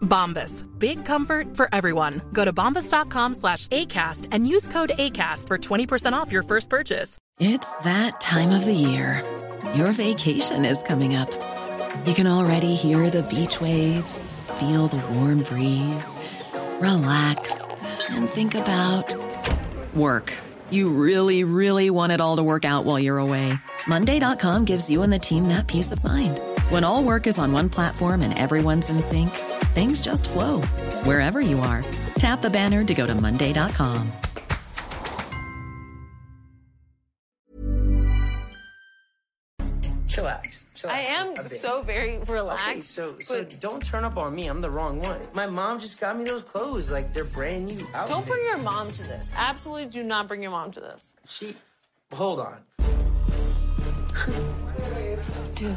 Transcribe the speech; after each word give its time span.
Bombas. 0.00 0.64
Big 0.78 1.04
comfort 1.04 1.56
for 1.56 1.68
everyone. 1.72 2.22
Go 2.32 2.44
to 2.44 2.52
bombas.com 2.52 3.34
slash 3.34 3.68
ACAST 3.68 4.28
and 4.32 4.48
use 4.48 4.68
code 4.68 4.92
ACAST 4.98 5.48
for 5.48 5.58
20% 5.58 6.14
off 6.14 6.32
your 6.32 6.42
first 6.42 6.70
purchase. 6.70 7.18
It's 7.38 7.78
that 7.80 8.20
time 8.20 8.50
of 8.50 8.64
the 8.64 8.72
year. 8.72 9.22
Your 9.74 9.92
vacation 9.92 10.64
is 10.64 10.82
coming 10.82 11.14
up. 11.14 11.30
You 12.06 12.14
can 12.14 12.26
already 12.26 12.74
hear 12.74 13.10
the 13.10 13.22
beach 13.24 13.60
waves, 13.60 14.32
feel 14.60 14.86
the 14.86 15.02
warm 15.14 15.42
breeze, 15.42 16.16
relax, 16.80 17.84
and 18.08 18.28
think 18.28 18.54
about 18.54 19.14
work. 19.94 20.32
You 20.70 20.88
really, 20.90 21.44
really 21.44 21.90
want 21.90 22.12
it 22.12 22.20
all 22.20 22.36
to 22.36 22.42
work 22.42 22.64
out 22.64 22.84
while 22.84 22.98
you're 22.98 23.18
away. 23.18 23.52
Monday.com 23.86 24.64
gives 24.64 24.88
you 24.88 25.02
and 25.02 25.12
the 25.12 25.18
team 25.18 25.48
that 25.48 25.66
peace 25.66 25.92
of 25.92 26.02
mind. 26.02 26.40
When 26.68 26.82
all 26.82 27.04
work 27.04 27.28
is 27.28 27.38
on 27.38 27.52
one 27.52 27.68
platform 27.68 28.22
and 28.22 28.36
everyone's 28.36 28.90
in 28.90 29.00
sync, 29.00 29.30
things 29.72 30.00
just 30.00 30.28
flow 30.28 30.62
wherever 31.04 31.40
you 31.40 31.60
are. 31.60 31.84
Tap 32.18 32.42
the 32.42 32.50
banner 32.50 32.82
to 32.82 32.92
go 32.92 33.06
to 33.06 33.14
Monday.com. 33.14 34.10
Chillax. 40.08 40.66
Chillax. 40.74 40.88
I 40.90 40.98
am 41.00 41.36
so 41.36 41.82
very 41.82 42.18
relaxed. 42.26 42.66
Okay, 42.66 42.80
so 42.80 43.14
so 43.20 43.44
but 43.44 43.60
don't 43.60 43.84
turn 43.84 44.02
up 44.02 44.16
on 44.16 44.34
me. 44.34 44.48
I'm 44.48 44.60
the 44.60 44.70
wrong 44.70 45.00
one. 45.00 45.20
My 45.34 45.46
mom 45.46 45.78
just 45.78 46.00
got 46.00 46.18
me 46.18 46.24
those 46.24 46.42
clothes. 46.42 46.90
Like 46.90 47.12
they're 47.12 47.24
brand 47.24 47.66
new 47.66 47.86
outfits. 47.94 48.10
don't 48.10 48.26
bring 48.26 48.44
your 48.44 48.58
mom 48.58 48.90
to 48.90 49.02
this. 49.02 49.30
Absolutely 49.36 49.86
do 49.86 50.02
not 50.02 50.26
bring 50.26 50.42
your 50.42 50.52
mom 50.52 50.70
to 50.72 50.80
this. 50.80 51.14
She. 51.26 51.54
Hold 52.12 52.40
on. 52.40 52.56
Dude, 55.54 55.76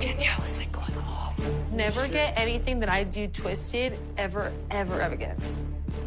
Danielle 0.00 0.44
is 0.44 0.58
like 0.58 0.72
going 0.72 0.96
off. 0.98 1.40
Never 1.72 2.08
get 2.08 2.36
anything 2.38 2.80
that 2.80 2.88
I 2.88 3.04
do 3.04 3.28
twisted 3.28 3.98
ever, 4.16 4.52
ever, 4.70 5.00
ever 5.00 5.14
again. 5.14 5.36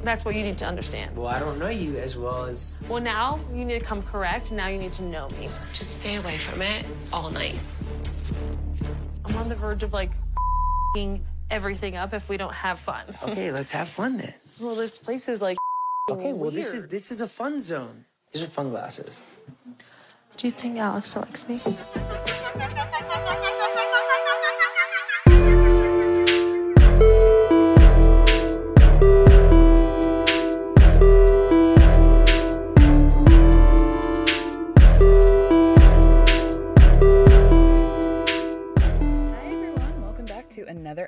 That's 0.03 0.23
what 0.23 0.35
you 0.35 0.43
need 0.43 0.57
to 0.59 0.65
understand. 0.65 1.15
Well, 1.17 1.27
I 1.27 1.39
don't 1.39 1.59
know 1.59 1.67
you 1.67 1.97
as 1.97 2.17
well 2.17 2.43
as. 2.45 2.77
Well, 2.87 3.01
now 3.01 3.39
you 3.53 3.65
need 3.65 3.79
to 3.79 3.85
come 3.85 4.01
correct. 4.03 4.51
Now 4.51 4.67
you 4.67 4.77
need 4.77 4.93
to 4.93 5.03
know 5.03 5.27
me. 5.29 5.49
Just 5.73 5.99
stay 5.99 6.15
away 6.15 6.37
from 6.37 6.61
it 6.61 6.85
all 7.11 7.29
night. 7.29 7.55
I'm 9.25 9.35
on 9.35 9.49
the 9.49 9.55
verge 9.55 9.83
of 9.83 9.91
like 9.93 10.11
ing 10.95 11.25
everything 11.49 11.97
up 11.97 12.13
if 12.13 12.29
we 12.29 12.37
don't 12.37 12.53
have 12.53 12.79
fun. 12.79 13.03
Okay, 13.23 13.51
let's 13.51 13.71
have 13.71 13.89
fun 13.89 14.17
then. 14.17 14.33
Well, 14.59 14.75
this 14.75 14.97
place 14.99 15.27
is 15.27 15.41
like. 15.41 15.57
Okay, 16.09 16.33
well 16.33 16.49
this 16.49 16.73
is 16.73 16.87
this 16.87 17.11
is 17.11 17.21
a 17.21 17.27
fun 17.27 17.59
zone. 17.59 18.03
These 18.33 18.41
are 18.41 18.47
fun 18.47 18.71
glasses. 18.71 19.21
Do 20.37 20.47
you 20.47 20.51
think 20.51 20.79
Alex 20.79 21.15
likes 21.15 21.47
me? 21.47 21.61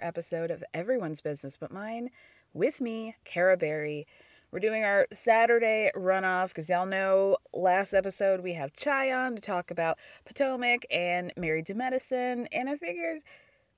episode 0.02 0.52
of 0.52 0.64
Everyone's 0.74 1.22
Business 1.22 1.58
But 1.58 1.72
Mine 1.72 2.10
with 2.54 2.82
me, 2.82 3.16
Kara 3.24 3.58
Berry. 3.58 4.08
We're 4.52 4.60
doing 4.60 4.84
our 4.84 5.08
Saturday 5.14 5.92
runoff 5.96 6.50
because 6.50 6.68
y'all 6.68 6.86
know 6.86 7.38
last 7.54 7.94
episode 7.94 8.42
we 8.42 8.54
have 8.54 8.76
Chai 8.76 9.12
on 9.12 9.36
to 9.36 9.42
talk 9.42 9.72
about 9.72 9.98
Potomac 10.26 10.86
and 10.92 11.32
Married 11.38 11.68
to 11.68 11.74
Medicine. 11.74 12.48
And 12.52 12.70
I 12.70 12.76
figured 12.76 13.22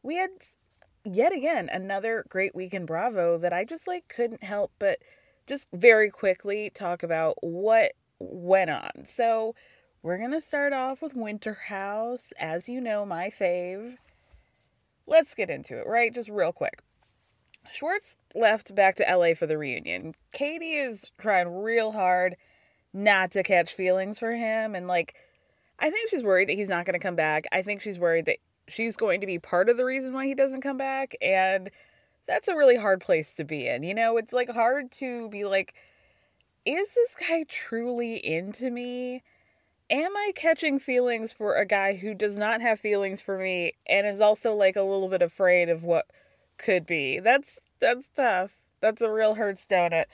we 0.01 0.16
had 0.16 0.31
yet 1.06 1.31
again 1.31 1.69
another 1.72 2.25
great 2.29 2.56
week 2.56 2.73
in 2.73 2.85
Bravo 2.85 3.38
that 3.38 3.53
I 3.53 3.66
just 3.66 3.88
like 3.88 4.07
couldn't 4.07 4.44
help 4.44 4.72
but 4.79 5.00
just 5.45 5.67
very 5.73 6.09
quickly 6.09 6.72
talk 6.73 7.03
about 7.03 7.35
what 7.41 7.91
went 8.19 8.69
on. 8.69 9.06
So 9.06 9.56
we're 10.01 10.17
gonna 10.17 10.41
start 10.41 10.73
off 10.73 11.01
with 11.01 11.16
Winter 11.16 11.53
House, 11.67 12.33
as 12.39 12.67
you 12.67 12.81
know, 12.81 13.06
my 13.06 13.29
fave. 13.29 13.97
Let's 15.07 15.33
get 15.33 15.49
into 15.49 15.77
it, 15.79 15.87
right? 15.87 16.13
Just 16.13 16.29
real 16.29 16.51
quick. 16.51 16.81
Schwartz 17.71 18.17
left 18.35 18.73
back 18.75 18.95
to 18.97 19.05
LA 19.09 19.33
for 19.33 19.47
the 19.47 19.57
reunion. 19.57 20.13
Katie 20.31 20.73
is 20.73 21.11
trying 21.19 21.47
real 21.49 21.91
hard 21.91 22.35
not 22.93 23.31
to 23.31 23.43
catch 23.43 23.73
feelings 23.73 24.19
for 24.19 24.31
him. 24.31 24.75
And, 24.75 24.87
like, 24.87 25.15
I 25.79 25.89
think 25.89 26.09
she's 26.09 26.23
worried 26.23 26.49
that 26.49 26.57
he's 26.57 26.69
not 26.69 26.85
going 26.85 26.99
to 26.99 27.05
come 27.05 27.15
back. 27.15 27.45
I 27.51 27.61
think 27.61 27.81
she's 27.81 27.99
worried 27.99 28.25
that 28.25 28.37
she's 28.67 28.95
going 28.95 29.21
to 29.21 29.27
be 29.27 29.39
part 29.39 29.69
of 29.69 29.77
the 29.77 29.85
reason 29.85 30.13
why 30.13 30.25
he 30.25 30.35
doesn't 30.35 30.61
come 30.61 30.77
back. 30.77 31.15
And 31.21 31.69
that's 32.27 32.47
a 32.47 32.55
really 32.55 32.77
hard 32.77 33.01
place 33.01 33.33
to 33.35 33.43
be 33.43 33.67
in. 33.67 33.83
You 33.83 33.93
know, 33.93 34.17
it's 34.17 34.33
like 34.33 34.49
hard 34.49 34.91
to 34.93 35.29
be 35.29 35.45
like, 35.45 35.73
is 36.65 36.93
this 36.93 37.15
guy 37.19 37.43
truly 37.49 38.15
into 38.25 38.69
me? 38.69 39.23
Am 39.93 40.17
I 40.17 40.31
catching 40.35 40.79
feelings 40.79 41.31
for 41.31 41.53
a 41.53 41.67
guy 41.67 41.93
who 41.93 42.15
does 42.15 42.35
not 42.35 42.61
have 42.61 42.79
feelings 42.79 43.21
for 43.21 43.37
me 43.37 43.73
and 43.85 44.07
is 44.07 44.19
also 44.19 44.55
like 44.55 44.75
a 44.75 44.81
little 44.81 45.07
bit 45.07 45.21
afraid 45.21 45.69
of 45.69 45.83
what 45.83 46.07
could 46.57 46.87
be? 46.87 47.19
That's 47.19 47.59
that's 47.79 48.09
tough. 48.15 48.53
That's 48.81 49.03
a 49.03 49.11
real 49.11 49.35
hurts 49.35 49.67
donut. 49.69 50.05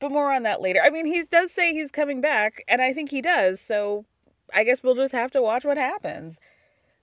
But 0.00 0.12
more 0.12 0.32
on 0.32 0.44
that 0.44 0.62
later. 0.62 0.80
I 0.82 0.88
mean, 0.88 1.04
he 1.04 1.24
does 1.30 1.52
say 1.52 1.74
he's 1.74 1.90
coming 1.90 2.22
back, 2.22 2.64
and 2.68 2.80
I 2.80 2.94
think 2.94 3.10
he 3.10 3.20
does. 3.20 3.60
So 3.60 4.06
I 4.54 4.64
guess 4.64 4.82
we'll 4.82 4.94
just 4.94 5.12
have 5.12 5.30
to 5.32 5.42
watch 5.42 5.66
what 5.66 5.76
happens. 5.76 6.38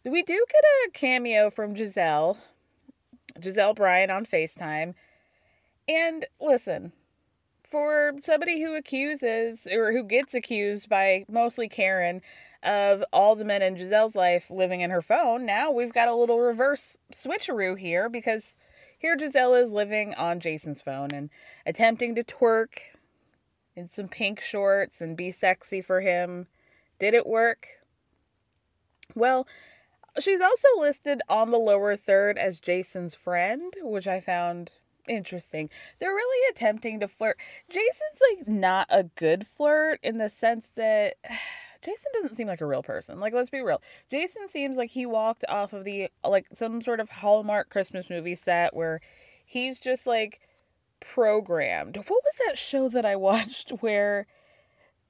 We 0.03 0.23
do 0.23 0.33
get 0.33 0.63
a 0.87 0.91
cameo 0.93 1.51
from 1.51 1.75
Gizelle, 1.75 2.37
Gizelle 3.39 3.75
Bryant 3.75 4.09
on 4.09 4.25
FaceTime. 4.25 4.95
And 5.87 6.25
listen, 6.41 6.91
for 7.75 8.13
somebody 8.21 8.61
who 8.61 8.73
accuses 8.73 9.67
or 9.67 9.91
who 9.91 10.01
gets 10.01 10.33
accused 10.33 10.87
by 10.87 11.25
mostly 11.27 11.67
Karen 11.67 12.21
of 12.63 13.03
all 13.11 13.35
the 13.35 13.43
men 13.43 13.61
in 13.61 13.75
Gizelle's 13.75 14.15
life 14.15 14.49
living 14.49 14.79
in 14.79 14.91
her 14.91 15.01
phone, 15.01 15.45
now 15.45 15.71
we've 15.71 15.91
got 15.91 16.07
a 16.07 16.15
little 16.15 16.39
reverse 16.39 16.95
switcheroo 17.13 17.77
here 17.77 18.07
because 18.07 18.55
here 18.97 19.17
Gizelle 19.17 19.61
is 19.61 19.73
living 19.73 20.13
on 20.13 20.39
Jason's 20.39 20.81
phone 20.81 21.09
and 21.11 21.29
attempting 21.65 22.15
to 22.15 22.23
twerk 22.23 22.77
in 23.75 23.89
some 23.89 24.07
pink 24.07 24.39
shorts 24.39 25.01
and 25.01 25.17
be 25.17 25.33
sexy 25.33 25.81
for 25.81 25.99
him. 25.99 26.47
Did 26.97 27.13
it 27.13 27.27
work? 27.27 27.67
Well, 29.15 29.49
she's 30.21 30.39
also 30.39 30.69
listed 30.79 31.21
on 31.27 31.51
the 31.51 31.59
lower 31.59 31.97
third 31.97 32.37
as 32.37 32.61
Jason's 32.61 33.15
friend, 33.15 33.73
which 33.81 34.07
I 34.07 34.21
found 34.21 34.71
interesting. 35.07 35.69
They're 35.99 36.13
really 36.13 36.51
attempting 36.51 36.99
to 36.99 37.07
flirt. 37.07 37.37
Jason's 37.69 38.21
like 38.37 38.47
not 38.47 38.87
a 38.89 39.03
good 39.03 39.45
flirt 39.47 39.99
in 40.03 40.17
the 40.17 40.29
sense 40.29 40.71
that 40.75 41.15
Jason 41.81 42.11
doesn't 42.13 42.35
seem 42.35 42.47
like 42.47 42.61
a 42.61 42.65
real 42.65 42.83
person. 42.83 43.19
Like 43.19 43.33
let's 43.33 43.49
be 43.49 43.61
real. 43.61 43.81
Jason 44.09 44.47
seems 44.47 44.75
like 44.75 44.91
he 44.91 45.05
walked 45.05 45.45
off 45.47 45.73
of 45.73 45.83
the 45.83 46.09
like 46.23 46.47
some 46.51 46.81
sort 46.81 46.99
of 46.99 47.09
Hallmark 47.09 47.69
Christmas 47.69 48.09
movie 48.09 48.35
set 48.35 48.75
where 48.75 48.99
he's 49.45 49.79
just 49.79 50.07
like 50.07 50.39
programmed. 50.99 51.97
What 51.97 52.07
was 52.09 52.39
that 52.47 52.57
show 52.57 52.89
that 52.89 53.05
I 53.05 53.15
watched 53.15 53.69
where 53.81 54.25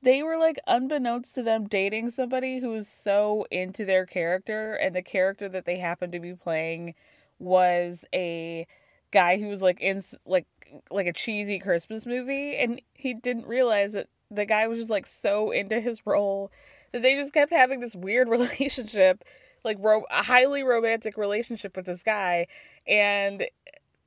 they 0.01 0.21
were 0.21 0.37
like 0.37 0.59
unbeknownst 0.67 1.33
to 1.35 1.43
them 1.43 1.67
dating 1.67 2.11
somebody 2.11 2.59
who's 2.59 2.87
so 2.87 3.45
into 3.49 3.85
their 3.85 4.05
character 4.05 4.75
and 4.75 4.95
the 4.95 5.01
character 5.01 5.49
that 5.49 5.65
they 5.65 5.77
happened 5.79 6.11
to 6.13 6.19
be 6.19 6.33
playing 6.33 6.93
was 7.39 8.05
a 8.13 8.67
guy 9.15 9.39
who 9.39 9.47
was 9.47 9.61
like 9.61 9.79
in 9.81 10.03
like 10.25 10.45
like 10.91 11.07
a 11.07 11.13
cheesy 11.13 11.57
christmas 11.57 12.05
movie 12.05 12.55
and 12.57 12.81
he 12.93 13.13
didn't 13.13 13.47
realize 13.47 13.93
that 13.93 14.07
the 14.29 14.45
guy 14.45 14.67
was 14.67 14.77
just 14.77 14.91
like 14.91 15.07
so 15.07 15.51
into 15.51 15.79
his 15.79 16.05
role 16.05 16.51
that 16.91 17.01
they 17.01 17.15
just 17.15 17.33
kept 17.33 17.51
having 17.51 17.79
this 17.79 17.95
weird 17.95 18.27
relationship 18.37 19.23
like 19.63 19.77
ro- 19.79 20.05
a 20.11 20.23
highly 20.23 20.63
romantic 20.63 21.17
relationship 21.17 21.75
with 21.75 21.85
this 21.85 22.03
guy 22.03 22.45
and 22.87 23.45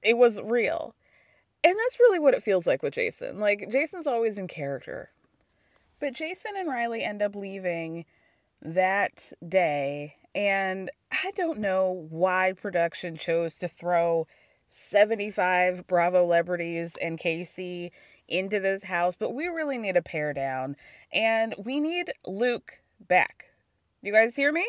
it 0.03 0.17
was 0.17 0.41
real. 0.41 0.95
And 1.65 1.77
that's 1.77 1.99
really 1.99 2.21
what 2.21 2.35
it 2.35 2.43
feels 2.43 2.67
like 2.67 2.83
with 2.83 2.95
jason. 2.95 3.41
Like 3.41 3.69
jason's 3.71 4.07
always 4.07 4.39
in 4.39 4.47
character. 4.47 5.11
But 6.01 6.13
Jason 6.13 6.53
and 6.57 6.69
Riley 6.69 7.03
end 7.03 7.23
up 7.23 7.35
leaving 7.35 8.05
that 8.63 9.33
day, 9.47 10.15
and 10.35 10.91
I 11.11 11.33
don't 11.35 11.59
know 11.59 12.07
why 12.09 12.53
production 12.53 13.17
chose 13.17 13.55
to 13.57 13.67
throw 13.69 14.29
75 14.69 15.87
Bravo 15.87 16.25
celebrities 16.25 16.97
and 17.01 17.19
Casey 17.19 17.93
into 18.29 18.61
this 18.61 18.85
house, 18.85 19.17
but 19.17 19.35
we 19.35 19.47
really 19.47 19.79
need 19.79 19.97
a 19.97 20.03
pare 20.03 20.33
down, 20.33 20.77
and 21.13 21.55
we 21.59 21.81
need 21.81 22.13
Luke 22.27 22.81
back. 23.01 23.47
You 24.03 24.13
guys 24.13 24.37
hear 24.37 24.53
me? 24.53 24.69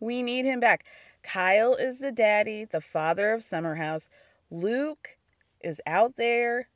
We 0.00 0.22
need 0.22 0.44
him 0.44 0.60
back. 0.60 0.86
Kyle 1.22 1.74
is 1.74 1.98
the 1.98 2.12
daddy, 2.12 2.64
the 2.64 2.80
father 2.80 3.32
of 3.32 3.42
Summer 3.42 3.74
House. 3.74 4.08
Luke 4.50 5.18
is 5.60 5.80
out 5.86 6.16
there 6.16 6.68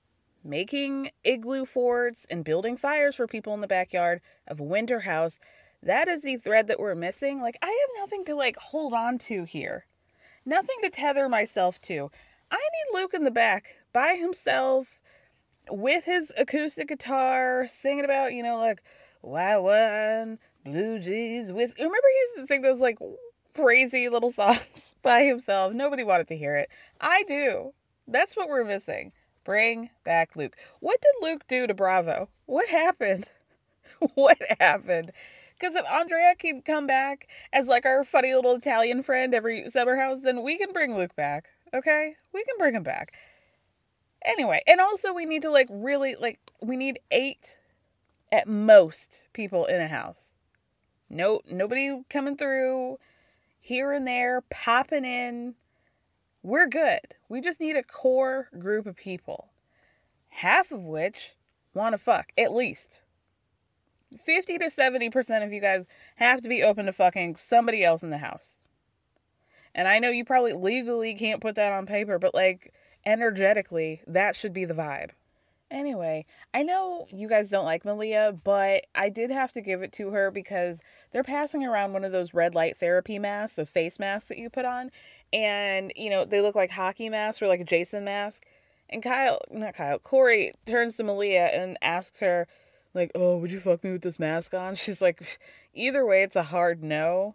making 0.45 1.11
igloo 1.25 1.65
forts 1.65 2.27
and 2.29 2.45
building 2.45 2.77
fires 2.77 3.15
for 3.15 3.27
people 3.27 3.55
in 3.55 3.61
the 3.61 3.69
backyard 3.69 4.21
of 4.49 4.61
winter 4.61 5.01
house. 5.01 5.39
That 5.83 6.09
is 6.09 6.23
the 6.23 6.37
thread 6.37 6.67
that 6.67 6.81
we're 6.81 6.95
missing. 6.95 7.41
Like, 7.41 7.57
I 7.63 7.67
have 7.67 8.03
nothing 8.03 8.25
to 8.27 8.35
like 8.35 8.57
hold 8.57 8.93
on 8.93 9.19
to 9.19 9.45
here, 9.45 9.87
nothing 10.45 10.77
to 10.83 10.91
tether 10.91 11.29
myself 11.29 11.81
to. 11.83 12.11
I 12.53 12.57
need 12.57 13.01
Luke 13.01 13.15
in 13.15 13.25
the 13.25 13.31
back 13.31 13.77
by 13.95 14.15
himself 14.15 15.01
with 15.71 16.05
his 16.05 16.31
acoustic 16.37 16.89
guitar 16.89 17.67
singing 17.67 18.05
about, 18.05 18.35
you 18.35 18.43
know, 18.43 18.59
like, 18.59 18.83
why 19.23 19.57
one, 19.57 20.39
blue 20.65 20.99
jeans. 20.99 21.51
Remember, 21.51 21.75
he 21.77 21.87
used 21.89 22.37
to 22.37 22.47
sing 22.47 22.61
those 22.61 22.79
like 22.79 22.99
crazy 23.55 24.09
little 24.11 24.31
songs 24.33 24.97
by 25.03 25.23
himself. 25.23 25.73
Nobody 25.73 26.05
wanted 26.05 26.29
to 26.29 26.37
hear 26.37 26.57
it. 26.57 26.69
I 27.01 27.23
do. 27.23 27.73
That's 28.07 28.37
what 28.37 28.49
we're 28.49 28.65
missing. 28.65 29.13
Bring 29.45 29.91
back 30.05 30.37
Luke. 30.37 30.57
What 30.81 31.01
did 31.01 31.27
Luke 31.27 31.47
do 31.49 31.67
to 31.67 31.75
Bravo? 31.75 32.29
What 32.47 32.69
happened? 32.69 33.33
what 34.15 34.39
happened? 34.61 35.13
Because 35.59 35.75
if 35.75 35.87
Andrea 35.91 36.35
can 36.37 36.61
come 36.61 36.87
back 36.87 37.29
as 37.53 37.67
like 37.67 37.87
our 37.87 38.05
funny 38.05 38.35
little 38.35 38.57
Italian 38.57 39.03
friend 39.03 39.35
every 39.35 39.71
summer 39.71 39.97
house, 39.97 40.19
then 40.23 40.43
we 40.43 40.59
can 40.59 40.73
bring 40.73 40.97
Luke 40.97 41.17
back. 41.17 41.47
Okay? 41.75 42.17
We 42.33 42.45
can 42.45 42.57
bring 42.59 42.75
him 42.75 42.83
back. 42.83 43.13
Anyway, 44.25 44.63
and 44.67 44.81
also 44.81 45.13
we 45.13 45.25
need 45.25 45.43
to 45.43 45.51
like 45.51 45.69
really 45.71 46.15
like 46.15 46.39
we 46.61 46.77
need 46.77 47.01
eight 47.11 47.59
at 48.31 48.47
most 48.47 49.29
people 49.33 49.65
in 49.65 49.81
a 49.81 49.89
house. 49.89 50.33
No 51.11 51.41
nobody 51.51 52.03
coming 52.09 52.37
through 52.37 52.99
here 53.61 53.93
and 53.93 54.07
there, 54.07 54.43
popping 54.51 55.05
in 55.05 55.55
we're 56.43 56.67
good. 56.67 57.15
We 57.29 57.41
just 57.41 57.61
need 57.61 57.77
a 57.77 57.85
core 57.85 58.49
group 58.59 58.87
of 58.87 58.97
people, 58.97 59.51
half 60.29 60.73
of 60.73 60.85
which 60.85 61.35
want 61.73 61.93
to 61.93 61.99
fuck, 61.99 62.33
at 62.37 62.53
least. 62.53 63.03
50 64.25 64.59
to 64.59 64.67
70% 64.67 65.45
of 65.45 65.53
you 65.53 65.61
guys 65.61 65.87
have 66.17 66.43
to 66.43 66.49
be 66.49 66.63
open 66.63 66.87
to 66.87 66.93
fucking 66.93 67.37
somebody 67.37 67.85
else 67.85 68.03
in 68.03 68.11
the 68.11 68.19
house. 68.19 68.59
And 69.75 69.89
I 69.89 69.99
know 69.99 70.11
you 70.11 70.25
probably 70.25 70.53
legally 70.53 71.15
can't 71.15 71.41
put 71.41 71.55
that 71.55 71.73
on 71.73 71.87
paper, 71.87 72.19
but 72.19 72.35
like 72.35 72.73
energetically, 73.07 74.03
that 74.07 74.37
should 74.37 74.53
be 74.53 74.65
the 74.65 74.75
vibe. 74.75 75.11
Anyway, 75.71 76.27
I 76.53 76.63
know 76.63 77.07
you 77.11 77.31
guys 77.31 77.49
don't 77.49 77.65
like 77.65 77.87
Malia, 77.87 78.39
but 78.45 78.85
I 78.95 79.09
did 79.09 79.31
have 79.31 79.53
to 79.53 79.63
give 79.63 79.81
it 79.81 79.91
to 79.95 80.11
her 80.11 80.31
because 80.31 80.81
they're 81.13 81.23
passing 81.23 81.65
around 81.65 81.95
one 81.95 82.05
of 82.05 82.13
those 82.13 82.35
red 82.35 82.55
light 82.55 82.77
therapy 82.77 83.19
masks, 83.19 83.57
the 83.57 83.65
face 83.65 83.99
masks 83.99 84.29
that 84.29 84.37
you 84.37 84.51
put 84.51 84.67
on, 84.67 84.91
and 85.33 85.91
you 85.97 86.11
know 86.11 86.27
they 86.27 86.43
look 86.43 86.55
like 86.55 86.71
hockey 86.71 87.09
masks 87.09 87.41
or 87.41 87.49
like 87.49 87.61
a 87.61 87.65
Jason 87.65 88.05
mask. 88.05 88.45
And 88.91 89.03
Kyle, 89.03 89.41
not 89.51 89.75
Kyle, 89.75 89.99
Corey 89.99 90.53
turns 90.67 90.99
to 90.99 91.05
Malia 91.05 91.47
and 91.47 91.79
asks 91.81 92.21
her, 92.21 92.47
like, 92.93 93.11
"Oh, 93.15 93.39
would 93.39 93.51
you 93.51 93.59
fuck 93.61 93.83
me 93.83 93.93
with 93.93 94.03
this 94.03 94.19
mask 94.19 94.53
on?" 94.53 94.75
She's 94.77 95.01
like, 95.01 95.23
"Either 95.73 96.05
way, 96.05 96.23
it's 96.23 96.37
a 96.37 96.43
hard 96.43 96.83
no." 96.85 97.35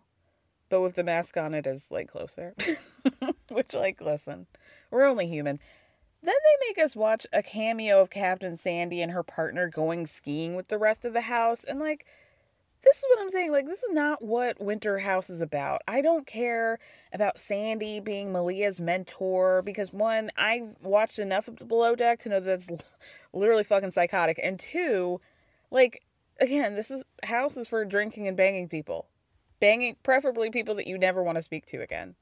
But 0.70 0.82
with 0.82 0.96
the 0.96 1.04
mask 1.04 1.38
on, 1.38 1.54
it 1.54 1.66
is 1.66 1.92
like 1.92 2.10
closer. 2.10 2.56
Which, 3.50 3.74
like, 3.74 4.02
listen, 4.02 4.48
we're 4.92 5.06
only 5.06 5.28
human. 5.28 5.60
Then 6.22 6.36
they 6.36 6.68
make 6.68 6.84
us 6.84 6.96
watch 6.96 7.26
a 7.32 7.44
cameo 7.44 8.02
of 8.02 8.10
Captain 8.10 8.58
Sandy 8.58 9.02
and 9.02 9.12
her 9.12 9.24
partner 9.24 9.70
going 9.70 10.08
skiing 10.08 10.56
with 10.56 10.68
the 10.68 10.78
rest 10.78 11.06
of 11.06 11.14
the 11.14 11.22
house. 11.22 11.64
And, 11.64 11.80
like, 11.80 12.06
this 12.84 12.98
is 12.98 13.04
what 13.10 13.22
I'm 13.22 13.32
saying. 13.32 13.52
Like, 13.52 13.66
this 13.66 13.84
is 13.84 13.92
not 13.92 14.22
what 14.22 14.62
Winter 14.62 15.00
House 15.00 15.30
is 15.30 15.42
about. 15.42 15.82
I 15.88 16.02
don't 16.02 16.28
care 16.28 16.80
about 17.14 17.40
Sandy 17.40 18.00
being 18.00 18.32
Malia's 18.32 18.80
mentor 18.80 19.62
because, 19.62 19.94
one, 19.94 20.32
I've 20.38 20.76
watched 20.82 21.20
enough 21.20 21.48
of 21.48 21.58
the 21.58 21.66
Below 21.66 21.96
Deck 21.96 22.20
to 22.22 22.30
know 22.30 22.40
that 22.40 22.70
it's 22.70 22.84
literally 23.34 23.64
fucking 23.64 23.92
psychotic. 23.92 24.40
And 24.44 24.60
two, 24.60 25.22
like, 25.72 26.04
again, 26.40 26.76
this 26.76 26.92
is 26.92 27.04
house 27.24 27.58
is 27.58 27.68
for 27.68 27.84
drinking 27.86 28.28
and 28.28 28.38
banging 28.38 28.70
people. 28.70 29.08
Banging, 29.60 29.96
preferably 30.04 30.50
people 30.50 30.76
that 30.76 30.88
you 30.88 30.98
never 30.98 31.24
want 31.24 31.38
to 31.38 31.44
speak 31.44 31.66
to 31.68 31.82
again. 31.82 32.16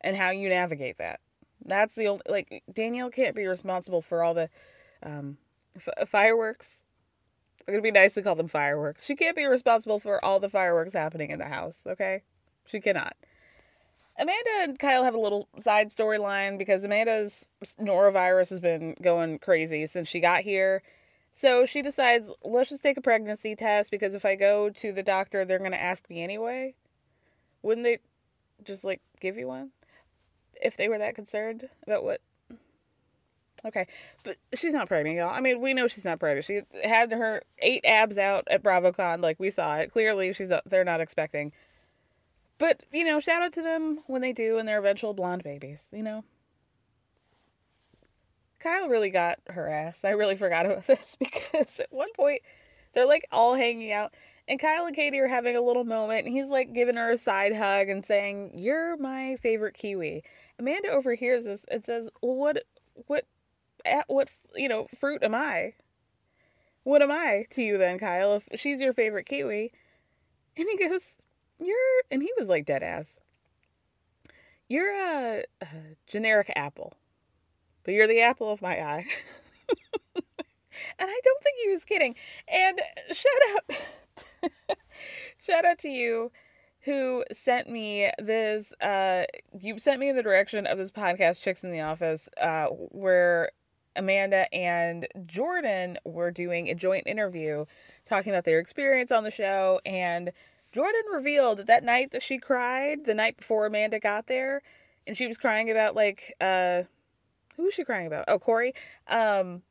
And 0.00 0.16
how 0.16 0.30
you 0.30 0.48
navigate 0.48 0.98
that. 0.98 1.20
That's 1.64 1.94
the 1.94 2.08
only, 2.08 2.22
like, 2.28 2.62
Danielle 2.72 3.10
can't 3.10 3.36
be 3.36 3.46
responsible 3.46 4.02
for 4.02 4.22
all 4.22 4.34
the 4.34 4.48
um, 5.02 5.38
f- 5.76 6.08
fireworks 6.08 6.84
I'm 7.66 7.74
gonna 7.74 7.82
be 7.82 7.90
nice 7.90 8.14
to 8.14 8.22
call 8.22 8.34
them 8.34 8.48
fireworks. 8.48 9.04
She 9.04 9.14
can't 9.14 9.36
be 9.36 9.44
responsible 9.44 10.00
for 10.00 10.24
all 10.24 10.40
the 10.40 10.48
fireworks 10.48 10.94
happening 10.94 11.30
in 11.30 11.38
the 11.38 11.46
house, 11.46 11.82
okay? 11.86 12.22
She 12.66 12.80
cannot. 12.80 13.14
Amanda 14.18 14.50
and 14.62 14.78
Kyle 14.78 15.04
have 15.04 15.14
a 15.14 15.20
little 15.20 15.48
side 15.58 15.90
storyline 15.90 16.58
because 16.58 16.84
Amanda's 16.84 17.48
norovirus 17.80 18.50
has 18.50 18.60
been 18.60 18.94
going 19.00 19.38
crazy 19.38 19.86
since 19.86 20.08
she 20.08 20.20
got 20.20 20.40
here. 20.40 20.82
So 21.34 21.66
she 21.66 21.82
decides, 21.82 22.30
let's 22.44 22.70
just 22.70 22.82
take 22.82 22.96
a 22.96 23.02
pregnancy 23.02 23.56
test 23.56 23.90
because 23.90 24.14
if 24.14 24.24
I 24.24 24.34
go 24.34 24.70
to 24.70 24.92
the 24.92 25.02
doctor, 25.02 25.44
they're 25.44 25.58
going 25.58 25.72
to 25.72 25.82
ask 25.82 26.08
me 26.08 26.22
anyway. 26.22 26.74
Wouldn't 27.62 27.84
they 27.84 27.98
just 28.64 28.84
like 28.84 29.00
give 29.20 29.36
you 29.36 29.48
one? 29.48 29.70
If 30.60 30.76
they 30.76 30.88
were 30.88 30.98
that 30.98 31.14
concerned 31.14 31.68
about 31.84 32.04
what 32.04 32.20
Okay, 33.64 33.86
but 34.24 34.36
she's 34.54 34.72
not 34.72 34.88
pregnant, 34.88 35.16
y'all. 35.16 35.30
I 35.30 35.40
mean, 35.40 35.60
we 35.60 35.72
know 35.72 35.86
she's 35.86 36.04
not 36.04 36.18
pregnant. 36.18 36.46
She 36.46 36.62
had 36.82 37.12
her 37.12 37.42
eight 37.58 37.84
abs 37.84 38.18
out 38.18 38.44
at 38.48 38.62
BravoCon, 38.62 39.22
like 39.22 39.38
we 39.38 39.50
saw 39.50 39.76
it. 39.76 39.92
Clearly, 39.92 40.32
she's 40.32 40.48
not, 40.48 40.64
they're 40.68 40.84
not 40.84 41.00
expecting. 41.00 41.52
But 42.58 42.82
you 42.92 43.04
know, 43.04 43.20
shout 43.20 43.42
out 43.42 43.52
to 43.54 43.62
them 43.62 44.00
when 44.08 44.20
they 44.20 44.32
do 44.32 44.58
and 44.58 44.68
their 44.68 44.78
eventual 44.78 45.14
blonde 45.14 45.44
babies. 45.44 45.84
You 45.92 46.02
know, 46.02 46.24
Kyle 48.62 48.88
really 48.88 49.10
got 49.10 49.38
her 49.48 49.68
ass. 49.68 50.04
I 50.04 50.10
really 50.10 50.36
forgot 50.36 50.66
about 50.66 50.86
this 50.86 51.16
because 51.18 51.80
at 51.80 51.92
one 51.92 52.12
point 52.14 52.42
they're 52.94 53.06
like 53.06 53.26
all 53.32 53.54
hanging 53.54 53.92
out, 53.92 54.12
and 54.48 54.60
Kyle 54.60 54.86
and 54.86 54.94
Katie 54.94 55.20
are 55.20 55.28
having 55.28 55.56
a 55.56 55.62
little 55.62 55.84
moment, 55.84 56.26
and 56.26 56.34
he's 56.34 56.48
like 56.48 56.72
giving 56.72 56.96
her 56.96 57.12
a 57.12 57.18
side 57.18 57.54
hug 57.54 57.88
and 57.88 58.04
saying, 58.04 58.52
"You're 58.54 58.96
my 58.96 59.36
favorite 59.36 59.74
Kiwi." 59.74 60.22
Amanda 60.58 60.88
overhears 60.90 61.44
this 61.44 61.64
and 61.70 61.84
says, 61.84 62.08
well, 62.22 62.36
"What? 62.36 62.64
What 63.06 63.24
what 64.06 64.30
you 64.54 64.68
know 64.68 64.86
fruit 64.98 65.22
am 65.22 65.34
I? 65.34 65.74
What 66.84 67.02
am 67.02 67.10
I 67.10 67.46
to 67.50 67.62
you 67.62 67.78
then, 67.78 67.98
Kyle? 67.98 68.40
If 68.50 68.60
she's 68.60 68.80
your 68.80 68.92
favorite 68.92 69.26
kiwi, 69.26 69.72
and 70.56 70.66
he 70.70 70.88
goes, 70.88 71.16
"You're," 71.60 72.02
and 72.10 72.22
he 72.22 72.32
was 72.38 72.48
like 72.48 72.66
dead 72.66 72.82
ass. 72.82 73.20
You're 74.68 74.92
a, 74.92 75.44
a 75.60 75.66
generic 76.06 76.50
apple, 76.56 76.94
but 77.84 77.94
you're 77.94 78.06
the 78.06 78.20
apple 78.20 78.50
of 78.50 78.62
my 78.62 78.80
eye. 78.80 79.06
and 80.16 80.24
I 81.00 81.20
don't 81.24 81.42
think 81.42 81.56
he 81.64 81.70
was 81.70 81.84
kidding. 81.84 82.14
And 82.48 82.80
shout 83.08 83.42
out, 83.54 84.78
shout 85.38 85.64
out 85.64 85.78
to 85.78 85.88
you 85.88 86.32
who 86.84 87.24
sent 87.32 87.68
me 87.70 88.10
this 88.18 88.72
uh 88.80 89.22
you 89.56 89.78
sent 89.78 90.00
me 90.00 90.08
in 90.08 90.16
the 90.16 90.22
direction 90.22 90.66
of 90.66 90.78
this 90.78 90.90
podcast 90.90 91.40
chicks 91.40 91.62
in 91.62 91.70
the 91.70 91.80
office 91.80 92.28
uh 92.40 92.66
where 92.66 93.52
Amanda 93.96 94.52
and 94.54 95.06
Jordan 95.26 95.98
were 96.04 96.30
doing 96.30 96.68
a 96.68 96.74
joint 96.74 97.06
interview 97.06 97.66
talking 98.08 98.32
about 98.32 98.44
their 98.44 98.58
experience 98.58 99.10
on 99.10 99.24
the 99.24 99.30
show. 99.30 99.80
And 99.84 100.32
Jordan 100.72 101.02
revealed 101.12 101.58
that 101.58 101.66
that 101.66 101.84
night 101.84 102.10
that 102.12 102.22
she 102.22 102.38
cried, 102.38 103.04
the 103.04 103.14
night 103.14 103.36
before 103.36 103.66
Amanda 103.66 103.98
got 103.98 104.26
there, 104.26 104.62
and 105.06 105.16
she 105.16 105.26
was 105.26 105.36
crying 105.36 105.70
about, 105.70 105.94
like, 105.94 106.32
uh, 106.40 106.84
who 107.56 107.64
was 107.64 107.74
she 107.74 107.84
crying 107.84 108.06
about? 108.06 108.24
Oh, 108.28 108.38
Corey. 108.38 108.74
Um, 109.08 109.62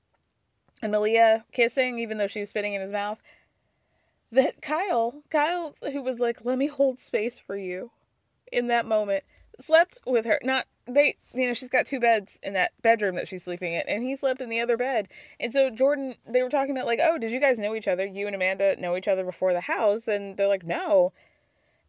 and 0.81 0.91
Malia 0.91 1.45
kissing, 1.51 1.99
even 1.99 2.17
though 2.17 2.27
she 2.27 2.39
was 2.39 2.49
spitting 2.49 2.73
in 2.73 2.81
his 2.81 2.91
mouth. 2.91 3.21
that 4.31 4.61
Kyle, 4.61 5.23
Kyle, 5.29 5.75
who 5.91 6.01
was 6.01 6.19
like, 6.19 6.45
let 6.45 6.57
me 6.57 6.67
hold 6.67 6.99
space 6.99 7.37
for 7.37 7.57
you 7.57 7.91
in 8.51 8.67
that 8.67 8.85
moment, 8.85 9.23
slept 9.59 9.99
with 10.05 10.25
her. 10.25 10.39
Not, 10.43 10.65
they, 10.87 11.17
you 11.33 11.47
know, 11.47 11.53
she's 11.53 11.69
got 11.69 11.85
two 11.85 11.99
beds 11.99 12.39
in 12.41 12.53
that 12.53 12.71
bedroom 12.81 13.15
that 13.15 13.27
she's 13.27 13.43
sleeping 13.43 13.73
in, 13.73 13.83
and 13.87 14.03
he 14.03 14.15
slept 14.15 14.41
in 14.41 14.49
the 14.49 14.61
other 14.61 14.77
bed. 14.77 15.09
And 15.39 15.51
so 15.51 15.69
Jordan, 15.69 16.15
they 16.25 16.41
were 16.43 16.49
talking 16.49 16.71
about, 16.71 16.87
like, 16.87 16.99
oh, 17.03 17.17
did 17.17 17.31
you 17.31 17.39
guys 17.41 17.59
know 17.59 17.75
each 17.75 17.87
other? 17.87 18.05
You 18.05 18.25
and 18.25 18.35
Amanda 18.35 18.79
know 18.79 18.95
each 18.95 19.07
other 19.07 19.25
before 19.25 19.53
the 19.53 19.61
house? 19.61 20.07
And 20.07 20.37
they're 20.37 20.47
like, 20.47 20.65
no. 20.65 21.11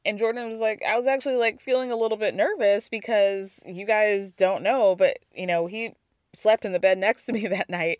And 0.04 0.18
Jordan 0.18 0.48
was 0.48 0.58
like, 0.58 0.82
I 0.82 0.96
was 0.96 1.06
actually 1.06 1.36
like 1.36 1.60
feeling 1.60 1.92
a 1.92 1.96
little 1.96 2.16
bit 2.16 2.34
nervous 2.34 2.88
because 2.88 3.60
you 3.64 3.86
guys 3.86 4.32
don't 4.32 4.62
know, 4.62 4.96
but 4.96 5.18
you 5.34 5.46
know, 5.46 5.66
he 5.66 5.94
slept 6.34 6.64
in 6.64 6.72
the 6.72 6.80
bed 6.80 6.98
next 6.98 7.26
to 7.26 7.32
me 7.32 7.46
that 7.48 7.70
night. 7.70 7.98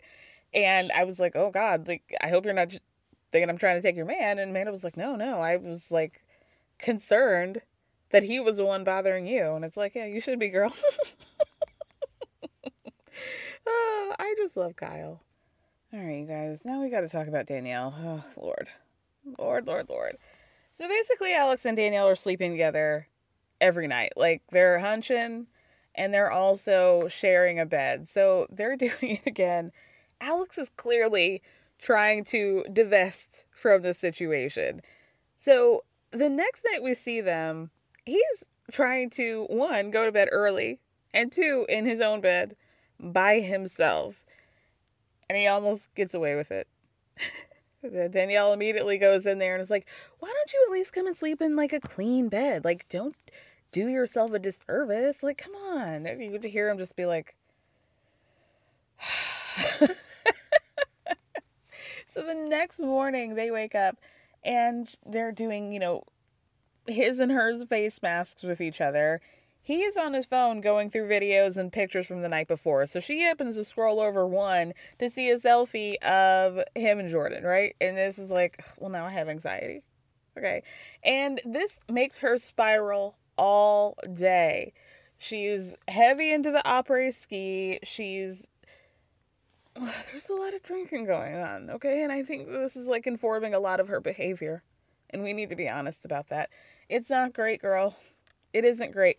And 0.53 0.91
I 0.91 1.03
was 1.03 1.19
like, 1.19 1.35
oh 1.35 1.49
God, 1.49 1.87
like, 1.87 2.03
I 2.21 2.27
hope 2.27 2.45
you're 2.45 2.53
not 2.53 2.75
thinking 3.31 3.49
I'm 3.49 3.57
trying 3.57 3.77
to 3.77 3.81
take 3.81 3.95
your 3.95 4.05
man. 4.05 4.37
And 4.37 4.51
Amanda 4.51 4.71
was 4.71 4.83
like, 4.83 4.97
no, 4.97 5.15
no. 5.15 5.39
I 5.39 5.55
was 5.57 5.91
like 5.91 6.23
concerned 6.77 7.61
that 8.11 8.23
he 8.23 8.39
was 8.39 8.57
the 8.57 8.65
one 8.65 8.83
bothering 8.83 9.25
you. 9.25 9.53
And 9.53 9.65
it's 9.65 9.77
like, 9.77 9.95
yeah, 9.95 10.05
you 10.05 10.21
should 10.21 10.39
be, 10.39 10.49
girl. 10.49 10.73
oh, 13.67 14.15
I 14.19 14.35
just 14.37 14.55
love 14.55 14.75
Kyle. 14.75 15.21
All 15.93 15.99
right, 15.99 16.19
you 16.19 16.25
guys. 16.25 16.63
Now 16.65 16.81
we 16.81 16.89
got 16.89 17.01
to 17.01 17.09
talk 17.09 17.27
about 17.27 17.47
Danielle. 17.47 17.93
Oh, 17.97 18.23
Lord. 18.41 18.67
Lord, 19.37 19.67
Lord, 19.67 19.89
Lord. 19.89 20.17
So 20.83 20.89
basically, 20.89 21.33
Alex 21.33 21.65
and 21.65 21.77
Danielle 21.77 22.09
are 22.09 22.15
sleeping 22.17 22.51
together 22.51 23.07
every 23.61 23.87
night. 23.87 24.11
Like 24.17 24.41
they're 24.51 24.79
hunching 24.79 25.47
and 25.95 26.13
they're 26.13 26.29
also 26.29 27.07
sharing 27.07 27.57
a 27.57 27.65
bed. 27.65 28.09
So 28.09 28.47
they're 28.49 28.75
doing 28.75 28.91
it 29.01 29.25
again. 29.25 29.71
Alex 30.19 30.57
is 30.57 30.69
clearly 30.75 31.41
trying 31.81 32.25
to 32.25 32.65
divest 32.73 33.45
from 33.49 33.83
the 33.83 33.93
situation. 33.93 34.81
So 35.37 35.85
the 36.11 36.29
next 36.29 36.65
night 36.69 36.83
we 36.83 36.95
see 36.95 37.21
them, 37.21 37.71
he's 38.05 38.43
trying 38.69 39.09
to 39.11 39.45
one, 39.49 39.89
go 39.89 40.05
to 40.05 40.11
bed 40.11 40.27
early, 40.33 40.81
and 41.13 41.31
two, 41.31 41.65
in 41.69 41.85
his 41.85 42.01
own 42.01 42.19
bed 42.19 42.57
by 42.99 43.39
himself. 43.39 44.25
And 45.29 45.37
he 45.37 45.47
almost 45.47 45.95
gets 45.95 46.13
away 46.13 46.35
with 46.35 46.51
it. 46.51 46.67
Danielle 48.11 48.53
immediately 48.53 48.97
goes 48.97 49.25
in 49.25 49.39
there 49.39 49.53
and 49.55 49.63
is 49.63 49.69
like, 49.69 49.87
"Why 50.19 50.31
don't 50.33 50.53
you 50.53 50.63
at 50.67 50.71
least 50.71 50.93
come 50.93 51.07
and 51.07 51.15
sleep 51.15 51.41
in 51.41 51.55
like 51.55 51.73
a 51.73 51.79
clean 51.79 52.29
bed? 52.29 52.63
Like, 52.65 52.87
don't 52.89 53.15
do 53.71 53.87
yourself 53.87 54.33
a 54.33 54.39
disservice. 54.39 55.23
Like, 55.23 55.37
come 55.37 55.55
on." 55.55 56.05
You 56.05 56.31
get 56.31 56.41
to 56.43 56.49
hear 56.49 56.69
him 56.69 56.77
just 56.77 56.95
be 56.95 57.05
like. 57.05 57.35
so 62.07 62.25
the 62.25 62.33
next 62.33 62.79
morning 62.79 63.35
they 63.35 63.51
wake 63.51 63.75
up 63.75 63.97
and 64.43 64.93
they're 65.05 65.31
doing, 65.31 65.71
you 65.71 65.79
know, 65.79 66.03
his 66.87 67.19
and 67.19 67.31
hers 67.31 67.63
face 67.65 68.01
masks 68.01 68.43
with 68.43 68.61
each 68.61 68.81
other. 68.81 69.21
He 69.65 69.83
is 69.83 69.95
on 69.95 70.13
his 70.13 70.25
phone 70.25 70.59
going 70.59 70.89
through 70.89 71.07
videos 71.07 71.55
and 71.55 71.71
pictures 71.71 72.05
from 72.05 72.21
the 72.21 72.27
night 72.27 72.49
before. 72.49 72.85
So 72.85 72.99
she 72.99 73.21
happens 73.21 73.55
to 73.55 73.63
scroll 73.63 74.01
over 74.01 74.27
one 74.27 74.73
to 74.99 75.09
see 75.09 75.29
a 75.29 75.39
selfie 75.39 75.95
of 76.03 76.59
him 76.75 76.99
and 76.99 77.09
Jordan, 77.09 77.45
right? 77.45 77.73
And 77.79 77.97
this 77.97 78.19
is 78.19 78.29
like, 78.29 78.61
well, 78.77 78.89
now 78.89 79.05
I 79.05 79.11
have 79.11 79.29
anxiety. 79.29 79.83
Okay. 80.37 80.63
And 81.01 81.39
this 81.45 81.79
makes 81.89 82.17
her 82.17 82.37
spiral 82.37 83.15
all 83.37 83.97
day. 84.13 84.73
She's 85.17 85.75
heavy 85.87 86.33
into 86.33 86.51
the 86.51 86.61
après 86.65 87.13
ski. 87.13 87.79
She's 87.83 88.45
there's 90.11 90.27
a 90.27 90.33
lot 90.33 90.53
of 90.53 90.61
drinking 90.61 91.05
going 91.05 91.35
on, 91.35 91.69
okay? 91.69 92.03
And 92.03 92.11
I 92.11 92.21
think 92.21 92.49
this 92.49 92.75
is 92.75 92.87
like 92.87 93.07
informing 93.07 93.53
a 93.53 93.59
lot 93.59 93.79
of 93.79 93.87
her 93.87 94.01
behavior. 94.01 94.61
And 95.09 95.23
we 95.23 95.31
need 95.31 95.49
to 95.51 95.55
be 95.55 95.69
honest 95.69 96.03
about 96.03 96.27
that. 96.27 96.49
It's 96.89 97.09
not 97.09 97.31
great, 97.31 97.61
girl. 97.61 97.95
It 98.51 98.65
isn't 98.65 98.91
great 98.91 99.17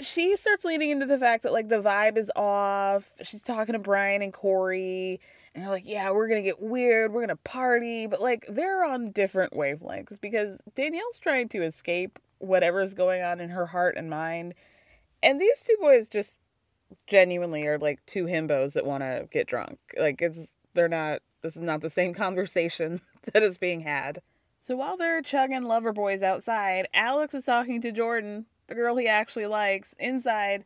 she 0.00 0.36
starts 0.36 0.64
leaning 0.64 0.90
into 0.90 1.06
the 1.06 1.18
fact 1.18 1.42
that 1.42 1.52
like 1.52 1.68
the 1.68 1.82
vibe 1.82 2.16
is 2.16 2.30
off. 2.36 3.10
She's 3.22 3.42
talking 3.42 3.72
to 3.72 3.78
Brian 3.78 4.22
and 4.22 4.32
Corey, 4.32 5.20
and 5.54 5.62
they're 5.62 5.70
like, 5.70 5.86
"Yeah, 5.86 6.10
we're 6.10 6.28
gonna 6.28 6.42
get 6.42 6.60
weird. 6.60 7.12
We're 7.12 7.22
gonna 7.22 7.36
party," 7.36 8.06
but 8.06 8.20
like 8.20 8.46
they're 8.48 8.84
on 8.84 9.10
different 9.10 9.52
wavelengths 9.52 10.20
because 10.20 10.58
Danielle's 10.74 11.18
trying 11.18 11.48
to 11.50 11.62
escape 11.62 12.18
whatever's 12.38 12.94
going 12.94 13.22
on 13.22 13.40
in 13.40 13.50
her 13.50 13.66
heart 13.66 13.96
and 13.96 14.08
mind, 14.08 14.54
and 15.22 15.40
these 15.40 15.64
two 15.64 15.76
boys 15.80 16.08
just 16.08 16.36
genuinely 17.06 17.66
are 17.66 17.78
like 17.78 18.04
two 18.06 18.24
himbos 18.24 18.72
that 18.74 18.86
want 18.86 19.02
to 19.02 19.28
get 19.30 19.46
drunk. 19.46 19.78
Like 19.98 20.22
it's 20.22 20.54
they're 20.74 20.88
not. 20.88 21.22
This 21.42 21.56
is 21.56 21.62
not 21.62 21.80
the 21.80 21.90
same 21.90 22.14
conversation 22.14 23.00
that 23.32 23.42
is 23.42 23.58
being 23.58 23.80
had. 23.80 24.22
So 24.60 24.76
while 24.76 24.96
they're 24.96 25.22
chugging 25.22 25.62
Loverboys 25.62 26.22
outside, 26.22 26.88
Alex 26.92 27.34
is 27.34 27.44
talking 27.44 27.80
to 27.80 27.92
Jordan 27.92 28.46
the 28.68 28.74
girl 28.74 28.96
he 28.96 29.08
actually 29.08 29.46
likes, 29.46 29.94
inside 29.98 30.64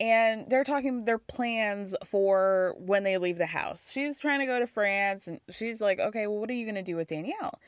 and 0.00 0.48
they're 0.48 0.64
talking 0.64 1.04
their 1.04 1.18
plans 1.18 1.94
for 2.04 2.74
when 2.78 3.02
they 3.02 3.18
leave 3.18 3.38
the 3.38 3.46
house. 3.46 3.88
She's 3.90 4.18
trying 4.18 4.40
to 4.40 4.46
go 4.46 4.58
to 4.58 4.66
France 4.66 5.26
and 5.26 5.40
she's 5.50 5.80
like, 5.80 5.98
"Okay, 5.98 6.26
well 6.26 6.38
what 6.38 6.50
are 6.50 6.54
you 6.54 6.64
going 6.64 6.76
to 6.76 6.82
do 6.82 6.96
with 6.96 7.08
Danielle?" 7.08 7.58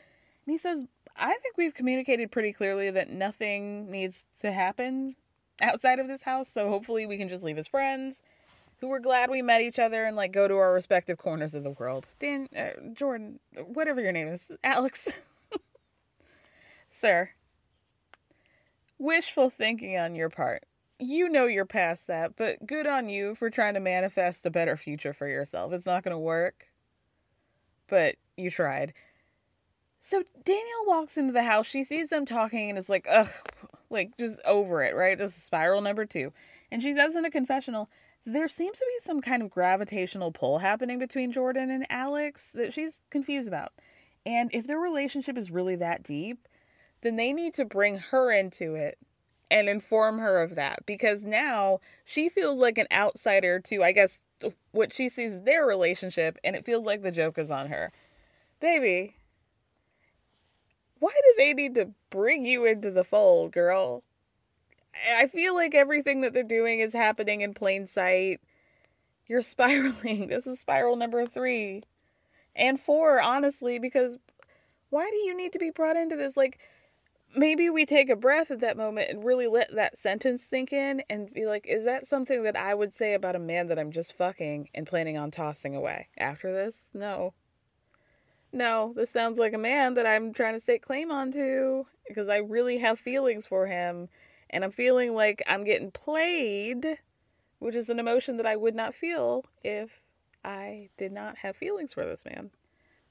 And 0.45 0.53
he 0.53 0.57
says, 0.57 0.85
"I 1.17 1.35
think 1.41 1.57
we've 1.57 1.73
communicated 1.73 2.31
pretty 2.31 2.53
clearly 2.53 2.89
that 2.91 3.09
nothing 3.09 3.91
needs 3.91 4.25
to 4.39 4.51
happen 4.51 5.15
outside 5.61 5.99
of 5.99 6.07
this 6.07 6.23
house, 6.23 6.49
so 6.49 6.69
hopefully 6.69 7.05
we 7.05 7.17
can 7.17 7.29
just 7.29 7.43
leave 7.43 7.57
as 7.57 7.67
friends." 7.67 8.21
Who 8.79 8.87
were 8.87 8.99
glad 8.99 9.29
we 9.29 9.43
met 9.43 9.61
each 9.61 9.77
other 9.77 10.05
and 10.05 10.15
like 10.15 10.31
go 10.31 10.47
to 10.47 10.55
our 10.55 10.73
respective 10.73 11.19
corners 11.19 11.53
of 11.53 11.61
the 11.61 11.69
world. 11.69 12.07
Dan, 12.17 12.49
uh, 12.57 12.71
Jordan, 12.93 13.39
whatever 13.55 14.01
your 14.01 14.11
name 14.11 14.27
is, 14.27 14.51
Alex, 14.63 15.23
sir, 16.89 17.29
Wishful 19.01 19.49
thinking 19.49 19.97
on 19.97 20.13
your 20.13 20.29
part. 20.29 20.63
You 20.99 21.27
know 21.27 21.47
you're 21.47 21.65
past 21.65 22.05
that, 22.05 22.35
but 22.35 22.67
good 22.67 22.85
on 22.85 23.09
you 23.09 23.33
for 23.33 23.49
trying 23.49 23.73
to 23.73 23.79
manifest 23.79 24.45
a 24.45 24.51
better 24.51 24.77
future 24.77 25.11
for 25.11 25.27
yourself. 25.27 25.73
It's 25.73 25.87
not 25.87 26.03
going 26.03 26.13
to 26.13 26.19
work, 26.19 26.67
but 27.87 28.17
you 28.37 28.51
tried. 28.51 28.93
So 30.01 30.23
Danielle 30.45 30.85
walks 30.85 31.17
into 31.17 31.33
the 31.33 31.41
house. 31.41 31.65
She 31.65 31.83
sees 31.83 32.09
them 32.11 32.27
talking 32.27 32.69
and 32.69 32.77
is 32.77 32.89
like, 32.89 33.07
ugh, 33.09 33.31
like 33.89 34.15
just 34.19 34.39
over 34.45 34.83
it, 34.83 34.95
right? 34.95 35.19
Is 35.19 35.33
spiral 35.33 35.81
number 35.81 36.05
two. 36.05 36.31
And 36.71 36.83
she 36.83 36.95
says 36.95 37.15
in 37.15 37.25
a 37.25 37.31
confessional, 37.31 37.89
there 38.23 38.47
seems 38.47 38.77
to 38.77 38.85
be 38.85 39.03
some 39.03 39.19
kind 39.19 39.41
of 39.41 39.49
gravitational 39.49 40.31
pull 40.31 40.59
happening 40.59 40.99
between 40.99 41.31
Jordan 41.31 41.71
and 41.71 41.87
Alex 41.89 42.51
that 42.51 42.71
she's 42.71 42.99
confused 43.09 43.47
about. 43.47 43.73
And 44.27 44.51
if 44.53 44.67
their 44.67 44.77
relationship 44.77 45.39
is 45.39 45.49
really 45.49 45.75
that 45.77 46.03
deep, 46.03 46.47
then 47.01 47.15
they 47.15 47.33
need 47.33 47.53
to 47.55 47.65
bring 47.65 47.97
her 47.97 48.31
into 48.31 48.75
it 48.75 48.97
and 49.49 49.67
inform 49.67 50.19
her 50.19 50.41
of 50.41 50.55
that 50.55 50.85
because 50.85 51.23
now 51.23 51.79
she 52.05 52.29
feels 52.29 52.57
like 52.59 52.77
an 52.77 52.87
outsider 52.91 53.59
to, 53.59 53.83
I 53.83 53.91
guess, 53.91 54.21
what 54.71 54.93
she 54.93 55.09
sees 55.09 55.41
their 55.41 55.65
relationship, 55.65 56.37
and 56.43 56.55
it 56.55 56.65
feels 56.65 56.85
like 56.85 57.01
the 57.01 57.11
joke 57.11 57.37
is 57.37 57.51
on 57.51 57.67
her. 57.67 57.91
Baby, 58.59 59.15
why 60.99 61.11
do 61.11 61.33
they 61.37 61.53
need 61.53 61.75
to 61.75 61.89
bring 62.09 62.45
you 62.45 62.65
into 62.65 62.91
the 62.91 63.03
fold, 63.03 63.51
girl? 63.51 64.03
I 65.15 65.27
feel 65.27 65.55
like 65.55 65.73
everything 65.73 66.21
that 66.21 66.33
they're 66.33 66.43
doing 66.43 66.79
is 66.79 66.93
happening 66.93 67.41
in 67.41 67.53
plain 67.53 67.87
sight. 67.87 68.39
You're 69.27 69.41
spiraling. 69.41 70.27
This 70.27 70.47
is 70.47 70.59
spiral 70.59 70.95
number 70.95 71.25
three 71.25 71.83
and 72.55 72.79
four, 72.79 73.21
honestly, 73.21 73.79
because 73.79 74.17
why 74.89 75.09
do 75.09 75.17
you 75.17 75.35
need 75.35 75.53
to 75.53 75.59
be 75.59 75.71
brought 75.71 75.95
into 75.95 76.15
this? 76.15 76.35
Like, 76.35 76.59
maybe 77.35 77.69
we 77.69 77.85
take 77.85 78.09
a 78.09 78.15
breath 78.15 78.51
at 78.51 78.59
that 78.61 78.77
moment 78.77 79.09
and 79.09 79.23
really 79.23 79.47
let 79.47 79.73
that 79.75 79.97
sentence 79.97 80.43
sink 80.43 80.73
in 80.73 81.01
and 81.09 81.31
be 81.33 81.45
like, 81.45 81.65
is 81.67 81.85
that 81.85 82.07
something 82.07 82.43
that 82.43 82.55
I 82.55 82.73
would 82.73 82.93
say 82.93 83.13
about 83.13 83.35
a 83.35 83.39
man 83.39 83.67
that 83.67 83.79
I'm 83.79 83.91
just 83.91 84.17
fucking 84.17 84.69
and 84.73 84.87
planning 84.87 85.17
on 85.17 85.31
tossing 85.31 85.75
away 85.75 86.07
after 86.17 86.53
this? 86.53 86.89
No. 86.93 87.33
No, 88.53 88.93
this 88.95 89.09
sounds 89.09 89.39
like 89.39 89.53
a 89.53 89.57
man 89.57 89.93
that 89.93 90.05
I'm 90.05 90.33
trying 90.33 90.55
to 90.55 90.59
stake 90.59 90.81
claim 90.81 91.11
onto 91.11 91.85
because 92.07 92.27
I 92.27 92.37
really 92.37 92.79
have 92.79 92.99
feelings 92.99 93.47
for 93.47 93.67
him 93.67 94.09
and 94.49 94.63
I'm 94.63 94.71
feeling 94.71 95.15
like 95.15 95.41
I'm 95.47 95.63
getting 95.63 95.91
played, 95.91 96.99
which 97.59 97.75
is 97.75 97.89
an 97.89 97.99
emotion 97.99 98.37
that 98.37 98.45
I 98.45 98.57
would 98.57 98.75
not 98.75 98.93
feel 98.93 99.45
if 99.63 100.01
I 100.43 100.89
did 100.97 101.13
not 101.13 101.37
have 101.37 101.55
feelings 101.55 101.93
for 101.93 102.05
this 102.05 102.25
man. 102.25 102.51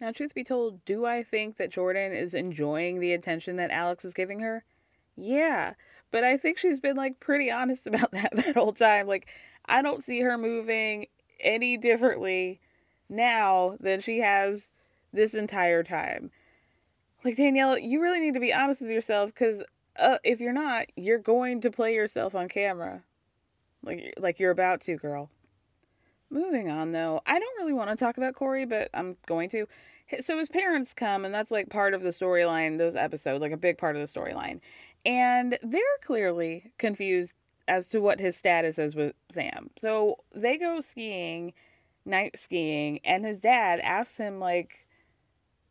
Now, 0.00 0.12
truth 0.12 0.34
be 0.34 0.44
told, 0.44 0.84
do 0.84 1.04
I 1.04 1.22
think 1.22 1.58
that 1.58 1.70
Jordan 1.70 2.12
is 2.12 2.32
enjoying 2.32 3.00
the 3.00 3.12
attention 3.12 3.56
that 3.56 3.70
Alex 3.70 4.04
is 4.04 4.14
giving 4.14 4.40
her? 4.40 4.64
Yeah, 5.14 5.74
but 6.10 6.24
I 6.24 6.38
think 6.38 6.56
she's 6.56 6.80
been 6.80 6.96
like 6.96 7.20
pretty 7.20 7.50
honest 7.50 7.86
about 7.86 8.12
that 8.12 8.34
that 8.34 8.54
whole 8.56 8.72
time. 8.72 9.06
Like, 9.06 9.28
I 9.66 9.82
don't 9.82 10.02
see 10.02 10.20
her 10.20 10.38
moving 10.38 11.06
any 11.40 11.76
differently 11.76 12.60
now 13.08 13.76
than 13.80 14.00
she 14.00 14.18
has 14.18 14.70
this 15.12 15.34
entire 15.34 15.82
time. 15.82 16.30
Like, 17.22 17.36
Danielle, 17.36 17.78
you 17.78 18.00
really 18.00 18.20
need 18.20 18.34
to 18.34 18.40
be 18.40 18.54
honest 18.54 18.80
with 18.80 18.90
yourself 18.90 19.34
because 19.34 19.62
uh, 19.98 20.16
if 20.24 20.40
you're 20.40 20.52
not, 20.54 20.86
you're 20.96 21.18
going 21.18 21.60
to 21.60 21.70
play 21.70 21.94
yourself 21.94 22.34
on 22.34 22.48
camera. 22.48 23.02
Like, 23.82 24.14
like 24.18 24.40
you're 24.40 24.50
about 24.50 24.80
to, 24.82 24.96
girl. 24.96 25.30
Moving 26.30 26.70
on, 26.70 26.92
though, 26.92 27.20
I 27.26 27.38
don't 27.38 27.58
really 27.58 27.72
want 27.72 27.90
to 27.90 27.96
talk 27.96 28.16
about 28.16 28.34
Corey, 28.36 28.64
but 28.64 28.88
I'm 28.94 29.16
going 29.26 29.50
to. 29.50 29.66
so 30.20 30.38
his 30.38 30.48
parents 30.48 30.94
come, 30.94 31.24
and 31.24 31.34
that's 31.34 31.50
like 31.50 31.68
part 31.70 31.92
of 31.92 32.02
the 32.02 32.10
storyline, 32.10 32.78
those 32.78 32.94
episodes, 32.94 33.40
like 33.40 33.52
a 33.52 33.56
big 33.56 33.78
part 33.78 33.96
of 33.96 34.02
the 34.02 34.20
storyline. 34.20 34.60
And 35.04 35.58
they're 35.62 35.82
clearly 36.02 36.72
confused 36.78 37.32
as 37.66 37.86
to 37.86 38.00
what 38.00 38.20
his 38.20 38.36
status 38.36 38.78
is 38.78 38.94
with 38.94 39.14
Sam. 39.32 39.70
So 39.78 40.18
they 40.34 40.56
go 40.56 40.80
skiing, 40.80 41.52
night 42.04 42.38
skiing, 42.38 43.00
and 43.04 43.24
his 43.24 43.38
dad 43.40 43.80
asks 43.80 44.16
him, 44.16 44.38
like, 44.38 44.86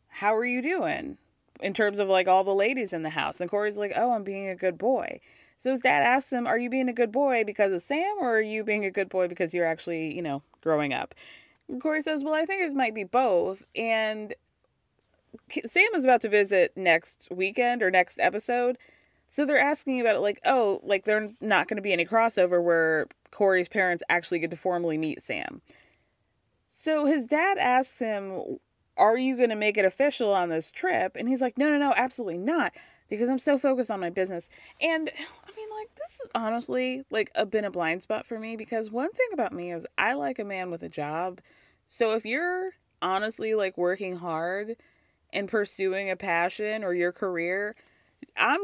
How 0.08 0.34
are 0.36 0.44
you 0.44 0.60
doing? 0.62 1.16
In 1.62 1.74
terms 1.74 1.98
of 1.98 2.08
like 2.08 2.28
all 2.28 2.44
the 2.44 2.54
ladies 2.54 2.92
in 2.92 3.02
the 3.02 3.10
house. 3.10 3.40
And 3.40 3.50
Corey's 3.50 3.76
like, 3.76 3.92
Oh, 3.96 4.12
I'm 4.12 4.24
being 4.24 4.48
a 4.48 4.56
good 4.56 4.76
boy. 4.78 5.20
So 5.62 5.70
his 5.70 5.80
dad 5.80 6.02
asks 6.02 6.32
him, 6.32 6.46
Are 6.46 6.58
you 6.58 6.70
being 6.70 6.88
a 6.88 6.92
good 6.92 7.12
boy 7.12 7.44
because 7.44 7.72
of 7.72 7.82
Sam, 7.82 8.16
or 8.20 8.36
are 8.36 8.42
you 8.42 8.64
being 8.64 8.84
a 8.84 8.90
good 8.90 9.08
boy 9.08 9.28
because 9.28 9.52
you're 9.52 9.66
actually, 9.66 10.14
you 10.14 10.22
know, 10.22 10.42
growing 10.62 10.92
up? 10.92 11.14
And 11.68 11.80
Corey 11.80 12.02
says, 12.02 12.24
Well, 12.24 12.34
I 12.34 12.44
think 12.46 12.62
it 12.62 12.74
might 12.74 12.94
be 12.94 13.04
both. 13.04 13.64
And 13.76 14.34
Sam 15.66 15.88
is 15.94 16.04
about 16.04 16.22
to 16.22 16.28
visit 16.28 16.72
next 16.76 17.28
weekend 17.30 17.82
or 17.82 17.90
next 17.90 18.18
episode. 18.18 18.78
So 19.28 19.44
they're 19.46 19.60
asking 19.60 20.00
about 20.00 20.16
it 20.16 20.20
like, 20.20 20.40
oh, 20.44 20.80
like 20.82 21.04
they're 21.04 21.30
not 21.40 21.68
going 21.68 21.76
to 21.76 21.82
be 21.82 21.92
any 21.92 22.04
crossover 22.04 22.62
where 22.62 23.06
Corey's 23.30 23.68
parents 23.68 24.02
actually 24.08 24.40
get 24.40 24.50
to 24.50 24.56
formally 24.56 24.98
meet 24.98 25.22
Sam. 25.22 25.62
So 26.80 27.06
his 27.06 27.26
dad 27.26 27.58
asks 27.58 27.98
him, 27.98 28.58
Are 28.96 29.16
you 29.16 29.36
going 29.36 29.50
to 29.50 29.56
make 29.56 29.76
it 29.76 29.84
official 29.84 30.34
on 30.34 30.48
this 30.48 30.70
trip? 30.70 31.14
And 31.14 31.28
he's 31.28 31.40
like, 31.40 31.56
No, 31.56 31.70
no, 31.70 31.78
no, 31.78 31.94
absolutely 31.96 32.38
not. 32.38 32.72
Because 33.08 33.28
I'm 33.28 33.38
so 33.38 33.58
focused 33.58 33.90
on 33.90 34.00
my 34.00 34.10
business. 34.10 34.48
And 34.80 35.10
mean, 35.60 35.78
like, 35.78 35.94
this 35.96 36.20
is 36.20 36.30
honestly 36.34 37.04
like 37.10 37.30
a 37.34 37.46
been 37.46 37.64
a 37.64 37.70
blind 37.70 38.02
spot 38.02 38.26
for 38.26 38.38
me 38.38 38.56
because 38.56 38.90
one 38.90 39.10
thing 39.12 39.28
about 39.32 39.52
me 39.52 39.72
is 39.72 39.86
I 39.98 40.14
like 40.14 40.38
a 40.38 40.44
man 40.44 40.70
with 40.70 40.82
a 40.82 40.88
job. 40.88 41.40
So 41.88 42.14
if 42.14 42.24
you're 42.24 42.70
honestly 43.02 43.54
like 43.54 43.76
working 43.78 44.16
hard 44.16 44.76
and 45.32 45.48
pursuing 45.48 46.10
a 46.10 46.16
passion 46.16 46.84
or 46.84 46.94
your 46.94 47.12
career, 47.12 47.74
I'm 48.36 48.60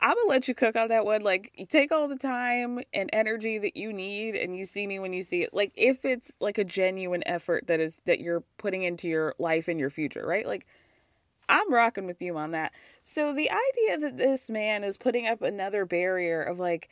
I'm 0.00 0.14
gonna 0.14 0.28
let 0.28 0.48
you 0.48 0.54
cook 0.54 0.76
on 0.76 0.88
that 0.88 1.04
one. 1.04 1.22
Like 1.22 1.68
take 1.70 1.92
all 1.92 2.08
the 2.08 2.16
time 2.16 2.80
and 2.94 3.10
energy 3.12 3.58
that 3.58 3.76
you 3.76 3.92
need 3.92 4.36
and 4.36 4.56
you 4.56 4.66
see 4.66 4.86
me 4.86 4.98
when 4.98 5.12
you 5.12 5.22
see 5.22 5.42
it. 5.42 5.54
Like 5.54 5.72
if 5.76 6.04
it's 6.04 6.32
like 6.40 6.58
a 6.58 6.64
genuine 6.64 7.22
effort 7.26 7.66
that 7.68 7.80
is 7.80 8.00
that 8.06 8.20
you're 8.20 8.44
putting 8.58 8.82
into 8.82 9.08
your 9.08 9.34
life 9.38 9.68
and 9.68 9.80
your 9.80 9.90
future, 9.90 10.26
right? 10.26 10.46
Like 10.46 10.66
I'm 11.48 11.72
rocking 11.72 12.06
with 12.06 12.20
you 12.20 12.36
on 12.36 12.50
that. 12.52 12.72
So 13.04 13.32
the 13.32 13.50
idea 13.50 13.98
that 13.98 14.16
this 14.18 14.50
man 14.50 14.84
is 14.84 14.96
putting 14.96 15.26
up 15.26 15.42
another 15.42 15.84
barrier 15.84 16.42
of 16.42 16.58
like 16.58 16.88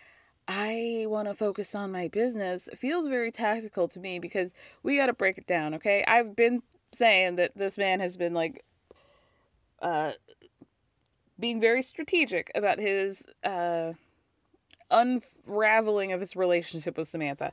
I 0.49 1.05
want 1.09 1.29
to 1.29 1.35
focus 1.35 1.75
on 1.75 1.91
my 1.91 2.09
business 2.09 2.69
feels 2.77 3.09
very 3.09 3.33
tactical 3.33 3.89
to 3.89 4.01
me 4.01 4.19
because 4.19 4.55
we 4.83 4.97
got 4.97 5.07
to 5.07 5.13
break 5.13 5.39
it 5.39 5.47
down, 5.47 5.75
okay? 5.75 6.05
I've 6.07 6.37
been 6.37 6.63
saying 6.93 7.37
that 7.37 7.57
this 7.57 7.77
man 7.77 8.01
has 8.01 8.17
been 8.17 8.33
like 8.33 8.65
uh 9.83 10.13
being 11.39 11.61
very 11.61 11.83
strategic 11.83 12.51
about 12.55 12.79
his 12.79 13.25
uh 13.45 13.93
unraveling 14.91 16.13
of 16.13 16.21
his 16.21 16.37
relationship 16.37 16.97
with 16.97 17.09
Samantha. 17.09 17.53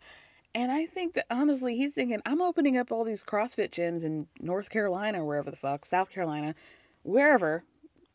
And 0.56 0.72
I 0.72 0.86
think 0.86 1.16
that 1.16 1.26
honestly, 1.32 1.76
he's 1.76 1.94
thinking, 1.94 2.22
I'm 2.26 2.42
opening 2.42 2.78
up 2.78 2.92
all 2.92 3.04
these 3.04 3.24
CrossFit 3.24 3.72
gyms 3.72 4.04
in 4.04 4.28
North 4.40 4.70
Carolina, 4.70 5.26
wherever 5.26 5.50
the 5.50 5.58
fuck, 5.58 5.84
South 5.84 6.12
Carolina, 6.12 6.54
wherever, 7.04 7.64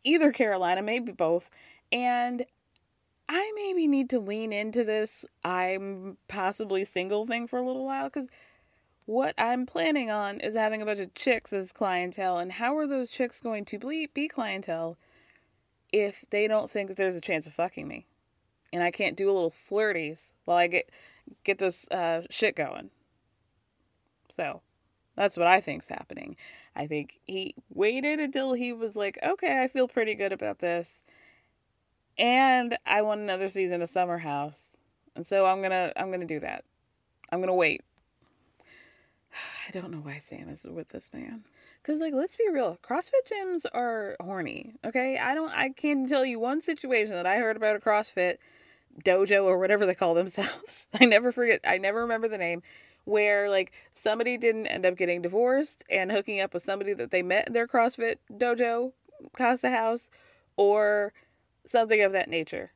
either 0.05 0.33
Carolina, 0.33 0.83
maybe 0.83 1.13
both. 1.13 1.51
And 1.93 2.45
I 3.29 3.53
maybe 3.55 3.87
need 3.87 4.11
to 4.11 4.19
lean 4.19 4.53
into 4.53 4.85
this 4.85 5.25
I'm 5.45 6.17
possibly 6.29 6.85
single 6.85 7.27
thing 7.27 7.47
for 7.47 7.59
a 7.59 7.67
little 7.67 7.85
while 7.85 8.09
because 8.09 8.29
what 9.05 9.35
I'm 9.39 9.67
planning 9.67 10.11
on 10.11 10.41
is 10.41 10.55
having 10.55 10.83
a 10.83 10.87
bunch 10.87 11.01
of 11.01 11.15
chicks 11.15 11.53
as 11.53 11.73
clientele. 11.73 12.39
And 12.39 12.53
how 12.53 12.77
are 12.77 12.87
those 12.87 13.11
chicks 13.11 13.41
going 13.41 13.65
to 13.67 13.79
be, 13.79 14.07
be 14.13 14.29
clientele 14.29 14.99
if 15.93 16.25
they 16.31 16.47
don't 16.47 16.71
think 16.71 16.89
that 16.89 16.97
there's 16.97 17.17
a 17.17 17.21
chance 17.21 17.47
of 17.47 17.55
fucking 17.55 17.89
me? 17.89 18.07
And 18.73 18.83
I 18.83 18.91
can't 18.91 19.17
do 19.17 19.31
a 19.31 19.33
little 19.33 19.51
flirties 19.51 20.33
while 20.45 20.59
I 20.59 20.67
get 20.67 20.91
get 21.45 21.59
this 21.59 21.87
uh, 21.91 22.23
shit 22.31 22.57
going. 22.57 22.91
So 24.35 24.63
that's 25.17 25.37
what 25.37 25.47
I 25.47 25.61
think's 25.61 25.89
happening. 25.89 26.37
I 26.79 26.87
think 26.87 27.19
he 27.27 27.57
waited 27.75 28.21
until 28.21 28.53
he 28.53 28.73
was 28.73 28.95
like, 28.95 29.19
okay, 29.21 29.65
I 29.65 29.67
feel 29.67 29.89
pretty 29.89 30.15
good 30.15 30.33
about 30.33 30.61
this. 30.61 31.03
And 32.17 32.79
I 32.87 33.03
want 33.03 33.21
another 33.21 33.49
season 33.49 33.83
of 33.83 33.91
Summer 33.91 34.19
House. 34.19 34.77
And 35.17 35.27
so 35.27 35.47
I'm 35.47 35.59
going 35.59 35.73
to 35.73 35.93
I'm 35.97 36.09
going 36.09 36.21
to 36.21 36.27
do 36.27 36.39
that. 36.41 36.65
I'm 37.33 37.41
going 37.41 37.49
to 37.49 37.55
wait. 37.55 37.83
I 39.69 39.73
don't 39.73 39.91
know 39.91 39.99
why 39.99 40.21
Sam 40.25 40.49
is 40.49 40.65
with 40.65 40.91
this 40.91 41.11
man. 41.13 41.43
Cuz 41.83 41.99
like 41.99 42.15
let's 42.15 42.37
be 42.37 42.49
real, 42.49 42.79
CrossFit 42.83 43.27
gyms 43.29 43.67
are 43.75 44.17
horny. 44.21 44.75
Okay? 44.85 45.19
I 45.19 45.35
don't 45.35 45.53
I 45.53 45.71
can't 45.71 46.09
tell 46.09 46.25
you 46.25 46.39
one 46.39 46.61
situation 46.61 47.15
that 47.15 47.27
I 47.27 47.39
heard 47.39 47.57
about 47.57 47.75
a 47.75 47.81
CrossFit 47.81 48.37
dojo 49.05 49.45
or 49.45 49.59
whatever 49.59 49.85
they 49.85 49.97
call 49.97 50.15
themselves. 50.15 50.87
I 51.01 51.07
never 51.07 51.33
forget 51.33 51.61
I 51.67 51.79
never 51.79 52.03
remember 52.03 52.29
the 52.29 52.39
name 52.39 52.63
where 53.09 53.49
like 53.49 53.73
somebody 53.95 54.37
didn't 54.37 54.67
end 54.67 54.85
up 54.85 54.97
getting 54.97 55.23
divorced 55.23 55.83
and 55.91 56.13
hooking 56.13 56.41
up 56.41 56.53
with 56.53 56.63
somebody 56.63 56.93
that 56.93 57.11
they 57.11 57.23
met 57.23 57.47
in 57.49 57.55
their 57.55 57.67
CrossFit 57.67 58.17
dojo, 58.31 58.93
Casa 59.37 59.71
House, 59.71 60.11
or 60.57 61.13
something 61.67 62.03
of 62.03 62.13
that 62.13 62.29
nature. 62.29 62.73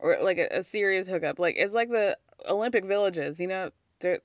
Or 0.00 0.18
like 0.20 0.38
a, 0.38 0.48
a 0.50 0.62
serious 0.62 1.08
hookup. 1.08 1.38
Like 1.38 1.54
it's 1.56 1.74
like 1.74 1.90
the 1.90 2.18
Olympic 2.48 2.84
villages, 2.84 3.38
you 3.38 3.46
know, 3.46 3.70
they 4.00 4.18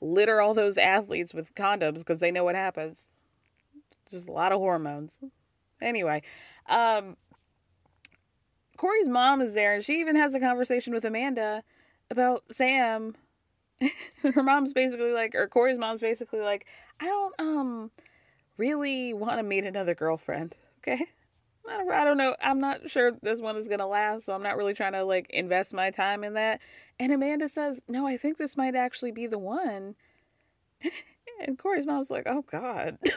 litter 0.00 0.40
all 0.40 0.52
those 0.52 0.76
athletes 0.76 1.32
with 1.32 1.54
condoms 1.54 1.98
because 1.98 2.20
they 2.20 2.30
know 2.30 2.44
what 2.44 2.54
happens. 2.54 3.06
Just 4.10 4.28
a 4.28 4.32
lot 4.32 4.52
of 4.52 4.58
hormones. 4.58 5.22
Anyway, 5.80 6.22
um 6.68 7.16
Corey's 8.76 9.08
mom 9.08 9.40
is 9.40 9.54
there 9.54 9.74
and 9.74 9.84
she 9.84 10.00
even 10.00 10.16
has 10.16 10.34
a 10.34 10.40
conversation 10.40 10.92
with 10.92 11.04
Amanda 11.06 11.62
about 12.10 12.44
Sam. 12.52 13.14
Her 14.22 14.42
mom's 14.42 14.72
basically 14.72 15.12
like 15.12 15.34
or 15.34 15.48
Corey's 15.48 15.78
mom's 15.78 16.00
basically 16.00 16.40
like, 16.40 16.66
I 17.00 17.06
don't 17.06 17.34
um 17.38 17.90
really 18.56 19.12
want 19.14 19.38
to 19.38 19.42
meet 19.42 19.64
another 19.64 19.94
girlfriend. 19.94 20.56
Okay? 20.78 21.04
I 21.68 21.78
don't, 21.78 21.92
I 21.92 22.04
don't 22.04 22.16
know. 22.16 22.36
I'm 22.40 22.60
not 22.60 22.88
sure 22.90 23.12
this 23.22 23.40
one 23.40 23.56
is 23.56 23.66
going 23.66 23.80
to 23.80 23.86
last, 23.86 24.24
so 24.24 24.32
I'm 24.32 24.42
not 24.42 24.56
really 24.56 24.74
trying 24.74 24.92
to 24.92 25.04
like 25.04 25.28
invest 25.30 25.72
my 25.72 25.90
time 25.90 26.22
in 26.22 26.34
that. 26.34 26.60
And 26.98 27.12
Amanda 27.12 27.48
says, 27.48 27.80
"No, 27.88 28.06
I 28.06 28.16
think 28.16 28.38
this 28.38 28.56
might 28.56 28.74
actually 28.76 29.12
be 29.12 29.26
the 29.26 29.38
one." 29.38 29.96
and 31.46 31.58
Corey's 31.58 31.86
mom's 31.86 32.10
like, 32.10 32.24
"Oh 32.26 32.44
god." 32.50 32.98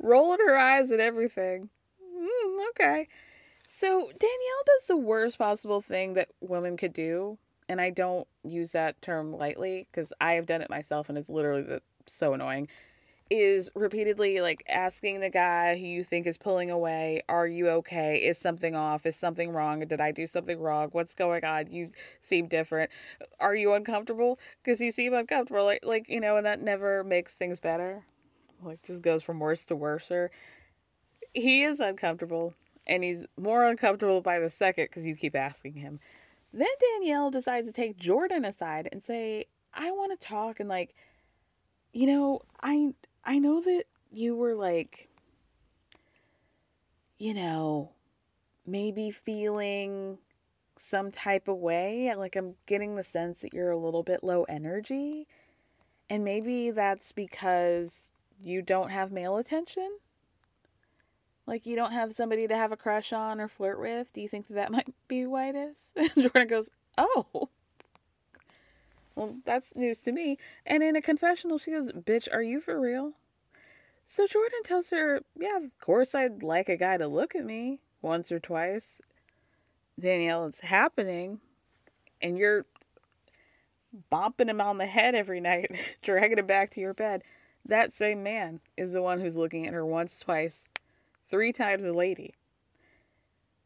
Rolling 0.00 0.40
her 0.40 0.56
eyes 0.56 0.90
at 0.90 0.98
everything. 0.98 1.68
Mm, 2.02 2.68
okay. 2.70 3.08
So 3.68 4.00
Danielle 4.00 4.64
does 4.66 4.86
the 4.88 4.96
worst 4.96 5.38
possible 5.38 5.80
thing 5.80 6.14
that 6.14 6.28
women 6.40 6.76
could 6.76 6.92
do, 6.92 7.38
and 7.68 7.80
I 7.80 7.90
don't 7.90 8.26
use 8.44 8.72
that 8.72 9.00
term 9.02 9.32
lightly 9.32 9.86
because 9.90 10.12
I 10.20 10.32
have 10.32 10.46
done 10.46 10.62
it 10.62 10.70
myself, 10.70 11.08
and 11.08 11.18
it's 11.18 11.28
literally 11.28 11.62
the, 11.62 11.82
so 12.06 12.34
annoying. 12.34 12.68
Is 13.30 13.70
repeatedly 13.74 14.42
like 14.42 14.62
asking 14.68 15.20
the 15.20 15.30
guy 15.30 15.78
who 15.78 15.86
you 15.86 16.04
think 16.04 16.26
is 16.26 16.36
pulling 16.36 16.70
away, 16.70 17.22
"Are 17.30 17.46
you 17.46 17.68
okay? 17.70 18.18
Is 18.18 18.36
something 18.36 18.76
off? 18.76 19.06
Is 19.06 19.16
something 19.16 19.50
wrong? 19.52 19.80
Did 19.80 20.00
I 20.02 20.12
do 20.12 20.26
something 20.26 20.60
wrong? 20.60 20.90
What's 20.92 21.14
going 21.14 21.42
on? 21.44 21.70
You 21.70 21.90
seem 22.20 22.46
different. 22.46 22.90
Are 23.40 23.54
you 23.54 23.72
uncomfortable? 23.72 24.38
Because 24.62 24.80
you 24.82 24.90
seem 24.90 25.14
uncomfortable. 25.14 25.64
Like 25.64 25.84
like 25.84 26.10
you 26.10 26.20
know, 26.20 26.36
and 26.36 26.44
that 26.44 26.60
never 26.60 27.04
makes 27.04 27.32
things 27.32 27.58
better. 27.58 28.04
Like 28.62 28.82
just 28.82 29.00
goes 29.02 29.22
from 29.22 29.38
worse 29.38 29.64
to 29.66 29.76
worser. 29.76 30.30
He 31.32 31.62
is 31.62 31.80
uncomfortable 31.80 32.54
and 32.86 33.02
he's 33.04 33.26
more 33.36 33.66
uncomfortable 33.66 34.20
by 34.20 34.38
the 34.38 34.50
second 34.50 34.84
because 34.84 35.06
you 35.06 35.14
keep 35.14 35.36
asking 35.36 35.74
him. 35.74 36.00
Then 36.52 36.68
Danielle 36.80 37.30
decides 37.30 37.66
to 37.66 37.72
take 37.72 37.96
Jordan 37.96 38.44
aside 38.44 38.88
and 38.92 39.02
say, 39.02 39.46
"I 39.74 39.90
want 39.90 40.18
to 40.18 40.26
talk 40.26 40.60
and 40.60 40.68
like, 40.68 40.94
you 41.92 42.06
know, 42.06 42.42
I 42.62 42.94
I 43.24 43.38
know 43.38 43.60
that 43.62 43.84
you 44.10 44.36
were 44.36 44.54
like, 44.54 45.08
you 47.18 47.34
know, 47.34 47.92
maybe 48.66 49.10
feeling 49.10 50.18
some 50.78 51.10
type 51.12 51.48
of 51.48 51.58
way. 51.58 52.14
Like 52.14 52.36
I'm 52.36 52.56
getting 52.66 52.96
the 52.96 53.04
sense 53.04 53.40
that 53.42 53.54
you're 53.54 53.70
a 53.70 53.78
little 53.78 54.02
bit 54.02 54.24
low 54.24 54.44
energy, 54.44 55.26
and 56.10 56.24
maybe 56.24 56.70
that's 56.70 57.12
because 57.12 58.02
you 58.40 58.62
don't 58.62 58.90
have 58.90 59.12
male 59.12 59.36
attention." 59.38 59.98
Like 61.46 61.66
you 61.66 61.76
don't 61.76 61.92
have 61.92 62.12
somebody 62.12 62.46
to 62.46 62.56
have 62.56 62.72
a 62.72 62.76
crush 62.76 63.12
on 63.12 63.40
or 63.40 63.48
flirt 63.48 63.80
with? 63.80 64.12
Do 64.12 64.20
you 64.20 64.28
think 64.28 64.48
that, 64.48 64.54
that 64.54 64.72
might 64.72 64.92
be 65.08 65.26
why 65.26 65.48
it 65.48 65.56
is? 65.56 65.78
And 65.96 66.22
Jordan 66.22 66.48
goes, 66.48 66.70
Oh. 66.96 67.48
Well, 69.14 69.36
that's 69.44 69.74
news 69.74 69.98
to 70.00 70.12
me. 70.12 70.38
And 70.64 70.82
in 70.82 70.96
a 70.96 71.02
confessional, 71.02 71.58
she 71.58 71.72
goes, 71.72 71.92
Bitch, 71.92 72.28
are 72.32 72.42
you 72.42 72.60
for 72.60 72.80
real? 72.80 73.12
So 74.06 74.26
Jordan 74.26 74.62
tells 74.64 74.90
her, 74.90 75.22
Yeah, 75.38 75.56
of 75.56 75.78
course 75.80 76.14
I'd 76.14 76.42
like 76.42 76.68
a 76.68 76.76
guy 76.76 76.96
to 76.96 77.08
look 77.08 77.34
at 77.34 77.44
me 77.44 77.80
once 78.00 78.32
or 78.32 78.40
twice. 78.40 79.00
Danielle, 79.98 80.46
it's 80.46 80.60
happening. 80.60 81.40
And 82.20 82.38
you're 82.38 82.66
bopping 84.10 84.48
him 84.48 84.60
on 84.60 84.78
the 84.78 84.86
head 84.86 85.14
every 85.14 85.40
night, 85.40 85.96
dragging 86.02 86.38
him 86.38 86.46
back 86.46 86.70
to 86.70 86.80
your 86.80 86.94
bed. 86.94 87.22
that 87.64 87.92
same 87.92 88.22
man 88.22 88.60
is 88.76 88.92
the 88.92 89.02
one 89.02 89.20
who's 89.20 89.36
looking 89.36 89.66
at 89.66 89.74
her 89.74 89.84
once, 89.84 90.18
twice, 90.18 90.68
three 91.32 91.52
times 91.52 91.84
a 91.84 91.92
lady. 91.92 92.34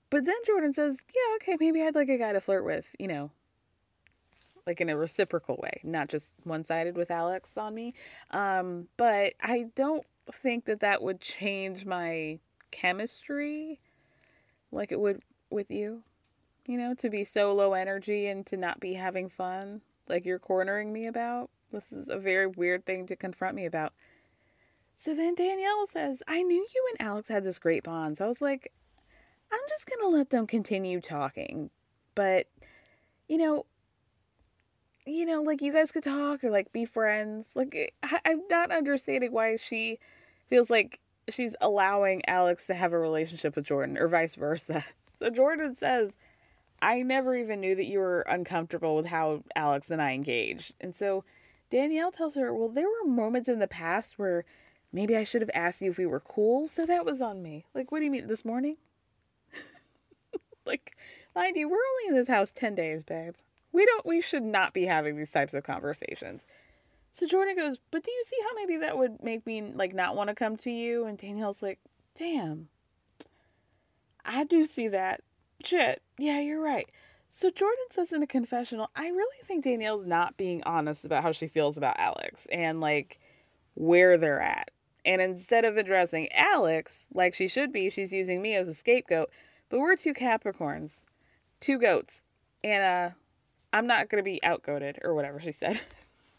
But 0.09 0.24
then 0.24 0.37
Jordan 0.46 0.72
says, 0.72 0.96
Yeah, 1.14 1.37
okay, 1.37 1.59
maybe 1.61 1.83
I'd 1.83 1.94
like 1.94 2.09
a 2.09 2.16
guy 2.16 2.33
to 2.33 2.40
flirt 2.40 2.64
with, 2.64 2.87
you 2.98 3.09
know, 3.09 3.31
like 4.66 4.81
in 4.81 4.88
a 4.88 4.96
reciprocal 4.96 5.59
way, 5.62 5.81
not 5.85 6.09
just 6.09 6.37
one 6.44 6.64
sided 6.64 6.96
with 6.96 7.11
Alex 7.11 7.59
on 7.59 7.74
me. 7.74 7.92
Um, 8.31 8.88
but 8.96 9.35
I 9.42 9.66
don't 9.74 10.07
think 10.33 10.64
that 10.64 10.81
that 10.81 11.02
would 11.02 11.20
change 11.20 11.85
my 11.85 12.38
chemistry 12.70 13.81
like 14.72 14.92
it 14.92 15.00
would 15.00 15.22
with 15.50 15.70
you. 15.70 16.02
You 16.66 16.79
know, 16.79 16.94
to 16.94 17.11
be 17.11 17.24
so 17.24 17.52
low 17.52 17.74
energy 17.74 18.26
and 18.26 18.44
to 18.46 18.57
not 18.57 18.81
be 18.81 18.94
having 18.94 19.29
fun 19.29 19.83
like 20.09 20.24
you're 20.24 20.38
cornering 20.38 20.92
me 20.92 21.07
about. 21.07 21.50
This 21.72 21.92
is 21.92 22.09
a 22.09 22.18
very 22.18 22.46
weird 22.46 22.87
thing 22.87 23.07
to 23.07 23.16
confront 23.16 23.55
me 23.55 23.66
about. 23.66 23.92
So 24.96 25.14
then 25.14 25.35
Danielle 25.35 25.87
says, 25.87 26.22
I 26.26 26.42
knew 26.42 26.66
you 26.74 26.88
and 26.90 27.06
Alex 27.06 27.28
had 27.28 27.44
this 27.44 27.59
great 27.59 27.85
bond. 27.85 28.18
So 28.18 28.24
I 28.24 28.28
was 28.28 28.40
like, 28.40 28.72
I'm 29.52 29.61
just 29.68 29.87
going 29.87 30.00
to 30.00 30.16
let 30.16 30.30
them 30.30 30.46
continue 30.46 31.00
talking. 31.00 31.70
But, 32.14 32.46
you 33.28 33.37
know, 33.37 33.66
you 35.06 35.26
know, 35.26 35.42
like 35.42 35.62
you 35.62 35.72
guys 35.72 35.92
could 35.92 36.02
talk 36.02 36.42
or 36.42 36.50
like 36.50 36.72
be 36.72 36.85
friends. 36.85 37.50
Like, 37.54 37.74
eh, 37.76 37.88
I, 38.02 38.20
I'm 38.24 38.42
not 38.48 38.72
understanding 38.72 39.32
why 39.32 39.56
she 39.56 39.98
feels 40.48 40.70
like 40.70 40.98
she's 41.28 41.54
allowing 41.61 42.22
Alex 42.26 42.66
to 42.66 42.74
have 42.74 42.92
a 42.92 42.98
relationship 42.98 43.54
with 43.54 43.66
Jordan 43.66 43.98
or 43.98 44.09
vice 44.09 44.35
versa. 44.35 44.85
So 45.18 45.30
Jordan 45.30 45.74
says, 45.74 46.14
I 46.82 47.00
never 47.00 47.35
even 47.35 47.59
knew 47.62 47.74
that 47.74 47.87
you 47.87 48.00
were 48.00 48.20
uncomfortable 48.28 48.96
with 48.96 49.06
how 49.06 49.44
Alex 49.54 49.90
and 49.90 50.02
I 50.02 50.12
engaged. 50.12 50.74
And 50.78 50.94
so 50.94 51.24
Danielle 51.70 52.12
tells 52.12 52.35
her, 52.35 52.52
Well, 52.52 52.68
there 52.68 52.85
were 52.85 53.11
moments 53.11 53.48
in 53.48 53.59
the 53.59 53.66
past 53.66 54.18
where 54.18 54.44
maybe 54.92 55.16
I 55.16 55.25
should 55.25 55.42
have 55.42 55.51
asked 55.55 55.81
you 55.81 55.90
if 55.90 55.99
we 55.99 56.07
were 56.07 56.20
cool. 56.20 56.68
So 56.68 56.87
that 56.87 57.05
was 57.05 57.20
on 57.20 57.42
me. 57.42 57.66
Like, 57.75 57.92
what 57.92 57.99
do 57.99 58.05
you 58.05 58.11
mean, 58.11 58.27
this 58.27 58.44
morning? 58.44 58.77
like, 60.66 60.96
mind 61.35 61.57
you, 61.57 61.68
we're 61.68 61.77
only 61.77 62.09
in 62.09 62.14
this 62.14 62.29
house 62.29 62.53
10 62.55 62.75
days, 62.75 63.03
babe. 63.03 63.35
We 63.72 63.85
don't, 63.85 64.07
we 64.07 64.20
should 64.20 64.42
not 64.42 64.72
be 64.72 64.87
having 64.87 65.16
these 65.16 65.31
types 65.31 65.53
of 65.55 65.64
conversations. 65.64 66.46
So 67.12 67.27
Jordan 67.27 67.57
goes, 67.57 67.79
But 67.90 68.05
do 68.05 68.11
you 68.11 68.25
see 68.29 68.37
how 68.42 68.57
maybe 68.57 68.77
that 68.79 68.99
would 68.99 69.22
make 69.22 69.46
me 69.46 69.62
like 69.75 69.94
not 69.94 70.16
want 70.16 70.29
to 70.29 70.35
come 70.35 70.57
to 70.59 70.70
you? 70.70 71.07
And 71.07 71.16
Danielle's 71.16 71.62
like, 71.62 71.79
Damn. 72.18 72.68
I 74.25 74.44
do 74.44 74.66
see 74.66 74.88
that. 74.88 75.22
Shit. 75.64 76.03
Yeah, 76.18 76.40
you're 76.40 76.61
right. 76.61 76.88
So 77.31 77.51
Jordan 77.51 77.85
says 77.90 78.12
in 78.12 78.22
a 78.22 78.27
confessional, 78.27 78.90
I 78.96 79.09
really 79.09 79.38
think 79.44 79.64
Danielle's 79.64 80.07
not 80.07 80.37
being 80.37 80.62
honest 80.64 81.05
about 81.05 81.22
how 81.22 81.33
she 81.33 81.46
feels 81.46 81.77
about 81.77 81.99
Alex 81.99 82.46
and 82.51 82.81
like 82.81 83.18
where 83.75 84.16
they're 84.16 84.40
at. 84.40 84.70
And 85.07 85.23
instead 85.23 85.64
of 85.64 85.79
addressing 85.79 86.31
Alex 86.33 87.07
like 87.14 87.35
she 87.35 87.49
should 87.49 87.73
be, 87.73 87.88
she's 87.88 88.12
using 88.12 88.42
me 88.42 88.55
as 88.55 88.69
a 88.69 88.75
scapegoat. 88.75 89.31
But 89.71 89.81
we're 89.81 89.97
two 89.97 90.12
Capricorns, 90.12 91.05
two 91.61 91.79
goats, 91.79 92.23
and 92.62 92.83
uh, 92.83 93.14
I'm 93.73 93.87
not 93.87 94.11
gonna 94.11 94.23
be 94.23 94.40
outgoated 94.45 94.99
or 95.03 95.14
whatever 95.14 95.40
she 95.40 95.53
said. 95.53 95.81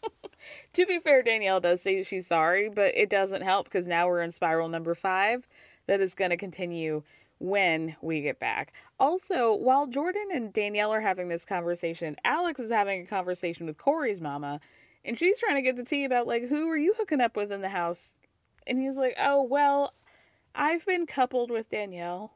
to 0.74 0.86
be 0.86 0.98
fair, 0.98 1.22
Danielle 1.22 1.60
does 1.60 1.82
say 1.82 2.02
she's 2.02 2.26
sorry, 2.26 2.68
but 2.68 2.96
it 2.96 3.10
doesn't 3.10 3.42
help 3.42 3.64
because 3.64 3.86
now 3.86 4.06
we're 4.06 4.22
in 4.22 4.32
spiral 4.32 4.68
number 4.68 4.94
five 4.94 5.48
that 5.86 6.00
is 6.00 6.14
going 6.14 6.30
to 6.30 6.36
continue 6.36 7.02
when 7.38 7.96
we 8.00 8.20
get 8.20 8.38
back. 8.38 8.72
Also, 9.00 9.54
while 9.54 9.86
Jordan 9.86 10.28
and 10.32 10.52
Danielle 10.52 10.92
are 10.92 11.00
having 11.00 11.28
this 11.28 11.44
conversation, 11.44 12.16
Alex 12.24 12.60
is 12.60 12.70
having 12.70 13.02
a 13.02 13.06
conversation 13.06 13.66
with 13.66 13.78
Corey's 13.78 14.20
mama, 14.20 14.60
and 15.04 15.18
she's 15.18 15.38
trying 15.38 15.54
to 15.54 15.62
get 15.62 15.76
the 15.76 15.84
tea 15.84 16.04
about, 16.04 16.26
like, 16.26 16.48
who 16.48 16.68
are 16.68 16.76
you 16.76 16.94
hooking 16.96 17.20
up 17.20 17.36
with 17.36 17.52
in 17.52 17.62
the 17.62 17.68
house? 17.68 18.14
And 18.68 18.78
he's 18.78 18.96
like, 18.96 19.16
oh, 19.18 19.42
well, 19.42 19.94
I've 20.54 20.84
been 20.86 21.06
coupled 21.06 21.50
with 21.50 21.70
Danielle. 21.70 22.32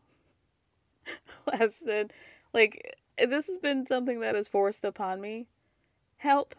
Less 1.47 1.79
than, 1.79 2.11
like, 2.53 2.97
this 3.18 3.47
has 3.47 3.59
been 3.59 3.87
something 3.87 4.21
that 4.21 4.35
is 4.35 4.49
forced 4.49 4.85
upon 4.85 5.21
me. 5.21 5.47
Help. 6.16 6.55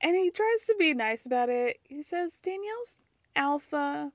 And 0.00 0.16
he 0.16 0.30
tries 0.30 0.64
to 0.66 0.74
be 0.78 0.94
nice 0.94 1.26
about 1.26 1.48
it. 1.48 1.78
He 1.84 2.02
says, 2.02 2.38
Danielle's 2.42 2.96
alpha 3.36 4.12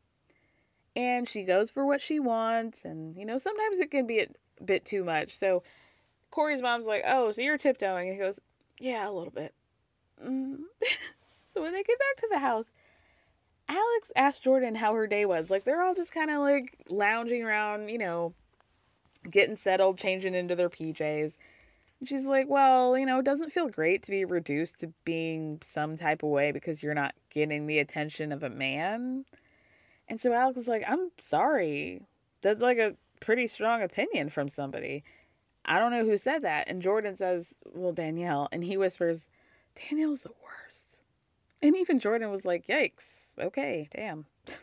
and 0.96 1.30
she 1.30 1.44
goes 1.44 1.72
for 1.72 1.86
what 1.86 2.02
she 2.02 2.20
wants 2.20 2.84
and 2.84 3.16
you 3.16 3.26
know 3.26 3.38
sometimes 3.38 3.80
it 3.80 3.92
can 3.92 4.06
be 4.06 4.20
a 4.20 4.28
bit 4.64 4.84
too 4.84 5.04
much 5.04 5.38
so 5.38 5.64
corey's 6.32 6.62
mom's 6.62 6.88
like 6.88 7.04
oh 7.08 7.32
so 7.32 7.42
you're 7.42 7.58
tiptoeing 7.58 8.10
and 8.10 8.18
he 8.18 8.24
goes 8.24 8.40
yeah 8.80 9.08
a 9.08 9.12
little 9.12 9.32
bit 9.32 9.54
mm. 10.24 10.58
so 11.46 11.62
when 11.62 11.72
they 11.72 11.84
get 11.84 12.00
back 12.00 12.18
to 12.18 12.28
the 12.32 12.40
house 12.40 12.72
alex 13.72 14.12
asked 14.16 14.44
jordan 14.44 14.76
how 14.76 14.94
her 14.94 15.08
day 15.08 15.26
was 15.26 15.50
like 15.50 15.64
they're 15.64 15.82
all 15.82 15.96
just 15.96 16.14
kind 16.14 16.30
of 16.30 16.40
like 16.40 16.78
lounging 16.90 17.44
around 17.44 17.90
you 17.90 17.98
know 17.98 18.34
getting 19.30 19.56
settled 19.56 19.98
changing 19.98 20.36
into 20.36 20.56
their 20.56 20.70
pjs 20.70 21.38
and 22.00 22.10
she's 22.10 22.26
like 22.26 22.48
well 22.50 22.98
you 22.98 23.06
know 23.06 23.20
it 23.20 23.26
doesn't 23.26 23.52
feel 23.52 23.70
great 23.70 24.04
to 24.04 24.12
be 24.12 24.26
reduced 24.26 24.80
to 24.80 24.92
being 25.06 25.60
some 25.64 25.96
type 25.96 26.22
of 26.22 26.30
way 26.30 26.52
because 26.52 26.84
you're 26.84 26.94
not 26.94 27.16
getting 27.30 27.66
the 27.66 27.80
attention 27.80 28.32
of 28.32 28.44
a 28.44 28.50
man 28.50 29.26
and 30.12 30.20
so 30.20 30.34
Alex 30.34 30.60
is 30.60 30.68
like, 30.68 30.84
I'm 30.86 31.10
sorry. 31.22 32.02
That's 32.42 32.60
like 32.60 32.78
a 32.78 32.96
pretty 33.22 33.48
strong 33.48 33.82
opinion 33.82 34.28
from 34.28 34.50
somebody. 34.50 35.06
I 35.64 35.80
don't 35.80 35.92
know 35.92 36.04
who 36.04 36.18
said 36.18 36.42
that. 36.42 36.68
And 36.68 36.82
Jordan 36.82 37.16
says, 37.16 37.56
Well, 37.74 37.94
Danielle. 37.94 38.50
And 38.52 38.62
he 38.62 38.76
whispers, 38.76 39.30
Danielle's 39.74 40.24
the 40.24 40.34
worst. 40.44 41.00
And 41.62 41.78
even 41.78 42.02
Jordan 42.02 42.30
was 42.30 42.44
like, 42.44 42.68
Yikes. 42.68 43.21
Okay, 43.42 43.90
damn. 43.96 44.26
and 44.48 44.56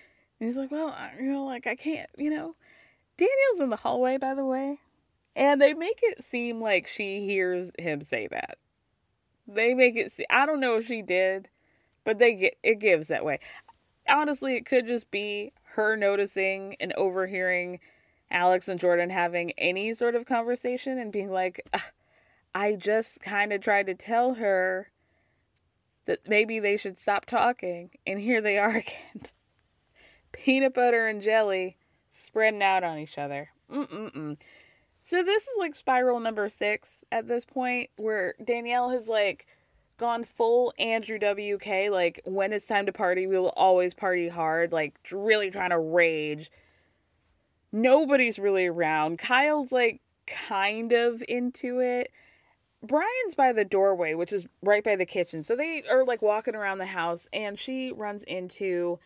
he's 0.40 0.56
like, 0.56 0.70
Well, 0.70 0.96
you 1.20 1.32
know, 1.32 1.44
like 1.44 1.66
I 1.66 1.76
can't, 1.76 2.10
you 2.16 2.30
know. 2.30 2.56
Danielle's 3.18 3.60
in 3.60 3.68
the 3.68 3.76
hallway, 3.76 4.16
by 4.16 4.34
the 4.34 4.44
way. 4.44 4.78
And 5.36 5.60
they 5.60 5.74
make 5.74 6.00
it 6.02 6.24
seem 6.24 6.60
like 6.60 6.86
she 6.86 7.20
hears 7.20 7.70
him 7.78 8.00
say 8.00 8.26
that. 8.30 8.58
They 9.46 9.74
make 9.74 9.96
it 9.96 10.12
see 10.12 10.26
I 10.30 10.46
don't 10.46 10.60
know 10.60 10.76
if 10.76 10.86
she 10.86 11.02
did, 11.02 11.48
but 12.04 12.18
they 12.18 12.34
get 12.34 12.56
it 12.62 12.80
gives 12.80 13.08
that 13.08 13.24
way 13.24 13.38
honestly, 14.08 14.56
it 14.56 14.66
could 14.66 14.86
just 14.86 15.10
be 15.10 15.52
her 15.62 15.96
noticing 15.96 16.76
and 16.80 16.92
overhearing 16.94 17.80
Alex 18.30 18.68
and 18.68 18.80
Jordan 18.80 19.10
having 19.10 19.52
any 19.52 19.94
sort 19.94 20.14
of 20.14 20.26
conversation 20.26 20.98
and 20.98 21.12
being 21.12 21.30
like, 21.30 21.66
I 22.54 22.74
just 22.74 23.20
kind 23.20 23.52
of 23.52 23.60
tried 23.60 23.86
to 23.86 23.94
tell 23.94 24.34
her 24.34 24.90
that 26.06 26.28
maybe 26.28 26.58
they 26.58 26.76
should 26.76 26.98
stop 26.98 27.26
talking. 27.26 27.90
And 28.06 28.18
here 28.18 28.40
they 28.40 28.58
are 28.58 28.76
again. 28.76 29.22
Peanut 30.32 30.74
butter 30.74 31.06
and 31.06 31.20
jelly 31.20 31.76
spreading 32.10 32.62
out 32.62 32.84
on 32.84 32.98
each 32.98 33.18
other. 33.18 33.50
Mm-mm-mm. 33.70 34.36
So 35.04 35.22
this 35.22 35.42
is 35.44 35.54
like 35.58 35.74
spiral 35.74 36.20
number 36.20 36.48
six 36.48 37.04
at 37.10 37.26
this 37.26 37.44
point 37.44 37.90
where 37.96 38.34
Danielle 38.44 38.90
has 38.90 39.08
like 39.08 39.46
gone 40.02 40.24
full 40.24 40.72
Andrew 40.78 41.18
WK. 41.18 41.90
Like, 41.90 42.20
when 42.24 42.52
it's 42.52 42.66
time 42.66 42.86
to 42.86 42.92
party, 42.92 43.26
we 43.26 43.38
will 43.38 43.54
always 43.56 43.94
party 43.94 44.28
hard. 44.28 44.72
Like, 44.72 44.98
really 45.10 45.50
trying 45.50 45.70
to 45.70 45.78
rage. 45.78 46.50
Nobody's 47.70 48.38
really 48.38 48.66
around. 48.66 49.18
Kyle's 49.18 49.72
like 49.72 50.00
kind 50.26 50.92
of 50.92 51.22
into 51.28 51.80
it. 51.80 52.10
Brian's 52.82 53.34
by 53.36 53.52
the 53.52 53.64
doorway, 53.64 54.14
which 54.14 54.32
is 54.32 54.46
right 54.62 54.82
by 54.82 54.96
the 54.96 55.06
kitchen. 55.06 55.44
So 55.44 55.54
they 55.54 55.84
are 55.90 56.04
like 56.04 56.20
walking 56.20 56.54
around 56.54 56.78
the 56.78 56.86
house, 56.86 57.28
and 57.32 57.58
she 57.58 57.92
runs 57.92 58.22
into 58.24 58.98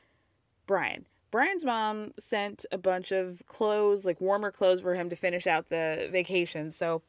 Brian. 0.67 1.07
Brian's 1.31 1.65
mom 1.65 2.13
sent 2.19 2.65
a 2.73 2.79
bunch 2.79 3.13
of 3.13 3.43
clothes, 3.47 4.05
like 4.05 4.21
warmer 4.21 4.51
clothes 4.51 4.81
for 4.81 4.95
him 4.95 5.11
to 5.11 5.17
finish 5.17 5.47
out 5.47 5.69
the 5.69 6.09
vacation. 6.11 6.73
So 6.73 7.03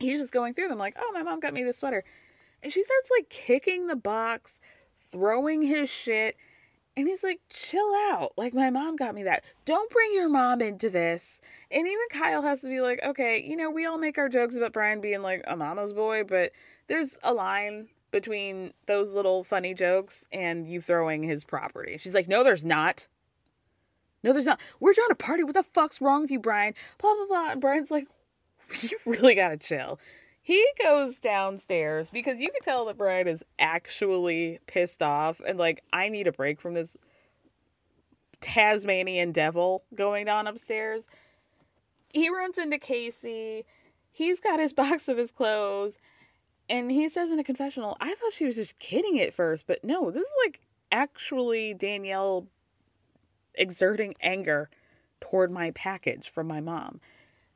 he's 0.00 0.20
just 0.20 0.32
going 0.32 0.54
through 0.54 0.68
them, 0.68 0.78
like, 0.78 0.96
oh, 0.98 1.10
my 1.14 1.22
mom 1.22 1.38
got 1.38 1.54
me 1.54 1.62
this 1.62 1.78
sweater. 1.78 2.02
And 2.62 2.72
she 2.72 2.82
starts 2.82 3.10
like 3.16 3.28
kicking 3.28 3.86
the 3.86 3.96
box, 3.96 4.58
throwing 5.10 5.62
his 5.62 5.88
shit. 5.88 6.36
And 6.98 7.06
he's 7.06 7.22
like, 7.22 7.38
chill 7.48 7.92
out. 8.10 8.32
Like, 8.36 8.54
my 8.54 8.70
mom 8.70 8.96
got 8.96 9.14
me 9.14 9.22
that. 9.22 9.44
Don't 9.64 9.88
bring 9.88 10.12
your 10.14 10.28
mom 10.28 10.60
into 10.60 10.90
this. 10.90 11.40
And 11.70 11.86
even 11.86 12.04
Kyle 12.10 12.42
has 12.42 12.60
to 12.62 12.68
be 12.68 12.80
like, 12.80 13.00
okay, 13.06 13.40
you 13.40 13.56
know, 13.56 13.70
we 13.70 13.86
all 13.86 13.98
make 13.98 14.18
our 14.18 14.28
jokes 14.28 14.56
about 14.56 14.72
Brian 14.72 15.00
being 15.00 15.22
like 15.22 15.44
a 15.46 15.54
mama's 15.56 15.92
boy, 15.92 16.24
but 16.24 16.50
there's 16.88 17.16
a 17.22 17.32
line 17.32 17.86
between 18.10 18.72
those 18.86 19.12
little 19.12 19.44
funny 19.44 19.74
jokes 19.74 20.24
and 20.32 20.66
you 20.66 20.80
throwing 20.80 21.22
his 21.22 21.44
property. 21.44 21.98
She's 21.98 22.14
like, 22.14 22.26
no, 22.26 22.42
there's 22.42 22.64
not. 22.64 23.06
No, 24.24 24.32
there's 24.32 24.46
not. 24.46 24.60
We're 24.80 24.94
trying 24.94 25.10
to 25.10 25.14
party. 25.14 25.44
What 25.44 25.54
the 25.54 25.62
fuck's 25.62 26.00
wrong 26.00 26.22
with 26.22 26.32
you, 26.32 26.40
Brian? 26.40 26.74
Blah, 27.00 27.14
blah, 27.14 27.26
blah. 27.28 27.52
And 27.52 27.60
Brian's 27.60 27.92
like, 27.92 28.08
you 28.82 28.98
really 29.06 29.36
gotta 29.36 29.56
chill. 29.56 30.00
He 30.48 30.64
goes 30.82 31.16
downstairs 31.16 32.08
because 32.08 32.38
you 32.38 32.50
can 32.50 32.62
tell 32.62 32.86
that 32.86 32.96
Brian 32.96 33.28
is 33.28 33.44
actually 33.58 34.60
pissed 34.66 35.02
off 35.02 35.42
and 35.46 35.58
like, 35.58 35.82
I 35.92 36.08
need 36.08 36.26
a 36.26 36.32
break 36.32 36.58
from 36.58 36.72
this 36.72 36.96
Tasmanian 38.40 39.32
devil 39.32 39.84
going 39.94 40.26
on 40.26 40.46
upstairs. 40.46 41.02
He 42.14 42.30
runs 42.30 42.56
into 42.56 42.78
Casey. 42.78 43.66
He's 44.10 44.40
got 44.40 44.58
his 44.58 44.72
box 44.82 45.06
of 45.06 45.18
his 45.18 45.32
clothes. 45.32 45.98
And 46.66 46.90
he 46.90 47.10
says 47.10 47.30
in 47.30 47.38
a 47.38 47.44
confessional, 47.44 47.98
I 48.00 48.14
thought 48.14 48.32
she 48.32 48.46
was 48.46 48.56
just 48.56 48.78
kidding 48.78 49.20
at 49.20 49.34
first, 49.34 49.66
but 49.66 49.84
no, 49.84 50.10
this 50.10 50.22
is 50.22 50.32
like 50.46 50.60
actually 50.90 51.74
Danielle 51.74 52.46
exerting 53.54 54.14
anger 54.22 54.70
toward 55.20 55.50
my 55.50 55.72
package 55.72 56.30
from 56.30 56.48
my 56.48 56.62
mom. 56.62 57.02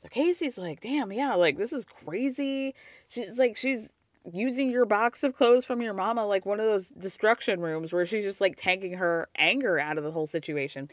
So 0.02 0.08
Casey's 0.08 0.58
like, 0.58 0.80
damn, 0.80 1.12
yeah, 1.12 1.34
like 1.34 1.56
this 1.56 1.72
is 1.72 1.84
crazy. 1.84 2.74
She's 3.08 3.38
like, 3.38 3.56
she's 3.56 3.90
using 4.30 4.70
your 4.70 4.84
box 4.84 5.22
of 5.22 5.34
clothes 5.34 5.64
from 5.64 5.82
your 5.82 5.94
mama 5.94 6.24
like 6.26 6.46
one 6.46 6.60
of 6.60 6.66
those 6.66 6.88
destruction 6.88 7.60
rooms 7.60 7.92
where 7.92 8.06
she's 8.06 8.24
just 8.24 8.40
like 8.40 8.56
tanking 8.56 8.94
her 8.94 9.28
anger 9.36 9.78
out 9.78 9.98
of 9.98 10.04
the 10.04 10.12
whole 10.12 10.26
situation. 10.26 10.90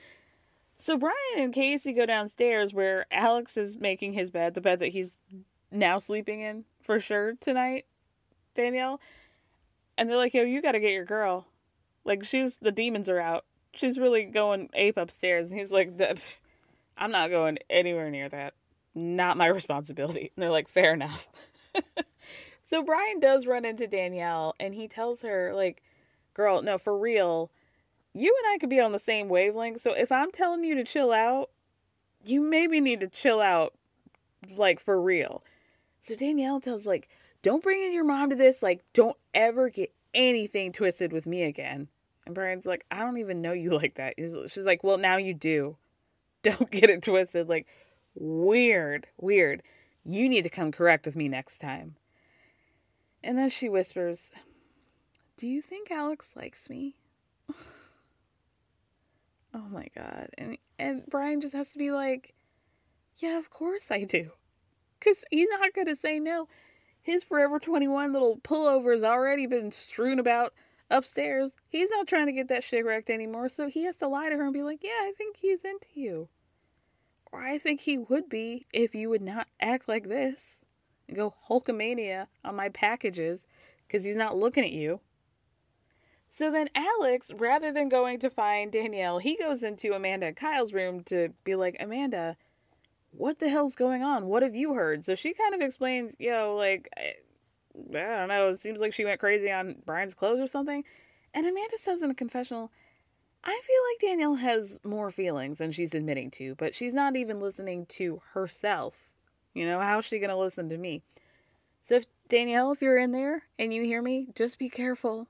So 0.77 0.97
Brian 0.97 1.15
and 1.37 1.53
Casey 1.53 1.93
go 1.93 2.05
downstairs 2.05 2.73
where 2.73 3.05
Alex 3.11 3.57
is 3.57 3.77
making 3.77 4.13
his 4.13 4.31
bed, 4.31 4.53
the 4.53 4.61
bed 4.61 4.79
that 4.79 4.87
he's 4.87 5.17
now 5.71 5.99
sleeping 5.99 6.39
in 6.39 6.65
for 6.81 6.99
sure 6.99 7.33
tonight, 7.41 7.85
Danielle. 8.55 9.01
And 9.97 10.09
they're 10.09 10.17
like, 10.17 10.33
yo, 10.33 10.43
you 10.43 10.61
gotta 10.61 10.79
get 10.79 10.93
your 10.93 11.05
girl. 11.05 11.47
Like 12.05 12.23
she's 12.23 12.57
the 12.57 12.71
demons 12.71 13.09
are 13.09 13.19
out. 13.19 13.45
She's 13.73 13.99
really 13.99 14.23
going 14.23 14.69
ape 14.73 14.97
upstairs. 14.97 15.49
And 15.49 15.59
he's 15.59 15.71
like, 15.71 15.91
I'm 16.97 17.11
not 17.11 17.29
going 17.29 17.59
anywhere 17.69 18.09
near 18.09 18.29
that. 18.29 18.53
Not 18.99 19.37
my 19.37 19.45
responsibility. 19.47 20.31
And 20.35 20.43
they're 20.43 20.51
like, 20.51 20.67
fair 20.67 20.93
enough. 20.93 21.29
so 22.65 22.83
Brian 22.83 23.19
does 23.19 23.47
run 23.47 23.65
into 23.65 23.87
Danielle 23.87 24.55
and 24.59 24.75
he 24.75 24.87
tells 24.87 25.21
her, 25.21 25.53
like, 25.53 25.81
girl, 26.33 26.61
no, 26.61 26.77
for 26.77 26.97
real, 26.97 27.51
you 28.13 28.35
and 28.43 28.53
I 28.53 28.57
could 28.57 28.69
be 28.69 28.79
on 28.79 28.91
the 28.91 28.99
same 28.99 29.29
wavelength. 29.29 29.81
So 29.81 29.93
if 29.93 30.11
I'm 30.11 30.31
telling 30.31 30.63
you 30.63 30.75
to 30.75 30.83
chill 30.83 31.11
out, 31.11 31.49
you 32.23 32.41
maybe 32.41 32.81
need 32.81 32.99
to 32.99 33.07
chill 33.07 33.39
out, 33.39 33.73
like, 34.55 34.79
for 34.79 35.01
real. 35.01 35.41
So 36.01 36.15
Danielle 36.15 36.59
tells, 36.59 36.85
like, 36.85 37.07
don't 37.41 37.63
bring 37.63 37.81
in 37.81 37.93
your 37.93 38.03
mom 38.03 38.29
to 38.29 38.35
this. 38.35 38.61
Like, 38.61 38.83
don't 38.93 39.17
ever 39.33 39.69
get 39.69 39.93
anything 40.13 40.71
twisted 40.71 41.13
with 41.13 41.25
me 41.25 41.43
again. 41.43 41.87
And 42.25 42.35
Brian's 42.35 42.65
like, 42.65 42.85
I 42.91 42.99
don't 42.99 43.17
even 43.17 43.41
know 43.41 43.53
you 43.53 43.71
like 43.71 43.95
that. 43.95 44.15
She's 44.17 44.65
like, 44.65 44.83
well, 44.83 44.97
now 44.97 45.17
you 45.17 45.33
do. 45.33 45.77
Don't 46.43 46.71
get 46.71 46.89
it 46.89 47.03
twisted. 47.03 47.49
Like, 47.49 47.67
weird, 48.15 49.07
weird. 49.17 49.63
You 50.05 50.29
need 50.29 50.43
to 50.43 50.49
come 50.49 50.71
correct 50.71 51.05
with 51.05 51.15
me 51.15 51.27
next 51.27 51.59
time. 51.59 51.95
And 53.23 53.37
then 53.37 53.49
she 53.49 53.69
whispers, 53.69 54.31
Do 55.37 55.47
you 55.47 55.61
think 55.61 55.91
Alex 55.91 56.35
likes 56.35 56.69
me? 56.69 56.95
oh 59.53 59.67
my 59.69 59.87
god. 59.95 60.29
And 60.37 60.57
and 60.77 61.03
Brian 61.09 61.41
just 61.41 61.53
has 61.53 61.71
to 61.73 61.77
be 61.77 61.91
like, 61.91 62.33
Yeah, 63.17 63.37
of 63.37 63.49
course 63.49 63.91
I 63.91 64.03
do. 64.03 64.31
Cause 65.01 65.23
he's 65.29 65.47
not 65.49 65.73
gonna 65.73 65.95
say 65.95 66.19
no. 66.19 66.47
His 67.01 67.23
Forever 67.23 67.59
21 67.59 68.13
little 68.13 68.37
pullover 68.37 68.93
has 68.93 69.03
already 69.03 69.47
been 69.47 69.71
strewn 69.71 70.19
about 70.19 70.53
upstairs. 70.89 71.53
He's 71.67 71.89
not 71.89 72.07
trying 72.07 72.27
to 72.27 72.33
get 72.33 72.49
that 72.49 72.63
shit 72.63 72.85
wrecked 72.85 73.09
anymore, 73.09 73.49
so 73.49 73.69
he 73.69 73.83
has 73.85 73.97
to 73.97 74.07
lie 74.07 74.29
to 74.29 74.35
her 74.35 74.43
and 74.43 74.53
be 74.53 74.63
like, 74.63 74.83
Yeah, 74.83 74.91
I 75.01 75.13
think 75.17 75.37
he's 75.37 75.65
into 75.65 75.87
you. 75.93 76.29
I 77.33 77.57
think 77.57 77.81
he 77.81 77.97
would 77.97 78.29
be 78.29 78.65
if 78.73 78.95
you 78.95 79.09
would 79.09 79.21
not 79.21 79.47
act 79.61 79.87
like 79.87 80.07
this 80.07 80.65
and 81.07 81.15
go 81.15 81.33
Hulkamania 81.49 82.27
on 82.43 82.55
my 82.55 82.69
packages 82.69 83.47
because 83.87 84.03
he's 84.03 84.15
not 84.15 84.37
looking 84.37 84.63
at 84.63 84.71
you. 84.71 84.99
So 86.29 86.51
then 86.51 86.69
Alex, 86.75 87.31
rather 87.35 87.71
than 87.71 87.89
going 87.89 88.19
to 88.19 88.29
find 88.29 88.71
Danielle, 88.71 89.17
he 89.17 89.35
goes 89.35 89.63
into 89.63 89.93
Amanda 89.93 90.27
and 90.27 90.35
Kyle's 90.35 90.73
room 90.73 91.03
to 91.05 91.29
be 91.43 91.55
like, 91.55 91.75
Amanda, 91.79 92.37
what 93.11 93.39
the 93.39 93.49
hell's 93.49 93.75
going 93.75 94.03
on? 94.03 94.27
What 94.27 94.43
have 94.43 94.55
you 94.55 94.75
heard? 94.75 95.03
So 95.03 95.15
she 95.15 95.33
kind 95.33 95.55
of 95.55 95.61
explains, 95.61 96.13
you 96.19 96.29
know, 96.29 96.55
like, 96.55 96.87
I, 96.95 97.13
I 97.97 98.17
don't 98.17 98.27
know, 98.27 98.49
it 98.49 98.59
seems 98.59 98.79
like 98.79 98.93
she 98.93 99.05
went 99.05 99.19
crazy 99.19 99.51
on 99.51 99.77
Brian's 99.85 100.13
clothes 100.13 100.39
or 100.39 100.47
something. 100.47 100.83
And 101.33 101.45
Amanda 101.47 101.77
says 101.79 102.03
in 102.03 102.11
a 102.11 102.15
confessional, 102.15 102.71
I 103.43 103.61
feel 103.63 103.81
like 103.91 104.11
Danielle 104.11 104.35
has 104.35 104.79
more 104.83 105.09
feelings 105.11 105.59
than 105.59 105.71
she's 105.71 105.95
admitting 105.95 106.31
to, 106.31 106.55
but 106.55 106.75
she's 106.75 106.93
not 106.93 107.15
even 107.15 107.39
listening 107.39 107.85
to 107.87 108.21
herself. 108.33 108.95
You 109.53 109.65
know, 109.65 109.79
how's 109.79 110.05
she 110.05 110.19
going 110.19 110.29
to 110.29 110.35
listen 110.35 110.69
to 110.69 110.77
me? 110.77 111.01
So, 111.83 111.95
if 111.95 112.05
Danielle, 112.27 112.71
if 112.71 112.81
you're 112.81 112.97
in 112.99 113.11
there 113.11 113.43
and 113.57 113.73
you 113.73 113.83
hear 113.83 114.01
me, 114.01 114.27
just 114.35 114.59
be 114.59 114.69
careful. 114.69 115.27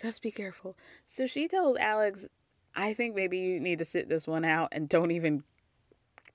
Just 0.00 0.22
be 0.22 0.30
careful. 0.30 0.76
So, 1.06 1.26
she 1.26 1.48
told 1.48 1.76
Alex, 1.78 2.28
I 2.74 2.94
think 2.94 3.14
maybe 3.14 3.38
you 3.38 3.60
need 3.60 3.80
to 3.80 3.84
sit 3.84 4.08
this 4.08 4.26
one 4.26 4.44
out 4.44 4.68
and 4.72 4.88
don't 4.88 5.10
even 5.10 5.42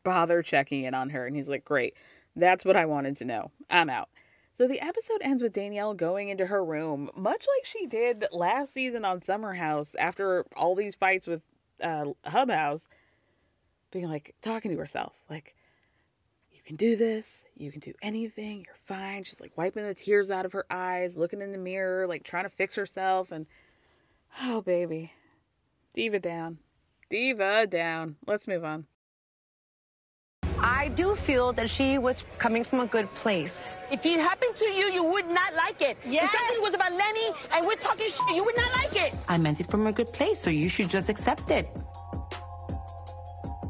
bother 0.03 0.43
checking 0.43 0.83
in 0.83 0.93
on 0.93 1.09
her. 1.11 1.25
And 1.25 1.35
he's 1.35 1.47
like, 1.47 1.65
Great. 1.65 1.95
That's 2.35 2.65
what 2.65 2.75
I 2.75 2.85
wanted 2.85 3.15
to 3.17 3.25
know. 3.25 3.51
I'm 3.69 3.89
out. 3.89 4.09
So 4.57 4.67
the 4.67 4.79
episode 4.79 5.19
ends 5.21 5.43
with 5.43 5.53
Danielle 5.53 5.93
going 5.93 6.29
into 6.29 6.45
her 6.45 6.63
room, 6.63 7.09
much 7.15 7.45
like 7.57 7.65
she 7.65 7.85
did 7.85 8.25
last 8.31 8.73
season 8.73 9.03
on 9.03 9.21
Summer 9.21 9.55
House 9.55 9.95
after 9.95 10.45
all 10.55 10.75
these 10.75 10.95
fights 10.95 11.27
with 11.27 11.41
uh, 11.81 12.05
Hub 12.23 12.49
House, 12.49 12.87
being 13.91 14.07
like, 14.07 14.33
talking 14.41 14.71
to 14.71 14.77
herself, 14.77 15.13
like, 15.29 15.55
you 16.51 16.61
can 16.63 16.77
do 16.77 16.95
this, 16.95 17.43
you 17.55 17.69
can 17.69 17.81
do 17.81 17.93
anything, 18.01 18.63
you're 18.65 18.75
fine. 18.85 19.23
She's 19.25 19.41
like 19.41 19.57
wiping 19.57 19.85
the 19.85 19.93
tears 19.93 20.31
out 20.31 20.45
of 20.45 20.53
her 20.53 20.65
eyes, 20.69 21.17
looking 21.17 21.41
in 21.41 21.51
the 21.51 21.57
mirror, 21.57 22.07
like 22.07 22.23
trying 22.23 22.45
to 22.45 22.49
fix 22.49 22.75
herself. 22.75 23.31
And 23.31 23.45
oh, 24.41 24.61
baby, 24.61 25.11
diva 25.93 26.19
down, 26.19 26.59
diva 27.09 27.67
down. 27.67 28.15
Let's 28.25 28.47
move 28.47 28.63
on. 28.63 28.87
I 30.65 30.87
do 30.87 31.15
feel 31.15 31.53
that 31.53 31.69
she 31.69 31.99
was 31.99 32.23
coming 32.39 32.63
from 32.63 32.79
a 32.79 32.87
good 32.87 33.13
place. 33.13 33.77
If 33.91 34.03
it 34.03 34.19
happened 34.19 34.55
to 34.55 34.65
you, 34.65 34.85
you 34.91 35.03
would 35.03 35.27
not 35.27 35.53
like 35.53 35.79
it. 35.79 35.95
Yes. 36.03 36.23
If 36.23 36.31
something 36.31 36.61
was 36.63 36.73
about 36.73 36.91
Lenny 36.91 37.27
and 37.51 37.67
we're 37.67 37.75
talking 37.75 38.09
shit, 38.09 38.35
you 38.35 38.43
would 38.43 38.57
not 38.57 38.71
like 38.73 38.95
it. 38.95 39.15
I 39.27 39.37
meant 39.37 39.59
it 39.59 39.69
from 39.69 39.85
a 39.85 39.93
good 39.93 40.07
place, 40.07 40.41
so 40.41 40.49
you 40.49 40.67
should 40.67 40.89
just 40.89 41.07
accept 41.07 41.51
it. 41.51 41.69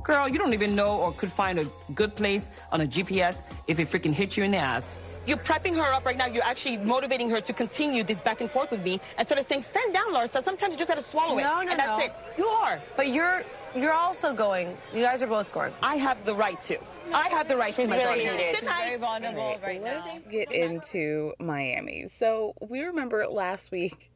Girl, 0.05 0.29
you 0.29 0.37
don't 0.37 0.53
even 0.53 0.73
know 0.73 0.97
or 0.99 1.11
could 1.11 1.33
find 1.33 1.59
a 1.59 1.69
good 1.93 2.15
place 2.15 2.49
on 2.71 2.79
a 2.79 2.87
GPS 2.87 3.41
if 3.67 3.77
it 3.77 3.89
freaking 3.89 4.13
hits 4.13 4.37
you 4.37 4.45
in 4.45 4.51
the 4.51 4.57
ass. 4.57 4.97
You're 5.25 5.37
prepping 5.37 5.75
her 5.75 5.93
up 5.93 6.05
right 6.05 6.17
now. 6.17 6.27
You're 6.27 6.43
actually 6.43 6.77
motivating 6.77 7.29
her 7.31 7.41
to 7.41 7.53
continue 7.53 8.03
this 8.03 8.17
back 8.19 8.41
and 8.41 8.51
forth 8.51 8.71
with 8.71 8.81
me 8.81 9.01
instead 9.17 9.37
of 9.37 9.47
saying, 9.47 9.63
stand 9.63 9.93
down, 9.93 10.13
Larsa. 10.13 10.43
Sometimes 10.43 10.73
you 10.73 10.77
just 10.77 10.89
gotta 10.89 11.01
swallow 11.03 11.37
it. 11.37 11.43
No, 11.43 11.61
no, 11.61 11.71
and 11.71 11.79
that's 11.79 11.99
no. 11.99 12.05
it. 12.05 12.13
You 12.37 12.45
are. 12.45 12.81
But 12.95 13.09
you're 13.09 13.43
you're 13.75 13.93
also 13.93 14.33
going. 14.33 14.77
You 14.93 15.01
guys 15.01 15.21
are 15.21 15.27
both 15.27 15.51
going. 15.51 15.73
I 15.81 15.97
have 15.97 16.23
the 16.25 16.33
right 16.33 16.61
to. 16.63 16.77
I 17.13 17.29
have 17.29 17.47
the 17.47 17.57
right 17.57 17.73
to. 17.75 17.81
She's 17.81 17.89
my 17.89 17.97
really 17.97 18.23
daughter. 18.23 18.37
needed. 18.37 18.55
Good. 18.55 18.63
Very 18.65 18.97
vulnerable 18.97 19.57
right 19.61 19.83
now. 19.83 20.05
Let's 20.07 20.23
get 20.23 20.51
into 20.51 21.33
Miami. 21.39 22.07
So 22.07 22.53
we 22.61 22.81
remember 22.83 23.27
last 23.27 23.71
week, 23.71 24.11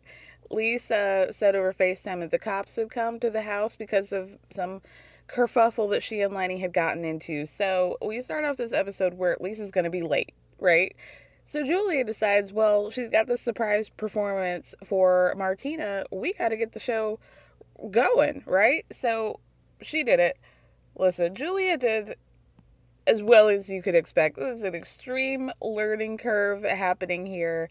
Lisa 0.49 1.27
said 1.31 1.55
over 1.55 1.73
FaceTime 1.73 2.21
that 2.21 2.31
the 2.31 2.39
cops 2.39 2.75
had 2.75 2.89
come 2.89 3.19
to 3.19 3.29
the 3.29 3.41
house 3.41 3.75
because 3.75 4.11
of 4.11 4.37
some 4.49 4.81
kerfuffle 5.27 5.89
that 5.91 6.03
she 6.03 6.21
and 6.21 6.33
Lenny 6.33 6.59
had 6.59 6.73
gotten 6.73 7.05
into. 7.05 7.45
So 7.45 7.97
we 8.01 8.21
start 8.21 8.45
off 8.45 8.57
this 8.57 8.73
episode 8.73 9.13
where 9.15 9.37
Lisa's 9.39 9.71
going 9.71 9.83
to 9.83 9.89
be 9.89 10.01
late, 10.01 10.33
right? 10.59 10.95
So 11.45 11.63
Julia 11.63 12.03
decides, 12.03 12.53
well, 12.53 12.91
she's 12.91 13.09
got 13.09 13.27
this 13.27 13.41
surprise 13.41 13.89
performance 13.89 14.75
for 14.85 15.33
Martina. 15.35 16.03
We 16.11 16.33
got 16.33 16.49
to 16.49 16.57
get 16.57 16.73
the 16.73 16.79
show 16.79 17.19
going, 17.89 18.43
right? 18.45 18.85
So 18.91 19.39
she 19.81 20.03
did 20.03 20.19
it. 20.19 20.37
Listen, 20.95 21.33
Julia 21.33 21.77
did 21.77 22.15
as 23.07 23.23
well 23.23 23.49
as 23.49 23.69
you 23.69 23.81
could 23.81 23.95
expect. 23.95 24.37
There's 24.37 24.61
an 24.61 24.75
extreme 24.75 25.51
learning 25.61 26.19
curve 26.19 26.63
happening 26.63 27.25
here 27.25 27.69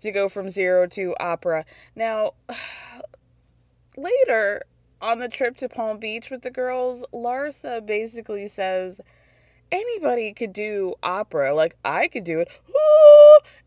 to 0.00 0.10
go 0.10 0.28
from 0.28 0.50
zero 0.50 0.86
to 0.88 1.14
opera. 1.20 1.64
Now, 1.94 2.32
later 3.96 4.62
on 5.00 5.20
the 5.20 5.28
trip 5.28 5.56
to 5.58 5.68
Palm 5.68 5.98
Beach 5.98 6.30
with 6.30 6.42
the 6.42 6.50
girls, 6.50 7.04
Larsa 7.12 7.84
basically 7.84 8.48
says 8.48 9.00
anybody 9.70 10.32
could 10.32 10.52
do 10.52 10.94
opera. 11.02 11.54
Like 11.54 11.76
I 11.84 12.08
could 12.08 12.24
do 12.24 12.40
it. 12.40 12.48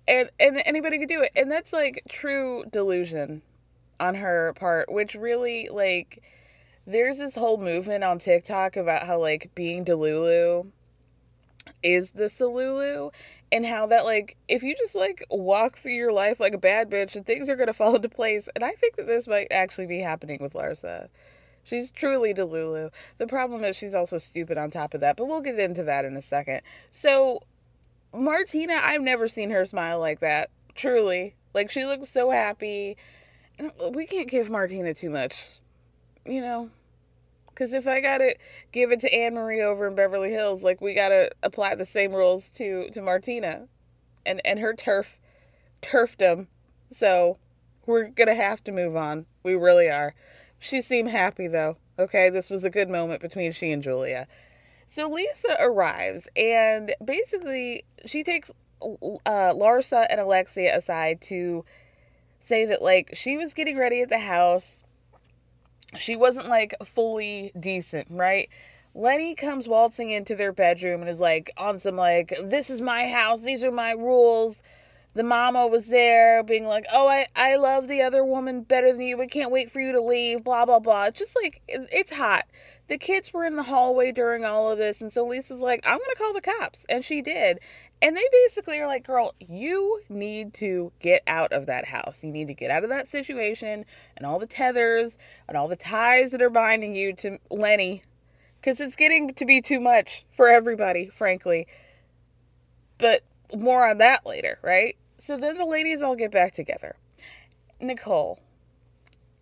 And 0.08 0.30
and 0.40 0.62
anybody 0.66 1.00
could 1.00 1.10
do 1.10 1.22
it. 1.22 1.32
And 1.36 1.52
that's 1.52 1.74
like 1.74 2.04
true 2.10 2.64
delusion 2.72 3.42
on 4.00 4.16
her 4.16 4.54
part, 4.54 4.92
which 4.92 5.16
really 5.16 5.68
like 5.72 6.24
there's 6.86 7.18
this 7.18 7.36
whole 7.36 7.58
movement 7.58 8.04
on 8.04 8.20
TikTok 8.20 8.78
about 8.78 9.06
how 9.06 9.20
like 9.20 9.52
being 9.54 9.84
Delulu 9.84 10.68
is 11.84 12.12
the 12.12 12.26
Salulu 12.26 13.12
and 13.52 13.66
how 13.66 13.88
that 13.88 14.06
like 14.06 14.38
if 14.48 14.64
you 14.64 14.74
just 14.76 14.96
like 14.96 15.26
walk 15.30 15.78
through 15.78 15.94
your 15.94 16.14
life 16.14 16.40
like 16.40 16.54
a 16.54 16.58
bad 16.58 16.90
bitch 16.90 17.16
and 17.16 17.26
things 17.26 17.50
are 17.50 17.56
gonna 17.58 17.74
fall 17.74 17.96
into 17.96 18.10
place 18.10 18.48
and 18.56 18.64
I 18.64 18.72
think 18.72 18.96
that 18.96 19.08
this 19.08 19.28
might 19.28 19.48
actually 19.52 19.88
be 19.88 20.00
happening 20.00 20.40
with 20.42 20.54
Larsa. 20.54 21.10
She's 21.68 21.92
truly 21.92 22.34
Delulu. 22.34 22.92
The 23.18 23.28
problem 23.28 23.66
is 23.66 23.76
she's 23.76 23.94
also 23.94 24.18
stupid 24.18 24.58
on 24.58 24.72
top 24.72 24.94
of 24.94 25.02
that, 25.02 25.18
but 25.18 25.28
we'll 25.28 25.42
get 25.42 25.60
into 25.60 25.84
that 25.84 26.06
in 26.06 26.16
a 26.16 26.22
second. 26.22 26.62
So 26.92 27.42
Martina, 28.14 28.80
I've 28.82 29.02
never 29.02 29.28
seen 29.28 29.50
her 29.50 29.66
smile 29.66 30.00
like 30.00 30.22
that. 30.22 30.50
Truly. 30.76 31.36
Like 31.54 31.70
she 31.70 31.86
looks 31.86 32.10
so 32.10 32.32
happy. 32.32 32.96
We 33.92 34.06
can't 34.06 34.30
give 34.30 34.50
Martina 34.50 34.94
too 34.94 35.10
much. 35.10 35.50
You 36.26 36.42
know? 36.42 36.70
Because 37.50 37.74
if 37.74 37.88
I 37.88 38.00
gotta 38.02 38.36
give 38.72 38.92
it 38.92 39.00
to 39.02 39.10
Annemarie 39.10 39.64
over 39.64 39.88
in 39.88 39.96
Beverly 39.96 40.30
Hills, 40.32 40.64
like 40.64 40.80
we 40.80 40.94
gotta 40.94 41.32
apply 41.42 41.76
the 41.76 41.86
same 41.88 42.14
rules 42.14 42.50
to 42.52 42.90
to 42.92 43.02
Martina, 43.02 43.68
and 44.26 44.40
and 44.46 44.60
her 44.60 44.74
turf, 44.76 45.20
turfdom. 45.82 46.48
So 46.92 47.40
We're 47.88 48.10
gonna 48.10 48.36
have 48.36 48.62
to 48.66 48.72
move 48.74 48.98
on. 48.98 49.26
We 49.44 49.56
really 49.56 49.90
are. 49.90 50.14
She 50.60 50.82
seemed 50.82 51.10
happy 51.10 51.48
though. 51.48 51.78
Okay, 52.00 52.30
this 52.30 52.50
was 52.50 52.64
a 52.64 52.70
good 52.70 52.90
moment 52.90 53.22
between 53.22 53.52
she 53.52 53.72
and 53.72 53.82
Julia. 53.82 54.28
So 54.88 55.10
Lisa 55.10 55.56
arrives 55.60 56.30
and 56.36 56.94
basically 57.04 57.84
she 58.06 58.24
takes 58.24 58.52
uh, 58.82 59.54
Larsa 59.54 60.06
and 60.10 60.20
Alexia 60.20 60.78
aside 60.78 61.22
to 61.22 61.66
say 62.40 62.66
that 62.66 62.82
like 62.82 63.10
she 63.14 63.38
was 63.38 63.54
getting 63.54 63.78
ready 63.78 64.02
at 64.02 64.10
the 64.10 64.20
house. 64.20 64.84
She 65.98 66.16
wasn't 66.16 66.48
like 66.48 66.76
fully 66.84 67.52
decent, 67.60 68.08
right? 68.10 68.50
Lenny 68.94 69.36
comes 69.36 69.68
waltzing 69.68 70.10
into 70.10 70.36
their 70.36 70.52
bedroom 70.52 71.02
and 71.02 71.10
is 71.10 71.20
like 71.20 71.52
on 71.58 71.80
some 71.80 71.96
like, 71.96 72.34
this 72.44 72.70
is 72.70 72.82
my 72.82 73.08
house, 73.08 73.44
these 73.44 73.64
are 73.64 73.72
my 73.72 73.92
rules. 73.92 74.62
The 75.18 75.24
mama 75.24 75.66
was 75.66 75.88
there 75.88 76.44
being 76.44 76.66
like, 76.66 76.86
oh, 76.94 77.08
I, 77.08 77.26
I 77.36 77.56
love 77.56 77.88
the 77.88 78.04
other 78.04 78.24
woman 78.24 78.62
better 78.62 78.92
than 78.92 79.02
you. 79.02 79.18
We 79.18 79.26
can't 79.26 79.50
wait 79.50 79.72
for 79.72 79.80
you 79.80 79.92
to 79.92 80.00
leave, 80.00 80.44
blah, 80.44 80.64
blah, 80.64 80.78
blah. 80.78 81.10
Just 81.10 81.36
like, 81.36 81.64
it's 81.68 82.14
hot. 82.14 82.46
The 82.88 83.00
kids 83.00 83.34
were 83.34 83.44
in 83.44 83.56
the 83.56 83.64
hallway 83.64 84.12
during 84.12 84.46
all 84.46 84.72
of 84.72 84.78
this. 84.78 85.02
And 85.02 85.12
so 85.12 85.26
Lisa's 85.26 85.60
like, 85.60 85.82
I'm 85.88 85.98
to 85.98 86.16
call 86.20 86.34
the 86.34 86.42
cops. 86.42 86.86
And 86.88 87.04
she 87.04 87.24
did. 87.24 87.60
And 88.00 88.16
they 88.16 88.30
basically 88.32 88.78
are 88.78 88.86
like, 88.86 89.08
girl, 89.08 89.34
you 89.40 90.02
need 90.08 90.54
to 90.56 90.92
get 91.00 91.24
out 91.26 91.52
of 91.52 91.66
that 91.66 91.86
house. 91.86 92.20
You 92.24 92.32
need 92.32 92.48
to 92.50 92.54
get 92.54 92.70
out 92.70 92.84
of 92.84 92.92
that 92.92 93.08
situation 93.08 93.86
and 94.16 94.24
all 94.24 94.38
the 94.38 94.46
tethers 94.46 95.18
and 95.48 95.58
all 95.58 95.68
the 95.68 95.76
ties 95.76 96.30
that 96.30 96.44
are 96.44 96.52
binding 96.52 96.96
you 96.96 97.12
to 97.16 97.40
Lenny. 97.50 98.04
Because 98.62 98.80
it's 98.80 98.96
getting 98.96 99.34
to 99.34 99.46
be 99.48 99.62
too 99.62 99.80
much 99.80 100.28
for 100.32 100.48
everybody, 100.48 101.08
frankly. 101.08 101.66
But 103.00 103.24
more 103.56 103.90
on 103.90 103.98
that 103.98 104.24
later, 104.24 104.60
right? 104.62 104.96
So 105.18 105.38
then 105.38 105.58
the 105.58 105.66
ladies 105.66 106.02
all 106.02 106.16
get 106.16 106.32
back 106.32 106.54
together. 106.54 106.96
Nicole. 107.80 108.40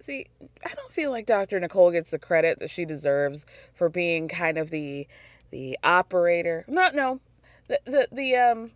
See, 0.02 0.28
I 0.64 0.74
don't 0.74 0.92
feel 0.92 1.10
like 1.12 1.26
Dr. 1.26 1.60
Nicole 1.60 1.92
gets 1.92 2.12
the 2.12 2.20
credit 2.20 2.60
that 2.60 2.70
she 2.70 2.86
deserves 2.86 3.46
for 3.74 3.90
being 3.90 4.28
kind 4.28 4.58
of 4.58 4.70
the 4.70 5.08
the 5.52 5.78
operator. 5.84 6.66
No, 6.68 6.90
no. 6.94 7.20
The 7.68 7.80
the 7.86 8.08
the 8.12 8.36
um 8.36 8.72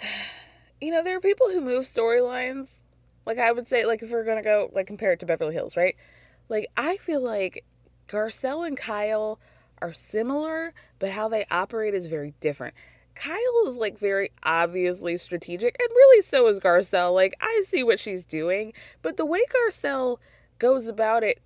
you 0.80 0.90
know, 0.90 1.02
there 1.02 1.16
are 1.16 1.20
people 1.20 1.48
who 1.50 1.60
move 1.60 1.84
storylines. 1.84 2.76
Like 3.24 3.38
I 3.38 3.52
would 3.52 3.66
say 3.66 3.84
like 3.84 4.02
if 4.02 4.10
we're 4.10 4.24
going 4.24 4.38
to 4.38 4.42
go 4.42 4.70
like 4.72 4.86
compare 4.86 5.12
it 5.12 5.20
to 5.20 5.26
Beverly 5.26 5.54
Hills, 5.54 5.76
right? 5.76 5.96
Like 6.48 6.68
I 6.76 6.96
feel 6.96 7.20
like 7.20 7.64
Garcelle 8.08 8.66
and 8.66 8.76
Kyle 8.76 9.38
are 9.82 9.92
similar, 9.92 10.72
but 10.98 11.10
how 11.10 11.28
they 11.28 11.44
operate 11.50 11.94
is 11.94 12.06
very 12.06 12.34
different. 12.40 12.74
Kyle 13.16 13.66
is 13.66 13.76
like 13.76 13.98
very 13.98 14.30
obviously 14.42 15.18
strategic, 15.18 15.76
and 15.80 15.88
really 15.90 16.22
so 16.22 16.46
is 16.46 16.60
Garcelle. 16.60 17.14
Like, 17.14 17.34
I 17.40 17.64
see 17.66 17.82
what 17.82 17.98
she's 17.98 18.24
doing, 18.24 18.72
but 19.02 19.16
the 19.16 19.26
way 19.26 19.40
Garcelle 19.46 20.18
goes 20.58 20.86
about 20.86 21.24
it 21.24 21.40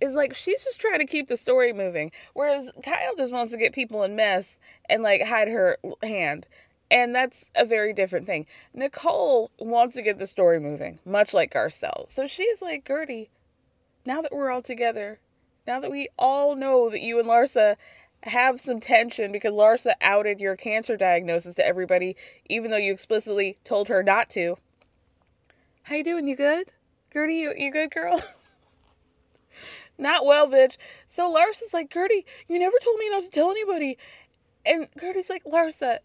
is 0.00 0.14
like 0.14 0.34
she's 0.34 0.64
just 0.64 0.80
trying 0.80 0.98
to 0.98 1.06
keep 1.06 1.28
the 1.28 1.36
story 1.36 1.72
moving, 1.72 2.10
whereas 2.34 2.70
Kyle 2.84 3.14
just 3.16 3.32
wants 3.32 3.52
to 3.52 3.58
get 3.58 3.72
people 3.72 4.02
in 4.02 4.16
mess 4.16 4.58
and 4.90 5.02
like 5.02 5.22
hide 5.22 5.48
her 5.48 5.78
hand. 6.02 6.46
And 6.90 7.14
that's 7.14 7.50
a 7.54 7.64
very 7.64 7.94
different 7.94 8.26
thing. 8.26 8.44
Nicole 8.74 9.50
wants 9.58 9.94
to 9.94 10.02
get 10.02 10.18
the 10.18 10.26
story 10.26 10.60
moving, 10.60 10.98
much 11.06 11.32
like 11.32 11.54
Garcelle. 11.54 12.10
So 12.10 12.26
she's 12.26 12.60
like, 12.60 12.84
Guerdy, 12.84 13.28
now 14.04 14.20
that 14.20 14.32
we're 14.32 14.50
all 14.50 14.60
together, 14.60 15.18
now 15.66 15.80
that 15.80 15.90
we 15.90 16.08
all 16.18 16.54
know 16.56 16.90
that 16.90 17.00
you 17.00 17.18
and 17.18 17.28
Larsa 17.28 17.76
have 18.24 18.60
some 18.60 18.80
tension 18.80 19.32
because 19.32 19.52
Larsa 19.52 19.92
outed 20.00 20.40
your 20.40 20.56
cancer 20.56 20.96
diagnosis 20.96 21.54
to 21.56 21.66
everybody, 21.66 22.16
even 22.48 22.70
though 22.70 22.76
you 22.76 22.92
explicitly 22.92 23.58
told 23.64 23.88
her 23.88 24.02
not 24.02 24.30
to. 24.30 24.56
How 25.84 25.96
you 25.96 26.04
doing? 26.04 26.28
You 26.28 26.36
good? 26.36 26.72
Guerdy, 27.14 27.40
you, 27.40 27.52
you 27.56 27.72
good, 27.72 27.90
girl? 27.90 28.22
not 29.98 30.24
well, 30.24 30.46
bitch. 30.46 30.76
So 31.08 31.32
Larsa's 31.32 31.74
like, 31.74 31.92
Guerdy, 31.92 32.24
you 32.48 32.58
never 32.58 32.76
told 32.82 32.98
me 32.98 33.10
not 33.10 33.24
to 33.24 33.30
tell 33.30 33.50
anybody. 33.50 33.98
And 34.64 34.88
Guerdy's 34.98 35.28
like, 35.28 35.44
Larsa, 35.44 35.98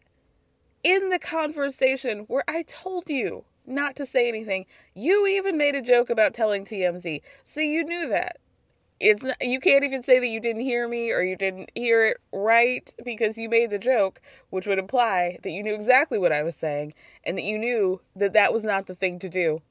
in 0.84 1.10
the 1.10 1.20
conversation 1.20 2.20
where 2.22 2.44
I 2.48 2.64
told 2.64 3.10
you 3.10 3.44
not 3.66 3.96
to 3.98 4.06
say 4.06 4.28
anything, 4.28 4.66
you 4.96 5.28
even 5.28 5.58
made 5.58 5.76
a 5.76 5.82
joke 5.82 6.10
about 6.10 6.34
telling 6.34 6.66
TMZ. 6.66 7.22
So 7.44 7.62
you 7.62 7.84
knew 7.84 8.10
that 8.10 8.38
it's 9.00 9.24
not, 9.24 9.38
you 9.42 9.60
can't 9.60 9.84
even 9.84 10.02
say 10.02 10.20
that 10.20 10.28
you 10.28 10.40
didn't 10.40 10.62
hear 10.62 10.88
me 10.88 11.12
or 11.12 11.22
you 11.22 11.36
didn't 11.36 11.70
hear 11.76 12.06
it 12.06 12.18
right 12.32 12.94
because 13.04 13.38
you 13.38 13.50
made 13.50 13.70
the 13.70 13.78
joke 13.78 14.22
which 14.50 14.66
would 14.66 14.80
imply 14.80 15.38
that 15.44 15.52
you 15.52 15.62
knew 15.62 15.76
exactly 15.76 16.18
what 16.18 16.32
i 16.32 16.42
was 16.42 16.56
saying 16.56 16.94
and 17.24 17.38
that 17.38 17.44
you 17.44 17.58
knew 17.58 18.02
that 18.16 18.34
that 18.34 18.54
was 18.54 18.64
not 18.64 18.88
the 18.88 18.96
thing 18.96 19.20
to 19.20 19.30
do. 19.30 19.62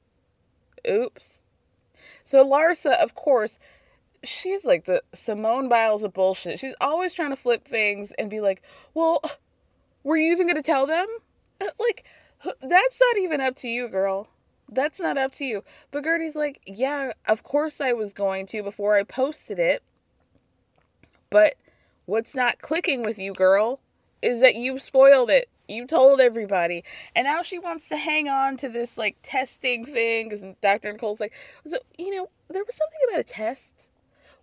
Oops. 0.89 1.41
So 2.23 2.45
larsa 2.45 2.93
of 3.01 3.15
course 3.15 3.59
she's 4.23 4.65
like 4.65 4.85
the 4.85 5.03
simone 5.13 5.69
biles 5.69 6.03
of 6.03 6.13
bullshit. 6.13 6.59
She's 6.59 6.75
always 6.79 7.13
trying 7.13 7.29
to 7.29 7.35
flip 7.35 7.65
things 7.65 8.13
and 8.13 8.29
be 8.29 8.39
like 8.39 8.61
well 8.93 9.21
were 10.03 10.17
you 10.17 10.31
even 10.31 10.47
going 10.47 10.55
to 10.55 10.61
tell 10.61 10.85
them? 10.85 11.07
Like 11.79 12.05
that's 12.61 12.99
not 13.01 13.17
even 13.17 13.41
up 13.41 13.55
to 13.57 13.67
you 13.67 13.89
girl 13.89 14.29
that's 14.69 14.99
not 14.99 15.17
up 15.17 15.33
to 15.33 15.45
you. 15.45 15.63
But 15.91 16.03
Guerdy's 16.03 16.35
like, 16.35 16.61
yeah, 16.65 17.13
of 17.27 17.43
course 17.43 17.79
I 17.79 17.93
was 17.93 18.13
going 18.13 18.45
to 18.47 18.63
before 18.63 18.95
I 18.95 19.03
posted 19.03 19.59
it. 19.59 19.83
But 21.29 21.55
what's 22.05 22.35
not 22.35 22.61
clicking 22.61 23.03
with 23.03 23.19
you, 23.19 23.33
girl, 23.33 23.79
is 24.21 24.41
that 24.41 24.55
you 24.55 24.79
spoiled 24.79 25.29
it. 25.29 25.49
You 25.67 25.85
told 25.85 26.21
everybody. 26.21 26.83
And 27.15 27.25
now 27.25 27.41
she 27.41 27.59
wants 27.59 27.87
to 27.89 27.97
hang 27.97 28.29
on 28.29 28.57
to 28.57 28.69
this 28.69 28.97
like 28.97 29.17
testing 29.21 29.85
thing 29.85 30.29
because 30.29 30.43
Dr. 30.61 30.93
Nicole's 30.93 31.19
like, 31.19 31.33
so, 31.65 31.77
you 31.97 32.15
know, 32.15 32.29
there 32.49 32.63
was 32.63 32.75
something 32.75 32.99
about 33.09 33.19
a 33.19 33.23
test. 33.23 33.89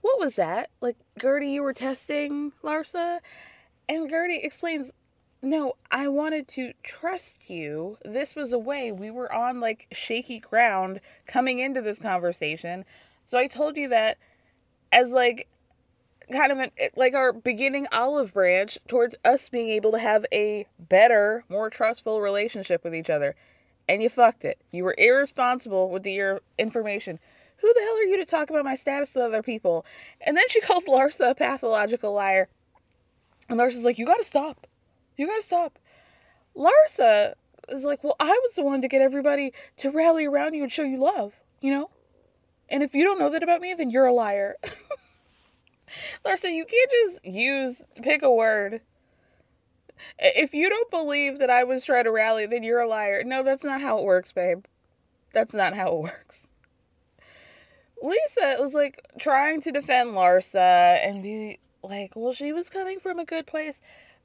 What 0.03 0.19
was 0.19 0.37
that? 0.37 0.69
Like, 0.83 0.97
Guerdy, 1.19 1.51
you 1.51 1.63
were 1.63 1.73
testing 1.73 2.53
Larsa? 2.63 3.21
And 3.89 4.11
Guerdy 4.11 4.39
explains, 4.43 4.93
no, 5.45 5.75
I 5.91 6.09
wanted 6.09 6.49
to 6.49 6.73
trust 6.83 7.51
you. 7.51 7.99
This 8.05 8.35
was 8.35 8.53
a 8.53 8.59
way 8.59 8.91
we 8.91 9.11
were 9.11 9.33
on 9.33 9.61
like 9.61 9.87
shaky 9.93 10.39
ground 10.39 11.01
coming 11.27 11.59
into 11.59 11.81
this 11.81 11.99
conversation. 11.99 12.85
So 13.25 13.39
I 13.39 13.47
told 13.47 13.77
you 13.77 13.89
that 13.89 14.19
as 14.91 15.11
like 15.11 15.49
kind 16.33 16.51
of 16.51 16.59
an 16.59 16.71
like 16.97 17.15
our 17.15 17.33
beginning 17.33 17.87
olive 17.93 18.33
branch 18.33 18.79
towards 18.89 19.15
us 19.25 19.49
being 19.49 19.69
able 19.69 19.93
to 19.93 19.99
have 19.99 20.25
a 20.33 20.67
better, 20.79 21.45
more 21.49 21.69
trustful 21.71 22.21
relationship 22.21 22.83
with 22.83 22.95
each 22.95 23.11
other. 23.11 23.37
And 23.87 24.03
you 24.03 24.09
fucked 24.09 24.45
it. 24.45 24.59
You 24.71 24.85
were 24.85 24.95
irresponsible 24.97 25.91
with 25.91 26.05
the, 26.05 26.13
your 26.13 26.41
information. 26.59 27.19
Who 27.59 27.73
the 27.75 27.81
hell 27.81 27.99
are 27.99 28.05
you 28.05 28.17
to 28.17 28.25
talk 28.25 28.49
about 28.49 28.65
my 28.65 28.77
status 28.77 29.15
with 29.15 29.25
other 29.25 29.43
people? 29.43 29.85
And 30.23 30.37
then 30.37 30.49
she 30.49 30.61
calls 30.63 30.87
Larsa 30.87 31.31
a 31.31 31.35
pathological 31.35 32.15
liar. 32.15 32.49
And 33.49 33.59
Larsa's 33.59 33.85
like, 33.85 33.99
You 33.99 34.07
gotta 34.07 34.25
stop. 34.25 34.67
You 35.17 35.27
gotta 35.27 35.43
stop. 35.43 35.79
Larsa 36.57 37.35
is 37.69 37.85
like, 37.85 38.05
well, 38.05 38.17
I 38.21 38.31
was 38.31 38.55
the 38.55 38.63
one 38.63 38.83
to 38.83 38.89
get 38.89 39.03
everybody 39.03 39.53
to 39.79 39.91
rally 39.91 40.27
around 40.27 40.55
you 40.55 40.63
and 40.63 40.73
show 40.73 40.83
you 40.83 40.99
love, 40.99 41.35
you 41.61 41.71
know? 41.73 41.91
And 42.69 42.83
if 42.83 42.95
you 42.95 43.05
don't 43.05 43.19
know 43.19 43.31
that 43.31 43.43
about 43.43 43.61
me, 43.61 43.75
then 43.75 43.91
you're 43.91 44.07
a 44.07 44.13
liar. 44.13 44.57
Larsa, 46.25 46.53
you 46.53 46.65
can't 46.65 46.91
just 46.91 47.27
use, 47.27 47.83
pick 48.03 48.23
a 48.23 48.33
word. 48.33 48.81
If 50.19 50.55
you 50.55 50.69
don't 50.69 50.91
believe 50.91 51.39
that 51.39 51.51
I 51.51 51.65
was 51.65 51.85
trying 51.85 52.05
to 52.05 52.11
rally, 52.11 52.47
then 52.47 52.63
you're 52.63 52.81
a 52.81 52.89
liar. 52.89 53.23
No, 53.25 53.43
that's 53.43 53.65
not 53.65 53.81
how 53.81 53.99
it 53.99 54.05
works, 54.05 54.33
babe. 54.33 54.65
That's 55.33 55.55
not 55.55 55.75
how 55.75 55.89
it 55.89 56.03
works. 56.03 56.49
Lisa 58.03 58.57
was 58.61 58.75
like 58.75 59.01
trying 59.19 59.61
to 59.63 59.73
defend 59.73 60.11
Larsa 60.11 60.99
and 61.07 61.23
be 61.23 61.59
like, 61.83 62.13
well, 62.15 62.33
she 62.33 62.53
was 62.53 62.69
coming 62.69 63.01
from 63.01 63.19
a 63.19 63.25
good 63.25 63.47
place. 63.47 63.81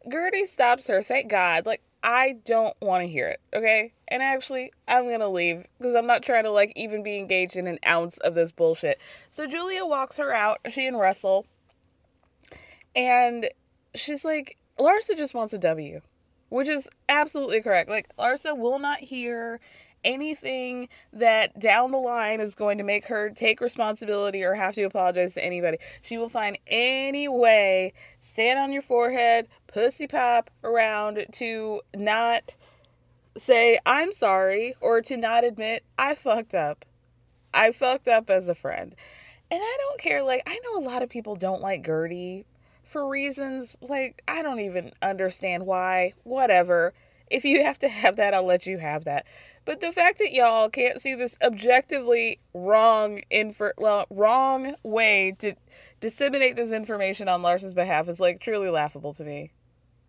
Guerdy 0.07 0.47
stops 0.47 0.87
her, 0.87 1.03
thank 1.03 1.29
God. 1.29 1.65
Like, 1.65 1.81
I 2.01 2.37
don't 2.45 2.75
want 2.81 3.03
to 3.03 3.07
hear 3.07 3.27
it, 3.27 3.41
okay? 3.53 3.91
And 4.07 4.23
actually, 4.23 4.71
I'm 4.87 5.09
gonna 5.09 5.29
leave 5.29 5.65
because 5.77 5.95
I'm 5.95 6.07
not 6.07 6.23
trying 6.23 6.45
to, 6.45 6.51
like, 6.51 6.71
even 6.75 7.03
be 7.03 7.17
engaged 7.17 7.55
in 7.55 7.67
an 7.67 7.79
ounce 7.85 8.17
of 8.19 8.35
this 8.35 8.51
bullshit. 8.51 9.01
So 9.29 9.45
Julia 9.45 9.85
walks 9.85 10.17
her 10.17 10.31
out, 10.31 10.59
she 10.69 10.87
and 10.87 10.97
Russell, 10.97 11.45
and 12.95 13.49
she's 13.93 14.23
like, 14.23 14.57
Larsa 14.79 15.17
just 15.17 15.33
wants 15.33 15.53
a 15.53 15.57
W, 15.57 16.01
which 16.47 16.69
is 16.69 16.87
absolutely 17.09 17.61
correct. 17.61 17.89
Like, 17.89 18.07
Larsa 18.17 18.57
will 18.57 18.79
not 18.79 18.99
hear 18.99 19.59
anything 20.03 20.89
that 21.11 21.59
down 21.59 21.91
the 21.91 21.97
line 21.97 22.39
is 22.39 22.55
going 22.55 22.77
to 22.77 22.83
make 22.83 23.05
her 23.07 23.29
take 23.29 23.61
responsibility 23.61 24.43
or 24.43 24.55
have 24.55 24.75
to 24.75 24.83
apologize 24.83 25.33
to 25.33 25.45
anybody. 25.45 25.77
She 26.01 26.17
will 26.17 26.29
find 26.29 26.57
any 26.67 27.27
way, 27.27 27.93
stand 28.19 28.59
on 28.59 28.71
your 28.71 28.81
forehead, 28.81 29.47
pussy 29.67 30.07
pop 30.07 30.49
around 30.63 31.25
to 31.33 31.81
not 31.95 32.55
say, 33.37 33.79
I'm 33.85 34.11
sorry, 34.11 34.75
or 34.81 35.01
to 35.01 35.17
not 35.17 35.43
admit, 35.43 35.83
I 35.97 36.15
fucked 36.15 36.53
up. 36.53 36.85
I 37.53 37.71
fucked 37.71 38.07
up 38.07 38.29
as 38.29 38.47
a 38.47 38.55
friend. 38.55 38.95
And 39.51 39.61
I 39.63 39.77
don't 39.79 39.99
care. 39.99 40.23
Like, 40.23 40.43
I 40.45 40.59
know 40.63 40.77
a 40.77 40.87
lot 40.87 41.01
of 41.01 41.09
people 41.09 41.35
don't 41.35 41.61
like 41.61 41.85
Guerdy 41.85 42.45
for 42.83 43.07
reasons, 43.07 43.75
like, 43.81 44.23
I 44.27 44.41
don't 44.41 44.59
even 44.59 44.91
understand 45.01 45.65
why. 45.65 46.13
Whatever 46.23 46.93
if 47.29 47.45
you 47.45 47.63
have 47.63 47.79
to 47.79 47.89
have 47.89 48.15
that, 48.17 48.33
I'll 48.33 48.45
let 48.45 48.65
you 48.65 48.77
have 48.77 49.05
that. 49.05 49.25
But 49.65 49.81
the 49.81 49.91
fact 49.91 50.19
that 50.19 50.31
y'all 50.31 50.69
can't 50.69 51.01
see 51.01 51.15
this 51.15 51.37
objectively 51.43 52.39
wrong 52.53 53.21
infor- 53.31 53.73
well, 53.77 54.05
wrong 54.09 54.75
way 54.83 55.35
to 55.39 55.55
disseminate 55.99 56.55
this 56.55 56.71
information 56.71 57.27
on 57.27 57.41
Larsa's 57.41 57.73
behalf 57.73 58.07
is 58.09 58.19
like 58.19 58.39
truly 58.39 58.69
laughable 58.69 59.13
to 59.13 59.23
me. 59.23 59.51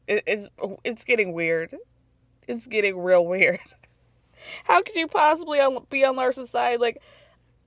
It, 0.06 0.22
it's 0.26 0.48
it's 0.84 1.04
getting 1.04 1.32
weird. 1.32 1.74
It's 2.48 2.66
getting 2.66 2.98
real 2.98 3.24
weird. 3.24 3.60
How 4.64 4.82
could 4.82 4.94
you 4.94 5.06
possibly 5.06 5.60
be 5.90 6.04
on 6.04 6.16
Larsa's 6.16 6.50
side? 6.50 6.80
Like, 6.80 7.02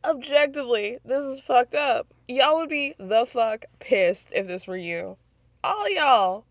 objectively, 0.03 0.97
this 1.05 1.23
is 1.23 1.39
fucked 1.39 1.75
up. 1.75 2.07
Y'all 2.27 2.57
would 2.57 2.69
be 2.69 2.95
the 2.97 3.25
fuck 3.25 3.65
pissed 3.79 4.29
if 4.31 4.47
this 4.47 4.67
were 4.67 4.77
you. 4.77 5.17
All 5.63 5.89
y'all. 5.93 6.45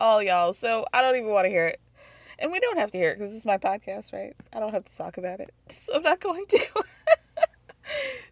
All 0.00 0.22
y'all. 0.22 0.52
So 0.52 0.84
I 0.92 1.02
don't 1.02 1.16
even 1.16 1.30
want 1.30 1.46
to 1.46 1.50
hear 1.50 1.66
it. 1.66 1.80
And 2.40 2.50
we 2.50 2.58
don't 2.58 2.78
have 2.78 2.90
to 2.92 2.98
hear 2.98 3.10
it 3.10 3.18
because 3.18 3.32
this 3.32 3.40
is 3.40 3.46
my 3.46 3.58
podcast, 3.58 4.12
right? 4.12 4.34
I 4.52 4.60
don't 4.60 4.72
have 4.72 4.84
to 4.84 4.96
talk 4.96 5.18
about 5.18 5.40
it. 5.40 5.52
So 5.70 5.94
I'm 5.94 6.02
not 6.02 6.20
going 6.20 6.46
to. 6.46 6.58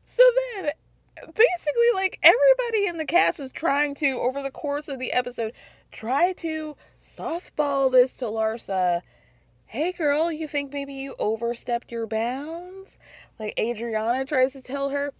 so 0.05 0.23
then, 0.55 0.71
basically, 1.17 1.91
like, 1.95 2.19
everybody 2.23 2.87
in 2.87 2.97
the 2.97 3.05
cast 3.05 3.39
is 3.41 3.51
trying 3.51 3.95
to, 3.97 4.19
over 4.19 4.43
the 4.43 4.51
course 4.51 4.89
of 4.89 4.99
the 4.99 5.13
episode, 5.13 5.53
try 5.93 6.33
to 6.35 6.77
softball 7.01 7.91
this 7.93 8.15
to 8.15 8.25
Larsa 8.25 9.03
hey 9.69 9.93
girl, 9.93 10.33
you 10.33 10.49
think 10.49 10.73
maybe 10.73 10.95
you 10.95 11.15
overstepped 11.19 11.93
your 11.93 12.07
bounds? 12.07 12.99
Like 13.39 13.53
Adriana 13.59 14.25
tries 14.25 14.55
to 14.55 14.63
tell 14.63 14.89
her 14.89 15.13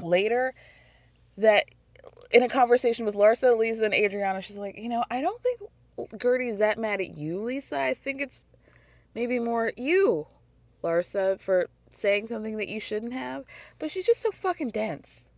later 0.00 0.54
that 1.36 1.64
in 2.30 2.44
a 2.44 2.48
conversation 2.48 3.04
with 3.04 3.16
Larsa, 3.16 3.58
Lisa, 3.58 3.84
and 3.84 3.94
Adriana, 3.94 4.40
she's 4.40 4.56
like, 4.56 4.78
you 4.78 4.88
know, 4.88 5.04
I 5.10 5.20
don't 5.20 5.42
think 5.42 5.60
Guerdy's 6.16 6.58
that 6.58 6.78
mad 6.78 7.00
at 7.00 7.16
you, 7.16 7.42
Lisa. 7.42 7.78
I 7.80 7.94
think 7.94 8.20
it's 8.20 8.44
maybe 9.14 9.38
more 9.38 9.72
you, 9.76 10.26
Larsa, 10.82 11.40
for 11.40 11.68
saying 11.92 12.28
something 12.28 12.56
that 12.56 12.68
you 12.68 12.80
shouldn't 12.80 13.12
have. 13.12 13.44
But 13.78 13.90
she's 13.90 14.06
just 14.06 14.22
so 14.22 14.30
fucking 14.30 14.70
dense. 14.70 15.28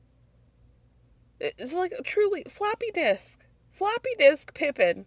Uh, 1.43 1.49
it's 1.59 1.73
like 1.73 1.95
truly 2.05 2.45
floppy 2.49 2.91
disk. 2.93 3.45
Floppy 3.71 4.11
disk 4.19 4.55
Pippen. 4.55 5.07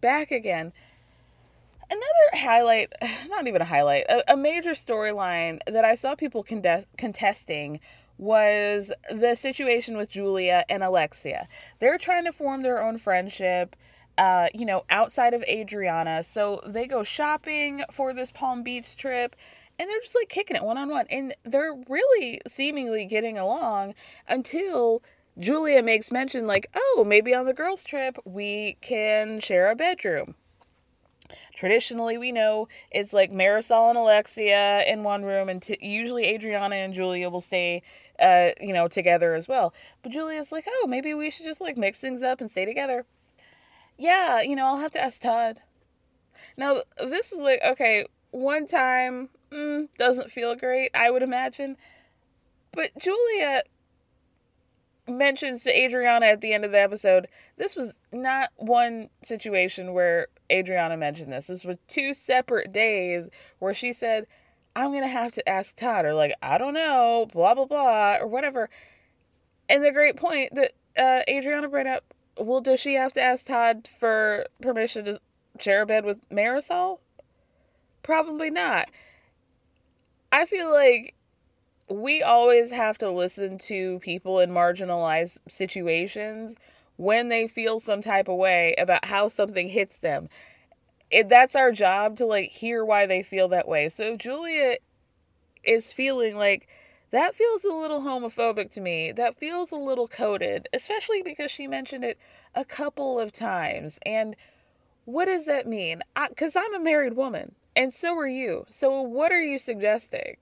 Back 0.00 0.30
again 0.30 0.72
another 1.90 2.44
highlight, 2.44 2.92
not 3.28 3.46
even 3.46 3.62
a 3.62 3.66
highlight, 3.66 4.04
a, 4.08 4.32
a 4.32 4.36
major 4.36 4.70
storyline 4.70 5.60
that 5.66 5.84
I 5.84 5.94
saw 5.94 6.14
people 6.14 6.42
contest, 6.42 6.86
contesting 6.96 7.80
was 8.16 8.92
the 9.10 9.34
situation 9.34 9.96
with 9.96 10.08
Julia 10.08 10.64
and 10.68 10.84
Alexia. 10.84 11.48
They're 11.80 11.98
trying 11.98 12.24
to 12.24 12.32
form 12.32 12.62
their 12.62 12.82
own 12.82 12.98
friendship, 12.98 13.74
uh, 14.18 14.48
you 14.54 14.64
know, 14.64 14.84
outside 14.90 15.34
of 15.34 15.42
Adriana. 15.44 16.22
So 16.22 16.60
they 16.66 16.86
go 16.86 17.02
shopping 17.02 17.84
for 17.90 18.12
this 18.12 18.30
Palm 18.30 18.62
Beach 18.62 18.96
trip 18.96 19.36
and 19.78 19.90
they're 19.90 20.00
just 20.00 20.14
like 20.14 20.28
kicking 20.28 20.56
it 20.56 20.62
one 20.64 20.78
on 20.78 20.88
one. 20.88 21.06
And 21.10 21.34
they're 21.44 21.74
really 21.88 22.40
seemingly 22.46 23.06
getting 23.06 23.38
along 23.38 23.94
until 24.28 25.02
Julia 25.38 25.82
makes 25.82 26.12
mention, 26.12 26.46
like, 26.46 26.70
oh, 26.76 27.04
maybe 27.04 27.34
on 27.34 27.46
the 27.46 27.52
girls' 27.52 27.82
trip 27.82 28.18
we 28.24 28.76
can 28.80 29.40
share 29.40 29.68
a 29.70 29.74
bedroom 29.74 30.36
traditionally 31.54 32.18
we 32.18 32.32
know 32.32 32.68
it's 32.90 33.12
like 33.12 33.32
Marisol 33.32 33.88
and 33.88 33.98
Alexia 33.98 34.82
in 34.86 35.02
one 35.02 35.24
room, 35.24 35.48
and 35.48 35.62
t- 35.62 35.78
usually 35.80 36.26
Adriana 36.26 36.76
and 36.76 36.92
Julia 36.92 37.30
will 37.30 37.40
stay, 37.40 37.82
uh, 38.18 38.50
you 38.60 38.72
know, 38.72 38.88
together 38.88 39.34
as 39.34 39.48
well. 39.48 39.72
But 40.02 40.12
Julia's 40.12 40.52
like, 40.52 40.66
oh, 40.68 40.86
maybe 40.88 41.14
we 41.14 41.30
should 41.30 41.46
just 41.46 41.60
like 41.60 41.76
mix 41.76 41.98
things 41.98 42.22
up 42.22 42.40
and 42.40 42.50
stay 42.50 42.64
together. 42.64 43.06
Yeah, 43.96 44.40
you 44.42 44.56
know, 44.56 44.66
I'll 44.66 44.78
have 44.78 44.92
to 44.92 45.02
ask 45.02 45.20
Todd. 45.20 45.60
Now 46.56 46.82
this 46.98 47.32
is 47.32 47.38
like 47.38 47.60
okay, 47.64 48.06
one 48.30 48.66
time 48.66 49.28
mm, 49.50 49.88
doesn't 49.98 50.30
feel 50.30 50.54
great, 50.54 50.90
I 50.94 51.10
would 51.10 51.22
imagine, 51.22 51.76
but 52.72 52.90
Julia 52.98 53.62
mentions 55.06 55.64
to 55.64 55.70
Adriana 55.70 56.26
at 56.26 56.40
the 56.40 56.52
end 56.52 56.64
of 56.64 56.72
the 56.72 56.80
episode, 56.80 57.28
this 57.56 57.76
was 57.76 57.92
not 58.12 58.50
one 58.56 59.10
situation 59.22 59.92
where 59.92 60.28
Adriana 60.50 60.96
mentioned 60.96 61.32
this. 61.32 61.46
This 61.46 61.64
was 61.64 61.76
two 61.88 62.14
separate 62.14 62.72
days 62.72 63.28
where 63.58 63.74
she 63.74 63.92
said, 63.92 64.26
I'm 64.76 64.90
going 64.90 65.02
to 65.02 65.08
have 65.08 65.32
to 65.32 65.48
ask 65.48 65.76
Todd, 65.76 66.04
or 66.04 66.14
like, 66.14 66.34
I 66.42 66.58
don't 66.58 66.74
know, 66.74 67.28
blah, 67.32 67.54
blah, 67.54 67.66
blah, 67.66 68.16
or 68.20 68.26
whatever. 68.26 68.68
And 69.68 69.84
the 69.84 69.92
great 69.92 70.16
point 70.16 70.54
that 70.54 70.72
uh, 70.98 71.22
Adriana 71.28 71.68
brought 71.68 71.86
up 71.86 72.13
well, 72.38 72.60
does 72.60 72.80
she 72.80 72.94
have 72.94 73.12
to 73.14 73.22
ask 73.22 73.46
Todd 73.46 73.88
for 73.98 74.46
permission 74.60 75.04
to 75.04 75.20
share 75.58 75.82
a 75.82 75.86
bed 75.86 76.04
with 76.04 76.18
Marisol? 76.30 76.98
Probably 78.02 78.50
not. 78.50 78.90
I 80.32 80.46
feel 80.46 80.72
like 80.72 81.14
we 81.88 82.22
always 82.22 82.70
have 82.70 82.98
to 82.98 83.10
listen 83.10 83.58
to 83.58 83.98
people 84.00 84.40
in 84.40 84.50
marginalized 84.50 85.38
situations 85.48 86.56
when 86.96 87.28
they 87.28 87.46
feel 87.46 87.80
some 87.80 88.02
type 88.02 88.28
of 88.28 88.36
way 88.36 88.74
about 88.78 89.04
how 89.04 89.28
something 89.28 89.68
hits 89.68 89.98
them. 89.98 90.28
It, 91.10 91.28
that's 91.28 91.54
our 91.54 91.72
job 91.72 92.16
to 92.18 92.26
like 92.26 92.50
hear 92.50 92.84
why 92.84 93.06
they 93.06 93.22
feel 93.22 93.48
that 93.48 93.68
way. 93.68 93.88
So 93.88 94.16
Julia 94.16 94.76
is 95.62 95.92
feeling 95.92 96.36
like 96.36 96.68
that 97.14 97.36
feels 97.36 97.62
a 97.62 97.72
little 97.72 98.00
homophobic 98.00 98.72
to 98.72 98.80
me. 98.80 99.12
That 99.12 99.38
feels 99.38 99.70
a 99.70 99.76
little 99.76 100.08
coded, 100.08 100.68
especially 100.72 101.22
because 101.22 101.52
she 101.52 101.68
mentioned 101.68 102.04
it 102.04 102.18
a 102.56 102.64
couple 102.64 103.20
of 103.20 103.30
times. 103.30 104.00
And 104.04 104.34
what 105.04 105.26
does 105.26 105.46
that 105.46 105.68
mean? 105.68 106.02
Because 106.28 106.56
I'm 106.56 106.74
a 106.74 106.80
married 106.80 107.14
woman, 107.14 107.54
and 107.76 107.94
so 107.94 108.16
are 108.18 108.26
you. 108.26 108.66
So 108.68 109.00
what 109.00 109.30
are 109.30 109.42
you 109.42 109.58
suggesting? 109.58 110.38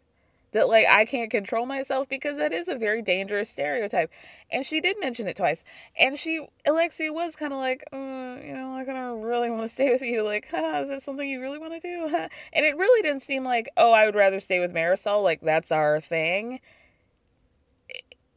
That 0.52 0.68
like 0.68 0.86
I 0.86 1.04
can't 1.04 1.30
control 1.30 1.66
myself 1.66 2.08
because 2.08 2.36
that 2.36 2.52
is 2.52 2.68
a 2.68 2.76
very 2.76 3.02
dangerous 3.02 3.50
stereotype. 3.50 4.10
And 4.50 4.64
she 4.64 4.80
did 4.80 4.96
mention 5.00 5.26
it 5.26 5.36
twice. 5.36 5.64
And 5.98 6.18
she 6.18 6.46
Alexia 6.66 7.12
was 7.12 7.36
kind 7.36 7.52
of 7.52 7.58
like, 7.58 7.84
uh, 7.92 7.96
you 7.96 8.54
know, 8.54 8.72
like 8.72 8.88
I 8.88 8.92
don't 8.92 9.22
really 9.22 9.50
want 9.50 9.62
to 9.62 9.68
stay 9.68 9.90
with 9.90 10.02
you. 10.02 10.22
Like, 10.22 10.48
huh, 10.50 10.82
is 10.82 10.88
that 10.88 11.02
something 11.02 11.28
you 11.28 11.40
really 11.40 11.58
want 11.58 11.74
to 11.74 11.80
do? 11.80 12.08
Huh? 12.10 12.28
And 12.52 12.66
it 12.66 12.76
really 12.76 13.02
didn't 13.02 13.22
seem 13.22 13.44
like, 13.44 13.68
oh, 13.76 13.92
I 13.92 14.06
would 14.06 14.14
rather 14.14 14.40
stay 14.40 14.60
with 14.60 14.72
Marisol. 14.72 15.22
Like 15.22 15.40
that's 15.40 15.72
our 15.72 16.00
thing. 16.00 16.60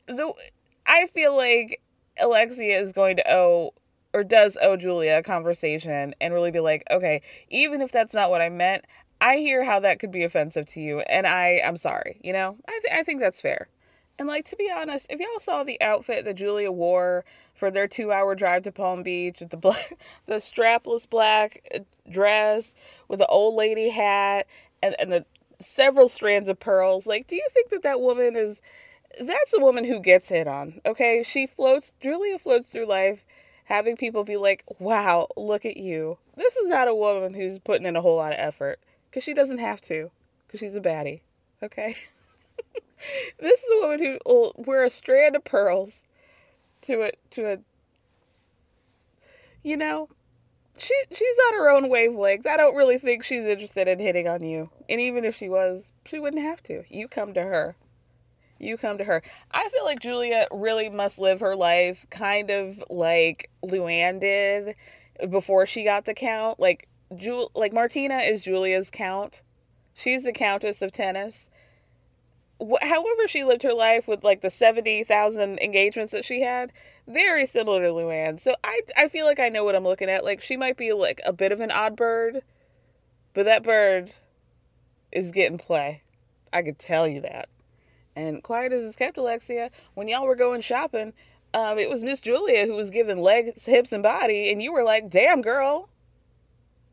Though 0.08 0.36
I 0.86 1.08
feel 1.08 1.36
like 1.36 1.82
Alexia 2.20 2.80
is 2.80 2.92
going 2.92 3.18
to 3.18 3.32
owe 3.32 3.74
or 4.14 4.24
does 4.24 4.58
owe 4.62 4.78
Julia 4.78 5.18
a 5.18 5.24
conversation 5.24 6.16
and 6.22 6.34
really 6.34 6.52
be 6.52 6.62
like, 6.62 6.86
okay, 6.90 7.22
even 7.50 7.82
if 7.82 7.92
that's 7.92 8.14
not 8.14 8.30
what 8.30 8.42
I 8.42 8.48
meant, 8.48 8.86
I 9.22 9.38
hear 9.38 9.64
how 9.64 9.80
that 9.80 10.00
could 10.00 10.12
be 10.12 10.24
offensive 10.24 10.68
to 10.70 10.82
you, 10.82 11.00
and 11.02 11.26
I 11.26 11.62
I'm 11.66 11.78
sorry. 11.78 12.20
You 12.24 12.34
know, 12.34 12.58
I 12.68 12.80
th- 12.84 12.94
I 13.00 13.04
think 13.04 13.20
that's 13.20 13.42
fair. 13.42 13.70
And 14.18 14.28
like 14.28 14.46
to 14.46 14.56
be 14.56 14.72
honest, 14.74 15.08
if 15.10 15.20
y'all 15.20 15.40
saw 15.40 15.64
the 15.64 15.82
outfit 15.82 16.26
that 16.26 16.36
Julia 16.36 16.72
wore 16.72 17.26
for 17.54 17.70
their 17.70 17.88
two-hour 17.88 18.36
drive 18.36 18.64
to 18.64 18.72
Palm 18.72 19.04
Beach, 19.04 19.40
the 19.40 19.58
black, 19.58 19.98
the 20.26 20.36
strapless 20.36 21.10
black 21.10 21.62
uh, 21.74 21.80
dress 22.10 22.74
with 23.08 23.20
the 23.20 23.28
old 23.28 23.56
lady 23.56 23.90
hat 23.90 24.48
and 24.82 24.96
and 25.00 25.12
the 25.12 25.26
several 25.60 26.10
strands 26.10 26.50
of 26.50 26.60
pearls, 26.60 27.08
like, 27.08 27.28
do 27.28 27.36
you 27.36 27.48
think 27.54 27.70
that 27.70 27.84
that 27.84 28.00
woman 28.02 28.36
is? 28.36 28.62
That's 29.20 29.54
a 29.54 29.62
woman 29.62 29.86
who 29.86 30.00
gets 30.00 30.30
hit 30.30 30.48
on. 30.48 30.82
Okay, 30.86 31.24
she 31.26 31.48
floats. 31.48 31.94
Julia 32.02 32.38
floats 32.38 32.70
through 32.70 32.88
life, 32.88 33.26
having 33.66 33.96
people 33.96 34.24
be 34.26 34.36
like, 34.36 34.64
"Wow, 34.80 35.28
look 35.38 35.66
at 35.66 35.78
you." 35.78 36.18
This 36.36 36.56
is 36.58 36.68
not 36.68 36.90
a 36.90 36.96
woman 36.96 37.34
who's 37.34 37.60
putting 37.60 37.86
in 37.86 37.96
a 37.96 38.02
whole 38.02 38.18
lot 38.18 38.34
of 38.34 38.40
effort. 38.40 38.80
Because 39.16 39.24
she 39.24 39.34
doesn't 39.34 39.60
have 39.60 39.80
to. 39.84 40.12
Because 40.46 40.60
she's 40.60 40.76
a 40.76 40.82
baddie. 40.82 41.22
Okay? 41.64 41.96
this 43.40 43.64
is 43.64 43.70
a 43.72 43.80
woman 43.80 44.00
who 44.00 44.20
will 44.26 44.52
wear 44.58 44.84
a 44.84 44.90
strand 44.90 45.38
of 45.38 45.46
pearls 45.46 46.02
to 46.82 47.04
a 47.04 47.12
to 47.32 47.54
a 47.54 47.58
you 49.64 49.78
know 49.78 50.10
she 50.78 50.94
she's 51.12 51.38
on 51.48 51.54
her 51.54 51.70
own 51.70 51.88
wavelength. 51.88 52.46
I 52.46 52.58
don't 52.58 52.76
really 52.76 52.98
think 52.98 53.24
she's 53.24 53.46
interested 53.46 53.88
in 53.88 54.00
hitting 54.00 54.28
on 54.28 54.44
you. 54.44 54.70
And 54.90 55.00
even 55.00 55.24
if 55.24 55.34
she 55.34 55.48
was, 55.48 55.94
she 56.06 56.20
wouldn't 56.20 56.44
have 56.44 56.62
to. 56.64 56.84
You 56.90 57.08
come 57.08 57.34
to 57.36 57.42
her. 57.42 57.78
You 58.60 58.76
come 58.76 58.98
to 58.98 59.06
her. 59.06 59.24
I 59.50 59.70
feel 59.70 59.86
like 59.86 60.02
Julia 60.02 60.50
really 60.52 60.90
must 60.90 61.20
live 61.20 61.40
her 61.40 61.56
life 61.56 62.06
kind 62.10 62.50
of 62.50 62.84
like 62.90 63.50
Luann 63.64 64.20
did 64.20 64.76
before 65.30 65.66
she 65.66 65.86
got 65.86 66.04
the 66.04 66.14
count. 66.14 66.60
Like 66.60 66.90
Like 67.56 67.74
Martina 67.74 68.20
is 68.20 68.42
Julia's 68.44 68.90
count. 68.90 69.42
She's 69.94 70.24
the 70.24 70.34
countess 70.34 70.82
of 70.82 70.92
tennis. 70.92 71.50
Wh- 72.62 72.84
however, 72.84 73.28
she 73.28 73.44
lived 73.44 73.64
her 73.64 73.74
life 73.74 74.08
with 74.08 74.24
like 74.24 74.42
the 74.42 74.50
seventy 74.50 75.04
thousand 75.04 75.60
engagements 75.60 76.12
that 76.12 76.26
she 76.26 76.42
had, 76.42 76.72
very 77.08 77.46
similar 77.46 77.82
to 77.84 77.90
Luann. 77.90 78.40
So 78.40 78.56
I 78.64 78.82
I 78.98 79.08
feel 79.08 79.26
like 79.26 79.40
I 79.40 79.50
know 79.50 79.64
what 79.64 79.76
I'm 79.76 79.84
looking 79.84 80.10
at. 80.10 80.26
Like 80.26 80.42
she 80.42 80.58
might 80.58 80.78
be 80.78 80.94
like 80.94 81.22
a 81.26 81.34
bit 81.34 81.52
of 81.52 81.60
an 81.60 81.72
odd 81.72 81.96
bird, 81.96 82.42
but 83.34 83.46
that 83.46 83.64
bird 83.64 84.12
is 85.12 85.32
getting 85.32 85.58
play. 85.58 86.04
I 86.52 86.62
could 86.62 86.80
tell 86.80 87.08
you 87.08 87.22
that. 87.22 87.50
And 88.16 88.42
quiet 88.42 88.72
as 88.72 88.86
it's 88.86 88.96
kept, 88.96 89.18
Alexia, 89.18 89.72
when 89.94 90.08
y'all 90.08 90.26
were 90.26 90.38
going 90.38 90.62
shopping, 90.62 91.14
um, 91.54 91.78
it 91.78 91.90
was 91.90 92.04
Miss 92.04 92.22
Julia 92.22 92.66
who 92.66 92.76
was 92.76 92.90
giving 92.90 93.22
legs, 93.22 93.66
hips, 93.66 93.92
and 93.92 94.04
body, 94.04 94.50
and 94.52 94.62
you 94.62 94.72
were 94.72 94.84
like, 94.84 95.10
"Damn, 95.10 95.42
girl." 95.42 95.90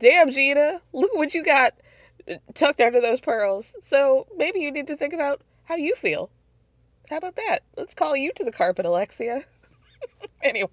Damn, 0.03 0.33
Gina, 0.33 0.83
look 0.93 1.15
what 1.15 1.33
you 1.33 1.45
got 1.45 1.75
uh, 2.29 2.35
tucked 2.55 2.81
under 2.81 3.01
those 3.01 3.21
pearls. 3.21 3.75
So 3.83 4.27
maybe 4.37 4.61
you 4.61 4.71
need 4.71 4.89
to 4.89 4.97
think 4.97 5.15
about 5.15 5.41
how 5.65 5.77
you 5.77 5.95
feel. 5.95 6.29
How 7.09 7.19
about 7.19 7.37
that? 7.37 7.61
Let's 7.77 7.95
call 7.95 8.17
you 8.17 8.33
to 8.35 8.45
the 8.45 8.53
carpet, 8.53 8.85
Alexia. 8.85 9.45
anyway. 10.43 10.69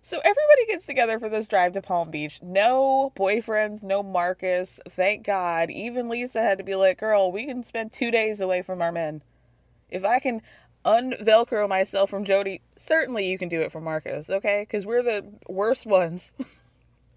So 0.00 0.18
everybody 0.18 0.66
gets 0.68 0.86
together 0.86 1.18
for 1.18 1.28
this 1.28 1.48
drive 1.48 1.72
to 1.72 1.82
Palm 1.82 2.10
Beach. 2.10 2.38
No 2.42 3.12
boyfriends, 3.16 3.82
no 3.82 4.02
Marcus. 4.02 4.80
Thank 4.88 5.26
God. 5.26 5.70
Even 5.70 6.08
Lisa 6.08 6.40
had 6.40 6.58
to 6.58 6.64
be 6.64 6.74
like, 6.74 7.00
girl, 7.00 7.30
we 7.30 7.44
can 7.44 7.62
spend 7.62 7.92
two 7.92 8.10
days 8.10 8.40
away 8.40 8.62
from 8.62 8.80
our 8.80 8.92
men. 8.92 9.22
If 9.90 10.04
I 10.04 10.20
can 10.20 10.40
unvelcro 10.84 11.68
myself 11.68 12.08
from 12.08 12.24
Jody, 12.24 12.62
certainly 12.76 13.28
you 13.28 13.36
can 13.36 13.48
do 13.48 13.60
it 13.60 13.72
for 13.72 13.80
Marcus, 13.80 14.30
okay? 14.30 14.62
Because 14.62 14.86
we're 14.86 15.02
the 15.02 15.24
worst 15.48 15.86
ones. 15.86 16.32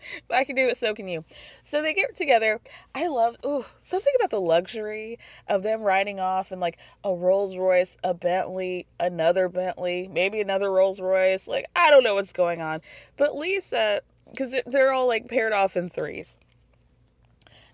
if 0.18 0.32
I 0.32 0.44
can 0.44 0.56
do 0.56 0.68
it, 0.68 0.78
so 0.78 0.94
can 0.94 1.08
you. 1.08 1.24
So 1.64 1.82
they 1.82 1.94
get 1.94 2.16
together. 2.16 2.62
I 2.94 3.08
love 3.08 3.38
ooh, 3.46 3.66
something 3.80 4.14
about 4.18 4.30
the 4.30 4.42
luxury 4.42 5.20
of 5.48 5.64
them 5.64 5.82
riding 5.82 6.20
off 6.20 6.52
in 6.52 6.60
like 6.60 6.78
a 7.04 7.14
Rolls 7.14 7.56
Royce, 7.56 7.98
a 8.04 8.14
Bentley, 8.14 8.88
another 9.00 9.50
Bentley, 9.50 10.08
maybe 10.08 10.42
another 10.42 10.72
Rolls 10.72 11.00
Royce. 11.00 11.48
Like 11.48 11.66
I 11.76 11.90
don't 11.90 12.04
know 12.04 12.16
what's 12.16 12.34
going 12.34 12.62
on, 12.62 12.82
but 13.18 13.36
Lisa, 13.36 14.02
because 14.30 14.54
they're 14.66 14.94
all 14.94 15.08
like 15.08 15.28
paired 15.28 15.54
off 15.54 15.76
in 15.76 15.90
threes. 15.90 16.40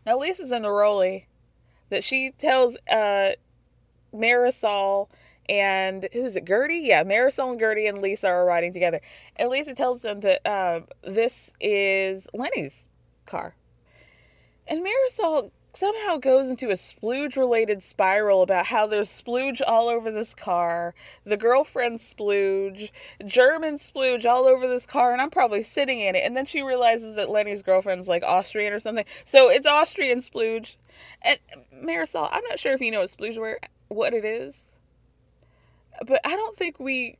Now 0.05 0.17
Lisa's 0.17 0.51
in 0.51 0.65
a 0.65 0.71
Rolly 0.71 1.27
that 1.89 2.03
she 2.03 2.31
tells 2.37 2.77
uh 2.89 3.31
Marisol 4.13 5.07
and 5.49 6.07
who 6.13 6.25
is 6.25 6.35
it? 6.35 6.45
Guerdy 6.45 6.81
Yeah, 6.83 7.03
Marisol 7.03 7.51
and 7.51 7.59
Guerdy 7.59 7.87
and 7.87 8.01
Lisa 8.01 8.27
are 8.27 8.45
riding 8.45 8.73
together. 8.73 9.01
And 9.35 9.49
Lisa 9.49 9.73
tells 9.73 10.01
them 10.01 10.21
that 10.21 10.45
uh, 10.47 10.81
this 11.03 11.51
is 11.59 12.27
Lenny's 12.33 12.87
car. 13.25 13.55
And 14.67 14.85
Marisol 14.85 15.51
somehow 15.73 16.17
goes 16.17 16.47
into 16.47 16.69
a 16.69 16.73
splooge 16.73 17.35
related 17.35 17.81
spiral 17.81 18.41
about 18.41 18.67
how 18.67 18.85
there's 18.85 19.09
splooge 19.09 19.61
all 19.65 19.87
over 19.87 20.11
this 20.11 20.33
car, 20.33 20.93
the 21.25 21.37
girlfriend 21.37 21.99
splooge, 21.99 22.91
German 23.25 23.77
splooge 23.77 24.25
all 24.25 24.45
over 24.45 24.67
this 24.67 24.85
car, 24.85 25.13
and 25.13 25.21
I'm 25.21 25.29
probably 25.29 25.63
sitting 25.63 25.99
in 25.99 26.15
it. 26.15 26.23
And 26.25 26.35
then 26.35 26.45
she 26.45 26.61
realizes 26.61 27.15
that 27.15 27.29
Lenny's 27.29 27.61
girlfriend's 27.61 28.07
like 28.07 28.23
Austrian 28.23 28.73
or 28.73 28.79
something. 28.79 29.05
So 29.23 29.49
it's 29.49 29.65
Austrian 29.65 30.19
splooge. 30.19 30.75
And 31.21 31.39
Marisol, 31.73 32.29
I'm 32.31 32.43
not 32.49 32.59
sure 32.59 32.73
if 32.73 32.81
you 32.81 32.91
know 32.91 32.99
what 32.99 33.09
splooge 33.09 33.37
were, 33.37 33.59
what 33.87 34.13
it 34.13 34.25
is 34.25 34.70
but 36.05 36.21
I 36.25 36.35
don't 36.35 36.57
think 36.57 36.79
we 36.79 37.17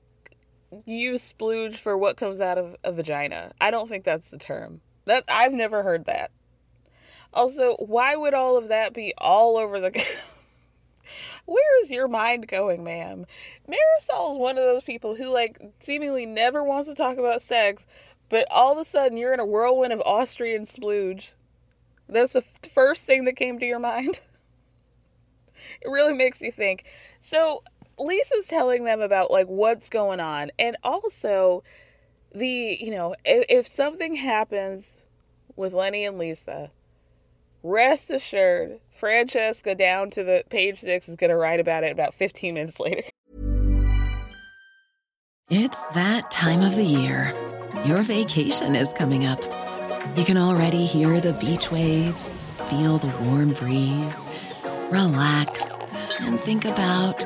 use 0.85 1.33
splooge 1.33 1.75
for 1.75 1.97
what 1.97 2.17
comes 2.17 2.39
out 2.39 2.57
of 2.57 2.75
a 2.83 2.91
vagina. 2.91 3.51
I 3.59 3.71
don't 3.71 3.89
think 3.89 4.03
that's 4.03 4.29
the 4.29 4.37
term. 4.37 4.81
That 5.05 5.23
I've 5.29 5.53
never 5.53 5.83
heard 5.83 6.05
that. 6.05 6.31
Also, 7.33 7.75
why 7.77 8.15
would 8.15 8.33
all 8.33 8.57
of 8.57 8.67
that 8.67 8.93
be 8.93 9.13
all 9.17 9.57
over 9.57 9.79
the 9.79 9.91
Where 11.45 11.83
is 11.83 11.91
your 11.91 12.07
mind 12.07 12.47
going, 12.47 12.83
ma'am? 12.83 13.25
Marisol 13.67 14.33
is 14.33 14.37
one 14.37 14.57
of 14.57 14.63
those 14.63 14.83
people 14.83 15.15
who 15.15 15.29
like 15.31 15.59
seemingly 15.79 16.25
never 16.25 16.63
wants 16.63 16.87
to 16.87 16.95
talk 16.95 17.17
about 17.17 17.41
sex, 17.41 17.85
but 18.29 18.45
all 18.51 18.73
of 18.73 18.77
a 18.77 18.85
sudden 18.85 19.17
you're 19.17 19.33
in 19.33 19.39
a 19.39 19.45
whirlwind 19.45 19.93
of 19.93 20.01
Austrian 20.01 20.65
splooge. 20.65 21.31
That's 22.07 22.33
the 22.33 22.41
first 22.41 23.05
thing 23.05 23.25
that 23.25 23.35
came 23.35 23.59
to 23.59 23.65
your 23.65 23.79
mind. 23.91 24.19
it 25.81 25.89
really 25.89 26.13
makes 26.13 26.41
you 26.41 26.51
think. 26.51 26.85
So, 27.21 27.63
Lisa's 28.01 28.47
telling 28.47 28.83
them 28.83 29.01
about 29.01 29.31
like 29.31 29.47
what's 29.47 29.89
going 29.89 30.19
on. 30.19 30.51
And 30.59 30.75
also 30.83 31.63
the 32.33 32.77
you 32.79 32.91
know 32.91 33.15
if, 33.25 33.45
if 33.49 33.67
something 33.67 34.15
happens 34.15 35.01
with 35.55 35.73
Lenny 35.73 36.05
and 36.05 36.17
Lisa 36.17 36.71
rest 37.63 38.09
assured 38.09 38.79
Francesca 38.89 39.75
down 39.75 40.09
to 40.11 40.23
the 40.23 40.43
page 40.49 40.79
6 40.79 41.09
is 41.09 41.15
going 41.15 41.29
to 41.29 41.35
write 41.35 41.59
about 41.59 41.83
it 41.83 41.91
about 41.91 42.13
15 42.13 42.55
minutes 42.55 42.79
later. 42.79 43.03
It's 45.49 45.89
that 45.89 46.31
time 46.31 46.61
of 46.61 46.75
the 46.75 46.83
year. 46.83 47.33
Your 47.85 48.01
vacation 48.03 48.75
is 48.75 48.93
coming 48.93 49.25
up. 49.25 49.43
You 50.17 50.23
can 50.23 50.37
already 50.37 50.85
hear 50.85 51.19
the 51.19 51.33
beach 51.33 51.71
waves 51.71 52.45
feel 52.71 52.97
the 52.97 53.13
warm 53.25 53.51
breeze 53.51 54.27
relax 54.91 55.93
and 56.21 56.39
think 56.39 56.63
about 56.63 57.25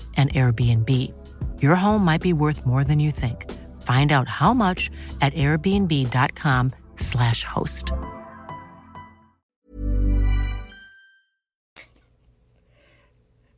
an 0.17 0.29
Airbnb. 0.29 1.13
Your 1.61 1.75
home 1.75 2.05
might 2.05 2.21
be 2.21 2.33
worth 2.33 2.65
more 2.65 2.83
than 2.83 2.99
you 2.99 3.11
think. 3.11 3.49
Find 3.81 4.11
out 4.11 4.27
how 4.27 4.53
much 4.53 4.91
at 5.21 5.33
airbnb.com/slash 5.33 7.43
host. 7.43 7.91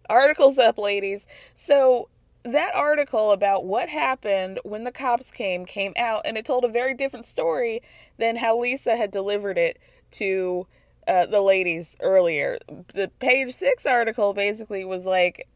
Articles 0.09 0.57
up, 0.57 0.77
ladies. 0.77 1.25
So 1.55 2.09
that 2.43 2.75
article 2.75 3.31
about 3.31 3.65
what 3.65 3.89
happened 3.89 4.59
when 4.63 4.83
the 4.83 4.91
cops 4.91 5.31
came 5.31 5.65
came 5.65 5.93
out 5.97 6.21
and 6.25 6.37
it 6.37 6.45
told 6.45 6.65
a 6.65 6.69
very 6.69 6.93
different 6.93 7.25
story 7.25 7.81
than 8.17 8.35
how 8.35 8.59
Lisa 8.59 8.95
had 8.95 9.11
delivered 9.11 9.57
it 9.57 9.79
to 10.11 10.67
uh, 11.07 11.25
the 11.25 11.41
ladies 11.41 11.95
earlier. 12.01 12.57
The 12.93 13.09
page 13.19 13.53
six 13.53 13.85
article 13.85 14.33
basically 14.33 14.85
was 14.85 15.05
like 15.05 15.47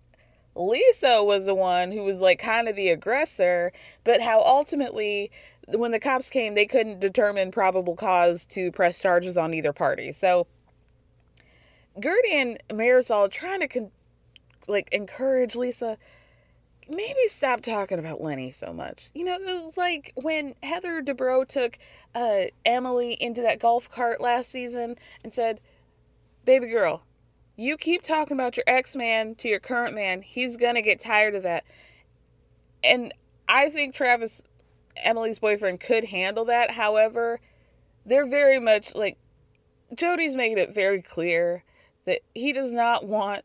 Lisa 0.57 1.23
was 1.23 1.45
the 1.45 1.55
one 1.55 1.91
who 1.91 2.03
was 2.03 2.19
like 2.19 2.39
kind 2.39 2.67
of 2.67 2.75
the 2.75 2.89
aggressor, 2.89 3.71
but 4.03 4.21
how 4.21 4.41
ultimately 4.41 5.31
when 5.67 5.91
the 5.91 5.99
cops 5.99 6.29
came, 6.29 6.55
they 6.55 6.65
couldn't 6.65 6.99
determine 6.99 7.51
probable 7.51 7.95
cause 7.95 8.45
to 8.45 8.71
press 8.71 8.99
charges 8.99 9.37
on 9.37 9.53
either 9.53 9.73
party. 9.73 10.11
So 10.11 10.47
Guerdy 11.99 12.33
and 12.33 12.57
Marisol 12.69 13.29
trying 13.29 13.59
to 13.59 13.67
con- 13.67 13.91
like 14.67 14.89
encourage 14.91 15.55
Lisa 15.55 15.97
maybe 16.89 17.27
stop 17.27 17.61
talking 17.61 17.99
about 17.99 18.21
Lenny 18.21 18.51
so 18.51 18.73
much. 18.73 19.09
You 19.13 19.25
know, 19.25 19.35
it 19.35 19.65
was 19.65 19.77
like 19.77 20.13
when 20.15 20.55
Heather 20.63 21.01
Dubrow 21.01 21.47
took 21.47 21.77
uh, 22.15 22.45
Emily 22.65 23.13
into 23.13 23.41
that 23.41 23.59
golf 23.59 23.89
cart 23.89 24.21
last 24.21 24.49
season 24.49 24.95
and 25.23 25.33
said, 25.33 25.59
Baby 26.45 26.67
girl, 26.67 27.03
you 27.57 27.75
keep 27.75 28.03
talking 28.03 28.37
about 28.37 28.55
your 28.55 28.63
ex 28.67 28.95
man 28.95 29.35
to 29.35 29.49
your 29.49 29.59
current 29.59 29.93
man, 29.93 30.21
he's 30.21 30.55
going 30.55 30.75
to 30.75 30.81
get 30.81 30.99
tired 30.99 31.35
of 31.35 31.43
that. 31.43 31.65
And 32.83 33.13
I 33.49 33.69
think 33.69 33.95
Travis, 33.95 34.43
Emily's 35.03 35.39
boyfriend, 35.39 35.79
could 35.79 36.05
handle 36.05 36.45
that. 36.45 36.71
However, 36.71 37.41
they're 38.05 38.29
very 38.29 38.59
much 38.59 38.93
like 38.95 39.17
Jody's 39.93 40.35
making 40.35 40.59
it 40.59 40.73
very 40.73 41.01
clear 41.01 41.63
that 42.05 42.21
he 42.35 42.53
does 42.53 42.71
not 42.71 43.05
want 43.05 43.43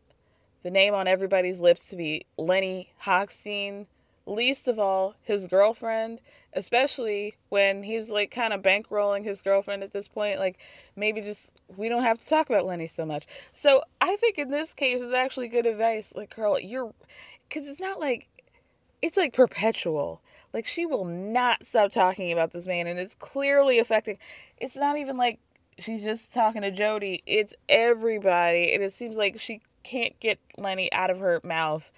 the 0.63 0.71
name 0.71 0.95
on 0.95 1.09
everybody's 1.09 1.61
lips 1.61 1.87
to 1.87 1.97
be 1.97 2.27
Lenny 2.37 2.93
Hochstein, 3.05 3.87
least 4.27 4.69
of 4.69 4.79
all 4.79 5.17
his 5.23 5.47
girlfriend, 5.47 6.21
especially 6.55 7.35
when 7.49 7.83
he's 7.83 8.11
like 8.11 8.31
kind 8.31 8.53
of 8.53 8.63
bankrolling 8.63 9.25
his 9.25 9.43
girlfriend 9.43 9.83
at 9.83 9.93
this 9.93 10.09
point. 10.09 10.39
Like, 10.39 10.59
maybe 10.97 11.21
just 11.21 11.53
we 11.77 11.89
don't 11.89 12.03
have 12.03 12.19
to 12.19 12.27
talk 12.27 12.49
about 12.49 12.67
Lenny 12.67 12.87
so 12.87 13.05
much. 13.07 13.27
So, 13.53 13.83
I 14.01 14.17
think 14.17 14.39
in 14.39 14.51
this 14.51 14.75
case, 14.75 15.01
it's 15.01 15.15
actually 15.15 15.49
good 15.49 15.67
advice. 15.67 16.13
Like, 16.15 16.35
girl, 16.35 16.59
you're 16.59 16.93
because 17.49 17.69
it's 17.69 17.81
not 17.81 18.01
like 18.01 18.29
it's 19.01 19.17
like 19.17 19.33
perpetual. 19.33 20.21
Like, 20.53 20.67
she 20.67 20.85
will 20.85 21.07
not 21.07 21.67
stop 21.67 21.93
talking 21.93 22.31
about 22.31 22.53
this 22.53 22.67
man, 22.67 22.87
and 22.87 22.99
it's 22.99 23.15
clearly 23.15 23.79
affecting. 23.79 24.19
It's 24.59 24.77
not 24.77 24.99
even 24.99 25.17
like 25.17 25.39
she's 25.79 26.03
just 26.03 26.33
talking 26.33 26.63
to 26.63 26.71
Jody, 26.71 27.23
it's 27.27 27.55
everybody, 27.69 28.73
and 28.75 28.83
it 28.83 28.93
seems 28.93 29.17
like 29.17 29.41
she 29.41 29.63
can't 29.83 30.19
get 30.21 30.39
Lenny 30.57 30.93
out 30.93 31.11
of 31.11 31.19
her 31.19 31.41
mouth 31.43 31.93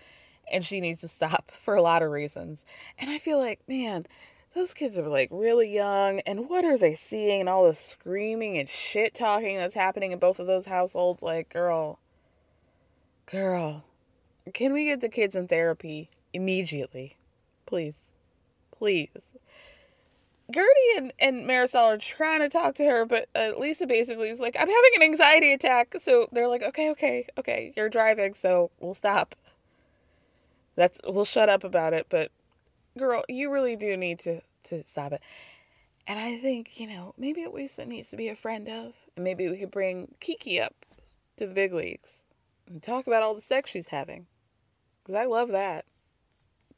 and 0.50 0.64
she 0.64 0.80
needs 0.80 1.00
to 1.02 1.08
stop 1.08 1.50
for 1.60 1.74
a 1.74 1.82
lot 1.82 2.02
of 2.02 2.10
reasons. 2.10 2.64
And 2.98 3.10
I 3.10 3.18
feel 3.18 3.38
like, 3.38 3.60
man, 3.68 4.06
those 4.54 4.72
kids 4.72 4.96
are 4.96 5.08
like 5.08 5.28
really 5.30 5.72
young 5.72 6.20
and 6.20 6.48
what 6.48 6.64
are 6.64 6.78
they 6.78 6.94
seeing 6.94 7.40
and 7.40 7.48
all 7.48 7.66
the 7.66 7.74
screaming 7.74 8.56
and 8.56 8.68
shit 8.68 9.14
talking 9.14 9.56
that's 9.56 9.74
happening 9.74 10.12
in 10.12 10.18
both 10.18 10.38
of 10.38 10.46
those 10.46 10.66
households 10.66 11.22
like 11.22 11.48
girl 11.52 11.98
girl 13.26 13.84
can 14.52 14.72
we 14.72 14.86
get 14.86 15.00
the 15.00 15.08
kids 15.08 15.34
in 15.34 15.48
therapy 15.48 16.08
immediately 16.32 17.16
please 17.66 18.12
please 18.76 19.34
Guerdy 20.52 20.98
and, 20.98 21.12
and 21.18 21.48
Marisol 21.48 21.94
are 21.94 21.96
trying 21.96 22.40
to 22.40 22.50
talk 22.50 22.74
to 22.74 22.84
her, 22.84 23.06
but 23.06 23.30
uh, 23.34 23.52
Lisa 23.58 23.86
basically 23.86 24.28
is 24.28 24.40
like, 24.40 24.54
I'm 24.58 24.68
having 24.68 24.90
an 24.96 25.02
anxiety 25.02 25.54
attack. 25.54 25.94
So 25.98 26.28
they're 26.32 26.48
like, 26.48 26.62
okay, 26.62 26.90
okay, 26.90 27.26
okay, 27.38 27.72
you're 27.74 27.88
driving, 27.88 28.34
so 28.34 28.70
we'll 28.78 28.94
stop. 28.94 29.34
That's 30.76 31.00
we'll 31.06 31.24
shut 31.24 31.48
up 31.48 31.64
about 31.64 31.94
it, 31.94 32.08
but 32.10 32.30
girl, 32.96 33.22
you 33.28 33.52
really 33.52 33.76
do 33.76 33.96
need 33.96 34.18
to 34.20 34.40
to 34.64 34.84
stop 34.84 35.12
it. 35.12 35.20
And 36.06 36.18
I 36.18 36.36
think, 36.36 36.78
you 36.78 36.86
know, 36.86 37.14
maybe 37.16 37.42
at 37.42 37.54
least 37.54 37.78
it 37.78 37.88
needs 37.88 38.10
to 38.10 38.16
be 38.16 38.28
a 38.28 38.36
friend 38.36 38.68
of. 38.68 38.94
And 39.16 39.24
maybe 39.24 39.48
we 39.48 39.58
could 39.58 39.70
bring 39.70 40.14
Kiki 40.20 40.60
up 40.60 40.74
to 41.36 41.46
the 41.46 41.54
big 41.54 41.72
leagues 41.72 42.24
and 42.66 42.82
talk 42.82 43.06
about 43.06 43.22
all 43.22 43.34
the 43.34 43.40
sex 43.40 43.70
she's 43.70 43.88
having. 43.88 44.26
Because 45.02 45.20
I 45.20 45.24
love 45.24 45.48
that. 45.48 45.86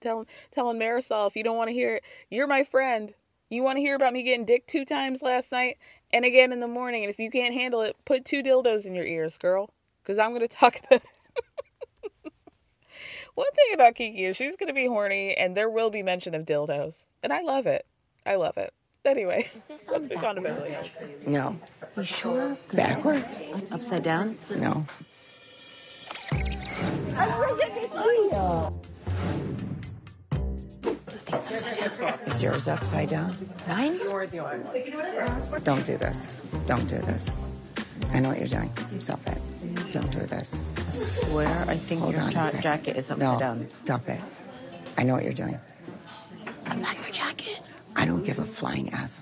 Telling, 0.01 0.27
telling 0.53 0.79
Marisol, 0.79 1.27
if 1.27 1.37
you 1.37 1.43
don't 1.43 1.57
want 1.57 1.69
to 1.69 1.75
hear 1.75 1.97
it, 1.97 2.05
you're 2.31 2.47
my 2.47 2.63
friend. 2.63 3.15
You 3.49 3.63
want 3.63 3.77
to 3.77 3.81
hear 3.81 3.97
about 3.97 4.13
me 4.13 4.23
getting 4.23 4.45
dick 4.45 4.67
two 4.67 4.85
times 4.85 5.23
last 5.23 5.51
night 5.51 5.79
and 6.13 6.25
again 6.25 6.53
in 6.53 6.61
the 6.61 6.69
morning. 6.69 7.03
And 7.05 7.11
if 7.11 7.19
you 7.19 7.31
can't 7.31 7.55
handle 7.55 7.81
it, 7.81 7.97
put 8.05 8.25
two 8.25 8.43
dildos 8.43 8.85
in 8.85 8.95
your 8.95 9.05
ears, 9.05 9.37
girl. 9.37 9.71
Because 10.03 10.19
I'm 10.19 10.31
going 10.31 10.41
to 10.41 10.49
talk 10.49 10.81
about 10.87 11.03
it. 11.03 11.16
One 13.37 13.53
thing 13.53 13.75
about 13.75 13.95
Kiki 13.95 14.25
is 14.25 14.35
she's 14.35 14.57
going 14.57 14.69
to 14.69 14.73
be 14.73 14.87
horny 14.87 15.35
and 15.37 15.55
there 15.55 15.69
will 15.69 15.91
be 15.91 16.03
mention 16.03 16.35
of 16.35 16.47
dildos. 16.47 17.05
And 17.23 17.35
I 17.35 17.43
love 17.43 17.67
it. 17.67 17.85
I 18.25 18.37
love 18.37 18.57
it. 18.57 18.73
Anyway, 19.05 19.47
let's 19.89 20.09
move 20.09 20.25
on 20.25 20.37
to 20.37 20.41
Beverly 20.41 20.71
Hills. 20.71 20.89
No. 21.27 21.57
You 21.97 22.03
sure? 22.03 22.57
Backwards? 22.73 23.39
Upside 23.71 24.03
down? 24.03 24.39
No. 24.57 24.87
Is 32.27 32.43
yours 32.43 32.69
upside 32.69 33.11
down? 33.11 33.37
Mine? 33.69 33.99
Don't 35.63 35.85
do 35.85 35.99
this. 35.99 36.27
Don't 36.65 36.89
do 36.89 36.99
this. 37.03 37.31
I 38.13 38.21
know 38.21 38.29
what 38.31 38.39
you're 38.39 38.49
doing. 38.49 38.73
Stop 39.01 39.21
it. 39.27 39.39
Don't 39.93 40.11
do 40.11 40.21
this. 40.27 40.59
I 40.77 40.93
swear, 40.93 41.65
I 41.69 41.77
think 41.77 42.01
Hold 42.01 42.15
your 42.15 42.23
on 42.23 42.29
a 42.29 42.33
ta- 42.33 42.61
jacket 42.61 42.97
is 42.97 43.11
upside 43.11 43.19
no, 43.19 43.39
down. 43.39 43.69
Stop 43.73 44.09
it. 44.09 44.21
I 44.97 45.03
know 45.03 45.15
what 45.15 45.25
you're 45.25 45.33
doing. 45.33 45.59
I'm 46.67 46.81
not 46.81 46.97
your 46.99 47.11
jacket. 47.11 47.61
I 47.95 48.07
don't 48.07 48.23
give 48.25 48.39
a 48.39 48.47
flying 48.47 48.91
ass 48.93 49.21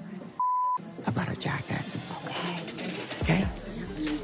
about 1.06 1.28
a 1.30 1.36
jacket. 1.36 1.96
Okay. 2.26 2.62
Okay? 3.22 3.46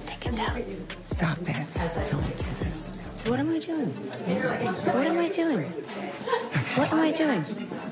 Take 0.07 0.27
it 0.27 0.37
down. 0.37 0.65
Stop 1.07 1.39
it. 1.41 2.11
Don't 2.11 2.37
do 2.37 2.45
this. 2.65 2.89
So 3.15 3.31
what 3.31 3.39
am 3.39 3.51
I 3.51 3.59
doing? 3.59 3.89
What 3.91 5.07
am 5.07 5.19
I 5.19 5.29
doing? 5.29 5.71
What 6.77 6.93
am 6.93 6.99
I 7.01 7.13
doing? 7.13 7.45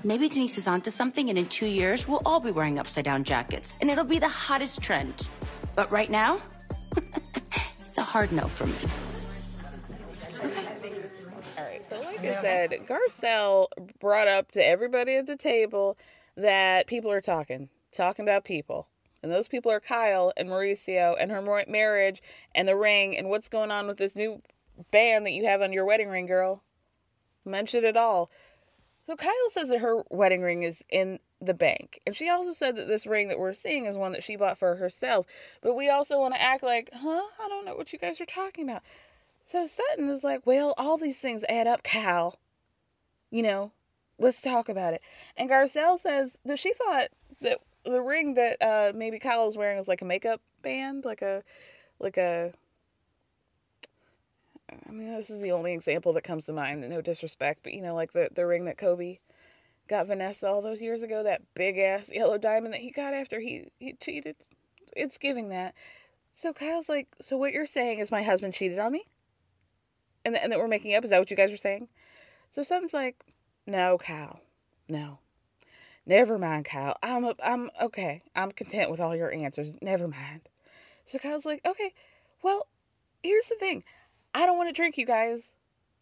Maybe 0.05 0.29
Denise 0.29 0.57
is 0.59 0.67
onto 0.67 0.91
something, 0.91 1.29
and 1.29 1.39
in 1.39 1.47
two 1.49 1.67
years, 1.67 2.09
we'll 2.09 2.23
all 2.25 2.41
be 2.41 2.51
wearing 2.51 2.79
upside 2.79 3.05
down 3.05 3.25
jackets, 3.25 3.77
and 3.81 3.91
it'll 3.91 4.05
be 4.05 4.19
the 4.19 4.29
hottest 4.29 4.81
trend. 4.83 5.29
But 5.75 5.91
right 5.91 6.11
now, 6.11 6.41
it's 7.87 7.99
a 7.99 8.03
hard 8.03 8.33
no 8.33 8.49
for 8.49 8.67
me. 8.67 8.75
All 11.57 11.65
right, 11.65 11.85
so 11.85 12.01
like 12.01 12.21
I 12.21 12.41
said, 12.41 12.71
Garcelle 12.87 13.67
brought 14.01 14.29
up 14.29 14.53
to 14.53 14.65
everybody 14.65 15.17
at 15.17 15.27
the 15.27 15.37
table 15.37 15.97
that 16.37 16.87
people 16.87 17.11
are 17.11 17.21
talking, 17.21 17.69
talking 17.93 18.25
about 18.25 18.45
people. 18.45 18.89
And 19.23 19.33
those 19.33 19.49
people 19.49 19.73
are 19.73 19.81
Kyle 19.81 20.33
and 20.37 20.49
Mauricio 20.49 21.17
and 21.19 21.31
her 21.33 21.43
mar- 21.43 21.65
marriage 21.67 22.23
and 22.55 22.69
the 22.69 22.77
ring 22.77 23.17
and 23.17 23.29
what's 23.29 23.49
going 23.49 23.71
on 23.73 23.87
with 23.89 23.99
this 23.99 24.15
new 24.15 24.41
band 24.93 25.27
that 25.27 25.33
you 25.33 25.47
have 25.47 25.61
on 25.61 25.73
your 25.73 25.85
wedding 25.85 26.09
ring, 26.09 26.27
girl. 26.27 26.63
Mention 27.45 27.85
it 27.85 27.97
all. 27.97 28.31
So 29.09 29.17
Kyle 29.17 29.33
says 29.49 29.71
that 29.71 29.81
her 29.81 30.03
wedding 30.11 30.43
ring 30.43 30.65
is 30.65 30.85
in 30.91 31.19
the 31.41 31.55
bank. 31.55 31.99
And 32.07 32.15
she 32.15 32.29
also 32.29 32.53
said 32.53 32.77
that 32.77 32.89
this 32.89 33.07
ring 33.07 33.29
that 33.29 33.39
we're 33.39 33.55
seeing 33.55 33.87
is 33.87 33.97
one 33.97 34.13
that 34.13 34.23
she 34.23 34.37
bought 34.37 34.59
for 34.59 34.77
herself. 34.77 35.25
But 35.63 35.73
we 35.73 35.89
also 35.89 36.21
want 36.21 36.35
to 36.35 36.43
act 36.43 36.63
like, 36.63 36.91
huh? 36.93 37.23
I 37.43 37.49
don't 37.49 37.65
know 37.65 37.75
what 37.75 37.91
you 37.91 37.99
guys 37.99 38.21
are 38.21 38.27
talking 38.27 38.69
about. 38.69 38.83
So 39.47 39.67
Sutton 39.67 40.11
is 40.11 40.23
like, 40.23 40.47
well, 40.47 40.75
all 40.77 40.99
these 40.99 41.19
things 41.19 41.43
add 41.49 41.67
up, 41.67 41.83
Kyle. 41.83 42.39
You 43.31 43.43
know, 43.43 43.73
let's 44.19 44.43
talk 44.43 44.69
about 44.69 44.93
it. 44.93 45.01
And 45.39 45.49
Garcelle 45.49 45.99
says 45.99 46.37
that 46.45 46.59
she 46.59 46.75
thought 46.75 47.09
that 47.41 47.61
the 47.87 48.03
ring 48.03 48.35
that 48.35 48.61
uh, 48.61 48.93
maybe 48.95 49.19
Kyle 49.19 49.47
was 49.47 49.57
wearing 49.57 49.79
was 49.79 49.89
like 49.89 50.03
a 50.03 50.05
makeup 50.05 50.43
band, 50.61 51.07
like 51.07 51.23
a, 51.23 51.43
like 51.99 52.19
a. 52.19 52.53
I 54.71 54.93
mean, 54.93 55.15
this 55.15 55.31
is 55.31 55.41
the 55.41 55.53
only 55.53 55.73
example 55.73 56.13
that 56.13 56.25
comes 56.25 56.45
to 56.47 56.53
mind. 56.53 56.89
No 56.89 57.01
disrespect, 57.01 57.61
but 57.63 57.73
you 57.75 57.83
know, 57.83 57.95
like 57.95 58.13
the 58.13 58.29
the 58.35 58.47
ring 58.47 58.65
that 58.67 58.79
Kobe 58.79 59.19
got 59.89 60.07
Vanessa 60.07 60.49
all 60.49 60.63
those 60.63 60.83
years 60.83 61.03
ago, 61.03 61.23
that 61.23 61.43
big 61.55 61.79
ass 61.79 62.09
yellow 62.13 62.39
diamond 62.39 62.75
that 62.75 62.81
he 62.81 62.91
got 62.91 63.15
after 63.15 63.41
he 63.41 63.71
he 63.79 63.95
cheated. 63.95 64.37
It's 64.97 65.19
giving 65.19 65.49
that. 65.51 65.75
So 66.35 66.53
Kyle's 66.53 66.89
like, 66.89 67.09
so 67.21 67.37
what 67.37 67.53
you're 67.53 67.67
saying 67.67 67.99
is 67.99 68.11
my 68.11 68.23
husband 68.23 68.55
cheated 68.55 68.79
on 68.79 68.93
me, 68.93 69.07
and 70.25 70.35
th- 70.35 70.43
and 70.43 70.53
that 70.53 70.59
we're 70.59 70.69
making 70.69 70.95
up. 70.95 71.05
Is 71.05 71.11
that 71.11 71.19
what 71.19 71.31
you 71.31 71.37
guys 71.37 71.53
are 71.53 71.57
saying? 71.57 71.89
So 72.51 72.63
Sutton's 72.63 72.95
like, 72.95 73.17
no, 73.67 73.99
Kyle, 73.99 74.41
no. 74.89 75.19
Never 76.07 76.39
mind, 76.39 76.65
Kyle. 76.65 76.97
I'm 77.03 77.25
a, 77.25 77.35
I'm 77.45 77.71
okay. 77.83 78.23
I'm 78.35 78.51
content 78.53 78.91
with 78.91 78.99
all 78.99 79.15
your 79.15 79.31
answers. 79.31 79.75
Never 79.83 80.09
mind. 80.09 80.49
So 81.05 81.19
Kyle's 81.19 81.45
like, 81.45 81.61
okay, 81.67 81.93
well, 82.43 82.67
here's 83.23 83.49
the 83.49 83.57
thing. 83.57 83.85
I 84.35 84.47
don't 84.47 84.57
want 84.57 84.69
to 84.69 84.75
drink, 84.75 84.99
you 84.99 85.07
guys. 85.07 85.53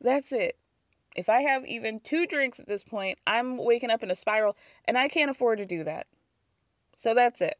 That's 0.01 0.33
it. 0.33 0.57
If 1.15 1.29
I 1.29 1.41
have 1.43 1.65
even 1.65 2.01
two 2.01 2.27
drinks 2.27 2.61
at 2.61 2.67
this 2.67 2.85
point, 2.85 3.19
I'm 3.27 3.57
waking 3.57 3.91
up 3.91 4.03
in 4.03 4.11
a 4.11 4.17
spiral, 4.17 4.57
and 4.85 4.99
I 4.99 5.09
can't 5.09 5.31
afford 5.31 5.59
to 5.59 5.67
do 5.67 5.83
that. 5.85 6.07
So 6.97 7.15
that's 7.15 7.41
it. 7.41 7.59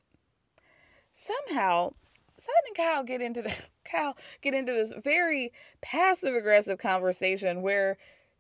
Somehow, 1.15 1.95
Sutton 2.39 2.55
and 2.69 2.77
Kyle 2.77 3.05
get 3.05 3.23
into 3.23 3.43
the 3.43 3.55
Kyle 3.85 4.17
get 4.43 4.55
into 4.55 4.73
this 4.73 4.93
very 5.03 5.53
passive 5.81 6.35
aggressive 6.35 6.79
conversation 6.79 7.63
where 7.63 7.97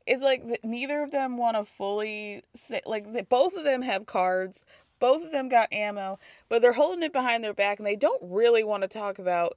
it's 0.06 0.22
like 0.22 0.60
neither 0.62 1.02
of 1.02 1.10
them 1.10 1.38
want 1.38 1.56
to 1.56 1.64
fully 1.64 2.42
say, 2.54 2.80
like 2.84 3.12
that 3.12 3.28
both 3.28 3.54
of 3.54 3.64
them 3.64 3.82
have 3.82 4.06
cards, 4.06 4.64
both 4.98 5.24
of 5.24 5.32
them 5.32 5.48
got 5.48 5.72
ammo, 5.72 6.18
but 6.48 6.62
they're 6.62 6.72
holding 6.72 7.02
it 7.02 7.12
behind 7.12 7.42
their 7.42 7.54
back 7.54 7.78
and 7.78 7.86
they 7.86 7.96
don't 7.96 8.22
really 8.22 8.62
want 8.62 8.82
to 8.82 8.88
talk 8.88 9.18
about 9.18 9.56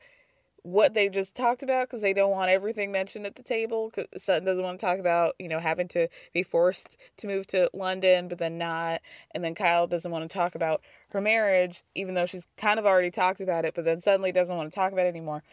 what 0.63 0.93
they 0.93 1.09
just 1.09 1.35
talked 1.35 1.63
about 1.63 1.87
because 1.87 2.01
they 2.01 2.13
don't 2.13 2.31
want 2.31 2.51
everything 2.51 2.91
mentioned 2.91 3.25
at 3.25 3.35
the 3.35 3.43
table. 3.43 3.89
Because 3.89 4.23
Sutton 4.23 4.45
doesn't 4.45 4.63
want 4.63 4.79
to 4.79 4.85
talk 4.85 4.99
about 4.99 5.35
you 5.39 5.47
know 5.47 5.59
having 5.59 5.87
to 5.89 6.07
be 6.33 6.43
forced 6.43 6.97
to 7.17 7.27
move 7.27 7.47
to 7.47 7.69
London, 7.73 8.27
but 8.27 8.37
then 8.37 8.57
not, 8.57 9.01
and 9.31 9.43
then 9.43 9.55
Kyle 9.55 9.87
doesn't 9.87 10.11
want 10.11 10.29
to 10.29 10.33
talk 10.33 10.55
about 10.55 10.81
her 11.09 11.21
marriage, 11.21 11.83
even 11.95 12.13
though 12.13 12.25
she's 12.25 12.47
kind 12.57 12.79
of 12.79 12.85
already 12.85 13.11
talked 13.11 13.41
about 13.41 13.65
it, 13.65 13.73
but 13.73 13.85
then 13.85 14.01
suddenly 14.01 14.31
doesn't 14.31 14.55
want 14.55 14.71
to 14.71 14.75
talk 14.75 14.91
about 14.91 15.05
it 15.05 15.09
anymore. 15.09 15.43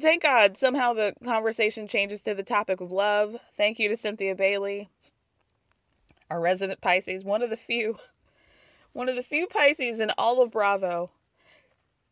Thank 0.00 0.22
God 0.22 0.56
somehow 0.56 0.92
the 0.92 1.14
conversation 1.24 1.86
changes 1.86 2.22
to 2.22 2.34
the 2.34 2.42
topic 2.42 2.80
of 2.80 2.90
love. 2.90 3.36
Thank 3.56 3.78
you 3.78 3.88
to 3.88 3.96
Cynthia 3.96 4.34
Bailey, 4.34 4.88
our 6.28 6.40
resident 6.40 6.80
Pisces, 6.80 7.22
one 7.24 7.42
of 7.42 7.50
the 7.50 7.56
few, 7.56 7.98
one 8.92 9.08
of 9.08 9.14
the 9.14 9.22
few 9.22 9.46
Pisces 9.46 10.00
in 10.00 10.10
all 10.18 10.42
of 10.42 10.50
Bravo. 10.50 11.10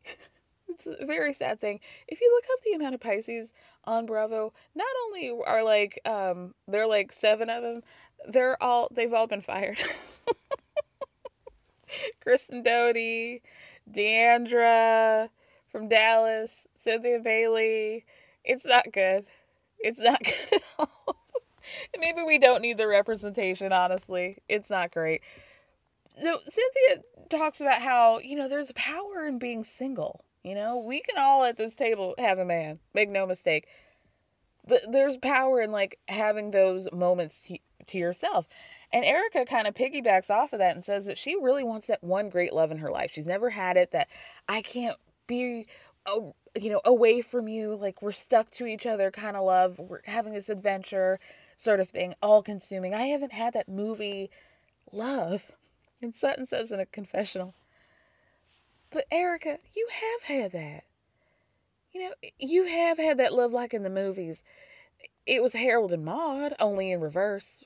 it's 0.74 0.86
a 0.86 1.06
very 1.06 1.32
sad 1.32 1.60
thing. 1.60 1.80
If 2.08 2.20
you 2.20 2.30
look 2.34 2.44
up 2.52 2.62
the 2.62 2.72
amount 2.72 2.94
of 2.94 3.00
Pisces 3.00 3.52
on 3.84 4.06
Bravo, 4.06 4.52
not 4.74 4.86
only 5.06 5.32
are 5.46 5.62
like 5.62 6.00
um 6.04 6.54
there 6.68 6.82
are 6.82 6.88
like 6.88 7.12
seven 7.12 7.50
of 7.50 7.62
them, 7.62 7.82
they're 8.28 8.62
all 8.62 8.88
they've 8.92 9.12
all 9.12 9.26
been 9.26 9.40
fired. 9.40 9.78
Kristen 12.22 12.62
Doute, 12.62 13.42
D'Andra 13.90 15.30
from 15.70 15.88
Dallas, 15.88 16.66
Cynthia 16.76 17.20
Bailey. 17.20 18.04
It's 18.44 18.64
not 18.64 18.92
good. 18.92 19.26
It's 19.78 19.98
not 19.98 20.22
good 20.22 20.52
at 20.52 20.62
all. 20.78 21.16
Maybe 21.98 22.22
we 22.22 22.38
don't 22.38 22.62
need 22.62 22.78
the 22.78 22.88
representation, 22.88 23.72
honestly. 23.72 24.38
It's 24.48 24.70
not 24.70 24.92
great. 24.92 25.22
So 26.20 26.38
Cynthia 26.44 27.04
talks 27.30 27.60
about 27.60 27.82
how, 27.82 28.18
you 28.18 28.36
know, 28.36 28.48
there's 28.48 28.72
power 28.72 29.26
in 29.26 29.38
being 29.38 29.64
single. 29.64 30.24
You 30.42 30.54
know, 30.54 30.76
we 30.76 31.00
can 31.00 31.16
all 31.18 31.44
at 31.44 31.56
this 31.56 31.74
table 31.74 32.14
have 32.18 32.38
a 32.38 32.44
man. 32.44 32.80
Make 32.94 33.08
no 33.08 33.26
mistake. 33.26 33.66
But 34.66 34.90
there's 34.90 35.16
power 35.16 35.60
in 35.60 35.70
like 35.72 35.98
having 36.08 36.50
those 36.50 36.88
moments 36.92 37.42
to, 37.42 37.58
to 37.88 37.98
yourself. 37.98 38.48
And 38.92 39.04
Erica 39.04 39.44
kind 39.44 39.66
of 39.66 39.74
piggybacks 39.74 40.30
off 40.30 40.52
of 40.52 40.58
that 40.58 40.74
and 40.74 40.84
says 40.84 41.06
that 41.06 41.18
she 41.18 41.36
really 41.40 41.64
wants 41.64 41.86
that 41.86 42.02
one 42.02 42.28
great 42.28 42.52
love 42.52 42.70
in 42.70 42.78
her 42.78 42.90
life. 42.90 43.10
She's 43.12 43.26
never 43.26 43.50
had 43.50 43.76
it 43.76 43.90
that 43.92 44.08
I 44.48 44.62
can't 44.62 44.98
be 45.26 45.66
oh, 46.06 46.34
you 46.60 46.70
know, 46.70 46.80
away 46.84 47.20
from 47.20 47.48
you, 47.48 47.74
like 47.74 48.02
we're 48.02 48.12
stuck 48.12 48.50
to 48.52 48.66
each 48.66 48.86
other 48.86 49.10
kind 49.10 49.36
of 49.36 49.44
love. 49.44 49.78
We're 49.78 50.00
having 50.04 50.32
this 50.34 50.48
adventure 50.48 51.18
sort 51.56 51.80
of 51.80 51.88
thing, 51.88 52.14
all 52.22 52.42
consuming. 52.42 52.94
I 52.94 53.06
haven't 53.06 53.32
had 53.32 53.54
that 53.54 53.68
movie 53.68 54.30
love 54.90 55.52
And 56.02 56.14
Sutton 56.14 56.46
says 56.46 56.72
in 56.72 56.80
a 56.80 56.86
confessional, 56.86 57.54
But 58.92 59.06
Erica, 59.10 59.58
you 59.74 59.88
have 59.90 60.22
had 60.24 60.52
that. 60.52 60.84
You 61.92 62.02
know, 62.02 62.12
you 62.38 62.64
have 62.64 62.98
had 62.98 63.18
that 63.18 63.32
love 63.32 63.52
like 63.52 63.74
in 63.74 63.82
the 63.82 63.90
movies. 63.90 64.42
It 65.26 65.42
was 65.42 65.54
Harold 65.54 65.92
and 65.92 66.04
Maude, 66.04 66.54
only 66.60 66.90
in 66.90 67.00
reverse. 67.00 67.64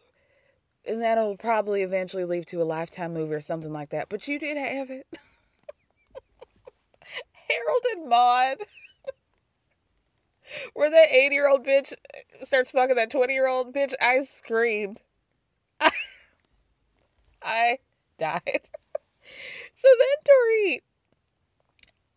And 0.87 1.03
that'll 1.03 1.37
probably 1.37 1.83
eventually 1.83 2.25
lead 2.25 2.47
to 2.49 2.63
a 2.63 2.65
lifetime 2.65 3.13
movie 3.13 3.35
or 3.35 3.41
something 3.41 3.73
like 3.73 3.91
that. 3.91 4.09
But 4.09 4.29
you 4.29 4.39
did 4.39 4.57
have 4.57 4.89
it. 4.89 5.07
Harold 7.49 7.83
and 7.93 8.09
Maude. 8.09 8.59
Where 10.75 10.91
that 10.91 11.13
80 11.13 11.35
year 11.35 11.49
old 11.49 11.67
bitch 11.67 11.93
uh, 11.93 12.45
starts 12.45 12.71
fucking 12.71 12.95
that 12.95 13.11
20 13.11 13.33
year 13.33 13.49
old 13.49 13.75
bitch, 13.75 13.95
I 14.01 14.23
screamed. 14.23 15.01
I, 15.81 15.91
I 17.43 17.79
died. 18.17 18.71
so 19.75 19.89
then 19.99 20.17
Dorit 20.25 20.83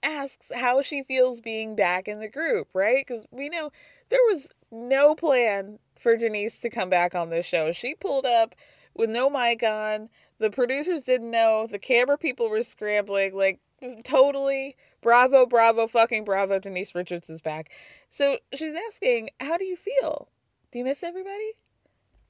asks 0.03 0.51
how 0.53 0.81
she 0.81 1.03
feels 1.03 1.41
being 1.41 1.75
back 1.75 2.07
in 2.07 2.19
the 2.19 2.27
group, 2.27 2.67
right? 2.73 3.05
Because 3.05 3.25
we 3.31 3.49
know 3.49 3.71
there 4.09 4.19
was 4.29 4.47
no 4.71 5.15
plan 5.15 5.79
for 5.99 6.15
Denise 6.15 6.59
to 6.59 6.69
come 6.69 6.89
back 6.89 7.15
on 7.15 7.29
this 7.29 7.45
show. 7.45 7.71
She 7.71 7.95
pulled 7.95 8.25
up 8.25 8.55
with 8.93 9.09
no 9.09 9.29
mic 9.29 9.63
on. 9.63 10.09
The 10.39 10.49
producers 10.49 11.03
didn't 11.03 11.31
know. 11.31 11.67
The 11.69 11.79
camera 11.79 12.17
people 12.17 12.49
were 12.49 12.63
scrambling. 12.63 13.35
Like, 13.35 13.59
totally 14.03 14.75
bravo, 15.01 15.45
bravo, 15.45 15.87
fucking 15.87 16.25
bravo. 16.25 16.59
Denise 16.59 16.95
Richards 16.95 17.29
is 17.29 17.41
back. 17.41 17.69
So 18.09 18.37
she's 18.53 18.75
asking, 18.87 19.29
How 19.39 19.57
do 19.57 19.65
you 19.65 19.75
feel? 19.75 20.29
Do 20.71 20.79
you 20.79 20.85
miss 20.85 21.03
everybody? 21.03 21.53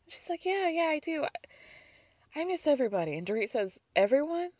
She's 0.07 0.29
like, 0.29 0.45
Yeah, 0.45 0.69
yeah, 0.69 0.89
I 0.89 0.99
do. 1.03 1.25
I 2.35 2.45
miss 2.45 2.67
everybody. 2.67 3.17
And 3.17 3.27
Dorit 3.27 3.49
says, 3.49 3.79
Everyone? 3.95 4.51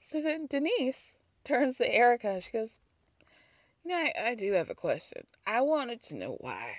So 0.00 0.20
then 0.20 0.46
Denise 0.46 1.17
turns 1.48 1.78
to 1.78 1.92
Erica. 1.92 2.40
She 2.40 2.50
goes, 2.52 2.78
You 3.84 3.90
know, 3.90 3.96
I, 3.96 4.12
I 4.26 4.34
do 4.34 4.52
have 4.52 4.70
a 4.70 4.74
question. 4.74 5.24
I 5.46 5.62
wanted 5.62 6.02
to 6.02 6.14
know 6.14 6.36
why 6.40 6.74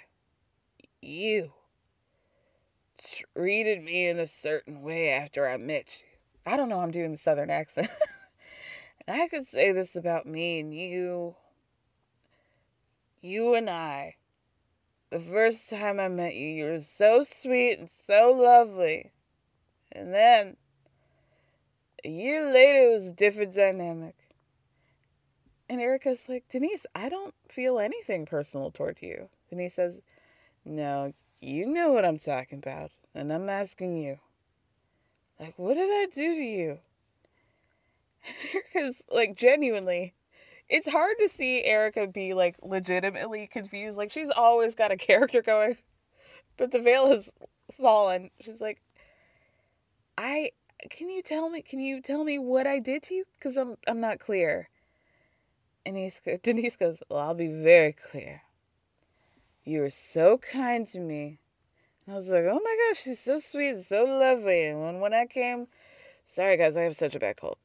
you 1.01 1.53
treated 3.35 3.81
me 3.83 4.07
in 4.07 4.19
a 4.19 4.27
certain 4.27 4.81
way 4.81 5.09
after 5.09 5.47
I 5.47 5.57
met 5.57 5.85
you. 5.99 6.51
I 6.51 6.57
don't 6.57 6.69
know, 6.69 6.79
I'm 6.79 6.91
doing 6.91 7.11
the 7.11 7.17
southern 7.17 7.49
accent. 7.49 7.89
and 9.07 9.21
I 9.21 9.27
could 9.27 9.47
say 9.47 9.71
this 9.71 9.95
about 9.95 10.25
me 10.25 10.59
and 10.59 10.73
you. 10.73 11.35
You 13.21 13.55
and 13.55 13.69
I. 13.69 14.15
The 15.09 15.19
first 15.19 15.69
time 15.69 15.99
I 15.99 16.07
met 16.07 16.35
you, 16.35 16.47
you 16.47 16.65
were 16.65 16.79
so 16.79 17.23
sweet 17.23 17.79
and 17.79 17.89
so 17.89 18.31
lovely. 18.31 19.11
And 19.91 20.13
then, 20.13 20.57
a 22.05 22.09
year 22.09 22.45
later, 22.45 22.91
it 22.91 22.93
was 22.93 23.07
a 23.07 23.13
different 23.13 23.55
dynamic. 23.55 24.28
And 25.69 25.79
Erica's 25.79 26.27
like, 26.27 26.45
Denise, 26.49 26.87
I 26.95 27.09
don't 27.09 27.35
feel 27.47 27.77
anything 27.79 28.25
personal 28.25 28.71
toward 28.71 29.01
you. 29.01 29.29
Denise 29.49 29.75
says, 29.75 30.01
No, 30.65 31.13
you 31.39 31.67
know 31.67 31.91
what 31.91 32.05
I'm 32.05 32.17
talking 32.17 32.57
about. 32.57 32.91
And 33.13 33.31
I'm 33.31 33.49
asking 33.49 33.97
you. 33.97 34.17
Like, 35.39 35.53
what 35.57 35.75
did 35.75 35.89
I 35.89 36.07
do 36.13 36.35
to 36.35 36.41
you? 36.41 36.79
Erica's 38.53 39.03
like, 39.09 39.37
genuinely, 39.37 40.13
it's 40.67 40.89
hard 40.89 41.15
to 41.19 41.29
see 41.29 41.63
Erica 41.63 42.07
be 42.07 42.33
like 42.33 42.55
legitimately 42.61 43.47
confused. 43.47 43.97
Like, 43.97 44.11
she's 44.11 44.29
always 44.29 44.75
got 44.75 44.91
a 44.91 44.97
character 44.97 45.41
going, 45.41 45.77
but 46.57 46.71
the 46.71 46.79
veil 46.79 47.07
has 47.07 47.31
fallen. 47.79 48.31
She's 48.41 48.59
like, 48.59 48.81
I 50.17 50.51
can 50.89 51.09
you 51.09 51.21
tell 51.21 51.49
me 51.49 51.61
can 51.61 51.79
you 51.79 52.01
tell 52.01 52.23
me 52.23 52.37
what 52.39 52.67
I 52.67 52.79
did 52.79 53.03
to 53.03 53.13
you? 53.13 53.25
Because 53.33 53.55
I'm 53.55 53.77
I'm 53.87 54.01
not 54.01 54.19
clear. 54.19 54.69
And 55.85 55.97
he's, 55.97 56.21
Denise 56.43 56.75
goes, 56.75 57.01
Well, 57.09 57.19
I'll 57.19 57.33
be 57.33 57.47
very 57.47 57.93
clear. 57.93 58.43
You 59.63 59.81
were 59.81 59.89
so 59.89 60.37
kind 60.37 60.87
to 60.87 60.99
me. 60.99 61.39
I 62.07 62.13
was 62.13 62.27
like, 62.29 62.45
Oh 62.45 62.59
my 62.63 62.77
gosh, 62.87 63.03
she's 63.03 63.19
so 63.19 63.39
sweet, 63.39 63.81
so 63.81 64.03
lovely. 64.03 64.65
And 64.65 64.81
when, 64.81 64.99
when 64.99 65.13
I 65.13 65.25
came, 65.25 65.67
sorry 66.25 66.57
guys, 66.57 66.75
I 66.75 66.81
have 66.81 66.95
such 66.95 67.15
a 67.15 67.19
bad 67.19 67.37
cold. 67.37 67.57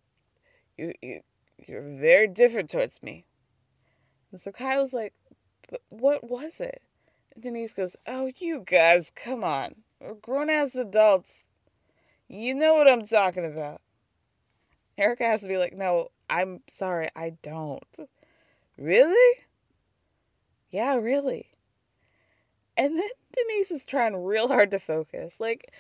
You 0.77 0.93
you 1.03 1.21
you're 1.67 1.83
very 1.83 2.29
different 2.29 2.71
towards 2.71 3.03
me. 3.03 3.25
And 4.33 4.41
so 4.41 4.53
Kyle's 4.53 4.93
like, 4.93 5.15
But 5.71 5.83
what 5.89 6.29
was 6.29 6.61
it? 6.61 6.83
And 7.35 7.43
Denise 7.43 7.75
goes, 7.75 7.97
Oh, 8.07 8.31
you 8.37 8.62
guys, 8.65 9.12
come 9.15 9.45
on. 9.45 9.77
We're 10.01 10.15
grown 10.15 10.51
ass 10.51 10.75
adults. 10.75 11.45
You 12.29 12.55
know 12.55 12.75
what 12.75 12.89
I'm 12.89 13.05
talking 13.05 13.45
about. 13.45 13.81
Erica 14.97 15.25
has 15.25 15.43
to 15.43 15.49
be 15.49 15.57
like, 15.57 15.77
no, 15.77 16.11
I'm 16.29 16.61
sorry, 16.68 17.11
I 17.14 17.35
don't. 17.43 17.85
Really? 18.77 19.41
Yeah, 20.70 20.97
really. 20.97 21.51
And 22.77 22.99
then 22.99 23.09
Denise 23.33 23.70
is 23.70 23.85
trying 23.85 24.16
real 24.16 24.49
hard 24.49 24.70
to 24.72 24.79
focus. 24.79 25.37
Like, 25.39 25.72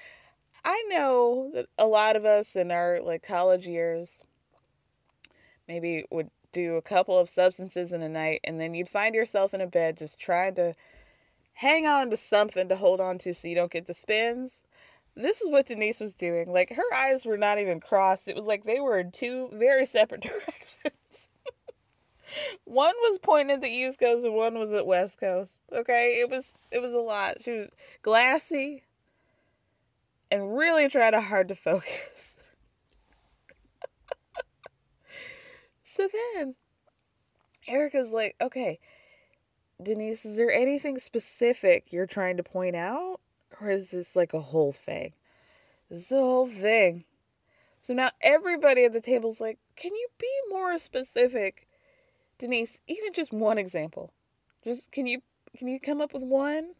I 0.64 0.84
know 0.88 1.50
that 1.54 1.66
a 1.78 1.86
lot 1.86 2.16
of 2.16 2.24
us 2.24 2.56
in 2.56 2.70
our 2.70 3.00
like 3.02 3.22
college 3.22 3.66
years 3.66 4.24
maybe 5.68 6.04
would 6.10 6.30
do 6.52 6.76
a 6.76 6.82
couple 6.82 7.18
of 7.18 7.28
substances 7.28 7.92
in 7.92 8.02
a 8.02 8.08
night 8.08 8.40
and 8.44 8.60
then 8.60 8.74
you'd 8.74 8.88
find 8.88 9.14
yourself 9.14 9.52
in 9.52 9.60
a 9.60 9.66
bed 9.66 9.98
just 9.98 10.18
trying 10.18 10.54
to 10.54 10.74
hang 11.54 11.86
on 11.86 12.10
to 12.10 12.16
something 12.16 12.68
to 12.68 12.76
hold 12.76 13.00
on 13.00 13.18
to 13.18 13.34
so 13.34 13.48
you 13.48 13.54
don't 13.54 13.72
get 13.72 13.86
the 13.86 13.94
spins 13.94 14.62
this 15.16 15.40
is 15.40 15.48
what 15.48 15.66
Denise 15.66 16.00
was 16.00 16.14
doing. 16.14 16.50
Like 16.50 16.74
her 16.74 16.94
eyes 16.94 17.24
were 17.24 17.38
not 17.38 17.58
even 17.58 17.80
crossed. 17.80 18.28
It 18.28 18.36
was 18.36 18.46
like 18.46 18.64
they 18.64 18.80
were 18.80 18.98
in 18.98 19.10
two 19.10 19.48
very 19.52 19.86
separate 19.86 20.20
directions. 20.22 21.28
one 22.64 22.94
was 23.02 23.18
pointing 23.22 23.54
at 23.54 23.60
the 23.60 23.68
East 23.68 23.98
Coast 23.98 24.24
and 24.24 24.34
one 24.34 24.58
was 24.58 24.72
at 24.72 24.86
West 24.86 25.18
Coast. 25.18 25.58
Okay, 25.72 26.20
it 26.20 26.28
was 26.28 26.58
it 26.70 26.80
was 26.80 26.92
a 26.92 26.98
lot. 26.98 27.38
She 27.44 27.52
was 27.52 27.68
glassy 28.02 28.82
and 30.30 30.56
really 30.56 30.88
tried 30.88 31.12
to 31.12 31.20
hard 31.20 31.48
to 31.48 31.54
focus. 31.54 32.36
so 35.84 36.08
then 36.36 36.56
Erica's 37.68 38.10
like, 38.10 38.34
okay, 38.40 38.80
Denise, 39.82 40.24
is 40.24 40.36
there 40.36 40.50
anything 40.50 40.98
specific 40.98 41.92
you're 41.92 42.06
trying 42.06 42.36
to 42.36 42.42
point 42.42 42.76
out? 42.76 43.20
Or 43.64 43.70
is 43.70 43.92
this 43.92 44.14
like 44.14 44.34
a 44.34 44.40
whole 44.40 44.72
thing? 44.72 45.14
This 45.88 46.06
is 46.06 46.12
a 46.12 46.16
whole 46.16 46.46
thing. 46.46 47.04
So 47.80 47.94
now 47.94 48.10
everybody 48.20 48.84
at 48.84 48.92
the 48.92 49.00
table's 49.00 49.40
like, 49.40 49.58
can 49.74 49.94
you 49.94 50.08
be 50.18 50.28
more 50.50 50.78
specific? 50.78 51.66
Denise, 52.38 52.80
even 52.86 53.14
just 53.14 53.32
one 53.32 53.56
example. 53.56 54.12
Just 54.62 54.92
can 54.92 55.06
you 55.06 55.22
can 55.56 55.68
you 55.68 55.80
come 55.80 56.02
up 56.02 56.12
with 56.12 56.22
one? 56.22 56.74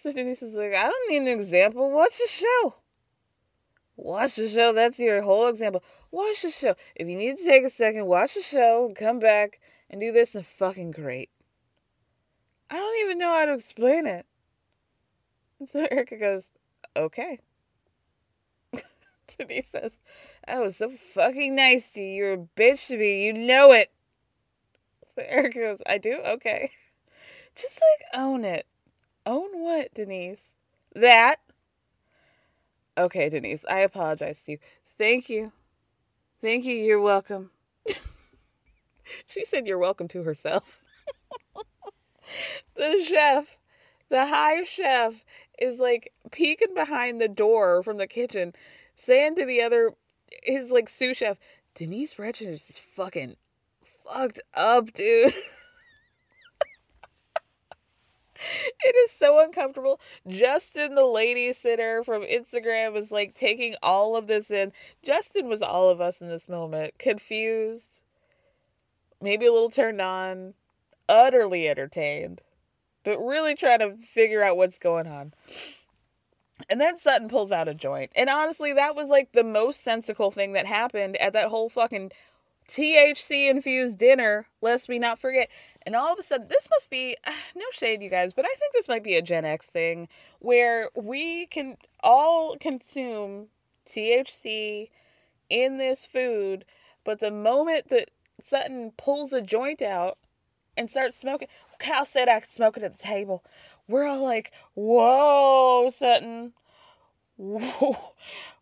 So 0.00 0.12
Denise 0.12 0.42
is 0.42 0.54
like, 0.54 0.72
I 0.72 0.84
don't 0.84 1.10
need 1.10 1.28
an 1.30 1.40
example. 1.40 1.90
Watch 1.90 2.18
the 2.18 2.28
show. 2.28 2.74
Watch 3.96 4.36
the 4.36 4.48
show. 4.48 4.72
That's 4.72 5.00
your 5.00 5.22
whole 5.22 5.48
example. 5.48 5.82
Watch 6.12 6.42
the 6.42 6.50
show. 6.50 6.76
If 6.94 7.08
you 7.08 7.16
need 7.16 7.38
to 7.38 7.44
take 7.44 7.64
a 7.64 7.70
second, 7.70 8.06
watch 8.06 8.34
the 8.34 8.42
show, 8.42 8.92
come 8.96 9.18
back 9.18 9.60
and 9.88 10.00
do 10.00 10.12
this 10.12 10.36
and 10.36 10.46
fucking 10.46 10.92
great. 10.92 11.30
I 12.70 12.76
don't 12.76 13.04
even 13.04 13.18
know 13.18 13.32
how 13.32 13.46
to 13.46 13.54
explain 13.54 14.06
it. 14.06 14.26
So 15.70 15.86
Erica 15.90 16.16
goes, 16.16 16.48
okay. 16.96 17.38
Denise 19.38 19.68
says, 19.68 19.98
I 20.48 20.58
was 20.58 20.76
so 20.76 20.88
fucking 20.88 21.54
nice 21.54 21.92
to 21.92 22.00
you. 22.00 22.14
You're 22.14 22.32
a 22.32 22.38
bitch 22.38 22.86
to 22.86 22.96
me. 22.96 23.26
You 23.26 23.32
know 23.34 23.72
it. 23.72 23.90
So 25.16 25.22
Erica 25.26 25.58
goes, 25.58 25.82
I 25.88 25.98
do? 25.98 26.20
Okay. 26.24 26.70
Just 27.56 27.80
like 27.80 28.22
own 28.22 28.44
it. 28.44 28.66
Own 29.26 29.48
what, 29.60 29.92
Denise? 29.92 30.54
That. 30.94 31.40
Okay, 32.96 33.28
Denise, 33.28 33.64
I 33.68 33.80
apologize 33.80 34.42
to 34.44 34.52
you. 34.52 34.58
Thank 34.96 35.28
you. 35.28 35.50
Thank 36.40 36.64
you. 36.64 36.74
You're 36.74 37.00
welcome. 37.00 37.50
she 39.26 39.44
said 39.44 39.66
you're 39.66 39.78
welcome 39.78 40.06
to 40.08 40.22
herself. 40.22 40.78
the 42.76 43.02
chef, 43.04 43.58
the 44.08 44.26
high 44.26 44.64
chef, 44.64 45.24
is 45.60 45.78
like 45.78 46.12
peeking 46.30 46.74
behind 46.74 47.20
the 47.20 47.28
door 47.28 47.82
from 47.82 47.98
the 47.98 48.06
kitchen, 48.06 48.54
saying 48.96 49.36
to 49.36 49.44
the 49.44 49.60
other, 49.60 49.92
his 50.42 50.70
like 50.70 50.88
sous 50.88 51.16
chef, 51.16 51.38
Denise 51.74 52.18
Richards 52.18 52.70
is 52.70 52.78
fucking 52.78 53.36
fucked 53.82 54.40
up, 54.54 54.92
dude. 54.92 55.34
it 58.84 58.96
is 58.96 59.10
so 59.10 59.42
uncomfortable. 59.42 60.00
Justin, 60.26 60.94
the 60.94 61.04
lady 61.04 61.52
sitter 61.52 62.02
from 62.02 62.22
Instagram, 62.22 62.96
is 62.96 63.10
like 63.10 63.34
taking 63.34 63.74
all 63.82 64.16
of 64.16 64.26
this 64.26 64.50
in. 64.50 64.72
Justin 65.02 65.48
was 65.48 65.62
all 65.62 65.88
of 65.88 66.00
us 66.00 66.20
in 66.20 66.28
this 66.28 66.48
moment, 66.48 66.98
confused, 66.98 68.02
maybe 69.20 69.46
a 69.46 69.52
little 69.52 69.70
turned 69.70 70.00
on, 70.00 70.54
utterly 71.08 71.68
entertained, 71.68 72.42
but 73.04 73.18
really 73.18 73.54
trying 73.54 73.80
to 73.80 73.96
figure 73.96 74.42
out 74.42 74.56
what's 74.56 74.78
going 74.78 75.06
on. 75.06 75.32
And 76.68 76.80
then 76.80 76.98
Sutton 76.98 77.28
pulls 77.28 77.52
out 77.52 77.68
a 77.68 77.74
joint. 77.74 78.10
And 78.14 78.28
honestly, 78.28 78.72
that 78.72 78.94
was 78.94 79.08
like 79.08 79.32
the 79.32 79.44
most 79.44 79.82
sensical 79.82 80.30
thing 80.30 80.52
that 80.52 80.66
happened 80.66 81.16
at 81.16 81.32
that 81.32 81.48
whole 81.48 81.68
fucking 81.68 82.12
THC 82.68 83.50
infused 83.50 83.98
dinner, 83.98 84.46
lest 84.60 84.88
we 84.88 84.98
not 84.98 85.18
forget. 85.18 85.48
And 85.84 85.96
all 85.96 86.12
of 86.12 86.18
a 86.18 86.22
sudden, 86.22 86.48
this 86.48 86.68
must 86.70 86.90
be 86.90 87.16
uh, 87.26 87.32
no 87.56 87.64
shade, 87.72 88.02
you 88.02 88.10
guys, 88.10 88.32
but 88.32 88.44
I 88.44 88.54
think 88.58 88.72
this 88.72 88.88
might 88.88 89.02
be 89.02 89.16
a 89.16 89.22
Gen 89.22 89.44
X 89.44 89.66
thing 89.66 90.08
where 90.38 90.90
we 90.94 91.46
can 91.46 91.78
all 92.02 92.56
consume 92.56 93.48
THC 93.86 94.90
in 95.48 95.78
this 95.78 96.06
food, 96.06 96.64
but 97.02 97.18
the 97.18 97.30
moment 97.30 97.88
that 97.88 98.10
Sutton 98.40 98.92
pulls 98.96 99.32
a 99.32 99.42
joint 99.42 99.82
out 99.82 100.18
and 100.80 100.90
starts 100.90 101.18
smoking, 101.18 101.48
Kyle 101.78 102.04
said 102.04 102.28
I 102.28 102.40
could 102.40 102.50
smoke 102.50 102.76
it 102.76 102.82
at 102.82 102.96
the 102.96 103.02
table. 103.02 103.44
We're 103.86 104.06
all 104.06 104.22
like, 104.22 104.50
whoa, 104.74 105.90
Sutton. 105.94 106.54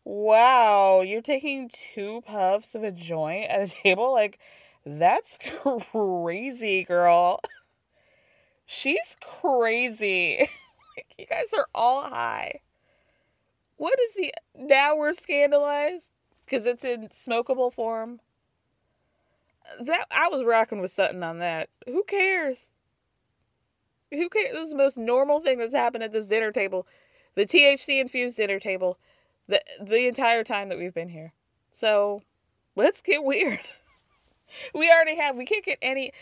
Wow, 0.05 1.03
you're 1.03 1.21
taking 1.21 1.69
two 1.69 2.23
puffs 2.27 2.75
of 2.75 2.83
a 2.83 2.91
joint 2.91 3.51
at 3.51 3.61
a 3.61 3.69
table? 3.69 4.11
Like, 4.11 4.39
that's 4.87 5.39
crazy, 5.93 6.83
girl. 6.83 7.41
She's 8.65 9.17
crazy. 9.21 10.39
like, 10.97 11.15
you 11.19 11.27
guys 11.27 11.53
are 11.55 11.67
all 11.75 12.05
high. 12.05 12.61
What 13.77 13.99
is 14.09 14.15
he? 14.15 14.33
Now 14.57 14.97
we're 14.97 15.13
scandalized 15.13 16.11
because 16.47 16.65
it's 16.65 16.85
in 16.85 17.09
smokable 17.09 17.71
form. 17.73 18.21
That 19.81 20.07
I 20.11 20.29
was 20.29 20.45
rocking 20.45 20.81
with 20.81 20.93
Sutton 20.93 21.23
on 21.23 21.39
that. 21.39 21.69
Who 21.87 22.03
cares? 22.05 22.73
Who 24.11 24.29
cares? 24.29 24.53
This 24.53 24.65
is 24.65 24.71
the 24.71 24.77
most 24.77 24.97
normal 24.97 25.41
thing 25.41 25.59
that's 25.59 25.75
happened 25.75 26.05
at 26.05 26.13
this 26.13 26.27
dinner 26.27 26.53
table, 26.53 26.87
the 27.35 27.45
THC 27.45 28.01
infused 28.01 28.37
dinner 28.37 28.59
table, 28.59 28.99
the 29.47 29.63
the 29.81 30.07
entire 30.07 30.45
time 30.45 30.69
that 30.69 30.79
we've 30.79 30.95
been 30.95 31.11
here. 31.11 31.33
So, 31.71 32.23
let's 32.75 33.03
get 33.03 33.23
weird. 33.25 33.69
we 34.75 34.91
already 34.91 35.17
have. 35.17 35.37
We 35.37 35.45
can't 35.45 35.65
get 35.65 35.79
any. 35.83 36.13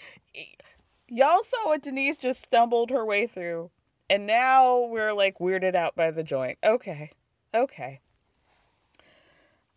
Y'all 1.08 1.42
saw 1.42 1.66
what 1.66 1.82
Denise 1.82 2.18
just 2.18 2.42
stumbled 2.42 2.90
her 2.90 3.04
way 3.04 3.26
through, 3.26 3.70
and 4.10 4.26
now 4.26 4.80
we're 4.80 5.12
like 5.12 5.38
weirded 5.38 5.74
out 5.74 5.94
by 5.94 6.10
the 6.10 6.24
joint. 6.24 6.58
Okay, 6.64 7.10
okay. 7.54 8.00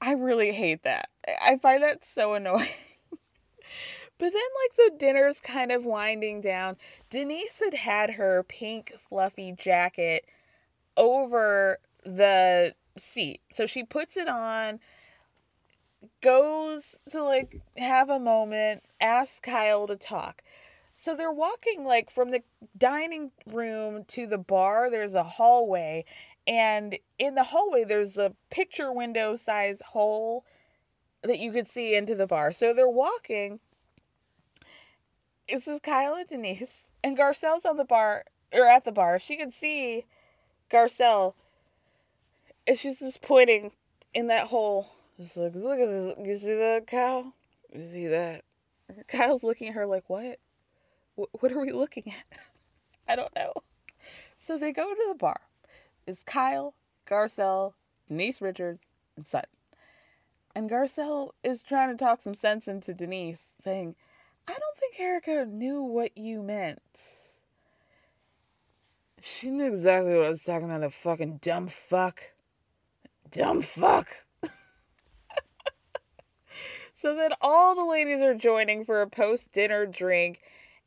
I 0.02 0.14
really 0.14 0.52
hate 0.54 0.84
that. 0.84 1.10
I 1.28 1.58
find 1.58 1.84
that 1.84 2.06
so 2.06 2.34
annoying. 2.34 2.70
but 4.20 4.32
then, 4.32 4.34
like, 4.34 4.76
the 4.76 4.98
dinner's 4.98 5.40
kind 5.40 5.72
of 5.72 5.86
winding 5.86 6.42
down. 6.42 6.78
Denise 7.10 7.62
had 7.64 7.74
had 7.74 8.12
her 8.12 8.44
pink, 8.44 8.94
fluffy 9.10 9.52
jacket 9.52 10.26
over 10.96 11.80
the 12.04 12.76
seat. 12.98 13.42
So 13.52 13.66
she 13.66 13.84
puts 13.84 14.18
it 14.18 14.28
on, 14.28 14.80
goes 16.22 16.98
to, 17.10 17.24
like, 17.24 17.62
have 17.78 18.10
a 18.10 18.20
moment, 18.20 18.84
asks 19.02 19.40
Kyle 19.40 19.88
to 19.88 19.96
talk. 19.96 20.44
So 20.98 21.16
they're 21.16 21.32
walking, 21.32 21.86
like, 21.86 22.12
from 22.12 22.32
the 22.32 22.44
dining 22.78 23.32
room 23.48 24.04
to 24.10 24.28
the 24.28 24.38
bar. 24.38 24.92
There's 24.92 25.14
a 25.14 25.24
hallway, 25.24 26.04
and 26.46 26.98
in 27.18 27.36
the 27.36 27.46
hallway, 27.46 27.86
there's 27.86 28.18
a 28.18 28.34
picture 28.50 28.92
window 28.92 29.36
size 29.36 29.82
hole 29.90 30.44
that 31.22 31.40
you 31.40 31.52
could 31.52 31.68
see 31.68 31.96
into 31.96 32.16
the 32.16 32.28
bar. 32.28 32.52
So 32.52 32.74
they're 32.74 32.90
walking. 32.90 33.60
This 35.52 35.68
is 35.68 35.80
Kyle 35.80 36.14
and 36.14 36.28
Denise. 36.30 36.90
And 37.04 37.18
Garcelle's 37.18 37.66
on 37.66 37.78
the 37.78 37.86
bar, 37.86 38.26
or 38.54 38.68
at 38.68 38.86
the 38.86 38.92
bar. 38.92 39.20
She 39.20 39.36
can 39.36 39.52
see 39.52 40.06
Garcelle. 40.70 41.34
And 42.68 42.78
she's 42.78 43.00
just 43.00 43.22
pointing 43.22 43.72
in 44.14 44.28
that 44.28 44.48
hole. 44.48 44.92
Just 45.18 45.38
like, 45.38 45.56
look 45.56 45.80
at 45.80 45.90
this. 45.90 46.16
You 46.24 46.36
see 46.36 46.56
that, 46.56 46.88
Kyle? 46.88 47.34
You 47.74 47.84
see 47.84 48.08
that? 48.08 48.44
Kyle's 49.08 49.44
looking 49.44 49.70
at 49.70 49.76
her 49.76 49.86
like, 49.86 50.04
what? 50.08 50.40
What 51.16 51.52
are 51.52 51.60
we 51.60 51.72
looking 51.72 52.04
at? 52.08 52.40
I 53.08 53.16
don't 53.16 53.36
know. 53.36 53.54
So 54.38 54.58
they 54.58 54.72
go 54.72 54.94
to 54.94 55.06
the 55.10 55.16
bar 55.16 55.42
It's 56.08 56.24
Kyle, 56.24 56.74
Garcelle, 57.08 57.74
Denise 58.08 58.42
Richards, 58.42 58.84
and 59.18 59.26
Sutton. 59.26 59.50
And 60.56 60.70
Garcelle 60.70 61.32
is 61.44 61.64
trying 61.64 61.90
to 61.90 61.98
talk 61.98 62.22
some 62.22 62.34
sense 62.34 62.68
into 62.68 62.94
Denise, 62.94 63.54
saying, 63.62 63.96
I 64.50 64.54
don't 64.54 64.78
think 64.80 65.00
Erica 65.00 65.46
knew 65.46 65.84
what 65.84 66.18
you 66.18 66.42
meant. 66.42 66.82
She 69.22 69.52
knew 69.52 69.68
exactly 69.68 70.16
what 70.16 70.26
I 70.26 70.30
was 70.30 70.42
talking 70.42 70.66
about, 70.66 70.82
the 70.82 70.90
fucking 70.90 71.38
dumb 71.40 71.68
fuck. 71.68 72.32
Dumb 73.30 73.62
fuck. 73.62 74.26
so 76.94 77.16
then 77.16 77.30
all 77.42 77.76
the 77.76 77.86
ladies 77.86 78.24
are 78.24 78.34
joining 78.34 78.86
for 78.86 79.04
a 79.04 79.08
post 79.08 79.52
dinner 79.52 79.86
drink, 79.86 80.40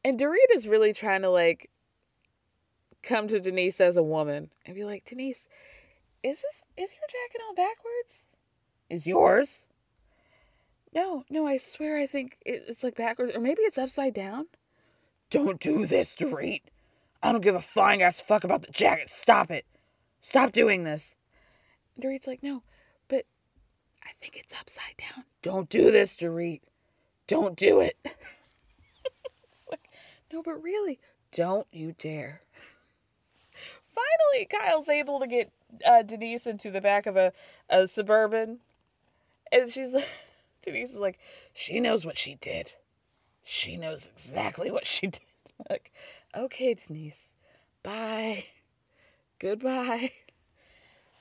and 0.04 0.18
Dorit 0.18 0.38
is 0.52 0.66
really 0.66 0.92
trying 0.92 1.22
to 1.22 1.30
like 1.30 1.70
come 3.00 3.28
to 3.28 3.38
Denise 3.38 3.80
as 3.80 3.96
a 3.96 4.02
woman 4.02 4.50
and 4.66 4.74
be 4.74 4.82
like, 4.82 5.04
Denise, 5.04 5.48
is 6.24 6.42
this 6.42 6.64
is 6.76 6.90
your 6.90 7.06
jacket 7.06 7.42
on 7.48 7.54
backwards? 7.54 8.26
Is 8.90 9.06
yours? 9.06 9.66
No, 10.94 11.24
no, 11.30 11.46
I 11.46 11.56
swear 11.56 11.98
I 11.98 12.06
think 12.06 12.36
it's 12.44 12.82
like 12.82 12.96
backwards, 12.96 13.34
or 13.34 13.40
maybe 13.40 13.62
it's 13.62 13.78
upside 13.78 14.14
down. 14.14 14.46
Don't 15.30 15.60
do 15.60 15.86
this, 15.86 16.14
Dorit. 16.14 16.60
I 17.22 17.32
don't 17.32 17.40
give 17.40 17.54
a 17.54 17.60
flying 17.60 18.02
ass 18.02 18.20
fuck 18.20 18.44
about 18.44 18.62
the 18.62 18.72
jacket. 18.72 19.08
Stop 19.08 19.50
it. 19.50 19.64
Stop 20.20 20.52
doing 20.52 20.84
this. 20.84 21.16
Dorit's 22.00 22.26
like, 22.26 22.42
no, 22.42 22.62
but 23.08 23.24
I 24.04 24.10
think 24.20 24.36
it's 24.36 24.52
upside 24.52 24.96
down. 24.98 25.24
Don't 25.40 25.68
do 25.70 25.90
this, 25.90 26.16
Dorit. 26.16 26.60
Don't 27.26 27.56
do 27.56 27.80
it. 27.80 27.96
like, 29.70 29.88
no, 30.30 30.42
but 30.42 30.62
really, 30.62 30.98
don't 31.30 31.66
you 31.72 31.94
dare 31.98 32.42
finally 33.54 34.46
Kyle's 34.46 34.88
able 34.88 35.20
to 35.20 35.26
get 35.26 35.50
uh, 35.86 36.02
Denise 36.02 36.46
into 36.46 36.70
the 36.70 36.80
back 36.80 37.06
of 37.06 37.16
a, 37.16 37.32
a 37.70 37.88
suburban. 37.88 38.58
And 39.50 39.70
she's 39.72 39.94
Denise 40.62 40.90
is 40.90 40.96
like, 40.96 41.18
she 41.52 41.80
knows 41.80 42.06
what 42.06 42.18
she 42.18 42.36
did. 42.36 42.72
She 43.44 43.76
knows 43.76 44.08
exactly 44.12 44.70
what 44.70 44.86
she 44.86 45.06
did. 45.08 45.20
like, 45.68 45.92
okay, 46.36 46.74
Denise. 46.74 47.34
Bye. 47.82 48.44
Goodbye. 49.38 50.12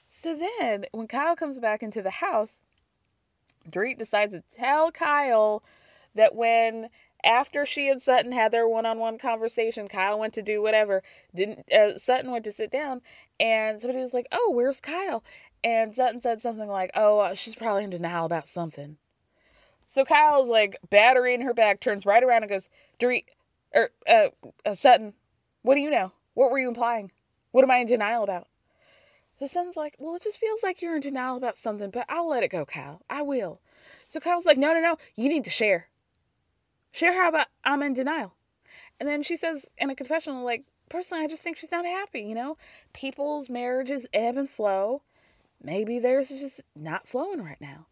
So 0.08 0.38
then, 0.60 0.86
when 0.92 1.08
Kyle 1.08 1.36
comes 1.36 1.60
back 1.60 1.82
into 1.82 2.02
the 2.02 2.12
house, 2.12 2.62
Dorit 3.68 3.98
decides 3.98 4.34
to 4.34 4.44
tell 4.54 4.92
Kyle 4.92 5.64
that 6.14 6.36
when 6.36 6.90
after 7.24 7.66
she 7.66 7.88
and 7.90 8.02
Sutton 8.02 8.32
had 8.32 8.52
their 8.52 8.68
one-on-one 8.68 9.18
conversation, 9.18 9.88
Kyle 9.88 10.20
went 10.20 10.34
to 10.34 10.42
do 10.42 10.62
whatever. 10.62 11.02
Didn't 11.34 11.72
uh, 11.72 11.98
Sutton 11.98 12.32
went 12.32 12.44
to 12.46 12.52
sit 12.52 12.72
down, 12.72 13.02
and 13.40 13.80
somebody 13.80 14.00
was 14.00 14.14
like, 14.14 14.28
"Oh, 14.32 14.52
where's 14.54 14.80
Kyle?" 14.80 15.24
And 15.64 15.96
Sutton 15.96 16.22
said 16.22 16.42
something 16.42 16.70
like, 16.70 16.92
"Oh, 16.96 17.20
uh, 17.20 17.36
she's 17.36 17.56
probably 17.56 17.84
in 17.84 17.90
denial 17.90 18.26
about 18.26 18.48
something." 18.48 18.98
So 19.92 20.06
Kyle's 20.06 20.48
like 20.48 20.78
battery 20.90 21.34
in 21.34 21.42
her 21.42 21.54
back, 21.54 21.82
turns 21.82 22.06
right 22.06 22.24
around 22.24 22.44
and 22.44 22.50
goes, 22.50 22.70
"Dorit, 22.98 23.26
or 23.74 23.90
er, 24.08 24.30
uh, 24.34 24.70
uh, 24.70 24.74
Sutton, 24.74 25.16
what 25.64 25.76
do 25.76 25.82
you 25.82 25.90
know? 25.90 26.14
What 26.34 26.50
were 26.50 26.60
you 26.60 26.70
implying? 26.70 27.12
What 27.52 27.66
am 27.66 27.72
I 27.72 27.80
in 27.80 27.88
denial 27.88 28.24
about?" 28.24 28.48
So 29.38 29.48
Sutton's 29.48 29.76
like, 29.76 29.96
"Well, 30.00 30.16
it 30.16 30.24
just 30.24 30.40
feels 30.40 30.64
like 30.64 30.82
you're 30.82 30.96
in 30.96 31.02
denial 31.02 31.36
about 31.36 31.58
something, 31.58 31.90
but 31.90 32.06
I'll 32.08 32.30
let 32.30 32.42
it 32.42 32.48
go, 32.48 32.66
Kyle. 32.66 33.02
I 33.10 33.22
will." 33.22 33.60
So 34.08 34.22
Kyle's 34.22 34.46
like, 34.46 34.58
"No, 34.58 34.74
no, 34.74 34.80
no. 34.80 34.98
You 35.18 35.28
need 35.28 35.44
to 35.44 35.50
share." 35.50 35.90
Share 36.94 37.12
how 37.12 37.28
about 37.28 37.48
I'm 37.66 37.84
in 37.84 37.94
denial. 37.94 38.36
And 38.98 39.10
then 39.10 39.24
she 39.24 39.36
says 39.36 39.66
in 39.78 39.90
a 39.90 39.96
confessional, 39.96 40.46
like, 40.46 40.64
personally, 40.88 41.26
I 41.26 41.28
just 41.28 41.42
think 41.42 41.58
she's 41.58 41.72
not 41.72 41.84
happy, 41.84 42.22
you 42.22 42.36
know? 42.36 42.56
People's 42.94 43.50
marriages 43.50 44.08
ebb 44.14 44.38
and 44.38 44.50
flow. 44.50 45.02
Maybe 45.62 46.00
theirs 46.00 46.32
is 46.32 46.40
just 46.40 46.62
not 46.78 47.10
flowing 47.10 47.44
right 47.44 47.60
now. 47.60 47.88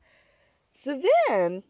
So 0.71 1.01
then 1.27 1.63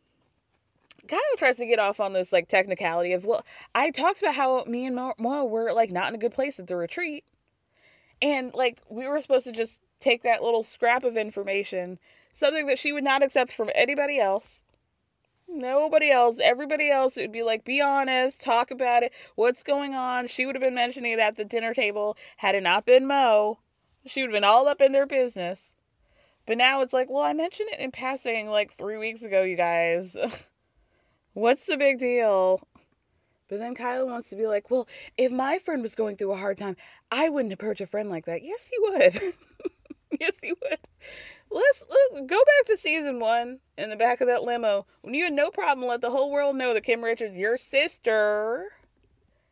Kyle 1.10 1.20
tries 1.38 1.57
to 1.57 1.66
get 1.66 1.80
off 1.80 1.99
on 1.99 2.14
this 2.14 2.32
like 2.32 2.47
technicality 2.47 3.14
of, 3.14 3.26
well, 3.26 3.45
I 3.76 3.91
talked 3.91 4.22
about 4.22 4.36
how 4.36 4.64
me 4.66 4.86
and 4.86 4.95
Mo 4.95 5.45
were 5.45 5.74
like 5.74 5.91
not 5.91 6.10
in 6.10 6.16
a 6.16 6.20
good 6.20 6.34
place 6.34 6.60
at 6.60 6.68
the 6.68 6.76
retreat. 6.76 7.26
And 8.22 8.53
like 8.53 8.82
we 8.89 9.07
were 9.07 9.20
supposed 9.22 9.45
to 9.45 9.51
just 9.51 9.80
take 9.99 10.24
that 10.24 10.43
little 10.43 10.64
scrap 10.64 11.03
of 11.03 11.18
information, 11.18 11.99
something 12.34 12.68
that 12.68 12.80
she 12.80 12.93
would 12.93 13.03
not 13.03 13.24
accept 13.24 13.51
from 13.51 13.70
anybody 13.76 14.20
else, 14.20 14.64
Nobody 15.51 16.12
else. 16.12 16.38
Everybody 16.41 16.91
else 16.91 17.18
it 17.18 17.22
would 17.22 17.32
be 17.32 17.41
like, 17.41 17.66
be 17.66 17.82
honest, 17.82 18.39
talk 18.39 18.70
about 18.70 19.01
it. 19.03 19.12
What's 19.36 19.64
going 19.64 19.95
on? 19.95 20.28
She 20.28 20.45
would 20.45 20.55
have 20.55 20.62
been 20.62 20.76
mentioning 20.76 21.12
it 21.12 21.20
at 21.20 21.38
the 21.38 21.45
dinner 21.45 21.74
table 21.74 22.16
had 22.38 22.53
it 22.53 22.62
not 22.62 22.86
been 22.86 23.07
Mo. 23.07 23.60
She 24.05 24.22
would 24.22 24.30
have 24.30 24.36
been 24.36 24.43
all 24.43 24.68
up 24.68 24.80
in 24.80 24.91
their 24.91 25.07
business. 25.07 25.74
But 26.45 26.57
now 26.57 26.82
it's 26.82 26.93
like, 26.93 27.10
well, 27.10 27.24
I 27.24 27.34
mentioned 27.34 27.70
it 27.72 27.80
in 27.80 27.91
passing 27.91 28.49
like 28.49 28.72
three 28.72 28.97
weeks 28.97 29.24
ago, 29.24 29.41
you 29.41 29.57
guys. 29.57 30.16
What's 31.34 31.65
the 31.65 31.77
big 31.77 31.99
deal? 31.99 32.61
But 33.49 33.59
then 33.59 33.73
Kyla 33.73 34.05
wants 34.05 34.30
to 34.30 34.36
be 34.36 34.45
like, 34.45 34.69
well, 34.69 34.88
if 35.17 35.32
my 35.32 35.57
friend 35.57 35.82
was 35.82 35.95
going 35.95 36.15
through 36.15 36.34
a 36.34 36.38
hard 36.38 36.57
time, 36.57 36.77
I 37.11 37.30
wouldn't 37.30 37.53
approach 37.53 37.82
a 37.82 37.88
friend 37.88 38.09
like 38.09 38.25
that. 38.25 38.43
Yes, 38.43 38.69
you 38.71 38.82
would. 38.91 39.34
yes, 40.19 40.34
you 40.43 40.55
would. 40.61 40.80
Let's, 41.49 41.84
let's 41.89 42.27
go 42.27 42.38
back 42.38 42.65
to 42.67 42.77
season 42.77 43.19
one 43.19 43.59
in 43.75 43.89
the 43.89 43.95
back 43.95 44.21
of 44.21 44.27
that 44.27 44.43
limo 44.43 44.86
when 45.01 45.15
you 45.15 45.23
had 45.23 45.34
no 45.34 45.49
problem 45.49 45.88
let 45.88 46.01
the 46.01 46.11
whole 46.11 46.32
world 46.32 46.55
know 46.55 46.75
that 46.75 46.84
Kim 46.84 47.03
Richards, 47.03 47.36
your 47.36 47.57
sister, 47.57 48.67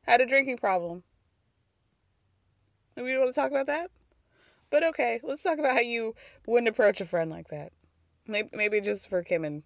had 0.03 0.21
a 0.21 0.27
drinking 0.27 0.57
problem. 0.57 1.03
And 2.95 3.05
we 3.05 3.17
want 3.17 3.33
to 3.33 3.39
talk 3.39 3.49
about 3.51 3.65
that? 3.65 3.89
But 4.69 4.83
okay, 4.83 5.19
let's 5.23 5.43
talk 5.43 5.57
about 5.57 5.73
how 5.73 5.81
you 5.81 6.13
wouldn't 6.45 6.67
approach 6.67 7.01
a 7.01 7.05
friend 7.05 7.31
like 7.31 7.47
that. 7.49 7.71
Maybe, 8.27 8.49
maybe 8.53 8.81
just 8.81 9.09
for 9.09 9.23
Kim 9.23 9.43
and 9.43 9.63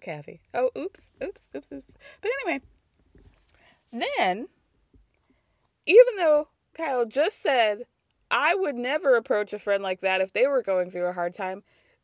Kathy. 0.00 0.40
Oh, 0.54 0.70
oops, 0.76 1.10
oops, 1.22 1.48
oops, 1.54 1.72
oops. 1.72 1.94
But 2.20 2.30
anyway, 2.42 2.62
then, 3.92 4.48
even 5.86 6.16
though 6.16 6.48
Kyle 6.74 7.06
just 7.06 7.42
said, 7.42 7.84
I 8.30 8.54
would 8.54 8.76
never 8.76 9.16
approach 9.16 9.52
a 9.52 9.58
friend 9.58 9.82
like 9.82 10.00
that 10.00 10.20
if 10.20 10.32
they 10.32 10.46
were 10.46 10.62
going 10.62 10.90
through 10.90 11.06
a 11.06 11.12
hard 11.12 11.34
time, 11.34 11.62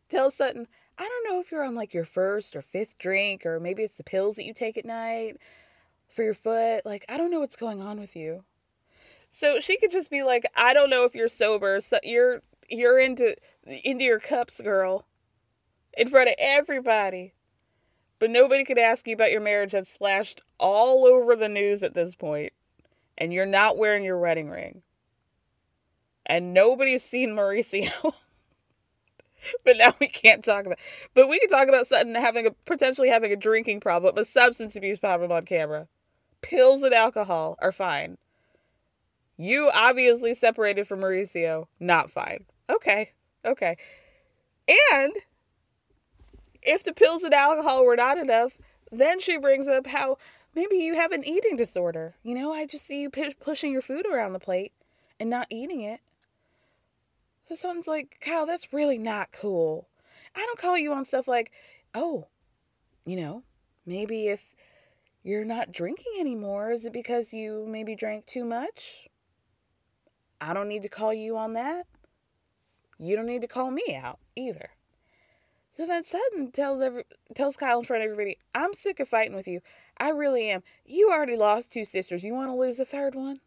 tell 0.09 0.31
Sutton, 0.31 0.67
I 0.99 1.09
don't 1.09 1.33
know 1.33 1.41
if 1.41 1.53
you're 1.53 1.65
on 1.65 1.75
like 1.75 1.95
your 1.95 2.05
first 2.05 2.57
or 2.57 2.63
fifth 2.63 2.99
drink, 2.99 3.45
or 3.47 3.61
maybe 3.61 3.83
it's 3.83 3.97
the 3.97 4.05
pills 4.05 4.37
that 4.37 4.45
you 4.45 4.55
take 4.55 4.77
at 4.77 4.85
night 4.85 5.37
for 6.09 6.23
your 6.23 6.35
foot. 6.35 6.85
Like, 6.85 7.05
I 7.09 7.17
don't 7.17 7.31
know 7.31 7.41
what's 7.41 7.57
going 7.57 7.83
on 7.83 8.01
with 8.01 8.17
you. 8.17 8.45
So 9.31 9.61
she 9.61 9.77
could 9.77 9.91
just 9.91 10.11
be 10.11 10.23
like, 10.23 10.47
I 10.57 10.73
don't 10.73 10.91
know 10.91 11.05
if 11.05 11.15
you're 11.15 11.29
sober. 11.29 11.81
So 11.81 11.99
you're 12.03 12.43
you're 12.69 12.99
into 12.99 13.37
into 13.67 14.05
your 14.05 14.19
cups, 14.19 14.61
girl. 14.61 15.07
In 15.97 16.09
front 16.09 16.29
of 16.29 16.35
everybody. 16.39 17.35
But 18.19 18.31
nobody 18.31 18.65
could 18.65 18.79
ask 18.79 19.07
you 19.07 19.15
about 19.15 19.31
your 19.31 19.41
marriage 19.41 19.73
that's 19.73 19.91
splashed 19.91 20.41
all 20.59 21.05
over 21.05 21.37
the 21.37 21.49
news 21.49 21.83
at 21.83 21.95
this. 21.95 22.15
And 23.19 23.33
you're 23.33 23.47
not 23.47 23.77
wearing 23.77 24.05
your 24.05 24.19
wedding 24.19 24.49
ring. 24.49 24.83
And 26.25 26.53
nobody's 26.53 27.05
seen 27.05 27.31
Mauricio. 27.31 27.91
but 29.65 29.77
now 29.77 29.95
we 30.01 30.09
can't 30.09 30.45
talk 30.45 30.67
about 30.67 30.79
but 31.15 31.29
we 31.29 31.39
can 31.39 31.49
talk 31.49 31.69
about 31.69 31.87
Sutton 31.87 32.15
having 32.15 32.47
a 32.47 32.51
potentially 32.65 33.09
having 33.09 33.33
a 33.33 33.37
drinking 33.37 33.81
problem, 33.81 34.17
a 34.19 34.25
substance 34.25 34.77
abuse 34.77 34.99
problem 34.99 35.31
on 35.31 35.45
camera. 35.45 35.87
Pills 36.43 36.83
and 36.83 36.95
alcohol 36.95 37.57
are 37.61 37.73
fine. 37.73 38.19
You 39.37 39.71
obviously 39.75 40.35
separated 40.35 40.89
from 40.89 41.01
Mauricio. 41.01 41.67
Not 41.79 42.11
fine. 42.11 42.45
Okay. 42.71 43.13
Okay. 43.45 43.77
And 44.93 45.13
if 46.67 46.85
the 46.85 46.93
pills 46.93 47.23
and 47.23 47.33
alcohol 47.33 47.85
were 47.85 47.97
not 47.97 48.19
enough, 48.19 48.59
then 48.91 49.21
she 49.21 49.39
brings 49.39 49.69
up 49.69 49.87
how 49.87 50.19
maybe 50.55 50.77
you 50.77 50.95
have 50.95 51.13
an 51.13 51.25
eating 51.25 51.57
disorder. 51.57 52.15
You 52.23 52.35
know, 52.35 52.53
I 52.53 52.67
just 52.67 52.87
see 52.87 53.01
you 53.01 53.11
p- 53.11 53.35
pushing 53.35 53.73
your 53.73 53.83
food 53.83 54.07
around 54.07 54.33
the 54.33 54.39
plate 54.39 54.73
and 55.19 55.31
not 55.31 55.47
eating 55.51 55.81
it. 55.81 56.01
So 57.49 57.55
someone's 57.55 57.87
like, 57.87 58.19
Kyle, 58.21 58.47
that's 58.47 58.73
really 58.73 58.99
not 58.99 59.33
cool. 59.33 59.89
I 60.35 60.41
don't 60.41 60.59
call 60.59 60.77
you 60.77 60.93
on 60.93 61.05
stuff 61.05 61.29
like, 61.29 61.53
oh, 61.95 62.27
you 63.05 63.17
know, 63.17 63.45
maybe 63.87 64.27
if 64.27 64.55
you're 65.23 65.45
not 65.45 65.73
drinking 65.73 66.13
anymore, 66.19 66.73
is 66.73 66.85
it 66.85 66.93
because 66.93 67.33
you 67.33 67.65
maybe 67.69 67.95
drank 67.95 68.27
too 68.27 68.45
much? 68.45 69.09
I 70.41 70.53
don't 70.53 70.69
need 70.69 70.83
to 70.83 70.89
call 70.89 71.15
you 71.15 71.37
on 71.39 71.55
that. 71.55 71.87
You 72.99 73.17
don't 73.17 73.27
need 73.27 73.43
to 73.43 73.49
call 73.49 73.71
me 73.71 73.97
out 73.97 74.19
either. 74.35 74.71
So 75.77 75.87
then 75.87 76.05
Sutton 76.05 76.53
tells 76.53 76.81
every 76.81 77.05
tells 77.35 77.57
Kyle 77.57 77.81
in 77.81 77.85
front 77.85 78.03
of 78.03 78.11
everybody, 78.11 78.39
I'm 78.55 78.73
sick 78.73 78.99
of 78.99 79.09
fighting 79.09 79.37
with 79.37 79.47
you. 79.47 79.61
I 79.99 80.09
really 80.09 80.49
am. 80.49 80.63
You 80.87 81.11
already 81.11 81.37
lost 81.37 81.71
two 81.71 81.85
sisters. 81.85 82.25
You 82.25 82.33
want 82.33 82.49
to 82.49 82.55
lose 82.55 82.81
a 82.81 82.87
third 82.87 83.15
one? 83.15 83.41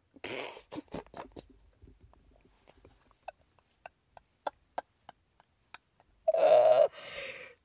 uh, 6.40 6.88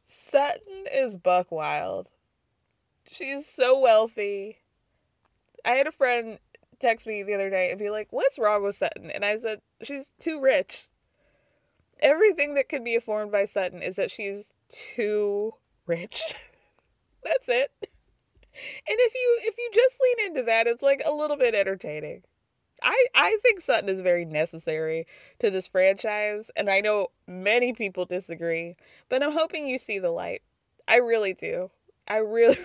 Sutton 0.07 0.87
is 0.93 1.17
buck 1.17 1.53
wild. 1.53 2.11
She's 3.11 3.47
so 3.47 3.79
wealthy. 3.79 4.61
I 5.63 5.73
had 5.73 5.87
a 5.87 5.93
friend 5.93 6.39
text 6.81 7.07
me 7.07 7.23
the 7.23 7.35
other 7.35 7.51
day 7.51 7.69
and 7.69 7.79
be 7.79 7.91
like, 7.91 8.09
What's 8.13 8.39
wrong 8.39 8.63
with 8.63 8.77
Sutton? 8.77 9.11
And 9.11 9.27
I 9.27 9.39
said, 9.39 9.61
She's 9.83 10.07
too 10.19 10.41
rich. 10.41 10.89
Everything 12.01 12.55
that 12.55 12.69
could 12.69 12.85
be 12.85 12.95
informed 12.95 13.33
by 13.33 13.45
Sutton 13.45 13.83
is 13.83 13.97
that 13.97 14.11
she's 14.11 14.53
too 14.69 15.55
rich. 15.87 16.35
That's 17.25 17.49
it. 17.49 17.73
And 17.81 17.89
if 18.87 19.15
you 19.15 19.39
if 19.43 19.59
you 19.59 19.71
just 19.75 19.97
lean 20.01 20.29
into 20.29 20.43
that, 20.45 20.67
it's 20.67 20.83
like 20.83 21.03
a 21.05 21.13
little 21.13 21.37
bit 21.37 21.55
entertaining. 21.55 22.23
I 22.83 23.07
I 23.15 23.39
think 23.43 23.61
Sutton 23.61 23.89
is 23.89 24.01
very 24.01 24.25
necessary 24.25 25.07
to 25.41 25.51
this 25.51 25.67
franchise, 25.67 26.51
and 26.57 26.69
I 26.69 26.81
know 26.81 27.09
many 27.27 27.73
people 27.73 28.05
disagree, 28.05 28.77
but 29.09 29.23
I'm 29.23 29.33
hoping 29.33 29.67
you 29.67 29.79
see 29.79 29.99
the 29.99 30.11
light. 30.11 30.43
I 30.87 30.97
really 30.97 31.35
do. 31.35 31.71
I 32.07 32.17
really 32.17 32.59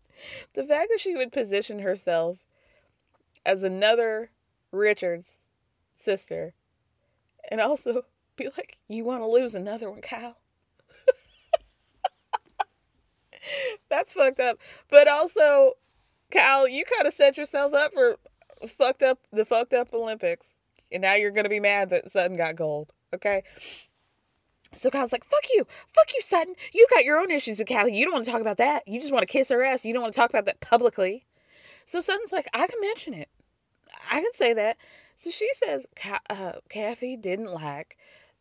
the 0.54 0.64
fact 0.64 0.88
that 0.90 1.00
she 1.00 1.16
would 1.16 1.32
position 1.32 1.80
herself 1.80 2.38
as 3.44 3.62
another 3.62 4.30
Richards 4.72 5.36
sister 5.94 6.54
and 7.50 7.60
also 7.60 8.02
be 8.36 8.48
like, 8.56 8.78
You 8.88 9.04
want 9.04 9.22
to 9.22 9.26
lose 9.26 9.54
another 9.54 9.90
one, 9.90 10.00
Kyle? 10.00 10.36
That's 13.88 14.12
fucked 14.12 14.40
up. 14.40 14.58
But 14.90 15.08
also, 15.08 15.74
Kyle, 16.30 16.68
you 16.68 16.84
kind 16.84 17.06
of 17.06 17.14
set 17.14 17.36
yourself 17.36 17.74
up 17.74 17.92
for 17.92 18.16
fucked 18.66 19.02
up 19.02 19.18
the 19.32 19.44
fucked 19.44 19.72
up 19.72 19.92
Olympics. 19.92 20.56
And 20.92 21.02
now 21.02 21.14
you're 21.14 21.32
gonna 21.32 21.48
be 21.48 21.60
mad 21.60 21.90
that 21.90 22.10
Sutton 22.10 22.36
got 22.36 22.56
gold. 22.56 22.92
Okay. 23.14 23.42
So 24.72 24.90
Kyle's 24.90 25.12
like, 25.12 25.24
fuck 25.24 25.44
you. 25.54 25.64
Fuck 25.94 26.12
you, 26.14 26.22
Sutton. 26.22 26.54
You 26.74 26.86
got 26.92 27.04
your 27.04 27.18
own 27.18 27.30
issues 27.30 27.58
with 27.58 27.68
Callie. 27.68 27.96
You 27.96 28.04
don't 28.04 28.12
want 28.12 28.24
to 28.24 28.30
talk 28.30 28.40
about 28.40 28.58
that. 28.58 28.86
You 28.86 29.00
just 29.00 29.12
want 29.12 29.22
to 29.22 29.32
kiss 29.32 29.48
her 29.48 29.64
ass. 29.64 29.84
You 29.84 29.92
don't 29.92 30.02
want 30.02 30.12
to 30.12 30.20
talk 30.20 30.30
about 30.30 30.44
that 30.46 30.60
publicly. 30.60 31.24
So 31.86 32.00
Sutton's 32.00 32.32
like, 32.32 32.48
I 32.52 32.66
can 32.66 32.80
mention 32.80 33.14
it. 33.14 33.28
I 34.10 34.20
can 34.20 34.32
say 34.34 34.52
that. 34.54 34.76
So 35.16 35.30
she 35.30 35.48
says, 35.54 35.86
uh, 36.28 36.52
Kathy 36.68 37.16
didn't 37.16 37.52
like 37.52 37.96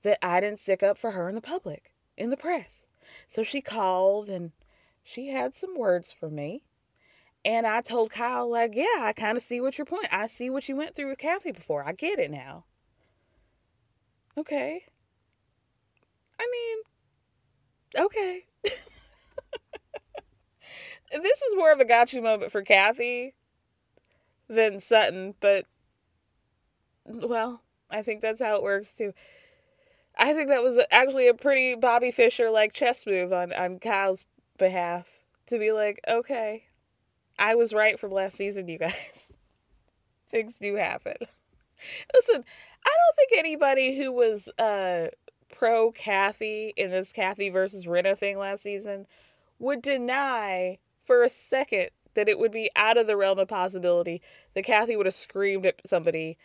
that 0.05 0.23
I 0.23 0.39
didn't 0.39 0.59
stick 0.59 0.83
up 0.83 0.99
for 0.99 1.11
her 1.11 1.27
in 1.27 1.33
the 1.33 1.41
public, 1.41 1.91
in 2.15 2.29
the 2.29 2.37
press. 2.37 2.85
So 3.27 3.43
she 3.43 3.59
called 3.59 4.29
and 4.29 4.51
she 5.03 5.29
had 5.29 5.55
some 5.55 5.75
words 5.75 6.13
for 6.13 6.29
me. 6.29 6.61
And 7.43 7.65
I 7.65 7.81
told 7.81 8.11
Kyle, 8.11 8.49
like, 8.49 8.73
yeah, 8.75 8.99
I 9.01 9.13
kind 9.13 9.35
of 9.35 9.43
see 9.43 9.59
what 9.59 9.79
your 9.79 9.85
point. 9.85 10.07
I 10.11 10.27
see 10.27 10.51
what 10.51 10.69
you 10.69 10.75
went 10.75 10.95
through 10.95 11.09
with 11.09 11.17
Kathy 11.17 11.51
before. 11.51 11.83
I 11.87 11.91
get 11.91 12.19
it 12.19 12.29
now. 12.29 12.65
Okay. 14.37 14.83
I 16.39 16.47
mean, 16.51 18.05
okay. 18.05 18.45
this 21.11 21.41
is 21.41 21.55
more 21.55 21.71
of 21.71 21.79
a 21.79 21.85
gotcha 21.85 22.21
moment 22.21 22.51
for 22.51 22.61
Kathy 22.61 23.33
than 24.47 24.79
Sutton, 24.79 25.33
but 25.39 25.65
well, 27.05 27.61
I 27.89 28.03
think 28.03 28.21
that's 28.21 28.41
how 28.41 28.55
it 28.55 28.63
works 28.63 28.93
too. 28.93 29.13
I 30.18 30.34
think 30.34 30.47
that 30.49 30.63
was 30.63 30.80
actually 30.91 31.28
a 31.28 31.34
pretty 31.34 31.76
Bobby 31.76 32.11
Fischer 32.11 32.49
like 32.49 32.74
chess 32.74 33.05
move 33.05 33.34
on, 33.34 33.51
on 33.53 33.80
Kyle's 33.80 34.26
behalf 34.57 35.07
to 35.47 35.59
be 35.59 35.72
like, 35.72 35.99
okay, 36.07 36.66
I 37.38 37.55
was 37.55 37.74
right 37.74 37.99
from 37.99 38.11
last 38.11 38.38
season, 38.38 38.68
you 38.68 38.80
guys. 38.80 39.34
Things 40.32 40.57
do 40.57 40.76
happen. 40.76 41.16
Listen, 42.13 42.43
I 42.86 42.89
don't 42.89 43.16
think 43.16 43.32
anybody 43.38 43.97
who 43.97 44.11
was 44.11 44.47
uh 44.59 45.07
pro 45.55 45.91
Kathy 45.91 46.74
in 46.76 46.91
this 46.91 47.11
Kathy 47.11 47.49
versus 47.49 47.86
Rinna 47.86 48.18
thing 48.18 48.38
last 48.38 48.63
season 48.63 49.07
would 49.59 49.82
deny 49.82 50.80
for 51.03 51.24
a 51.24 51.30
second 51.30 51.89
that 52.16 52.28
it 52.28 52.39
would 52.39 52.51
be 52.51 52.70
out 52.76 52.97
of 52.97 53.07
the 53.07 53.18
realm 53.18 53.39
of 53.39 53.47
possibility 53.47 54.22
that 54.53 54.66
Kathy 54.66 54.95
would 54.95 55.05
have 55.05 55.16
screamed 55.16 55.66
at 55.66 55.82
somebody 55.86 56.38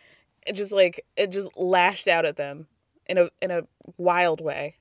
and 0.46 0.56
just 0.56 0.72
like 0.72 1.04
it 1.16 1.30
just 1.30 1.56
lashed 1.56 2.08
out 2.08 2.24
at 2.24 2.36
them 2.36 2.66
in 3.10 3.18
a 3.18 3.28
in 3.42 3.50
a 3.50 3.62
wild 3.98 4.40
way. 4.40 4.76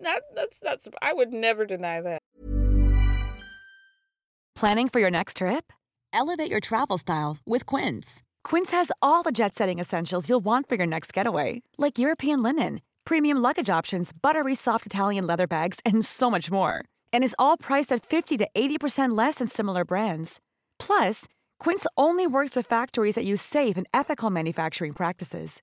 That 0.00 0.22
that's 0.36 0.58
that's 0.60 0.88
I 1.00 1.12
would 1.12 1.32
never 1.32 1.64
deny 1.66 2.00
that. 2.00 2.20
Planning 4.54 4.88
for 4.88 5.00
your 5.00 5.10
next 5.10 5.38
trip? 5.38 5.72
Elevate 6.12 6.50
your 6.50 6.60
travel 6.60 6.98
style 6.98 7.38
with 7.46 7.64
Quince. 7.66 8.22
Quince 8.44 8.70
has 8.72 8.92
all 9.00 9.22
the 9.22 9.32
jet-setting 9.32 9.78
essentials 9.78 10.28
you'll 10.28 10.44
want 10.44 10.68
for 10.68 10.74
your 10.74 10.86
next 10.86 11.12
getaway, 11.12 11.62
like 11.78 11.98
European 11.98 12.42
linen, 12.42 12.80
premium 13.04 13.38
luggage 13.38 13.70
options, 13.70 14.12
buttery 14.12 14.54
soft 14.54 14.84
Italian 14.84 15.26
leather 15.26 15.46
bags, 15.46 15.80
and 15.86 16.04
so 16.04 16.30
much 16.30 16.50
more. 16.50 16.84
And 17.12 17.24
is 17.24 17.36
all 17.38 17.56
priced 17.56 17.92
at 17.92 18.04
50 18.04 18.36
to 18.38 18.48
80% 18.54 19.16
less 19.16 19.36
than 19.36 19.48
similar 19.48 19.84
brands. 19.84 20.38
Plus, 20.78 21.26
Quince 21.58 21.86
only 21.96 22.26
works 22.26 22.54
with 22.54 22.66
factories 22.66 23.14
that 23.14 23.24
use 23.24 23.40
safe 23.40 23.76
and 23.76 23.86
ethical 23.94 24.28
manufacturing 24.30 24.92
practices. 24.92 25.62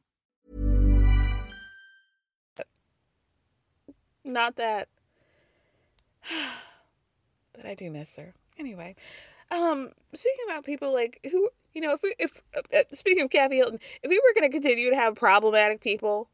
Not 4.23 4.55
that. 4.57 4.87
but 7.53 7.65
I 7.65 7.73
do 7.73 7.89
miss 7.89 8.15
her. 8.15 8.33
Anyway, 8.57 8.95
um, 9.49 9.91
speaking 10.13 10.45
about 10.47 10.65
people 10.65 10.93
like 10.93 11.19
who, 11.29 11.49
you 11.73 11.81
know, 11.81 11.93
if 11.93 12.01
we, 12.03 12.15
if 12.19 12.41
uh, 12.55 12.61
uh 12.77 12.95
speaking 12.95 13.23
of 13.23 13.29
Kathy 13.29 13.57
Hilton, 13.57 13.79
if 14.03 14.09
we 14.09 14.19
were 14.19 14.39
going 14.39 14.49
to 14.49 14.55
continue 14.55 14.89
to 14.89 14.95
have 14.95 15.15
problematic 15.15 15.81
people 15.81 16.29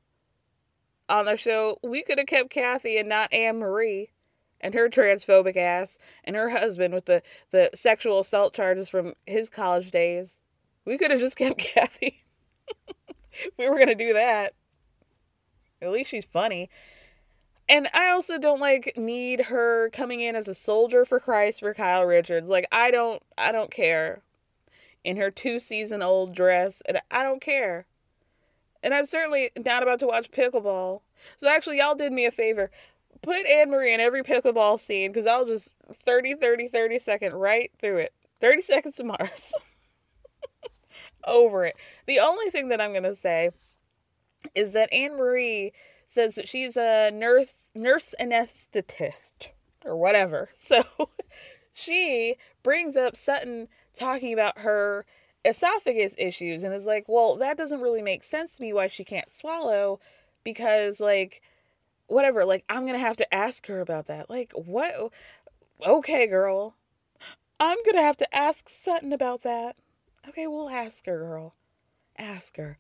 on 1.09 1.27
our 1.27 1.37
show, 1.37 1.79
we 1.83 2.03
could 2.03 2.17
have 2.17 2.27
kept 2.27 2.49
Kathy 2.49 2.97
and 2.97 3.07
not 3.07 3.31
Annemarie 3.31 4.09
and 4.59 4.73
her 4.73 4.89
transphobic 4.89 5.55
ass 5.55 5.97
and 6.23 6.35
her 6.35 6.49
husband 6.49 6.93
with 6.93 7.05
the 7.05 7.21
the 7.51 7.69
sexual 7.73 8.19
assault 8.19 8.53
charges 8.53 8.89
from 8.89 9.13
his 9.25 9.49
college 9.49 9.91
days. 9.91 10.39
We 10.85 10.97
could 10.97 11.11
have 11.11 11.19
just 11.19 11.37
kept 11.37 11.57
Kathy. 11.59 12.23
we 13.57 13.69
were 13.69 13.75
going 13.75 13.87
to 13.87 13.95
do 13.95 14.13
that. 14.13 14.53
At 15.81 15.91
least 15.91 16.09
she's 16.09 16.25
funny. 16.25 16.69
And 17.69 17.89
I 17.93 18.09
also 18.09 18.37
don't 18.37 18.61
like 18.61 18.93
need 18.95 19.45
her 19.45 19.89
coming 19.89 20.21
in 20.21 20.35
as 20.35 20.47
a 20.47 20.55
soldier 20.55 21.03
for 21.03 21.19
Christ 21.19 21.59
for 21.59 21.73
Kyle 21.73 22.03
Richards. 22.03 22.49
Like 22.49 22.67
I 22.71 22.91
don't 22.91 23.21
I 23.37 23.51
don't 23.51 23.71
care. 23.71 24.21
In 25.03 25.17
her 25.17 25.31
2 25.31 25.59
season 25.59 26.01
old 26.01 26.35
dress 26.35 26.81
and 26.87 26.99
I 27.11 27.23
don't 27.23 27.41
care. 27.41 27.85
And 28.83 28.93
I'm 28.93 29.05
certainly 29.05 29.51
not 29.57 29.83
about 29.83 29.99
to 29.99 30.07
watch 30.07 30.31
pickleball. 30.31 31.01
So 31.37 31.47
actually 31.47 31.79
y'all 31.79 31.95
did 31.95 32.11
me 32.11 32.25
a 32.25 32.31
favor. 32.31 32.71
Put 33.21 33.47
Annemarie 33.47 33.93
in 33.93 33.99
every 33.99 34.23
pickleball 34.23 34.79
scene 34.79 35.13
cuz 35.13 35.25
I'll 35.25 35.45
just 35.45 35.73
30 35.91 36.35
30 36.35 36.67
30 36.69 36.99
second 36.99 37.33
right 37.33 37.71
through 37.79 37.97
it. 37.97 38.13
30 38.39 38.61
seconds 38.63 38.95
to 38.95 39.03
Mars. 39.03 39.53
Over 41.25 41.65
it. 41.65 41.75
The 42.05 42.19
only 42.19 42.49
thing 42.49 42.69
that 42.69 42.79
I'm 42.79 42.91
going 42.91 43.03
to 43.03 43.15
say 43.15 43.51
is 44.55 44.71
that 44.73 44.91
Annemarie 44.93 45.71
says 46.07 46.35
that 46.35 46.47
she's 46.47 46.77
a 46.77 47.11
nurse 47.11 47.69
nurse 47.75 48.13
anesthetist 48.19 49.49
or 49.85 49.95
whatever. 49.95 50.49
So 50.59 50.83
she 51.73 52.35
brings 52.63 52.97
up 52.97 53.15
Sutton 53.15 53.67
talking 53.93 54.33
about 54.33 54.59
her 54.59 55.05
esophagus 55.45 56.15
issues 56.17 56.63
and 56.63 56.73
is 56.73 56.85
like, 56.85 57.05
"Well, 57.07 57.35
that 57.37 57.57
doesn't 57.57 57.81
really 57.81 58.01
make 58.01 58.23
sense 58.23 58.57
to 58.57 58.61
me 58.61 58.73
why 58.73 58.87
she 58.87 59.03
can't 59.03 59.31
swallow 59.31 59.99
because 60.43 60.99
like 60.99 61.41
whatever, 62.07 62.45
like 62.45 62.63
I'm 62.69 62.81
going 62.81 62.93
to 62.93 62.99
have 62.99 63.17
to 63.17 63.33
ask 63.33 63.67
her 63.67 63.79
about 63.79 64.07
that." 64.07 64.29
Like, 64.29 64.51
what 64.53 65.11
Okay, 65.85 66.25
girl. 66.25 66.75
I'm 67.59 67.77
going 67.85 67.95
to 67.95 68.01
have 68.01 68.17
to 68.17 68.35
ask 68.35 68.69
Sutton 68.69 69.13
about 69.13 69.43
that. 69.43 69.75
Okay, 70.27 70.47
we'll 70.47 70.69
ask 70.69 71.05
her, 71.05 71.19
girl. 71.19 71.55
Ask 72.17 72.57
her. 72.57 72.77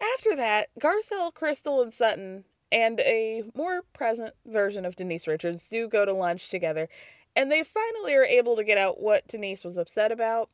After 0.00 0.34
that, 0.36 0.68
Garcelle, 0.80 1.32
Crystal, 1.32 1.82
and 1.82 1.92
Sutton, 1.92 2.44
and 2.72 3.00
a 3.00 3.44
more 3.54 3.82
present 3.92 4.34
version 4.46 4.84
of 4.84 4.96
Denise 4.96 5.26
Richards 5.26 5.68
do 5.68 5.88
go 5.88 6.04
to 6.04 6.12
lunch 6.12 6.48
together, 6.48 6.88
and 7.36 7.50
they 7.50 7.62
finally 7.62 8.14
are 8.14 8.24
able 8.24 8.56
to 8.56 8.64
get 8.64 8.78
out 8.78 9.00
what 9.00 9.28
Denise 9.28 9.64
was 9.64 9.76
upset 9.76 10.10
about. 10.10 10.48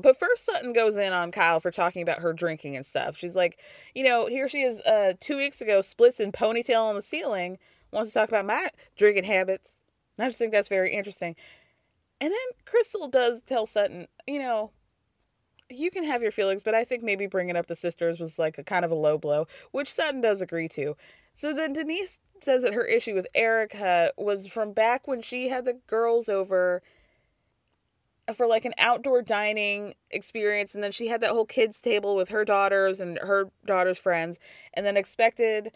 But 0.00 0.18
first, 0.18 0.46
Sutton 0.46 0.72
goes 0.72 0.96
in 0.96 1.12
on 1.12 1.30
Kyle 1.30 1.60
for 1.60 1.70
talking 1.70 2.02
about 2.02 2.20
her 2.20 2.32
drinking 2.32 2.76
and 2.76 2.86
stuff. 2.86 3.16
She's 3.16 3.36
like, 3.36 3.58
you 3.94 4.02
know, 4.02 4.26
here 4.26 4.48
she 4.48 4.62
is 4.62 4.80
uh, 4.80 5.12
two 5.20 5.36
weeks 5.36 5.60
ago, 5.60 5.80
splits 5.82 6.18
in 6.18 6.32
ponytail 6.32 6.84
on 6.84 6.94
the 6.94 7.02
ceiling, 7.02 7.58
wants 7.90 8.10
to 8.10 8.14
talk 8.14 8.30
about 8.30 8.46
my 8.46 8.70
drinking 8.96 9.24
habits. 9.24 9.78
And 10.16 10.24
I 10.24 10.28
just 10.28 10.38
think 10.38 10.52
that's 10.52 10.68
very 10.68 10.94
interesting. 10.94 11.36
And 12.20 12.30
then 12.30 12.38
Crystal 12.64 13.08
does 13.08 13.42
tell 13.42 13.66
Sutton, 13.66 14.08
you 14.26 14.38
know, 14.38 14.70
you 15.74 15.90
can 15.90 16.04
have 16.04 16.22
your 16.22 16.32
feelings, 16.32 16.62
but 16.62 16.74
I 16.74 16.84
think 16.84 17.02
maybe 17.02 17.26
bringing 17.26 17.56
up 17.56 17.66
the 17.66 17.74
sisters 17.74 18.20
was 18.20 18.38
like 18.38 18.58
a 18.58 18.64
kind 18.64 18.84
of 18.84 18.90
a 18.90 18.96
low 18.96 19.18
blow, 19.18 19.46
which 19.70 19.92
Sutton 19.92 20.20
does 20.20 20.40
agree 20.40 20.68
to. 20.70 20.96
So 21.34 21.52
then 21.52 21.72
Denise 21.72 22.18
says 22.40 22.62
that 22.62 22.74
her 22.74 22.84
issue 22.84 23.14
with 23.14 23.26
Erica 23.34 24.12
was 24.16 24.46
from 24.46 24.72
back 24.72 25.06
when 25.06 25.22
she 25.22 25.48
had 25.48 25.64
the 25.64 25.78
girls 25.86 26.28
over 26.28 26.82
for 28.34 28.46
like 28.46 28.64
an 28.64 28.74
outdoor 28.78 29.20
dining 29.22 29.94
experience 30.10 30.74
and 30.74 30.82
then 30.82 30.92
she 30.92 31.08
had 31.08 31.20
that 31.20 31.30
whole 31.30 31.44
kids 31.44 31.80
table 31.80 32.14
with 32.14 32.28
her 32.28 32.44
daughters 32.44 33.00
and 33.00 33.18
her 33.18 33.50
daughters 33.66 33.98
friends 33.98 34.38
and 34.74 34.86
then 34.86 34.96
expected 34.96 35.72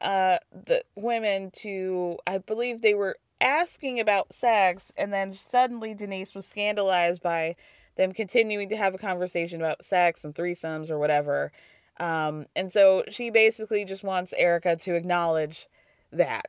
uh 0.00 0.38
the 0.52 0.82
women 0.94 1.50
to 1.50 2.16
I 2.26 2.38
believe 2.38 2.82
they 2.82 2.94
were 2.94 3.18
asking 3.40 3.98
about 3.98 4.32
sex 4.32 4.92
and 4.96 5.12
then 5.12 5.34
suddenly 5.34 5.92
Denise 5.92 6.34
was 6.34 6.46
scandalized 6.46 7.20
by 7.20 7.56
them 7.98 8.12
continuing 8.12 8.70
to 8.70 8.76
have 8.76 8.94
a 8.94 8.98
conversation 8.98 9.60
about 9.60 9.84
sex 9.84 10.24
and 10.24 10.34
threesomes 10.34 10.88
or 10.88 10.98
whatever. 10.98 11.52
Um, 12.00 12.46
and 12.56 12.72
so 12.72 13.04
she 13.10 13.28
basically 13.28 13.84
just 13.84 14.02
wants 14.02 14.32
Erica 14.38 14.76
to 14.76 14.94
acknowledge 14.94 15.68
that. 16.10 16.46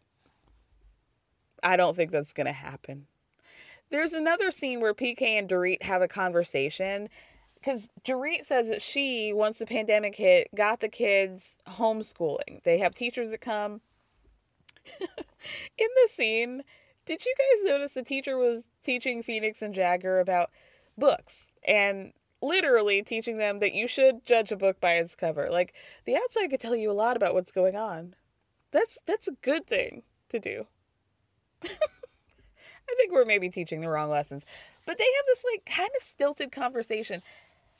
I 1.62 1.76
don't 1.76 1.96
think 1.96 2.12
that's 2.12 2.32
going 2.32 2.48
to 2.48 2.54
happen. 2.54 3.08
There's 3.92 4.14
another 4.14 4.52
scene 4.52 4.80
where 4.80 4.94
PK 4.94 5.24
and 5.24 5.50
Dorit 5.50 5.82
have 5.84 6.02
a 6.02 6.08
conversation 6.08 7.10
because 7.56 7.90
Dorit 8.06 8.46
says 8.46 8.70
that 8.70 8.82
she, 8.82 9.34
once 9.34 9.58
the 9.58 9.66
pandemic 9.66 10.16
hit, 10.16 10.48
got 10.56 10.80
the 10.80 10.88
kids 10.88 11.58
homeschooling. 11.68 12.64
They 12.64 12.78
have 12.78 12.96
teachers 12.96 13.32
that 13.32 13.42
come. 13.42 13.82
In 15.00 15.88
the 16.04 16.08
scene, 16.08 16.64
did 17.06 17.26
you 17.26 17.34
guys 17.38 17.70
notice 17.70 17.96
the 17.96 18.04
teacher 18.04 18.38
was 18.38 18.64
teaching 18.84 19.24
Phoenix 19.24 19.62
and 19.62 19.74
Jagger 19.74 20.20
about 20.20 20.52
books 21.00 21.54
and 21.68 22.14
literally 22.42 23.02
teaching 23.02 23.38
them 23.38 23.60
that 23.60 23.74
you 23.74 23.88
should 23.88 24.26
judge 24.26 24.52
a 24.52 24.58
book 24.58 24.80
by 24.80 24.94
its 24.94 25.16
cover. 25.16 25.50
Like 25.52 25.74
the 26.06 26.16
outside 26.16 26.48
could 26.50 26.60
tell 26.60 26.76
you 26.76 26.92
a 26.92 26.94
lot 26.94 27.18
about 27.18 27.34
what's 27.34 27.52
going 27.52 27.76
on. 27.76 28.16
That's 28.72 29.00
that's 29.06 29.28
a 29.28 29.34
good 29.42 29.68
thing 29.68 30.04
to 30.30 30.40
do. 30.40 30.68
I 31.64 32.96
think 32.98 33.12
we're 33.12 33.26
maybe 33.26 33.50
teaching 33.50 33.82
the 33.82 33.90
wrong 33.90 34.10
lessons. 34.10 34.46
But 34.86 34.98
they 34.98 35.04
have 35.04 35.26
this 35.26 35.44
like 35.52 35.66
kind 35.66 35.90
of 35.96 36.04
stilted 36.04 36.52
conversation 36.52 37.22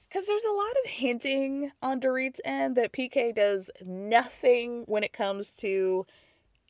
because 0.08 0.28
there's 0.28 0.44
a 0.44 0.54
lot 0.54 0.72
of 0.84 0.92
hinting 0.92 1.72
on 1.82 2.00
Dorit's 2.00 2.42
end 2.44 2.76
that 2.76 2.94
PK 2.94 3.34
does 3.34 3.70
nothing 3.86 4.84
when 4.88 5.04
it 5.04 5.14
comes 5.14 5.52
to 5.52 6.06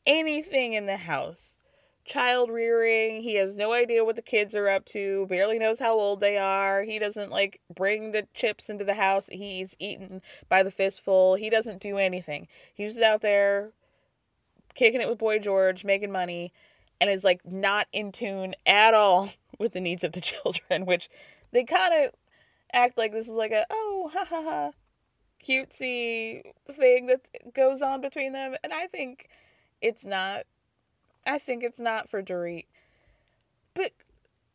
anything 0.06 0.74
in 0.74 0.86
the 0.86 0.98
house 0.98 1.59
child 2.10 2.50
rearing. 2.50 3.22
He 3.22 3.36
has 3.36 3.56
no 3.56 3.72
idea 3.72 4.04
what 4.04 4.16
the 4.16 4.22
kids 4.24 4.56
are 4.56 4.68
up 4.68 4.86
to, 4.86 5.28
barely 5.30 5.60
knows 5.60 5.80
how 5.80 5.94
old 5.94 6.20
they 6.20 6.38
are. 6.38 6.82
He 6.82 6.98
doesn't 6.98 7.30
like 7.30 7.62
bring 7.74 8.12
the 8.12 8.28
chips 8.34 8.68
into 8.68 8.84
the 8.84 8.96
house. 8.96 9.28
He's 9.32 9.76
eaten 9.80 10.22
by 10.50 10.64
the 10.64 10.72
fistful. 10.72 11.36
He 11.36 11.50
doesn't 11.50 11.82
do 11.82 11.98
anything. 11.98 12.48
He's 12.74 12.94
just 12.94 13.04
out 13.04 13.22
there 13.22 13.72
kicking 14.74 15.02
it 15.02 15.10
with 15.10 15.20
Boy 15.20 15.38
George, 15.38 15.86
making 15.86 16.12
money, 16.12 16.52
and 17.00 17.12
is 17.12 17.24
like 17.24 17.46
not 17.46 17.88
in 17.94 18.12
tune 18.12 18.56
at 18.66 18.94
all 18.96 19.30
with 19.60 19.74
the 19.74 19.80
needs 19.80 20.04
of 20.04 20.14
the 20.14 20.22
children, 20.22 20.86
which 20.86 21.10
they 21.52 21.64
kind 21.64 21.94
of 21.94 22.12
act 22.74 22.98
like 22.98 23.12
this 23.12 23.28
is 23.28 23.34
like 23.34 23.52
a 23.52 23.66
oh 23.70 24.10
ha 24.14 24.26
ha 24.26 24.44
ha 24.44 24.72
cutesy 25.44 26.42
thing 26.72 27.06
that 27.06 27.22
goes 27.54 27.82
on 27.82 28.02
between 28.02 28.34
them 28.34 28.56
and 28.62 28.74
I 28.74 28.88
think 28.88 29.30
it's 29.82 30.04
not 30.04 30.44
I 31.26 31.40
think 31.40 31.64
it's 31.64 31.80
not 31.80 32.10
for 32.10 32.22
Dorit. 32.22 32.66
But 33.74 33.92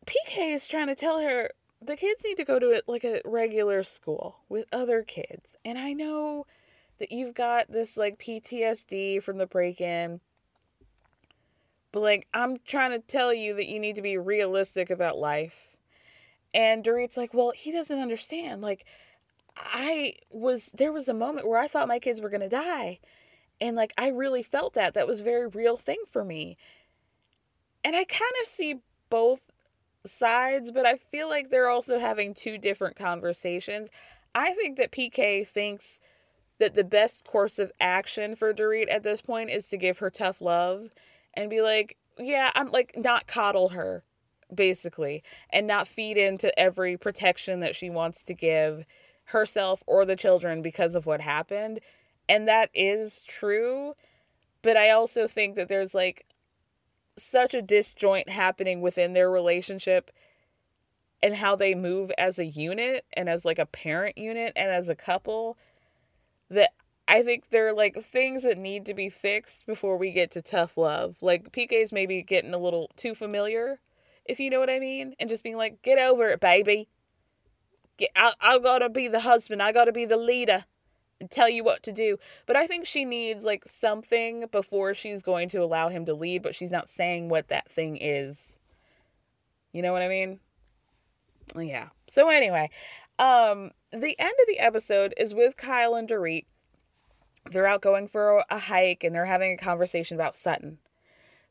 PK 0.07 0.55
is 0.55 0.66
trying 0.66 0.89
to 0.89 0.95
tell 0.95 1.20
her 1.20 1.51
the 1.81 1.97
kids 1.97 2.23
need 2.24 2.36
to 2.36 2.45
go 2.45 2.59
to 2.59 2.70
it 2.70 2.85
like 2.86 3.05
a 3.05 3.20
regular 3.24 3.82
school 3.82 4.41
with 4.49 4.66
other 4.73 5.03
kids. 5.03 5.57
And 5.65 5.78
I 5.78 5.93
know 5.93 6.47
that 6.99 7.12
you've 7.12 7.35
got 7.35 7.70
this 7.70 7.97
like 7.97 8.19
PTSD 8.19 9.23
from 9.23 9.39
the 9.39 9.47
break 9.47 9.81
in. 9.81 10.20
But 11.93 12.01
like 12.01 12.27
I'm 12.35 12.59
trying 12.66 12.91
to 12.91 12.99
tell 12.99 13.32
you 13.32 13.55
that 13.55 13.69
you 13.69 13.78
need 13.78 13.97
to 13.97 14.03
be 14.03 14.16
realistic 14.16 14.91
about 14.91 15.19
life. 15.19 15.77
And 16.53 16.85
Dorit's 16.85 17.16
like, 17.16 17.35
"Well, 17.35 17.53
he 17.55 17.73
doesn't 17.73 17.99
understand. 17.99 18.62
Like 18.62 18.85
I 19.57 20.15
was 20.31 20.66
there 20.74 20.93
was 20.93 21.09
a 21.09 21.15
moment 21.15 21.49
where 21.49 21.59
I 21.59 21.69
thought 21.69 21.89
my 21.89 21.99
kids 21.99 22.20
were 22.20 22.31
going 22.31 22.41
to 22.41 22.49
die 22.49 23.01
and 23.61 23.77
like 23.77 23.93
I 23.99 24.09
really 24.09 24.43
felt 24.43 24.75
that. 24.75 24.95
That 24.95 25.07
was 25.07 25.21
a 25.21 25.25
very 25.25 25.47
real 25.47 25.77
thing 25.77 26.03
for 26.11 26.25
me. 26.25 26.57
And 27.85 27.95
I 27.95 28.05
kind 28.05 28.33
of 28.43 28.49
see 28.49 28.81
both 29.11 29.43
sides, 30.07 30.71
but 30.71 30.87
I 30.87 30.97
feel 30.97 31.29
like 31.29 31.51
they're 31.51 31.69
also 31.69 31.99
having 31.99 32.35
two 32.35 32.59
different 32.59 32.97
conversations. 32.97 33.89
I 34.35 34.53
think 34.53 34.77
that 34.79 34.91
PK 34.91 35.47
thinks 35.47 36.01
that 36.59 36.75
the 36.75 36.85
best 36.85 37.25
course 37.25 37.59
of 37.59 37.73
action 37.81 38.37
for 38.37 38.53
Dorit 38.53 38.91
at 38.91 39.03
this 39.03 39.21
point 39.21 39.51
is 39.51 39.69
to 39.69 39.77
give 39.77 39.99
her 39.99 40.11
tough 40.11 40.41
love 40.41 40.91
and 41.35 41.51
be 41.51 41.61
like, 41.61 41.97
yeah, 42.19 42.51
I'm 42.55 42.71
like, 42.71 42.97
not 42.97 43.27
coddle 43.27 43.71
her, 43.71 44.05
basically, 44.55 45.23
and 45.51 45.67
not 45.67 45.89
feed 45.89 46.17
into 46.17 46.57
every 46.59 46.97
protection 46.97 47.61
that 47.61 47.75
she 47.75 47.91
wants 47.91 48.23
to 48.25 48.35
give 48.35 48.87
herself 49.27 49.83
or 49.87 50.05
the 50.05 50.17
children 50.17 50.63
because 50.63 50.95
of 50.95 51.07
what 51.07 51.21
happened. 51.21 51.81
And 52.29 52.49
that 52.49 52.71
is 52.75 53.21
true. 53.27 53.95
But 54.63 54.77
I 54.77 54.91
also 54.91 55.29
think 55.29 55.57
that 55.57 55.69
there's 55.69 55.95
like 55.95 56.27
such 57.17 57.55
a 57.55 57.63
disjoint 57.63 58.29
happening 58.29 58.81
within 58.81 59.13
their 59.13 59.31
relationship 59.31 60.11
and 61.23 61.37
how 61.37 61.57
they 61.57 61.75
move 61.75 62.11
as 62.19 62.39
a 62.39 62.45
unit 62.45 63.05
and 63.15 63.29
as 63.29 63.45
like 63.45 63.59
a 63.59 63.67
parent 63.67 64.19
unit 64.19 64.53
and 64.57 64.71
as 64.71 64.89
a 64.89 64.95
couple 64.95 65.57
that 66.51 66.71
I 67.07 67.23
think 67.23 67.51
there 67.51 67.69
are 67.69 67.73
like 67.73 67.97
things 67.97 68.43
that 68.45 68.59
need 68.59 68.87
to 68.87 68.95
be 68.95 69.11
fixed 69.11 69.67
before 69.67 69.97
we 69.97 70.11
get 70.11 70.31
to 70.33 70.43
tough 70.43 70.77
love. 70.77 71.17
Like 71.21 71.53
PK's 71.53 71.93
maybe 71.93 72.23
getting 72.23 72.55
a 72.55 72.59
little 72.59 72.91
too 72.97 73.15
familiar, 73.15 73.81
if 74.25 74.41
you 74.41 74.51
know 74.51 74.61
what 74.61 74.71
I 74.71 74.79
mean, 74.79 75.15
and 75.21 75.29
just 75.29 75.45
being 75.45 75.57
like, 75.57 75.83
"Get 75.83 75.99
over 75.99 76.29
it, 76.29 76.41
baby. 76.41 76.89
Get, 77.97 78.11
I, 78.17 78.35
I 78.41 78.59
gotta 78.59 78.89
be 78.89 79.09
the 79.09 79.21
husband. 79.21 79.63
I 79.63 79.73
gotta 79.73 79.93
be 79.93 80.05
the 80.05 80.17
leader." 80.17 80.65
Tell 81.31 81.49
you 81.49 81.65
what 81.65 81.82
to 81.85 81.93
do. 81.93 82.19
But 82.47 82.57
I 82.57 82.66
think 82.66 82.86
she 82.86 83.05
needs 83.05 83.45
like 83.45 83.65
something 83.66 84.47
before 84.51 84.95
she's 84.95 85.23
going 85.23 85.49
to 85.51 85.62
allow 85.62 85.89
him 85.89 86.05
to 86.07 86.15
lead, 86.15 86.43
but 86.43 86.55
she's 86.55 86.70
not 86.70 86.89
saying 86.89 87.28
what 87.28 87.49
that 87.49 87.70
thing 87.70 87.99
is. 88.01 88.59
You 89.73 89.82
know 89.82 89.93
what 89.93 90.03
I 90.03 90.09
mean? 90.09 90.41
Yeah. 91.57 91.89
So 92.09 92.28
anyway, 92.28 92.70
um 93.19 93.73
the 93.93 94.19
end 94.19 94.35
of 94.41 94.49
the 94.49 94.59
episode 94.59 95.15
is 95.16 95.35
with 95.35 95.57
Kyle 95.57 95.95
and 95.95 96.09
Dorit. 96.09 96.47
They're 97.51 97.66
out 97.66 97.82
going 97.82 98.09
for 98.09 98.45
a 98.51 98.59
hike 98.59 99.05
and 99.05 99.15
they're 99.15 99.27
having 99.27 99.53
a 99.53 99.62
conversation 99.62 100.16
about 100.16 100.35
Sutton, 100.35 100.78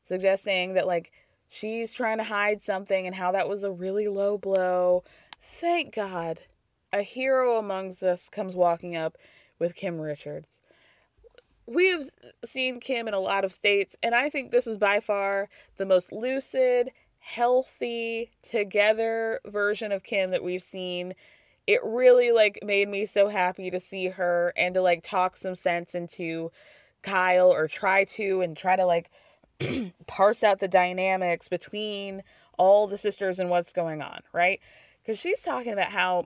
suggesting 0.08 0.74
that 0.74 0.88
like 0.88 1.12
she's 1.48 1.92
trying 1.92 2.18
to 2.18 2.24
hide 2.24 2.62
something 2.62 3.06
and 3.06 3.16
how 3.16 3.32
that 3.32 3.48
was 3.48 3.64
a 3.64 3.72
really 3.72 4.08
low 4.08 4.38
blow. 4.38 5.04
Thank 5.40 5.94
God 5.94 6.40
a 6.94 7.02
hero 7.02 7.58
amongst 7.58 8.04
us 8.04 8.30
comes 8.30 8.56
walking 8.56 8.96
up 8.96 9.18
with 9.60 9.76
Kim 9.76 10.00
Richards. 10.00 10.48
We 11.66 11.88
have 11.88 12.04
seen 12.46 12.80
Kim 12.80 13.08
in 13.08 13.14
a 13.14 13.20
lot 13.20 13.46
of 13.46 13.52
states, 13.52 13.96
and 14.04 14.14
I 14.14 14.30
think 14.30 14.52
this 14.52 14.68
is 14.68 14.78
by 14.78 15.00
far 15.00 15.50
the 15.78 15.86
most 15.86 16.12
lucid, 16.12 16.92
healthy, 17.20 18.32
together 18.42 19.40
version 19.46 19.92
of 19.92 20.04
Kim 20.04 20.32
that 20.32 20.44
we've 20.44 20.62
seen. 20.62 21.14
It 21.66 21.80
really 21.84 22.34
like 22.34 22.60
made 22.64 22.90
me 22.90 23.06
so 23.06 23.30
happy 23.30 23.72
to 23.72 23.80
see 23.80 24.10
her 24.10 24.54
and 24.58 24.74
to 24.74 24.82
like 24.82 25.04
talk 25.04 25.38
some 25.38 25.56
sense 25.56 25.96
into 25.96 26.52
Kyle 27.02 27.50
or 27.50 27.70
try 27.70 28.04
to 28.06 28.42
and 28.42 28.58
try 28.58 28.76
to 28.76 28.86
like 28.86 29.10
parse 30.08 30.44
out 30.44 30.60
the 30.60 30.68
dynamics 30.68 31.48
between 31.48 32.24
all 32.58 32.88
the 32.88 32.98
sisters 32.98 33.40
and 33.40 33.50
what's 33.50 33.74
going 33.74 34.02
on, 34.02 34.20
right? 34.34 34.60
Because 35.04 35.20
she's 35.20 35.42
talking 35.42 35.74
about 35.74 35.92
how 35.92 36.26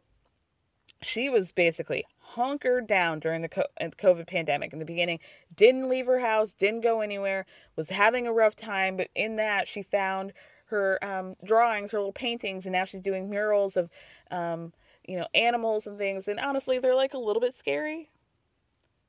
she 1.02 1.30
was 1.30 1.52
basically 1.52 2.06
hunkered 2.20 2.88
down 2.88 3.20
during 3.20 3.42
the 3.42 3.50
COVID 3.50 4.28
pandemic 4.28 4.74
in 4.74 4.80
the 4.80 4.86
beginning, 4.86 5.20
didn't 5.56 5.90
leave 5.90 6.08
her 6.08 6.20
house, 6.20 6.54
didn't 6.54 6.82
go 6.82 7.02
anywhere, 7.02 7.46
was 7.76 7.90
having 7.90 8.26
a 8.26 8.34
rough 8.34 8.56
time, 8.56 8.98
but 8.98 9.10
in 9.16 9.36
that 9.36 9.68
she 9.68 9.82
found 9.82 10.34
her 10.66 11.04
um, 11.04 11.36
drawings, 11.44 11.92
her 11.92 12.00
little 12.00 12.12
paintings, 12.12 12.66
and 12.66 12.74
now 12.74 12.84
she's 12.84 13.02
doing 13.02 13.30
murals 13.30 13.78
of, 13.78 13.90
um, 14.32 14.74
you 15.08 15.18
know, 15.18 15.28
animals 15.34 15.88
and 15.88 15.98
things. 15.98 16.28
And 16.28 16.40
honestly, 16.40 16.80
they're 16.80 16.96
like 16.96 17.14
a 17.14 17.20
little 17.20 17.42
bit 17.42 17.56
scary. 17.56 18.10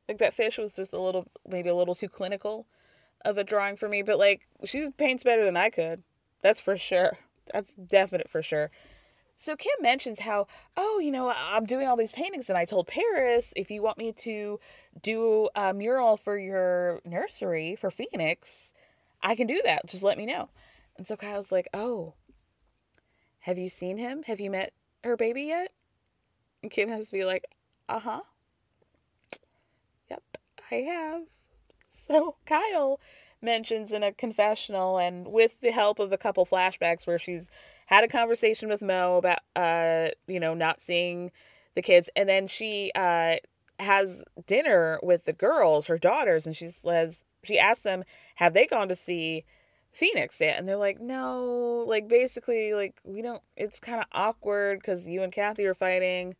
Like 0.09 0.19
that 0.19 0.35
fish 0.35 0.59
was 0.59 0.73
just 0.73 0.93
a 0.93 1.01
little, 1.01 1.27
maybe 1.47 1.69
a 1.69 1.75
little 1.75 1.95
too 1.95 2.09
clinical 2.09 2.67
of 3.25 3.37
a 3.37 3.45
drawing 3.45 3.77
for 3.77 3.89
me, 3.89 4.03
but 4.03 4.19
like 4.19 4.47
she 4.65 4.91
paints 4.91 5.25
better 5.25 5.45
than 5.45 5.57
I 5.57 5.71
could. 5.71 6.03
That's 6.43 6.61
for 6.61 6.77
sure. 6.77 7.19
That's 7.53 7.73
definite 7.73 8.31
for 8.31 8.43
sure. 8.43 8.71
So 9.41 9.55
Kim 9.55 9.71
mentions 9.81 10.19
how, 10.19 10.49
oh, 10.77 10.99
you 10.99 11.13
know, 11.13 11.33
I'm 11.33 11.65
doing 11.65 11.87
all 11.87 11.97
these 11.97 12.11
paintings, 12.11 12.49
and 12.49 12.59
I 12.59 12.65
told 12.65 12.89
Paris 12.89 13.53
if 13.55 13.71
you 13.71 13.81
want 13.81 13.97
me 13.97 14.11
to 14.25 14.59
do 15.01 15.49
a 15.55 15.73
mural 15.73 16.17
for 16.17 16.37
your 16.37 17.01
nursery 17.05 17.77
for 17.77 17.89
Phoenix, 17.89 18.73
I 19.23 19.37
can 19.37 19.47
do 19.47 19.63
that. 19.65 19.87
Just 19.87 20.03
let 20.03 20.19
me 20.19 20.27
know. 20.27 20.49
And 20.97 21.07
so 21.07 21.15
Kyle's 21.15 21.53
like, 21.53 21.69
oh, 21.73 22.15
have 23.43 23.59
you 23.59 23.69
seen 23.69 23.97
him? 23.97 24.25
Have 24.25 24.41
you 24.41 24.51
met 24.51 24.73
her 25.05 25.17
baby 25.17 25.43
yet? 25.43 25.71
And 26.61 26.73
Kim 26.73 26.89
has 26.89 27.07
to 27.07 27.13
be 27.13 27.25
like, 27.25 27.45
uh 27.89 28.01
huh. 28.01 28.23
Yep, 30.11 30.23
I 30.69 30.75
have. 30.75 31.23
So 31.89 32.35
Kyle 32.45 32.99
mentions 33.41 33.93
in 33.93 34.03
a 34.03 34.11
confessional, 34.11 34.99
and 34.99 35.29
with 35.29 35.61
the 35.61 35.71
help 35.71 36.01
of 36.01 36.11
a 36.13 36.19
couple 36.19 36.45
flashbacks 36.45 37.07
where 37.07 37.21
she's 37.21 37.53
had 37.89 38.05
a 38.05 38.09
conversation 38.09 38.69
with 38.69 38.81
Mo 38.81 39.17
about 39.17 39.41
uh 39.55 40.09
you 40.27 40.41
know 40.41 40.55
not 40.55 40.81
seeing 40.81 41.31
the 41.75 41.83
kids 41.83 42.09
and 42.17 42.29
then 42.29 42.47
she 42.49 42.91
uh 42.95 43.37
has 43.79 44.25
dinner 44.47 44.99
with 45.03 45.25
the 45.25 45.33
girls 45.33 45.87
her 45.87 45.99
daughters 45.99 46.47
and 46.47 46.57
she 46.57 46.69
says 46.69 47.25
she 47.45 47.59
asks 47.59 47.83
them 47.83 48.05
have 48.37 48.55
they 48.55 48.67
gone 48.67 48.89
to 48.89 48.97
see 48.97 49.45
Phoenix 49.93 50.41
yet? 50.41 50.59
And 50.59 50.69
they're 50.69 50.77
like 50.77 51.01
no. 51.01 51.85
Like 51.87 52.09
basically 52.09 52.75
like 52.75 53.01
we 53.05 53.23
don't 53.23 53.43
it's 53.57 53.81
kind 53.81 54.01
of 54.01 54.07
awkward 54.13 54.83
cuz 54.83 55.09
you 55.09 55.23
and 55.23 55.33
Kathy 55.33 55.67
are 55.67 55.75
fighting. 55.75 56.37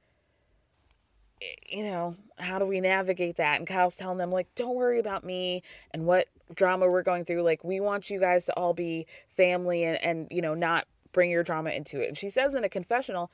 You 1.69 1.85
know 1.85 2.17
how 2.39 2.59
do 2.59 2.67
we 2.67 2.81
navigate 2.81 3.37
that? 3.37 3.59
And 3.59 3.67
Kyle's 3.67 3.97
telling 3.97 4.19
them 4.19 4.31
like 4.31 4.55
don't 4.55 4.75
worry 4.75 4.99
about 4.99 5.25
me 5.25 5.63
and 5.93 6.07
what 6.07 6.29
drama 6.55 6.89
we're 6.89 7.03
going 7.03 7.25
through. 7.25 7.43
Like 7.43 7.65
we 7.65 7.81
want 7.81 8.11
you 8.11 8.21
guys 8.21 8.47
to 8.47 8.53
all 8.57 8.75
be 8.75 9.07
family 9.29 9.85
and 9.85 10.03
and 10.03 10.29
you 10.31 10.43
know 10.43 10.55
not 10.55 10.87
bring 11.13 11.31
your 11.31 11.43
drama 11.43 11.71
into 11.71 12.01
it. 12.01 12.09
And 12.09 12.19
she 12.19 12.31
says 12.31 12.55
in 12.55 12.65
a 12.65 12.69
confessional 12.69 13.31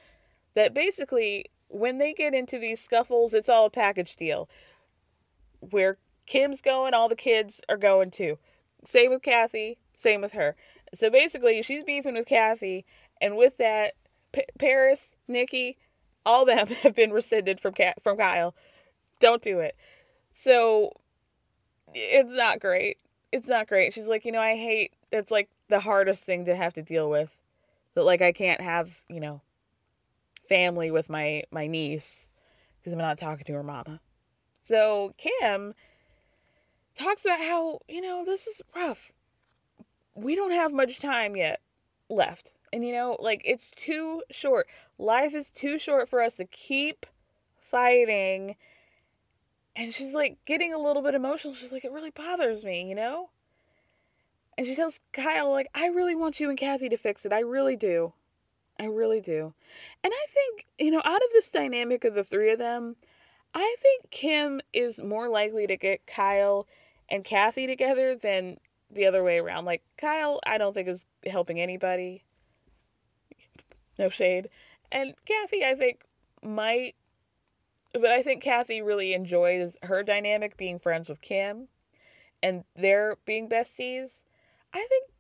that 0.54 0.74
basically 0.74 1.46
when 1.68 1.98
they 1.98 2.12
get 2.12 2.34
into 2.34 2.58
these 2.58 2.80
scuffles, 2.80 3.34
it's 3.34 3.48
all 3.48 3.66
a 3.66 3.70
package 3.70 4.16
deal. 4.16 4.48
Where 5.60 5.96
Kim's 6.26 6.60
going, 6.60 6.94
all 6.94 7.08
the 7.08 7.16
kids 7.16 7.60
are 7.68 7.76
going 7.76 8.10
too. 8.10 8.38
Same 8.84 9.10
with 9.10 9.22
Kathy, 9.22 9.78
same 9.94 10.20
with 10.20 10.32
her. 10.32 10.56
So 10.94 11.10
basically, 11.10 11.62
she's 11.62 11.82
beefing 11.82 12.14
with 12.14 12.26
Kathy, 12.26 12.84
and 13.20 13.36
with 13.36 13.56
that, 13.56 13.94
P- 14.32 14.44
Paris, 14.58 15.16
Nicky, 15.26 15.76
all 16.24 16.44
them 16.44 16.66
have 16.82 16.94
been 16.94 17.12
rescinded 17.12 17.60
from 17.60 17.74
Ka- 17.74 17.94
from 18.02 18.16
Kyle. 18.16 18.54
Don't 19.20 19.42
do 19.42 19.60
it. 19.60 19.76
So 20.32 20.92
it's 21.94 22.36
not 22.36 22.60
great. 22.60 22.98
It's 23.32 23.48
not 23.48 23.66
great. 23.66 23.94
She's 23.94 24.06
like, 24.06 24.24
you 24.24 24.32
know, 24.32 24.40
I 24.40 24.54
hate. 24.54 24.92
It's 25.10 25.30
like 25.30 25.48
the 25.68 25.80
hardest 25.80 26.22
thing 26.22 26.44
to 26.44 26.54
have 26.54 26.74
to 26.74 26.82
deal 26.82 27.08
with 27.08 27.40
that 27.94 28.04
like 28.04 28.22
I 28.22 28.32
can't 28.32 28.60
have, 28.60 29.00
you 29.08 29.20
know, 29.20 29.42
family 30.48 30.90
with 30.90 31.08
my 31.08 31.44
my 31.50 31.66
niece 31.66 32.28
because 32.78 32.92
I'm 32.92 32.98
not 32.98 33.18
talking 33.18 33.44
to 33.46 33.52
her 33.54 33.62
mama. 33.62 34.00
So 34.62 35.14
Kim 35.16 35.74
talks 36.98 37.24
about 37.24 37.40
how, 37.40 37.80
you 37.88 38.00
know, 38.00 38.24
this 38.24 38.46
is 38.46 38.62
rough. 38.74 39.12
We 40.14 40.34
don't 40.34 40.52
have 40.52 40.72
much 40.72 41.00
time 41.00 41.36
yet 41.36 41.60
left. 42.08 42.54
And 42.72 42.84
you 42.84 42.92
know, 42.92 43.16
like 43.20 43.42
it's 43.44 43.70
too 43.70 44.22
short. 44.30 44.66
Life 44.98 45.34
is 45.34 45.50
too 45.50 45.78
short 45.78 46.08
for 46.08 46.22
us 46.22 46.34
to 46.36 46.44
keep 46.44 47.06
fighting. 47.56 48.56
And 49.76 49.92
she's 49.92 50.14
like 50.14 50.38
getting 50.44 50.72
a 50.72 50.78
little 50.78 51.02
bit 51.02 51.14
emotional. 51.14 51.54
She's 51.54 51.72
like, 51.72 51.84
it 51.84 51.92
really 51.92 52.10
bothers 52.10 52.64
me, 52.64 52.88
you 52.88 52.94
know? 52.94 53.30
And 54.56 54.66
she 54.66 54.76
tells 54.76 55.00
Kyle, 55.12 55.50
like, 55.50 55.68
I 55.74 55.86
really 55.88 56.14
want 56.14 56.40
you 56.40 56.48
and 56.48 56.58
Kathy 56.58 56.88
to 56.88 56.96
fix 56.96 57.26
it. 57.26 57.32
I 57.32 57.40
really 57.40 57.76
do. 57.76 58.12
I 58.78 58.86
really 58.86 59.20
do. 59.20 59.54
And 60.02 60.12
I 60.12 60.26
think, 60.28 60.66
you 60.78 60.90
know, 60.90 61.02
out 61.04 61.22
of 61.22 61.28
this 61.32 61.50
dynamic 61.50 62.04
of 62.04 62.14
the 62.14 62.24
three 62.24 62.50
of 62.50 62.58
them, 62.58 62.96
I 63.54 63.76
think 63.80 64.10
Kim 64.10 64.60
is 64.72 65.00
more 65.00 65.28
likely 65.28 65.66
to 65.66 65.76
get 65.76 66.06
Kyle 66.06 66.66
and 67.08 67.24
Kathy 67.24 67.66
together 67.66 68.14
than 68.16 68.58
the 68.90 69.06
other 69.06 69.22
way 69.22 69.38
around. 69.38 69.64
Like, 69.64 69.82
Kyle, 69.96 70.40
I 70.46 70.58
don't 70.58 70.72
think 70.74 70.88
is 70.88 71.06
helping 71.26 71.60
anybody. 71.60 72.24
No 73.98 74.08
shade. 74.08 74.48
And 74.90 75.14
Kathy, 75.24 75.64
I 75.64 75.74
think, 75.74 76.02
might. 76.42 76.94
But 77.92 78.10
I 78.10 78.22
think 78.22 78.42
Kathy 78.42 78.82
really 78.82 79.14
enjoys 79.14 79.76
her 79.82 80.02
dynamic 80.02 80.56
being 80.56 80.80
friends 80.80 81.08
with 81.08 81.20
Kim 81.20 81.68
and 82.42 82.64
their 82.74 83.18
being 83.24 83.48
besties. 83.48 84.22
I 84.74 84.86
think 84.88 85.10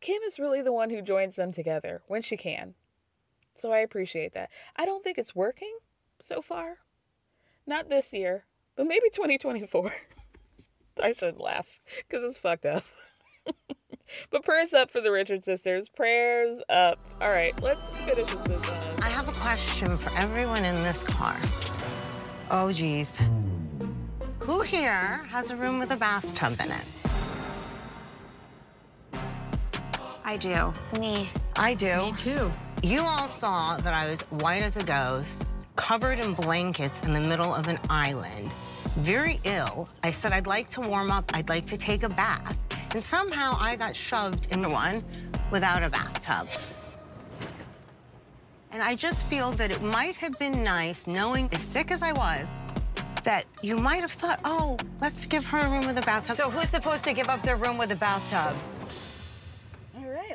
Kim 0.00 0.22
is 0.22 0.38
really 0.38 0.62
the 0.62 0.72
one 0.72 0.90
who 0.90 1.02
joins 1.02 1.34
them 1.36 1.52
together 1.52 2.02
when 2.06 2.22
she 2.22 2.36
can. 2.36 2.74
So 3.58 3.72
I 3.72 3.78
appreciate 3.78 4.32
that. 4.34 4.50
I 4.76 4.86
don't 4.86 5.02
think 5.02 5.18
it's 5.18 5.34
working 5.34 5.78
so 6.20 6.40
far. 6.40 6.78
Not 7.66 7.88
this 7.88 8.12
year, 8.12 8.44
but 8.76 8.86
maybe 8.86 9.10
2024. 9.12 9.92
I 11.02 11.12
shouldn't 11.12 11.40
laugh 11.40 11.80
because 12.08 12.24
it's 12.24 12.38
fucked 12.38 12.64
up. 12.64 12.84
but 14.30 14.44
prayers 14.44 14.72
up 14.72 14.90
for 14.90 15.00
the 15.00 15.10
Richard 15.10 15.44
sisters. 15.44 15.88
Prayers 15.88 16.62
up. 16.68 17.00
All 17.20 17.30
right, 17.30 17.60
let's 17.60 17.80
finish 17.96 18.32
this 18.32 18.42
business. 18.42 18.70
Uh, 18.70 19.00
I 19.02 19.08
have 19.08 19.28
a 19.28 19.32
question 19.32 19.98
for 19.98 20.16
everyone 20.16 20.64
in 20.64 20.74
this 20.84 21.02
car. 21.02 21.36
Oh, 22.50 22.72
geez. 22.72 23.18
Who 24.38 24.60
here 24.62 25.24
has 25.28 25.50
a 25.50 25.56
room 25.56 25.80
with 25.80 25.90
a 25.90 25.96
bathtub 25.96 26.60
in 26.64 26.70
it? 26.70 26.84
I 30.26 30.36
do. 30.36 30.72
Me. 30.98 31.28
I 31.54 31.74
do. 31.74 31.96
Me 31.98 32.12
too. 32.16 32.50
You 32.82 33.02
all 33.02 33.28
saw 33.28 33.76
that 33.76 33.94
I 33.94 34.10
was 34.10 34.22
white 34.22 34.62
as 34.62 34.76
a 34.76 34.82
ghost, 34.82 35.44
covered 35.76 36.18
in 36.18 36.34
blankets 36.34 36.98
in 37.06 37.12
the 37.12 37.20
middle 37.20 37.54
of 37.54 37.68
an 37.68 37.78
island, 37.88 38.52
very 38.96 39.38
ill. 39.44 39.88
I 40.02 40.10
said 40.10 40.32
I'd 40.32 40.48
like 40.48 40.68
to 40.70 40.80
warm 40.80 41.12
up, 41.12 41.30
I'd 41.32 41.48
like 41.48 41.64
to 41.66 41.76
take 41.76 42.02
a 42.02 42.08
bath. 42.08 42.56
And 42.92 43.04
somehow 43.04 43.56
I 43.56 43.76
got 43.76 43.94
shoved 43.94 44.52
into 44.52 44.68
one 44.68 45.04
without 45.52 45.84
a 45.84 45.88
bathtub. 45.88 46.48
And 48.72 48.82
I 48.82 48.96
just 48.96 49.26
feel 49.26 49.52
that 49.52 49.70
it 49.70 49.80
might 49.80 50.16
have 50.16 50.36
been 50.40 50.64
nice, 50.64 51.06
knowing 51.06 51.48
as 51.52 51.62
sick 51.62 51.92
as 51.92 52.02
I 52.02 52.10
was, 52.10 52.52
that 53.22 53.44
you 53.62 53.78
might 53.78 54.00
have 54.00 54.12
thought, 54.12 54.40
oh, 54.44 54.76
let's 55.00 55.24
give 55.24 55.46
her 55.46 55.58
a 55.58 55.70
room 55.70 55.86
with 55.86 55.98
a 55.98 56.02
bathtub. 56.02 56.34
So 56.34 56.50
who's 56.50 56.68
supposed 56.68 57.04
to 57.04 57.12
give 57.12 57.28
up 57.28 57.42
their 57.42 57.56
room 57.56 57.78
with 57.78 57.92
a 57.92 57.96
bathtub? 57.96 58.56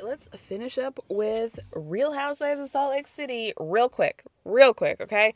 Right, 0.01 0.09
let's 0.09 0.27
finish 0.37 0.77
up 0.77 0.95
with 1.09 1.59
Real 1.73 2.13
Housewives 2.13 2.59
of 2.59 2.69
Salt 2.69 2.91
Lake 2.91 3.07
City 3.07 3.53
real 3.59 3.89
quick. 3.89 4.23
Real 4.45 4.73
quick, 4.73 4.99
okay? 5.01 5.33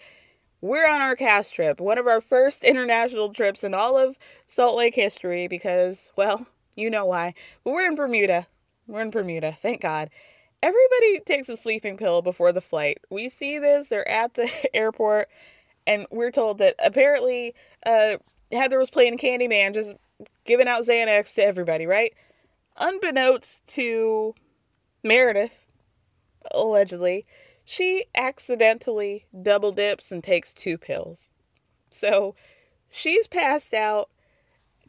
We're 0.61 0.87
on 0.87 1.01
our 1.01 1.15
cast 1.15 1.53
trip, 1.53 1.79
one 1.79 1.97
of 1.97 2.07
our 2.07 2.21
first 2.21 2.63
international 2.63 3.33
trips 3.33 3.63
in 3.63 3.73
all 3.73 3.97
of 3.97 4.17
Salt 4.47 4.75
Lake 4.77 4.95
history 4.95 5.47
because, 5.47 6.11
well, 6.15 6.47
you 6.75 6.89
know 6.89 7.05
why. 7.05 7.33
But 7.63 7.71
we're 7.71 7.87
in 7.87 7.95
Bermuda. 7.95 8.47
We're 8.87 9.01
in 9.01 9.11
Bermuda, 9.11 9.55
thank 9.59 9.81
God. 9.81 10.09
Everybody 10.63 11.19
takes 11.19 11.49
a 11.49 11.57
sleeping 11.57 11.97
pill 11.97 12.21
before 12.21 12.51
the 12.51 12.61
flight. 12.61 12.99
We 13.09 13.29
see 13.29 13.59
this, 13.59 13.89
they're 13.89 14.07
at 14.07 14.33
the 14.33 14.49
airport, 14.75 15.29
and 15.85 16.07
we're 16.11 16.31
told 16.31 16.57
that 16.59 16.75
apparently 16.83 17.53
uh, 17.85 18.17
Heather 18.51 18.79
was 18.79 18.89
playing 18.89 19.17
Candyman, 19.17 19.73
just 19.73 19.93
giving 20.45 20.67
out 20.67 20.85
Xanax 20.85 21.33
to 21.35 21.43
everybody, 21.43 21.85
right? 21.85 22.13
Unbeknownst 22.77 23.65
to 23.75 24.33
Meredith, 25.06 25.68
allegedly, 26.52 27.27
she 27.64 28.06
accidentally 28.15 29.27
double 29.40 29.72
dips 29.72 30.11
and 30.11 30.23
takes 30.23 30.52
two 30.52 30.80
pills. 30.80 31.30
So 31.91 32.36
she's 32.90 33.27
passed 33.27 33.73
out 33.73 34.10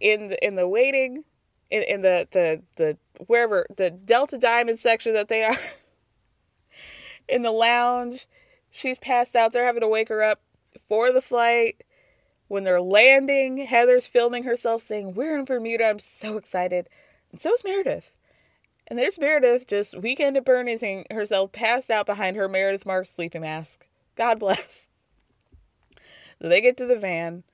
in 0.00 0.28
the 0.28 0.44
in 0.44 0.54
the 0.56 0.66
waiting 0.66 1.24
in, 1.70 1.82
in 1.82 2.00
the, 2.00 2.26
the 2.32 2.62
the 2.76 2.96
wherever 3.26 3.66
the 3.76 3.90
Delta 3.90 4.38
Diamond 4.38 4.78
section 4.78 5.12
that 5.12 5.28
they 5.28 5.44
are 5.44 5.58
in 7.28 7.42
the 7.42 7.52
lounge. 7.52 8.26
She's 8.70 8.98
passed 8.98 9.36
out. 9.36 9.52
They're 9.52 9.66
having 9.66 9.82
to 9.82 9.88
wake 9.88 10.08
her 10.08 10.22
up 10.22 10.40
for 10.88 11.12
the 11.12 11.22
flight. 11.22 11.82
When 12.48 12.64
they're 12.64 12.80
landing, 12.80 13.58
Heather's 13.58 14.06
filming 14.06 14.44
herself 14.44 14.82
saying, 14.82 15.12
We're 15.14 15.38
in 15.38 15.44
Bermuda. 15.44 15.84
I'm 15.84 15.98
so 15.98 16.38
excited. 16.38 16.88
And 17.32 17.38
so 17.40 17.52
is 17.52 17.64
Meredith. 17.64 18.15
And 18.88 18.98
there's 18.98 19.18
Meredith 19.18 19.66
just 19.66 19.98
weekend 19.98 20.36
at 20.36 20.44
Bernie's 20.44 20.84
herself 21.10 21.52
passed 21.52 21.90
out 21.90 22.06
behind 22.06 22.36
her 22.36 22.48
Meredith 22.48 22.86
Marks 22.86 23.10
sleeping 23.10 23.40
mask. 23.40 23.86
God 24.16 24.38
bless. 24.38 24.88
So 26.40 26.48
they 26.48 26.60
get 26.60 26.76
to 26.76 26.86
the 26.86 26.98
van, 26.98 27.44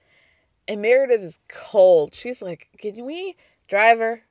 and 0.67 0.83
Meredith 0.83 1.23
is 1.23 1.39
cold. 1.49 2.15
She's 2.15 2.43
like, 2.43 2.69
Can 2.79 3.05
we, 3.05 3.37
driver, 3.69 4.23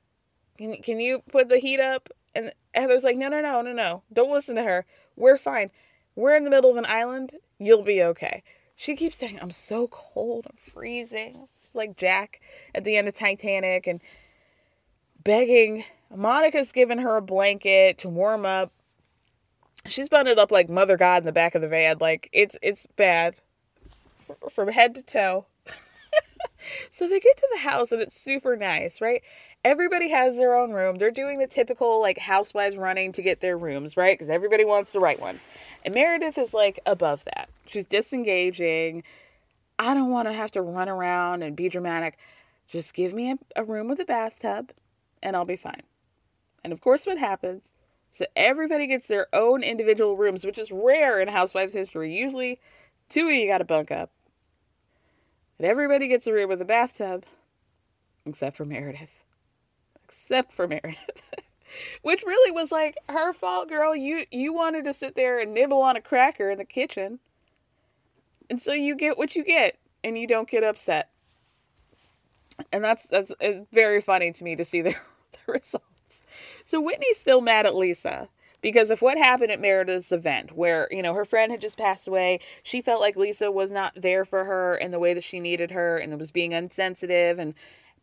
can, 0.58 0.76
can 0.76 1.00
you 1.00 1.22
put 1.30 1.48
the 1.48 1.58
heat 1.58 1.80
up? 1.80 2.10
And 2.34 2.52
Heather's 2.74 3.04
like, 3.04 3.16
No, 3.16 3.28
no, 3.28 3.40
no, 3.40 3.62
no, 3.62 3.72
no. 3.72 4.02
Don't 4.12 4.32
listen 4.32 4.56
to 4.56 4.62
her. 4.62 4.84
We're 5.16 5.38
fine. 5.38 5.70
We're 6.14 6.36
in 6.36 6.44
the 6.44 6.50
middle 6.50 6.70
of 6.70 6.76
an 6.76 6.86
island. 6.86 7.34
You'll 7.58 7.82
be 7.82 8.02
okay. 8.02 8.42
She 8.76 8.96
keeps 8.96 9.16
saying, 9.16 9.38
I'm 9.40 9.52
so 9.52 9.88
cold. 9.88 10.46
I'm 10.50 10.56
freezing. 10.56 11.46
She's 11.62 11.74
like 11.74 11.96
Jack 11.96 12.40
at 12.74 12.84
the 12.84 12.96
end 12.96 13.08
of 13.08 13.14
Titanic 13.14 13.86
and 13.86 14.00
begging. 15.22 15.84
Monica's 16.14 16.72
giving 16.72 16.98
her 16.98 17.16
a 17.16 17.22
blanket 17.22 17.98
to 17.98 18.08
warm 18.08 18.44
up. 18.44 18.72
She's 19.86 20.08
bundled 20.08 20.38
up 20.38 20.50
like 20.50 20.68
Mother 20.68 20.96
God 20.96 21.22
in 21.22 21.26
the 21.26 21.32
back 21.32 21.54
of 21.54 21.62
the 21.62 21.68
van. 21.68 21.96
Like 22.00 22.28
it's 22.32 22.56
it's 22.62 22.86
bad 22.96 23.36
from 24.50 24.68
head 24.68 24.94
to 24.94 25.02
toe. 25.02 25.46
so 26.90 27.08
they 27.08 27.20
get 27.20 27.36
to 27.36 27.48
the 27.52 27.60
house 27.60 27.92
and 27.92 28.00
it's 28.00 28.18
super 28.18 28.56
nice, 28.56 29.00
right? 29.00 29.22
Everybody 29.64 30.10
has 30.10 30.36
their 30.36 30.54
own 30.54 30.72
room. 30.72 30.96
They're 30.96 31.10
doing 31.10 31.38
the 31.38 31.46
typical 31.46 32.00
like 32.00 32.18
housewives 32.18 32.76
running 32.76 33.12
to 33.12 33.22
get 33.22 33.40
their 33.40 33.56
rooms, 33.56 33.96
right? 33.96 34.18
Because 34.18 34.30
everybody 34.30 34.64
wants 34.64 34.92
the 34.92 35.00
right 35.00 35.20
one. 35.20 35.40
And 35.84 35.94
Meredith 35.94 36.38
is 36.38 36.54
like 36.54 36.78
above 36.86 37.24
that. 37.24 37.48
She's 37.66 37.86
disengaging. 37.86 39.02
I 39.78 39.94
don't 39.94 40.10
want 40.10 40.28
to 40.28 40.32
have 40.32 40.50
to 40.52 40.62
run 40.62 40.88
around 40.88 41.42
and 41.42 41.56
be 41.56 41.68
dramatic. 41.68 42.18
Just 42.68 42.94
give 42.94 43.12
me 43.12 43.32
a, 43.32 43.38
a 43.56 43.64
room 43.64 43.88
with 43.88 43.98
a 44.00 44.04
bathtub 44.04 44.72
and 45.22 45.36
I'll 45.36 45.44
be 45.44 45.56
fine. 45.56 45.82
And 46.64 46.72
of 46.72 46.80
course, 46.80 47.06
what 47.06 47.18
happens 47.18 47.62
is 48.12 48.18
that 48.18 48.30
everybody 48.36 48.86
gets 48.86 49.08
their 49.08 49.26
own 49.32 49.62
individual 49.62 50.16
rooms, 50.16 50.44
which 50.44 50.58
is 50.58 50.70
rare 50.70 51.20
in 51.20 51.28
Housewives 51.28 51.72
history. 51.72 52.14
Usually, 52.14 52.60
two 53.08 53.28
of 53.28 53.34
you 53.34 53.46
got 53.46 53.58
to 53.58 53.64
bunk 53.64 53.90
up. 53.90 54.10
And 55.58 55.66
everybody 55.66 56.08
gets 56.08 56.26
a 56.26 56.32
room 56.32 56.48
with 56.48 56.60
a 56.60 56.66
bathtub, 56.66 57.24
except 58.26 58.56
for 58.56 58.64
Meredith. 58.64 59.22
Except 60.04 60.52
for 60.52 60.66
Meredith. 60.66 61.34
which 62.02 62.22
really 62.22 62.50
was 62.50 62.72
like 62.72 62.96
her 63.08 63.32
fault, 63.32 63.68
girl. 63.68 63.94
You 63.94 64.26
you 64.30 64.52
wanted 64.52 64.84
to 64.84 64.94
sit 64.94 65.14
there 65.14 65.38
and 65.38 65.54
nibble 65.54 65.80
on 65.80 65.96
a 65.96 66.00
cracker 66.00 66.50
in 66.50 66.58
the 66.58 66.64
kitchen. 66.64 67.20
And 68.50 68.60
so 68.60 68.72
you 68.72 68.94
get 68.96 69.16
what 69.16 69.34
you 69.36 69.44
get 69.44 69.78
and 70.04 70.18
you 70.18 70.26
don't 70.26 70.48
get 70.48 70.64
upset. 70.64 71.10
And 72.72 72.84
that's 72.84 73.06
that's 73.06 73.30
uh, 73.30 73.64
very 73.72 74.00
funny 74.00 74.32
to 74.32 74.44
me 74.44 74.56
to 74.56 74.64
see 74.64 74.82
the, 74.82 74.94
the 75.46 75.52
results. 75.52 75.86
So 76.64 76.80
Whitney's 76.80 77.18
still 77.18 77.40
mad 77.40 77.66
at 77.66 77.74
Lisa 77.74 78.28
because 78.60 78.90
of 78.90 79.02
what 79.02 79.18
happened 79.18 79.50
at 79.50 79.60
Meredith's 79.60 80.12
event, 80.12 80.56
where, 80.56 80.88
you 80.90 81.02
know, 81.02 81.14
her 81.14 81.24
friend 81.24 81.50
had 81.50 81.60
just 81.60 81.76
passed 81.76 82.06
away. 82.06 82.38
She 82.62 82.80
felt 82.80 83.00
like 83.00 83.16
Lisa 83.16 83.50
was 83.50 83.70
not 83.70 83.92
there 83.96 84.24
for 84.24 84.44
her 84.44 84.74
in 84.74 84.92
the 84.92 85.00
way 85.00 85.14
that 85.14 85.24
she 85.24 85.40
needed 85.40 85.72
her 85.72 85.96
and 85.96 86.18
was 86.18 86.30
being 86.30 86.54
unsensitive 86.54 87.38
and 87.38 87.54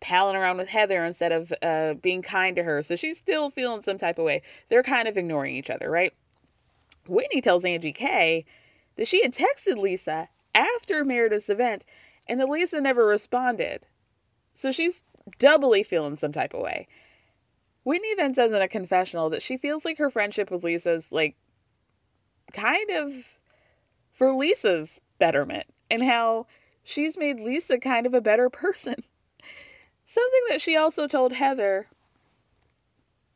palling 0.01 0.35
around 0.35 0.57
with 0.57 0.69
Heather 0.69 1.03
instead 1.05 1.31
of 1.31 1.53
uh, 1.61 1.93
being 1.95 2.21
kind 2.21 2.55
to 2.55 2.63
her. 2.63 2.81
So 2.81 2.95
she's 2.95 3.17
still 3.17 3.49
feeling 3.49 3.81
some 3.81 3.97
type 3.97 4.19
of 4.19 4.25
way. 4.25 4.41
They're 4.67 4.83
kind 4.83 5.07
of 5.07 5.17
ignoring 5.17 5.55
each 5.55 5.69
other, 5.69 5.89
right? 5.89 6.13
Whitney 7.07 7.41
tells 7.41 7.65
Angie 7.65 7.93
K 7.93 8.45
that 8.97 9.07
she 9.07 9.21
had 9.21 9.33
texted 9.33 9.77
Lisa 9.77 10.29
after 10.53 11.03
Meredith's 11.03 11.49
event 11.49 11.83
and 12.27 12.39
that 12.39 12.49
Lisa 12.49 12.79
never 12.79 13.05
responded. 13.05 13.85
So 14.53 14.71
she's 14.71 15.03
doubly 15.37 15.83
feeling 15.83 16.17
some 16.17 16.31
type 16.31 16.53
of 16.53 16.61
way. 16.61 16.87
Whitney 17.83 18.13
then 18.15 18.33
says 18.33 18.51
in 18.51 18.61
a 18.61 18.67
confessional 18.67 19.29
that 19.29 19.41
she 19.41 19.57
feels 19.57 19.85
like 19.85 19.97
her 19.97 20.09
friendship 20.09 20.51
with 20.51 20.63
Lisa's 20.63 21.11
like 21.11 21.35
kind 22.53 22.89
of 22.89 23.39
for 24.11 24.33
Lisa's 24.33 24.99
betterment 25.17 25.65
and 25.89 26.03
how 26.03 26.47
she's 26.83 27.17
made 27.17 27.39
Lisa 27.39 27.77
kind 27.77 28.05
of 28.05 28.13
a 28.13 28.21
better 28.21 28.49
person. 28.49 28.95
Something 30.05 30.41
that 30.49 30.61
she 30.61 30.75
also 30.75 31.07
told 31.07 31.33
Heather. 31.33 31.87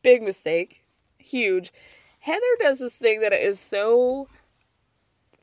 Big 0.01 0.21
mistake. 0.21 0.83
Huge. 1.17 1.71
Heather 2.19 2.41
does 2.59 2.79
this 2.79 2.95
thing 2.95 3.21
that 3.21 3.33
is 3.33 3.59
so 3.59 4.27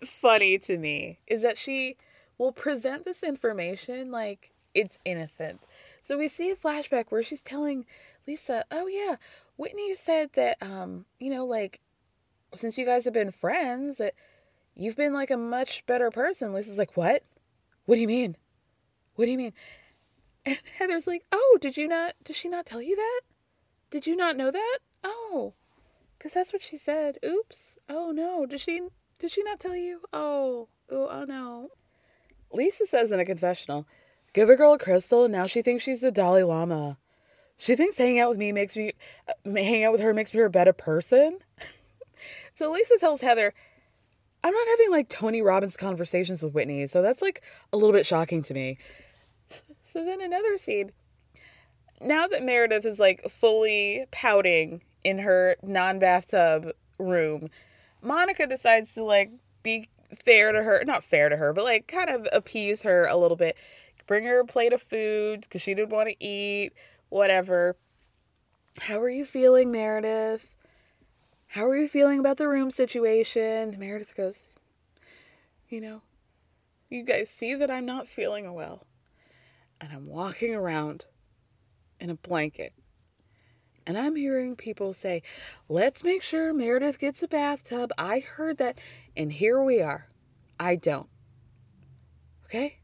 funny 0.04 0.58
to 0.58 0.78
me 0.78 1.18
is 1.26 1.42
that 1.42 1.58
she 1.58 1.96
will 2.38 2.52
present 2.52 3.04
this 3.04 3.22
information 3.22 4.10
like 4.10 4.52
it's 4.74 4.98
innocent. 5.04 5.60
So 6.02 6.16
we 6.16 6.28
see 6.28 6.50
a 6.50 6.56
flashback 6.56 7.06
where 7.10 7.22
she's 7.22 7.42
telling 7.42 7.84
Lisa, 8.26 8.64
"Oh 8.70 8.86
yeah, 8.86 9.16
Whitney 9.56 9.94
said 9.94 10.32
that 10.34 10.56
um, 10.60 11.06
you 11.18 11.30
know, 11.30 11.44
like 11.44 11.80
since 12.54 12.78
you 12.78 12.84
guys 12.84 13.04
have 13.04 13.14
been 13.14 13.30
friends, 13.30 13.98
that 13.98 14.14
you've 14.74 14.96
been 14.96 15.12
like 15.12 15.30
a 15.30 15.36
much 15.36 15.84
better 15.86 16.10
person." 16.10 16.52
Lisa's 16.52 16.78
like, 16.78 16.96
"What? 16.96 17.24
What 17.86 17.96
do 17.96 18.00
you 18.00 18.08
mean? 18.08 18.36
What 19.14 19.26
do 19.26 19.30
you 19.30 19.38
mean?" 19.38 19.52
And 20.46 20.58
Heather's 20.78 21.06
like, 21.06 21.24
"Oh, 21.30 21.58
did 21.60 21.76
you 21.76 21.86
not 21.86 22.14
did 22.24 22.34
she 22.34 22.48
not 22.48 22.64
tell 22.64 22.80
you 22.80 22.96
that? 22.96 23.20
Did 23.90 24.06
you 24.06 24.16
not 24.16 24.36
know 24.36 24.50
that? 24.50 24.78
Oh. 25.04 25.52
Cuz 26.18 26.32
that's 26.32 26.52
what 26.52 26.62
she 26.62 26.78
said. 26.78 27.18
Oops. 27.24 27.78
Oh 27.88 28.10
no. 28.10 28.46
Did 28.46 28.60
she 28.60 28.80
did 29.18 29.30
she 29.30 29.42
not 29.42 29.60
tell 29.60 29.76
you? 29.76 30.02
Oh. 30.12 30.68
Oh, 30.90 31.08
oh 31.08 31.24
no." 31.24 31.70
Lisa 32.52 32.86
says 32.86 33.12
in 33.12 33.20
a 33.20 33.24
confessional, 33.24 33.86
"Give 34.32 34.48
a 34.48 34.56
girl 34.56 34.72
a 34.72 34.78
crystal 34.78 35.24
and 35.24 35.32
now 35.32 35.46
she 35.46 35.62
thinks 35.62 35.84
she's 35.84 36.00
the 36.00 36.10
Dalai 36.10 36.42
Lama." 36.42 36.98
She 37.60 37.76
thinks 37.76 37.98
hanging 37.98 38.20
out 38.20 38.30
with 38.30 38.38
me 38.38 38.52
makes 38.52 38.74
me, 38.74 38.92
uh, 39.28 39.32
hanging 39.44 39.84
out 39.84 39.92
with 39.92 40.00
her 40.00 40.14
makes 40.14 40.32
me 40.32 40.40
a 40.40 40.48
better 40.48 40.72
person. 40.72 41.40
so 42.54 42.72
Lisa 42.72 42.96
tells 42.98 43.20
Heather, 43.20 43.52
I'm 44.42 44.54
not 44.54 44.66
having 44.66 44.90
like 44.90 45.10
Tony 45.10 45.42
Robbins 45.42 45.76
conversations 45.76 46.42
with 46.42 46.54
Whitney, 46.54 46.86
so 46.86 47.02
that's 47.02 47.20
like 47.20 47.42
a 47.70 47.76
little 47.76 47.92
bit 47.92 48.06
shocking 48.06 48.42
to 48.42 48.54
me. 48.54 48.78
So 49.82 50.04
then 50.04 50.20
another 50.20 50.56
scene. 50.56 50.92
now 52.00 52.28
that 52.28 52.44
Meredith 52.44 52.86
is 52.86 53.00
like 53.00 53.28
fully 53.28 54.06
pouting 54.12 54.82
in 55.02 55.18
her 55.18 55.56
non 55.64 55.98
bathtub 55.98 56.70
room, 56.96 57.50
Monica 58.00 58.46
decides 58.46 58.94
to 58.94 59.02
like 59.02 59.32
be 59.64 59.88
fair 60.24 60.52
to 60.52 60.62
her, 60.62 60.84
not 60.84 61.02
fair 61.02 61.28
to 61.28 61.36
her, 61.36 61.52
but 61.52 61.64
like 61.64 61.88
kind 61.88 62.08
of 62.08 62.28
appease 62.32 62.82
her 62.82 63.04
a 63.06 63.16
little 63.16 63.36
bit. 63.36 63.56
Bring 64.06 64.22
her 64.26 64.38
a 64.38 64.46
plate 64.46 64.72
of 64.72 64.80
food 64.80 65.40
because 65.40 65.60
she 65.60 65.74
didn't 65.74 65.90
want 65.90 66.08
to 66.08 66.24
eat, 66.24 66.70
whatever. 67.10 67.76
How 68.80 69.00
are 69.00 69.10
you 69.10 69.26
feeling, 69.26 69.70
Meredith? 69.70 70.56
How 71.48 71.66
are 71.66 71.76
you 71.76 71.88
feeling 71.88 72.20
about 72.20 72.38
the 72.38 72.48
room 72.48 72.70
situation? 72.70 73.76
Meredith 73.78 74.16
goes, 74.16 74.50
You 75.68 75.80
know, 75.80 76.02
you 76.88 77.04
guys 77.04 77.28
see 77.28 77.54
that 77.54 77.70
I'm 77.70 77.84
not 77.84 78.08
feeling 78.08 78.52
well. 78.54 78.86
And 79.80 79.92
I'm 79.92 80.06
walking 80.06 80.54
around 80.54 81.04
in 82.00 82.10
a 82.10 82.14
blanket. 82.14 82.72
And 83.86 83.96
I'm 83.96 84.14
hearing 84.14 84.56
people 84.56 84.92
say, 84.92 85.22
let's 85.68 86.04
make 86.04 86.22
sure 86.22 86.52
Meredith 86.52 86.98
gets 86.98 87.22
a 87.22 87.28
bathtub. 87.28 87.90
I 87.96 88.20
heard 88.20 88.58
that. 88.58 88.78
And 89.16 89.32
here 89.32 89.62
we 89.62 89.80
are. 89.80 90.08
I 90.58 90.76
don't. 90.76 91.08
Okay? 92.44 92.79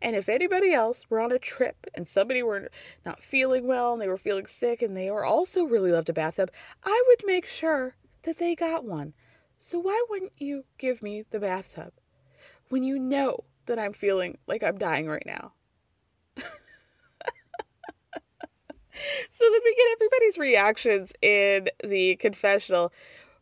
And 0.00 0.16
if 0.16 0.28
anybody 0.28 0.72
else 0.72 1.06
were 1.08 1.20
on 1.20 1.32
a 1.32 1.38
trip 1.38 1.86
and 1.94 2.06
somebody 2.06 2.42
were 2.42 2.70
not 3.04 3.22
feeling 3.22 3.66
well 3.66 3.92
and 3.92 4.02
they 4.02 4.08
were 4.08 4.16
feeling 4.16 4.46
sick 4.46 4.82
and 4.82 4.96
they 4.96 5.10
were 5.10 5.24
also 5.24 5.64
really 5.64 5.92
loved 5.92 6.08
a 6.08 6.12
bathtub, 6.12 6.50
I 6.84 7.02
would 7.08 7.26
make 7.26 7.46
sure 7.46 7.96
that 8.22 8.38
they 8.38 8.54
got 8.54 8.84
one. 8.84 9.14
So 9.58 9.78
why 9.78 10.04
wouldn't 10.08 10.32
you 10.38 10.64
give 10.78 11.02
me 11.02 11.24
the 11.30 11.40
bathtub 11.40 11.92
when 12.68 12.82
you 12.82 12.98
know 12.98 13.44
that 13.66 13.78
I'm 13.78 13.92
feeling 13.92 14.38
like 14.46 14.62
I'm 14.62 14.78
dying 14.78 15.06
right 15.06 15.26
now? 15.26 15.52
so 16.36 16.44
then 19.40 19.60
we 19.64 19.74
get 19.74 19.92
everybody's 19.92 20.38
reactions 20.38 21.12
in 21.22 21.68
the 21.84 22.16
confessional 22.16 22.92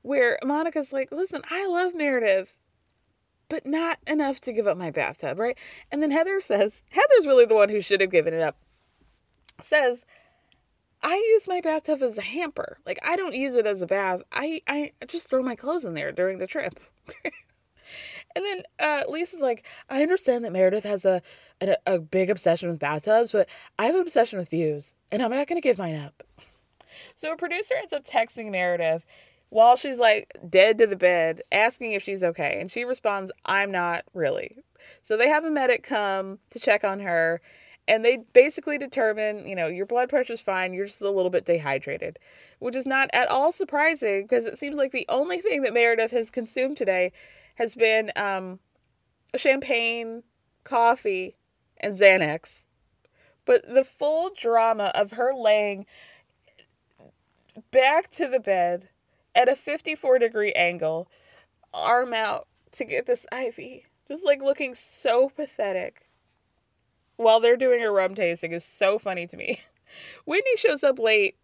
where 0.03 0.39
Monica's 0.43 0.93
like, 0.93 1.11
listen, 1.13 1.43
I 1.51 1.67
love 1.67 1.95
Meredith, 1.95 2.55
but 3.51 3.67
not 3.67 3.99
enough 4.07 4.41
to 4.43 4.53
give 4.53 4.67
up 4.67 4.79
my 4.79 4.91
bathtub, 4.91 5.39
right? 5.39 5.59
And 5.91 6.03
then 6.03 6.13
Heather 6.13 6.41
says, 6.41 6.83
Heather's 6.91 7.27
really 7.27 7.45
the 7.45 7.55
one 7.55 7.69
who 7.69 7.83
should 7.83 8.01
have 8.01 8.11
given 8.11 8.33
it 8.33 8.41
up, 8.41 8.57
says, 9.61 10.07
I 11.03 11.15
use 11.33 11.49
my 11.49 11.61
bathtub 11.61 12.03
as 12.03 12.17
a 12.17 12.23
hamper. 12.23 12.79
Like 12.87 12.99
I 13.05 13.17
don't 13.17 13.35
use 13.35 13.55
it 13.55 13.67
as 13.67 13.83
a 13.83 13.87
bath. 13.87 14.23
I, 14.33 14.63
I 14.67 14.93
just 15.07 15.29
throw 15.29 15.43
my 15.43 15.57
clothes 15.57 15.85
in 15.85 15.95
there 15.95 16.13
during 16.13 16.39
the 16.39 16.47
trip. 16.47 16.79
and 18.37 18.45
then 18.45 18.63
uh, 18.79 19.03
Lisa's 19.09 19.41
like, 19.41 19.67
I 19.89 20.03
understand 20.03 20.45
that 20.45 20.53
Meredith 20.53 20.85
has 20.85 21.05
a, 21.05 21.21
a 21.61 21.77
a 21.87 21.99
big 21.99 22.31
obsession 22.31 22.69
with 22.69 22.79
bathtubs, 22.79 23.33
but 23.33 23.49
I 23.79 23.87
have 23.87 23.95
an 23.95 24.03
obsession 24.03 24.39
with 24.39 24.51
views, 24.51 24.95
and 25.11 25.23
I'm 25.23 25.31
not 25.31 25.49
gonna 25.49 25.61
give 25.61 25.79
mine 25.79 25.97
up. 25.97 26.23
So 27.15 27.33
a 27.33 27.37
producer 27.37 27.75
ends 27.77 27.93
up 27.93 28.05
texting 28.05 28.51
Meredith 28.51 29.07
while 29.51 29.77
she's 29.77 29.99
like 29.99 30.33
dead 30.49 30.79
to 30.79 30.87
the 30.87 30.97
bed, 30.97 31.43
asking 31.53 31.93
if 31.93 32.03
she's 32.03 32.25
okay, 32.25 32.59
and 32.61 32.73
she 32.73 32.85
responds, 32.85 33.31
"I'm 33.45 33.71
not 33.71 34.05
really." 34.15 34.59
So 35.03 35.17
they 35.17 35.29
have 35.29 35.45
a 35.45 35.51
medic 35.51 35.83
come 35.83 36.39
to 36.51 36.59
check 36.59 36.85
on 36.85 37.01
her, 37.01 37.41
and 37.87 38.05
they 38.05 38.19
basically 38.33 38.79
determine, 38.79 39.47
you 39.47 39.57
know, 39.57 39.67
your 39.67 39.87
blood 39.87 40.09
pressure's 40.09 40.41
fine, 40.41 40.73
you're 40.73 40.87
just 40.87 41.03
a 41.03 41.11
little 41.11 41.31
bit 41.31 41.45
dehydrated, 41.45 42.19
which 42.61 42.77
is 42.77 42.87
not 42.87 43.11
at 43.13 43.29
all 43.29 43.51
surprising 43.51 44.23
because 44.23 44.45
it 44.45 44.59
seems 44.59 44.77
like 44.77 44.93
the 44.93 45.07
only 45.09 45.41
thing 45.41 45.63
that 45.63 45.75
Meredith 45.75 46.13
has 46.13 46.31
consumed 46.31 46.77
today 46.77 47.13
has 47.57 47.75
been 47.75 48.13
um, 48.15 48.61
champagne, 49.35 50.23
coffee, 50.63 51.37
and 51.79 51.99
Xanax. 51.99 52.67
But 53.45 53.69
the 53.69 53.85
full 53.85 54.31
drama 54.39 54.93
of 54.95 55.13
her 55.13 55.33
laying 55.35 55.87
back 57.73 58.11
to 58.13 58.29
the 58.29 58.41
bed 58.41 58.90
at 59.35 59.49
a 59.49 59.57
54 59.57 60.19
degree 60.19 60.53
angle, 60.53 61.09
arm 61.73 62.13
out 62.13 62.47
to 62.73 62.85
get 62.85 63.07
this 63.07 63.27
IV, 63.33 63.83
just 64.09 64.25
like 64.25 64.43
looking 64.43 64.75
so 64.75 65.29
pathetic 65.29 66.11
while 67.21 67.39
they're 67.41 67.57
doing 67.57 67.83
a 67.83 67.91
rum 67.91 68.15
tasting 68.15 68.53
is 68.53 68.65
so 68.65 68.99
funny 68.99 69.27
to 69.27 69.37
me. 69.37 69.61
Whitney 70.25 70.57
shows 70.57 70.83
up 70.83 70.99
late 70.99 71.37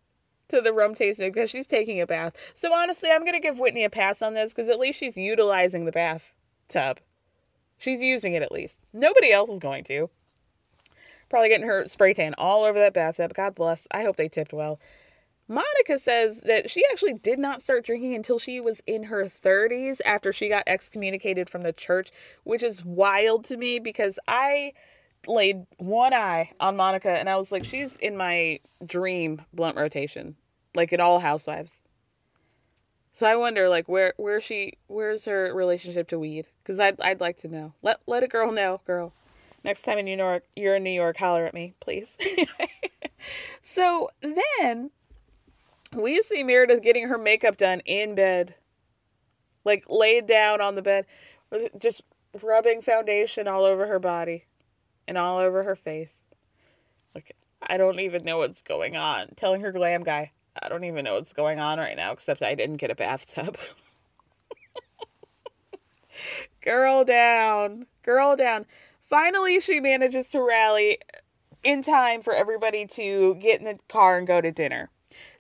to 0.49 0.61
the 0.61 0.73
rum 0.73 0.95
tasting 0.95 1.33
because 1.33 1.51
she's 1.51 1.67
taking 1.67 2.01
a 2.01 2.07
bath. 2.07 2.35
So 2.55 2.73
honestly, 2.73 3.11
I'm 3.11 3.23
going 3.23 3.35
to 3.35 3.41
give 3.41 3.59
Whitney 3.59 3.85
a 3.85 3.91
pass 3.91 4.23
on 4.23 4.35
this 4.35 4.55
because 4.55 4.71
at 4.71 4.79
least 4.79 4.99
she's 4.99 5.17
utilizing 5.17 5.85
the 5.85 5.93
bathtub. 5.93 7.01
She's 7.77 8.01
using 8.01 8.33
it 8.33 8.43
at 8.43 8.53
least. 8.53 8.79
Nobody 8.93 9.33
else 9.33 9.51
is 9.51 9.59
going 9.59 9.85
to. 9.85 10.09
Probably 11.29 11.49
getting 11.49 11.67
her 11.67 11.87
spray 11.89 12.15
tan 12.15 12.35
all 12.39 12.65
over 12.65 12.79
that 12.79 12.95
bathtub. 12.95 13.35
God 13.35 13.55
bless. 13.55 13.87
I 13.91 14.05
hope 14.05 14.17
they 14.17 14.29
tipped 14.29 14.53
well. 14.53 14.79
Monica 15.49 15.99
says 15.99 16.41
that 16.41 16.71
she 16.71 16.83
actually 16.91 17.15
did 17.15 17.39
not 17.39 17.63
start 17.63 17.85
drinking 17.85 18.15
until 18.15 18.39
she 18.39 18.61
was 18.61 18.83
in 18.87 19.05
her 19.05 19.25
30s 19.25 20.01
after 20.05 20.33
she 20.33 20.49
got 20.49 20.65
excommunicated 20.67 21.49
from 21.49 21.63
the 21.63 21.73
church, 21.73 22.11
which 22.43 22.63
is 22.63 22.85
wild 22.85 23.45
to 23.45 23.57
me 23.57 23.79
because 23.79 24.19
I 24.27 24.73
laid 25.27 25.67
one 25.79 26.13
eye 26.13 26.51
on 26.59 26.77
Monica 26.77 27.11
and 27.11 27.29
I 27.29 27.37
was 27.37 27.53
like, 27.53 27.65
she's 27.65 27.97
in 27.97 28.17
my 28.17 28.59
dream 28.85 29.43
blunt 29.53 29.77
rotation, 29.77 30.37
like 30.75 30.93
in 30.93 31.01
all 31.01 31.21
housewives. 31.21 31.81
So 33.13 33.27
I 33.27 33.35
wonder, 33.35 33.71
like, 33.71 33.89
where 33.89 34.13
where 34.19 34.43
she 34.43 34.75
where's 34.89 35.25
her 35.25 35.55
relationship 35.55 36.07
to 36.09 36.19
weed? 36.19 36.49
Because 36.63 36.79
I'd 36.79 37.01
I'd 37.01 37.19
like 37.19 37.39
to 37.39 37.49
know. 37.49 37.73
Let 37.81 38.01
let 38.07 38.23
a 38.23 38.29
girl 38.29 38.53
know, 38.53 38.83
girl. 38.87 39.15
Next 39.65 39.83
time 39.83 39.97
in 39.97 40.05
New 40.05 40.19
York, 40.19 40.45
you're 40.55 40.77
in 40.77 40.85
New 40.85 40.91
York, 40.91 41.17
holler 41.17 41.47
at 41.47 41.55
me, 41.55 41.73
please. 41.81 42.19
so 43.63 44.11
then 44.21 44.91
we 45.97 46.23
see 46.23 46.43
Meredith 46.43 46.83
getting 46.83 47.09
her 47.09 47.19
makeup 47.19 47.57
done 47.57 47.81
in 47.81 48.15
bed, 48.15 48.55
like 49.65 49.85
laid 49.89 50.27
down 50.27 50.61
on 50.61 50.75
the 50.75 50.83
bed, 50.83 51.07
just 51.79 52.03
rubbing 52.43 52.83
foundation 52.83 53.49
all 53.49 53.65
over 53.65 53.87
her 53.87 53.99
body 53.99 54.45
and 55.09 55.17
all 55.17 55.39
over 55.39 55.63
her 55.63 55.77
face. 55.77 56.15
Like, 57.15 57.35
I 57.63 57.77
don't 57.77 58.01
even 58.01 58.25
know 58.25 58.39
what's 58.39 58.63
going 58.63 58.97
on. 58.97 59.29
Telling 59.37 59.63
her 59.63 59.73
glam 59.73 60.03
guy, 60.03 60.33
I 60.61 60.69
don't 60.69 60.85
even 60.85 61.05
know 61.05 61.15
what's 61.15 61.33
going 61.33 61.59
on 61.59 61.79
right 61.79 61.97
now, 61.97 62.13
except 62.13 62.43
I 62.43 62.55
didn't 62.55 62.77
get 62.77 62.91
a 62.91 62.95
bathtub. 62.95 63.57
Girl 66.61 67.05
down. 67.05 67.87
Girl 68.03 68.37
down. 68.37 68.67
Finally, 69.03 69.61
she 69.61 69.81
manages 69.81 70.31
to 70.31 70.43
rally 70.43 70.99
in 71.63 71.83
time 71.83 72.23
for 72.23 72.35
everybody 72.35 72.87
to 72.87 73.35
get 73.37 73.61
in 73.61 73.67
the 73.67 73.79
car 73.89 74.19
and 74.19 74.27
go 74.27 74.41
to 74.41 74.51
dinner. 74.51 74.91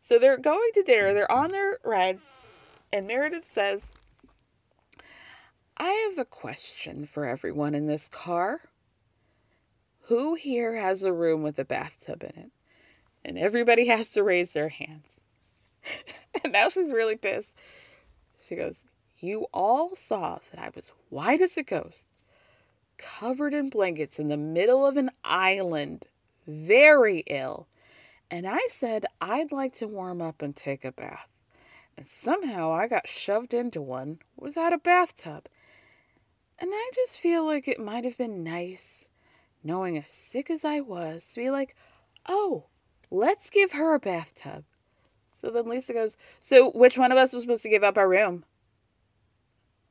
So 0.06 0.20
they're 0.20 0.38
going 0.38 0.70
to 0.74 0.84
dinner, 0.84 1.12
they're 1.12 1.32
on 1.32 1.48
their 1.48 1.78
ride, 1.82 2.20
and 2.92 3.08
Meredith 3.08 3.44
says, 3.44 3.90
I 5.76 5.90
have 6.08 6.16
a 6.16 6.24
question 6.24 7.06
for 7.06 7.24
everyone 7.24 7.74
in 7.74 7.88
this 7.88 8.06
car. 8.06 8.60
Who 10.02 10.36
here 10.36 10.76
has 10.76 11.02
a 11.02 11.12
room 11.12 11.42
with 11.42 11.58
a 11.58 11.64
bathtub 11.64 12.22
in 12.22 12.40
it? 12.40 12.50
And 13.24 13.36
everybody 13.36 13.88
has 13.88 14.08
to 14.10 14.22
raise 14.22 14.52
their 14.52 14.68
hands. 14.68 15.18
and 16.44 16.52
now 16.52 16.68
she's 16.68 16.92
really 16.92 17.16
pissed. 17.16 17.58
She 18.48 18.54
goes, 18.54 18.84
You 19.18 19.48
all 19.52 19.96
saw 19.96 20.38
that 20.52 20.60
I 20.60 20.70
was 20.72 20.92
white 21.08 21.40
as 21.40 21.56
a 21.56 21.64
ghost, 21.64 22.04
covered 22.96 23.52
in 23.52 23.70
blankets 23.70 24.20
in 24.20 24.28
the 24.28 24.36
middle 24.36 24.86
of 24.86 24.96
an 24.96 25.10
island, 25.24 26.04
very 26.46 27.24
ill. 27.26 27.66
And 28.30 28.46
I 28.46 28.60
said 28.70 29.06
I'd 29.20 29.52
like 29.52 29.74
to 29.76 29.86
warm 29.86 30.20
up 30.20 30.42
and 30.42 30.54
take 30.54 30.84
a 30.84 30.92
bath. 30.92 31.28
And 31.96 32.06
somehow 32.06 32.72
I 32.72 32.88
got 32.88 33.08
shoved 33.08 33.54
into 33.54 33.80
one 33.80 34.18
without 34.36 34.72
a 34.72 34.78
bathtub. 34.78 35.48
And 36.58 36.70
I 36.72 36.90
just 36.94 37.20
feel 37.20 37.44
like 37.44 37.68
it 37.68 37.78
might 37.78 38.04
have 38.04 38.18
been 38.18 38.42
nice 38.42 39.06
knowing 39.62 39.98
as 39.98 40.10
sick 40.10 40.50
as 40.50 40.64
I 40.64 40.80
was, 40.80 41.26
to 41.32 41.40
be 41.40 41.50
like, 41.50 41.74
oh, 42.28 42.66
let's 43.10 43.50
give 43.50 43.72
her 43.72 43.94
a 43.94 44.00
bathtub. 44.00 44.64
So 45.36 45.50
then 45.50 45.68
Lisa 45.68 45.92
goes, 45.92 46.16
so 46.40 46.70
which 46.70 46.96
one 46.96 47.12
of 47.12 47.18
us 47.18 47.32
was 47.32 47.42
supposed 47.42 47.64
to 47.64 47.68
give 47.68 47.84
up 47.84 47.98
our 47.98 48.08
room? 48.08 48.44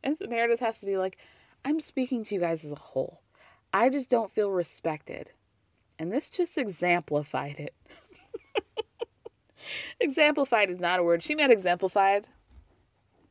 And 0.03 0.17
so 0.17 0.27
Meredith 0.27 0.59
has 0.61 0.79
to 0.79 0.85
be 0.85 0.97
like, 0.97 1.17
I'm 1.63 1.79
speaking 1.79 2.23
to 2.25 2.35
you 2.35 2.41
guys 2.41 2.63
as 2.63 2.71
a 2.71 2.75
whole. 2.75 3.21
I 3.73 3.89
just 3.89 4.09
don't 4.09 4.31
feel 4.31 4.49
respected. 4.49 5.31
And 5.99 6.11
this 6.11 6.29
just 6.29 6.57
exemplified 6.57 7.59
it. 7.59 7.75
exemplified 9.99 10.69
is 10.69 10.79
not 10.79 10.99
a 10.99 11.03
word. 11.03 11.23
She 11.23 11.35
meant 11.35 11.51
exemplified. 11.51 12.27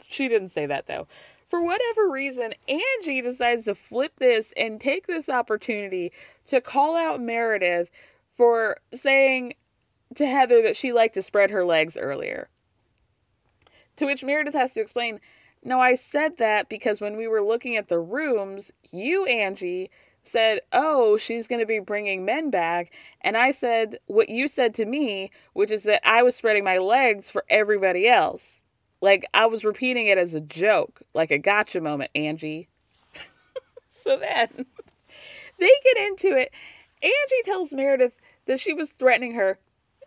She 0.06 0.28
didn't 0.28 0.50
say 0.50 0.66
that 0.66 0.86
though 0.86 1.06
for 1.54 1.62
whatever 1.62 2.10
reason, 2.10 2.52
Angie 2.68 3.20
decides 3.20 3.66
to 3.66 3.76
flip 3.76 4.14
this 4.18 4.52
and 4.56 4.80
take 4.80 5.06
this 5.06 5.28
opportunity 5.28 6.10
to 6.46 6.60
call 6.60 6.96
out 6.96 7.20
Meredith 7.20 7.90
for 8.36 8.78
saying 8.92 9.54
to 10.16 10.26
Heather 10.26 10.60
that 10.62 10.76
she 10.76 10.92
liked 10.92 11.14
to 11.14 11.22
spread 11.22 11.52
her 11.52 11.64
legs 11.64 11.96
earlier. 11.96 12.48
To 13.98 14.06
which 14.06 14.24
Meredith 14.24 14.54
has 14.54 14.72
to 14.72 14.80
explain, 14.80 15.20
no, 15.62 15.80
I 15.80 15.94
said 15.94 16.38
that 16.38 16.68
because 16.68 17.00
when 17.00 17.16
we 17.16 17.28
were 17.28 17.40
looking 17.40 17.76
at 17.76 17.88
the 17.88 18.00
rooms, 18.00 18.72
you, 18.90 19.24
Angie, 19.26 19.90
said, 20.24 20.60
Oh, 20.72 21.16
she's 21.16 21.46
going 21.46 21.60
to 21.60 21.66
be 21.66 21.78
bringing 21.78 22.24
men 22.24 22.50
back. 22.50 22.92
And 23.20 23.36
I 23.36 23.52
said 23.52 23.98
what 24.06 24.28
you 24.28 24.48
said 24.48 24.74
to 24.74 24.84
me, 24.84 25.30
which 25.52 25.70
is 25.70 25.82
that 25.84 26.06
I 26.08 26.22
was 26.22 26.34
spreading 26.36 26.64
my 26.64 26.78
legs 26.78 27.30
for 27.30 27.44
everybody 27.48 28.08
else. 28.08 28.60
Like 29.00 29.26
I 29.34 29.46
was 29.46 29.64
repeating 29.64 30.06
it 30.06 30.18
as 30.18 30.34
a 30.34 30.40
joke, 30.40 31.02
like 31.14 31.30
a 31.30 31.38
gotcha 31.38 31.80
moment, 31.80 32.10
Angie. 32.14 32.68
so 33.88 34.16
then 34.16 34.48
they 35.58 35.70
get 35.84 36.06
into 36.06 36.36
it. 36.36 36.52
Angie 37.02 37.42
tells 37.44 37.72
Meredith 37.72 38.20
that 38.46 38.60
she 38.60 38.72
was 38.72 38.92
threatening 38.92 39.34
her. 39.34 39.58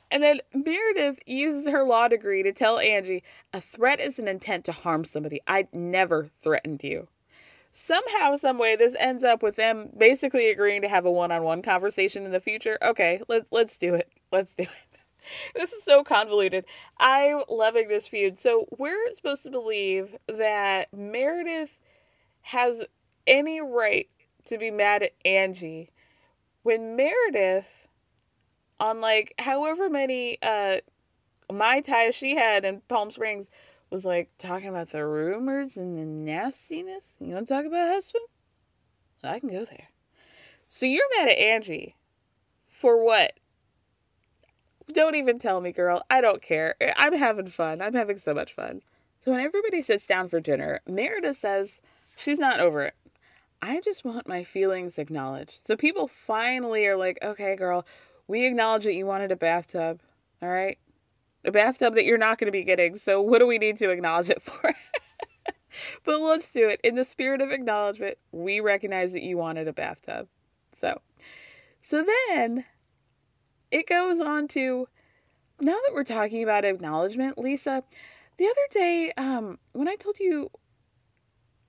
And 0.09 0.23
then 0.23 0.39
Meredith 0.53 1.19
uses 1.25 1.67
her 1.71 1.83
law 1.83 2.07
degree 2.07 2.41
to 2.41 2.53
tell 2.53 2.79
Angie 2.79 3.23
a 3.53 3.59
threat 3.59 3.99
is 3.99 4.19
an 4.19 4.27
intent 4.27 4.63
to 4.65 4.71
harm 4.71 5.03
somebody. 5.03 5.41
I 5.45 5.67
never 5.73 6.29
threatened 6.41 6.81
you 6.81 7.09
somehow 7.79 8.35
some 8.35 8.57
way 8.57 8.75
this 8.75 8.95
ends 8.99 9.23
up 9.23 9.43
with 9.43 9.55
them 9.55 9.89
basically 9.95 10.49
agreeing 10.49 10.81
to 10.81 10.87
have 10.87 11.05
a 11.05 11.11
one-on-one 11.11 11.61
conversation 11.61 12.25
in 12.25 12.31
the 12.31 12.39
future. 12.39 12.77
Okay 12.81 13.21
let's 13.27 13.47
let's 13.51 13.77
do 13.77 13.93
it. 13.93 14.11
Let's 14.31 14.55
do 14.55 14.63
it. 14.63 14.69
This 15.55 15.73
is 15.73 15.83
so 15.83 16.05
convoluted. 16.05 16.63
I'm 17.01 17.43
loving 17.49 17.89
this 17.89 18.07
feud. 18.07 18.39
So 18.39 18.65
we're 18.77 19.13
supposed 19.13 19.43
to 19.43 19.49
believe 19.49 20.15
that 20.27 20.93
meredith 20.93 21.77
has 22.43 22.85
any 23.25 23.59
right 23.59 24.07
to 24.45 24.57
be 24.57 24.71
mad 24.71 25.03
at 25.03 25.11
angie 25.25 25.91
when 26.63 26.95
meredith 26.95 27.89
on 28.79 29.01
like 29.01 29.33
however 29.39 29.89
many 29.89 30.37
uh 30.41 30.77
mai 31.51 31.81
tais 31.81 32.15
she 32.15 32.35
had 32.35 32.63
in 32.63 32.81
palm 32.87 33.11
springs 33.11 33.49
was 33.89 34.05
like 34.05 34.29
talking 34.37 34.69
about 34.69 34.89
the 34.89 35.05
rumors 35.05 35.77
and 35.77 35.97
the 35.97 36.05
nastiness. 36.05 37.13
You 37.19 37.33
want 37.33 37.47
to 37.47 37.53
talk 37.53 37.65
about 37.65 37.93
husband? 37.93 38.25
I 39.23 39.39
can 39.39 39.49
go 39.49 39.65
there. 39.65 39.89
So 40.69 40.85
you're 40.85 41.07
mad 41.17 41.29
at 41.29 41.37
Angie 41.37 41.95
for 42.67 43.03
what? 43.03 43.33
Don't 44.91 45.15
even 45.15 45.39
tell 45.39 45.59
me, 45.59 45.71
girl. 45.71 46.03
I 46.09 46.21
don't 46.21 46.41
care. 46.41 46.75
I'm 46.97 47.13
having 47.13 47.47
fun. 47.47 47.81
I'm 47.81 47.93
having 47.93 48.17
so 48.17 48.33
much 48.33 48.53
fun. 48.53 48.81
So 49.23 49.31
when 49.31 49.41
everybody 49.41 49.81
sits 49.81 50.05
down 50.07 50.29
for 50.29 50.39
dinner, 50.39 50.81
Meredith 50.87 51.37
says 51.37 51.81
she's 52.15 52.39
not 52.39 52.59
over 52.59 52.83
it. 52.83 52.95
I 53.61 53.81
just 53.81 54.05
want 54.05 54.27
my 54.27 54.43
feelings 54.43 54.97
acknowledged. 54.97 55.65
So 55.65 55.75
people 55.75 56.07
finally 56.07 56.85
are 56.85 56.95
like, 56.95 57.17
okay, 57.21 57.55
girl, 57.55 57.85
we 58.27 58.45
acknowledge 58.45 58.83
that 58.83 58.93
you 58.93 59.05
wanted 59.05 59.31
a 59.31 59.35
bathtub. 59.35 59.99
All 60.41 60.49
right 60.49 60.77
a 61.47 61.51
bathtub 61.51 61.95
that 61.95 62.05
you're 62.05 62.17
not 62.17 62.37
going 62.37 62.47
to 62.47 62.51
be 62.51 62.63
getting. 62.63 62.97
So 62.97 63.21
what 63.21 63.39
do 63.39 63.47
we 63.47 63.57
need 63.57 63.77
to 63.77 63.89
acknowledge 63.89 64.29
it 64.29 64.43
for? 64.43 64.61
but 66.03 66.19
let's 66.19 66.51
do 66.51 66.67
it. 66.67 66.79
In 66.83 66.95
the 66.95 67.05
spirit 67.05 67.41
of 67.41 67.51
acknowledgement, 67.51 68.17
we 68.31 68.59
recognize 68.59 69.13
that 69.13 69.23
you 69.23 69.37
wanted 69.37 69.67
a 69.67 69.73
bathtub. 69.73 70.27
So, 70.71 71.01
so 71.81 72.05
then 72.05 72.65
it 73.71 73.87
goes 73.87 74.19
on 74.19 74.47
to 74.49 74.87
now 75.59 75.71
that 75.71 75.93
we're 75.93 76.03
talking 76.03 76.43
about 76.43 76.65
acknowledgement, 76.65 77.37
Lisa, 77.37 77.83
the 78.37 78.45
other 78.45 78.67
day, 78.71 79.11
um, 79.17 79.57
when 79.71 79.87
I 79.87 79.95
told 79.95 80.19
you 80.19 80.51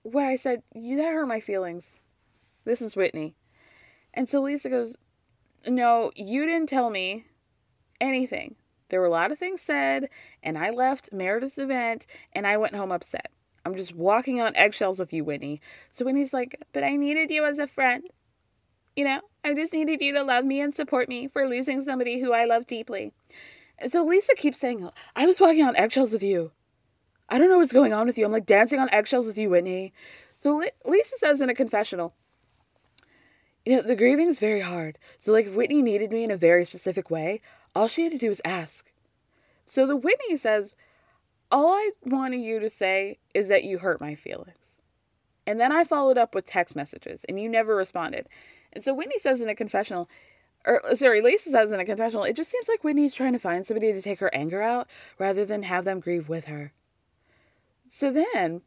what 0.03 0.27
I 0.27 0.37
said, 0.37 0.63
you 0.75 0.97
that 0.99 1.13
hurt 1.13 1.27
my 1.27 1.41
feelings. 1.41 2.01
This 2.65 2.83
is 2.83 2.97
Whitney. 2.97 3.37
And 4.13 4.29
so 4.29 4.43
Lisa 4.43 4.69
goes, 4.69 4.97
No, 5.67 6.11
you 6.17 6.45
didn't 6.45 6.69
tell 6.69 6.91
me 6.91 7.27
anything. 8.01 8.57
There 8.89 9.01
were 9.01 9.07
a 9.07 9.11
lot 9.11 9.33
of 9.33 9.39
things 9.39 9.61
said, 9.61 10.09
and 10.43 10.59
I 10.59 10.71
left 10.71 11.13
Meredith's 11.13 11.59
event 11.59 12.07
and 12.33 12.47
I 12.47 12.57
went 12.57 12.75
home 12.75 12.93
upset. 12.93 13.31
I'm 13.65 13.77
just 13.77 13.95
walking 13.95 14.41
on 14.41 14.57
eggshells 14.57 14.99
with 14.99 15.13
you, 15.13 15.25
Whitney. 15.25 15.61
So 15.91 16.05
Whitney's 16.05 16.33
like, 16.33 16.63
But 16.73 16.85
I 16.85 16.97
needed 16.97 17.31
you 17.31 17.45
as 17.45 17.59
a 17.59 17.67
friend. 17.67 18.05
You 18.97 19.05
know, 19.05 19.21
I 19.45 19.55
just 19.55 19.73
needed 19.73 20.01
you 20.01 20.13
to 20.15 20.23
love 20.23 20.45
me 20.45 20.61
and 20.61 20.75
support 20.75 21.09
me 21.09 21.29
for 21.29 21.47
losing 21.47 21.83
somebody 21.83 22.21
who 22.21 22.33
I 22.33 22.45
love 22.45 22.67
deeply. 22.67 23.13
And 23.79 23.93
so 23.93 24.05
Lisa 24.05 24.35
keeps 24.35 24.59
saying, 24.59 24.89
I 25.15 25.27
was 25.27 25.39
walking 25.39 25.65
on 25.65 25.77
eggshells 25.77 26.13
with 26.13 26.23
you. 26.23 26.51
I 27.29 27.39
don't 27.39 27.51
know 27.51 27.59
what's 27.59 27.73
going 27.73 27.93
on 27.93 28.07
with 28.07 28.17
you. 28.17 28.25
I'm 28.25 28.33
like 28.33 28.47
dancing 28.47 28.81
on 28.81 28.91
eggshells 28.91 29.27
with 29.27 29.39
you, 29.39 29.51
Whitney. 29.51 29.93
So 30.43 30.65
Lisa 30.85 31.19
says 31.19 31.41
in 31.41 31.51
a 31.51 31.55
confessional, 31.55 32.15
you 33.65 33.77
know, 33.77 33.83
the 33.83 33.97
grieving 33.97 34.29
is 34.29 34.41
very 34.41 34.63
hard. 34.63 34.99
So, 35.19 35.31
like, 35.31 35.47
if 35.47 35.55
Whitney 35.55 35.83
needed 35.83 36.11
me 36.11 36.25
in 36.25 36.31
a 36.31 36.39
very 36.39 36.65
specific 36.65 37.11
way, 37.11 37.43
all 37.75 37.89
she 37.89 38.05
had 38.05 38.13
to 38.13 38.19
do 38.19 38.29
was 38.29 38.41
ask. 38.45 38.93
So 39.67 39.87
the 39.87 39.97
Whitney 39.97 40.37
says, 40.37 40.75
All 41.51 41.69
I 41.69 41.91
wanted 42.05 42.41
you 42.41 42.59
to 42.61 42.71
say 42.71 43.19
is 43.35 43.49
that 43.49 43.65
you 43.65 43.79
hurt 43.79 44.01
my 44.01 44.15
feelings. 44.15 44.55
And 45.47 45.59
then 45.59 45.73
I 45.73 45.85
followed 45.85 46.19
up 46.19 46.35
with 46.35 46.47
text 46.47 46.77
messages, 46.77 47.25
and 47.29 47.41
you 47.41 47.49
never 47.49 47.75
responded. 47.75 48.29
And 48.73 48.85
so 48.85 48.93
Whitney 48.93 49.19
says 49.19 49.41
in 49.41 49.49
a 49.49 49.55
confessional, 49.55 50.09
or 50.67 50.83
sorry, 50.95 51.23
Lisa 51.23 51.51
says 51.51 51.73
in 51.73 51.81
a 51.81 51.85
confessional, 51.85 52.25
it 52.25 52.37
just 52.37 52.51
seems 52.51 52.69
like 52.69 52.85
Whitney's 52.85 53.15
trying 53.15 53.33
to 53.33 53.39
find 53.39 53.67
somebody 53.67 53.93
to 53.93 54.03
take 54.03 54.21
her 54.21 54.35
anger 54.35 54.61
out 54.61 54.89
rather 55.19 55.45
than 55.45 55.63
have 55.63 55.85
them 55.85 56.01
grieve 56.01 56.29
with 56.29 56.47
her. 56.47 56.73
So 57.91 58.13
then, 58.13 58.61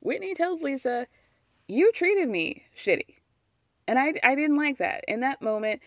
Whitney 0.00 0.34
tells 0.34 0.62
Lisa, 0.62 1.06
You 1.66 1.92
treated 1.92 2.28
me 2.28 2.64
shitty. 2.76 3.15
And 3.88 3.98
I, 3.98 4.14
I 4.24 4.34
didn't 4.34 4.56
like 4.56 4.78
that 4.78 5.04
in 5.06 5.20
that 5.20 5.42
moment. 5.42 5.80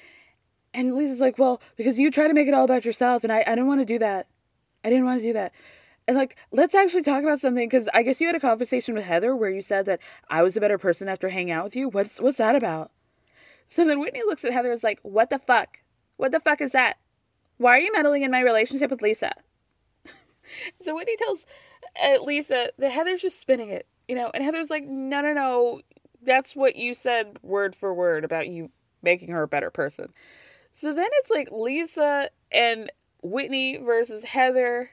And 0.74 0.96
Lisa's 0.96 1.20
like, 1.20 1.38
well, 1.38 1.62
because 1.76 2.00
you 2.00 2.12
try 2.12 2.28
to 2.28 2.34
make 2.34 2.48
it 2.48 2.54
all 2.54 2.66
about 2.66 2.86
yourself. 2.86 3.24
And 3.24 3.34
I, 3.34 3.40
I 3.40 3.56
didn't 3.56 3.68
want 3.68 3.82
to 3.82 3.86
do 3.86 4.00
that. 4.00 4.28
I 4.84 4.90
didn't 4.90 5.06
want 5.06 5.22
to 5.22 5.28
do 5.28 5.34
that. 5.34 5.52
And 6.08 6.18
like, 6.18 6.38
let's 6.52 6.74
actually 6.74 7.04
talk 7.04 7.24
about 7.24 7.40
something 7.40 7.68
because 7.68 7.88
I 7.94 8.02
guess 8.02 8.20
you 8.20 8.28
had 8.28 8.36
a 8.36 8.40
conversation 8.40 8.96
with 8.96 9.04
Heather 9.04 9.36
where 9.36 9.50
you 9.50 9.62
said 9.62 9.86
that 9.86 10.00
I 10.30 10.42
was 10.42 10.58
a 10.58 10.62
better 10.62 10.78
person 10.78 11.08
after 11.08 11.30
hanging 11.30 11.52
out 11.52 11.64
with 11.64 11.76
you. 11.76 11.88
What's 11.88 12.20
what's 12.20 12.40
that 12.40 12.56
about? 12.56 12.92
So 13.68 13.86
then 13.86 14.00
Whitney 14.00 14.22
looks 14.26 14.44
at 14.44 14.52
Heather 14.52 14.70
and 14.72 14.78
is 14.78 14.84
like, 14.84 15.00
what 15.04 15.30
the 15.30 15.38
fuck? 15.38 15.82
What 16.18 16.32
the 16.32 16.40
fuck 16.40 16.62
is 16.62 16.72
that? 16.72 16.98
Why 17.58 17.78
are 17.78 17.80
you 17.80 17.92
meddling 17.94 18.24
in 18.24 18.32
my 18.32 18.40
relationship 18.40 18.90
with 18.90 19.04
Lisa? 19.04 19.32
so 20.82 20.96
Whitney 20.96 21.16
tells 21.18 21.46
uh, 22.04 22.24
Lisa 22.24 22.72
that 22.80 22.92
Heather's 22.92 23.22
just 23.22 23.40
spinning 23.40 23.70
it, 23.70 23.86
you 24.08 24.16
know, 24.16 24.32
and 24.34 24.44
Heather's 24.44 24.72
like, 24.72 24.86
no, 24.86 25.22
no, 25.22 25.34
no, 25.34 25.82
that's 26.24 26.56
what 26.56 26.76
you 26.76 26.94
said 26.94 27.38
word 27.42 27.76
for 27.76 27.94
word 27.94 28.24
about 28.24 28.48
you 28.48 28.72
making 29.02 29.30
her 29.30 29.44
a 29.44 29.48
better 29.48 29.70
person. 29.70 30.14
So 30.74 30.94
then 30.94 31.08
it's 31.14 31.30
like 31.30 31.50
Lisa 31.52 32.30
and 32.52 32.92
Whitney 33.22 33.78
versus 33.78 34.24
Heather, 34.26 34.92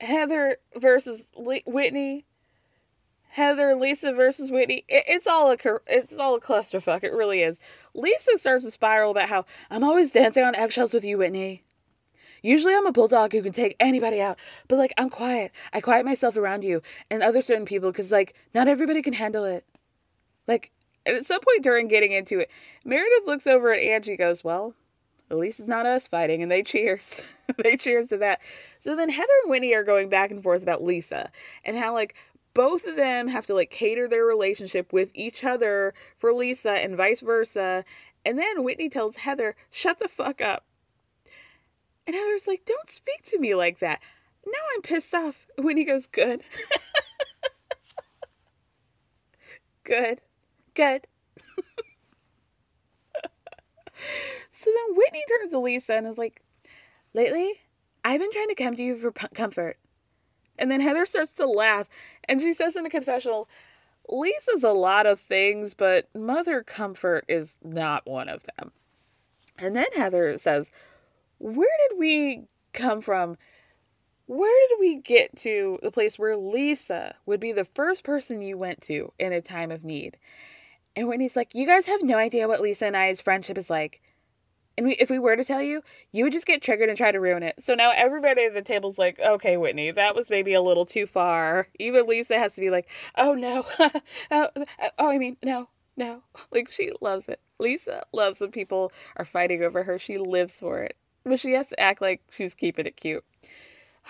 Heather 0.00 0.58
versus 0.76 1.28
Le- 1.36 1.60
Whitney, 1.66 2.26
Heather 3.30 3.74
Lisa 3.74 4.12
versus 4.12 4.50
Whitney. 4.50 4.84
It, 4.88 5.04
it's 5.06 5.26
all 5.26 5.50
a 5.50 5.56
it's 5.86 6.14
all 6.16 6.36
a 6.36 6.40
clusterfuck. 6.40 7.04
It 7.04 7.12
really 7.12 7.40
is. 7.42 7.58
Lisa 7.94 8.38
starts 8.38 8.64
to 8.64 8.70
spiral 8.70 9.10
about 9.10 9.28
how 9.28 9.44
I'm 9.70 9.84
always 9.84 10.12
dancing 10.12 10.44
on 10.44 10.54
eggshells 10.54 10.94
with 10.94 11.04
you, 11.04 11.18
Whitney. 11.18 11.64
Usually 12.42 12.74
I'm 12.74 12.86
a 12.86 12.92
bulldog 12.92 13.32
who 13.32 13.42
can 13.42 13.52
take 13.52 13.76
anybody 13.80 14.20
out, 14.20 14.38
but 14.68 14.76
like 14.76 14.92
I'm 14.96 15.10
quiet. 15.10 15.52
I 15.72 15.80
quiet 15.80 16.04
myself 16.04 16.36
around 16.36 16.62
you 16.62 16.82
and 17.10 17.22
other 17.22 17.42
certain 17.42 17.64
people 17.64 17.90
because 17.90 18.12
like 18.12 18.34
not 18.54 18.68
everybody 18.68 19.02
can 19.02 19.14
handle 19.14 19.44
it. 19.44 19.64
Like, 20.48 20.72
at 21.06 21.26
some 21.26 21.40
point 21.40 21.62
during 21.62 21.86
getting 21.86 22.12
into 22.12 22.40
it, 22.40 22.50
Meredith 22.84 23.26
looks 23.26 23.46
over 23.46 23.72
at 23.72 23.80
Angie 23.80 24.16
goes, 24.16 24.42
Well, 24.42 24.74
at 25.30 25.36
least 25.36 25.60
it's 25.60 25.68
not 25.68 25.86
us 25.86 26.08
fighting. 26.08 26.42
And 26.42 26.50
they 26.50 26.62
cheers. 26.62 27.22
they 27.58 27.76
cheers 27.76 28.08
to 28.08 28.16
that. 28.18 28.40
So 28.80 28.96
then 28.96 29.10
Heather 29.10 29.28
and 29.44 29.50
Whitney 29.50 29.74
are 29.74 29.84
going 29.84 30.08
back 30.08 30.30
and 30.30 30.42
forth 30.42 30.62
about 30.62 30.82
Lisa 30.82 31.30
and 31.64 31.76
how, 31.76 31.92
like, 31.92 32.14
both 32.54 32.86
of 32.86 32.96
them 32.96 33.28
have 33.28 33.46
to, 33.46 33.54
like, 33.54 33.70
cater 33.70 34.08
their 34.08 34.24
relationship 34.24 34.92
with 34.92 35.10
each 35.14 35.44
other 35.44 35.94
for 36.16 36.32
Lisa 36.32 36.72
and 36.72 36.96
vice 36.96 37.20
versa. 37.20 37.84
And 38.24 38.38
then 38.38 38.64
Whitney 38.64 38.88
tells 38.88 39.16
Heather, 39.16 39.54
Shut 39.70 39.98
the 39.98 40.08
fuck 40.08 40.40
up. 40.40 40.64
And 42.06 42.16
Heather's 42.16 42.46
like, 42.46 42.64
Don't 42.64 42.88
speak 42.90 43.22
to 43.26 43.38
me 43.38 43.54
like 43.54 43.80
that. 43.80 44.00
Now 44.46 44.52
I'm 44.74 44.82
pissed 44.82 45.14
off. 45.14 45.46
Whitney 45.58 45.84
goes, 45.84 46.06
Good. 46.06 46.42
Good 49.84 50.20
good. 50.78 51.06
so 54.52 54.70
then 54.70 54.96
Whitney 54.96 55.24
turns 55.28 55.50
to 55.50 55.58
Lisa 55.58 55.94
and 55.94 56.06
is 56.06 56.18
like, 56.18 56.40
Lately, 57.14 57.54
I've 58.04 58.20
been 58.20 58.30
trying 58.30 58.48
to 58.48 58.54
come 58.54 58.76
to 58.76 58.82
you 58.82 58.96
for 58.96 59.10
comfort. 59.10 59.78
And 60.56 60.70
then 60.70 60.80
Heather 60.80 61.04
starts 61.04 61.34
to 61.34 61.46
laugh 61.46 61.88
and 62.28 62.40
she 62.40 62.54
says 62.54 62.76
in 62.76 62.86
a 62.86 62.90
confessional, 62.90 63.48
Lisa's 64.08 64.62
a 64.62 64.70
lot 64.70 65.06
of 65.06 65.20
things, 65.20 65.74
but 65.74 66.08
mother 66.14 66.62
comfort 66.62 67.24
is 67.28 67.58
not 67.62 68.06
one 68.06 68.28
of 68.28 68.44
them. 68.44 68.72
And 69.58 69.74
then 69.74 69.92
Heather 69.96 70.38
says, 70.38 70.70
Where 71.38 71.68
did 71.88 71.98
we 71.98 72.44
come 72.72 73.00
from? 73.00 73.36
Where 74.26 74.68
did 74.68 74.76
we 74.78 74.96
get 74.96 75.36
to 75.38 75.78
the 75.82 75.90
place 75.90 76.18
where 76.18 76.36
Lisa 76.36 77.16
would 77.26 77.40
be 77.40 77.52
the 77.52 77.64
first 77.64 78.04
person 78.04 78.42
you 78.42 78.58
went 78.58 78.82
to 78.82 79.12
in 79.18 79.32
a 79.32 79.40
time 79.40 79.70
of 79.70 79.84
need? 79.84 80.18
And 80.98 81.06
Whitney's 81.06 81.36
like, 81.36 81.54
You 81.54 81.64
guys 81.64 81.86
have 81.86 82.02
no 82.02 82.18
idea 82.18 82.48
what 82.48 82.60
Lisa 82.60 82.86
and 82.86 82.96
I's 82.96 83.20
friendship 83.20 83.56
is 83.56 83.70
like. 83.70 84.02
And 84.76 84.84
we, 84.84 84.94
if 84.94 85.08
we 85.08 85.20
were 85.20 85.36
to 85.36 85.44
tell 85.44 85.62
you, 85.62 85.82
you 86.10 86.24
would 86.24 86.32
just 86.32 86.46
get 86.46 86.60
triggered 86.60 86.88
and 86.88 86.98
try 86.98 87.12
to 87.12 87.20
ruin 87.20 87.44
it. 87.44 87.62
So 87.62 87.74
now 87.74 87.92
everybody 87.94 88.46
at 88.46 88.54
the 88.54 88.62
table's 88.62 88.98
like, 88.98 89.18
okay, 89.20 89.56
Whitney, 89.56 89.92
that 89.92 90.16
was 90.16 90.28
maybe 90.28 90.54
a 90.54 90.62
little 90.62 90.86
too 90.86 91.06
far. 91.06 91.68
Even 91.78 92.06
Lisa 92.06 92.36
has 92.36 92.54
to 92.54 92.60
be 92.60 92.70
like, 92.70 92.88
oh 93.16 93.34
no, 93.34 93.64
oh, 94.32 94.48
oh, 94.98 95.10
I 95.10 95.18
mean, 95.18 95.36
no, 95.40 95.68
no. 95.96 96.22
Like 96.50 96.68
she 96.68 96.90
loves 97.00 97.28
it. 97.28 97.40
Lisa 97.60 98.02
loves 98.12 98.40
when 98.40 98.50
people 98.50 98.90
are 99.16 99.24
fighting 99.24 99.62
over 99.62 99.84
her. 99.84 100.00
She 100.00 100.18
lives 100.18 100.54
for 100.54 100.80
it. 100.80 100.96
But 101.24 101.38
she 101.38 101.52
has 101.52 101.68
to 101.68 101.78
act 101.78 102.02
like 102.02 102.22
she's 102.30 102.54
keeping 102.54 102.86
it 102.86 102.96
cute. 102.96 103.24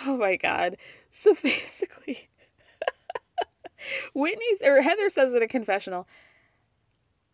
Oh 0.07 0.17
my 0.17 0.37
God. 0.37 0.79
So 1.11 1.35
basically, 1.43 2.31
Whitney's, 4.15 4.63
or 4.65 4.81
Heather 4.81 5.11
says 5.11 5.35
it 5.35 5.37
in 5.37 5.43
a 5.43 5.49
confessional, 5.49 6.07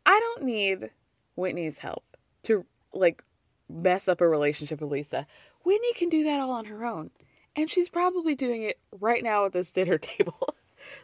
I 0.07 0.21
don't 0.21 0.43
need 0.45 0.91
Whitney's 1.35 1.79
help 1.79 2.05
to 2.45 2.67
like 2.93 3.23
mess 3.69 4.09
up 4.09 4.21
a 4.21 4.29
relationship 4.29 4.81
with 4.81 4.91
Lisa. 4.91 5.27
Whitney 5.65 5.93
can 5.95 6.09
do 6.09 6.23
that 6.25 6.41
all 6.41 6.51
on 6.51 6.67
her 6.67 6.85
own. 6.85 7.11
And 7.57 7.71
she's 7.71 7.89
probably 7.89 8.35
doing 8.35 8.63
it 8.63 8.79
right 8.93 9.23
now 9.23 9.47
at 9.47 9.53
this 9.53 9.71
dinner 9.71 9.99
table. 9.99 10.55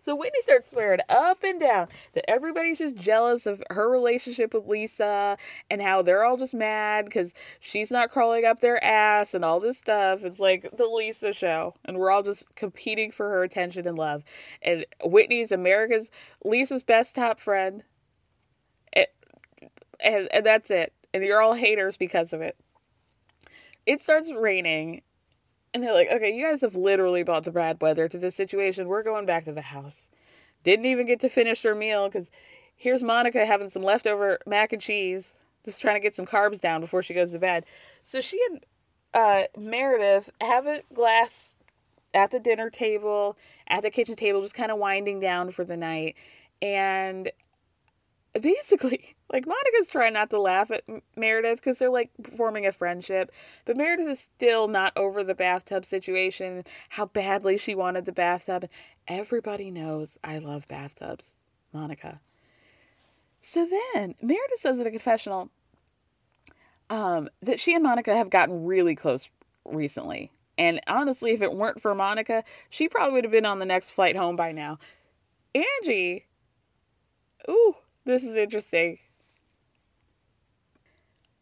so 0.03 0.15
Whitney 0.15 0.43
starts 0.43 0.71
swearing 0.71 1.01
up 1.09 1.43
and 1.45 1.61
down 1.61 1.89
that 2.13 2.29
everybody's 2.29 2.81
just 2.81 2.97
jealous 2.97 3.47
of 3.47 3.63
her 3.71 3.89
relationship 3.89 4.53
with 4.53 4.67
Lisa 4.67 5.39
and 5.71 5.81
how 5.81 6.03
they're 6.03 6.25
all 6.25 6.37
just 6.37 6.55
mad 6.55 7.05
because 7.05 7.33
she's 7.61 7.91
not 7.91 8.11
crawling 8.11 8.45
up 8.45 8.61
their 8.61 8.83
ass 8.85 9.33
and 9.33 9.45
all 9.45 9.61
this 9.61 9.79
stuff. 9.79 10.25
It's 10.25 10.41
like 10.41 10.77
the 10.77 10.87
Lisa 10.87 11.33
show. 11.33 11.75
And 11.85 11.99
we're 11.99 12.11
all 12.11 12.23
just 12.23 12.53
competing 12.57 13.11
for 13.11 13.31
her 13.31 13.43
attention 13.43 13.87
and 13.87 13.97
love. 13.97 14.25
And 14.61 14.85
Whitney's 15.05 15.53
America's 15.53 16.11
Lisa's 16.45 16.83
best 16.83 17.15
top 17.15 17.39
friend. 17.39 17.85
And, 20.05 20.29
and 20.33 20.45
that's 20.45 20.71
it 20.71 20.93
and 21.13 21.25
you're 21.25 21.43
all 21.43 21.55
haters 21.55 21.97
because 21.97 22.33
of 22.33 22.41
it. 22.41 22.57
It 23.87 24.01
starts 24.01 24.33
raining, 24.33 25.03
and 25.73 25.83
they're 25.83 25.95
like, 25.95 26.09
okay, 26.11 26.35
you 26.35 26.47
guys 26.47 26.61
have 26.61 26.77
literally 26.77 27.23
brought 27.23 27.45
the 27.45 27.53
bad 27.53 27.81
weather 27.81 28.09
to 28.09 28.19
this 28.19 28.35
situation. 28.35 28.89
We're 28.89 29.03
going 29.03 29.27
back 29.27 29.45
to 29.45 29.53
the 29.53 29.63
house. 29.63 30.09
Didn't 30.63 30.87
even 30.87 31.07
get 31.07 31.21
to 31.21 31.29
finish 31.29 31.63
their 31.63 31.75
meal 31.75 32.09
because 32.09 32.31
here's 32.77 33.03
Monica 33.03 33.47
having 33.47 33.71
some 33.71 33.83
leftover 33.83 34.39
mac 34.47 34.73
and 34.73 34.83
cheese, 34.83 35.35
just 35.65 35.81
trying 35.81 35.97
to 35.97 36.01
get 36.01 36.15
some 36.15 36.27
carbs 36.27 36.61
down 36.61 36.81
before 36.81 37.03
she 37.03 37.15
goes 37.15 37.31
to 37.33 37.39
bed. 37.39 37.65
So 38.05 38.21
she 38.21 38.39
and 38.51 38.65
uh, 39.15 39.43
Meredith 39.59 40.31
have 40.41 40.67
a 40.67 40.83
glass 40.93 41.55
at 42.13 42.31
the 42.31 42.41
dinner 42.41 42.69
table, 42.69 43.39
at 43.67 43.83
the 43.83 43.91
kitchen 43.91 44.17
table, 44.17 44.43
just 44.43 44.55
kind 44.55 44.71
of 44.71 44.79
winding 44.79 45.21
down 45.21 45.51
for 45.51 45.65
the 45.65 45.77
night. 45.77 46.15
And 46.61 47.31
basically 48.39 49.17
like 49.33 49.47
monica's 49.47 49.89
trying 49.89 50.13
not 50.13 50.31
to 50.31 50.41
laugh 50.41 50.71
at 50.71 50.83
meredith 51.17 51.59
because 51.59 51.79
they're 51.79 51.91
like 51.91 52.11
forming 52.37 52.67
a 52.67 52.73
friendship 52.73 53.33
but 53.65 53.77
meredith 53.77 54.09
is 54.09 54.21
still 54.21 54.69
not 54.69 54.93
over 54.97 55.25
the 55.25 55.35
bathtub 55.35 55.85
situation 55.85 56.65
how 56.91 57.07
badly 57.07 57.57
she 57.59 57.75
wanted 57.75 58.05
the 58.05 58.13
bathtub. 58.13 58.69
Everybody 59.09 59.71
knows 59.71 60.19
i 60.23 60.39
love 60.39 60.69
bathtubs 60.69 61.35
monica. 61.73 62.21
So 63.43 63.67
then 63.95 64.15
meredith 64.23 64.61
says 64.61 64.79
in 64.79 64.87
a 64.87 64.91
confessional 64.91 65.51
um, 66.89 67.29
that 67.41 67.61
she 67.61 67.75
and 67.75 67.83
monica 67.83 68.15
have 68.15 68.31
gotten 68.31 68.65
really 68.65 68.95
close 68.95 69.29
recently 69.65 70.31
and 70.57 70.81
honestly 70.87 71.33
if 71.33 71.43
it 71.43 71.55
weren't 71.55 71.81
for 71.81 71.95
monica 71.95 72.45
she 72.69 72.89
probably 72.89 73.15
would 73.15 73.25
have 73.25 73.33
been 73.33 73.47
on 73.47 73.59
the 73.59 73.65
next 73.65 73.91
flight 73.91 74.17
home 74.17 74.37
by 74.37 74.53
now. 74.53 74.79
Angie 75.55 76.27
ooh 77.49 77.75
this 78.05 78.23
is 78.23 78.37
interesting. 78.37 78.99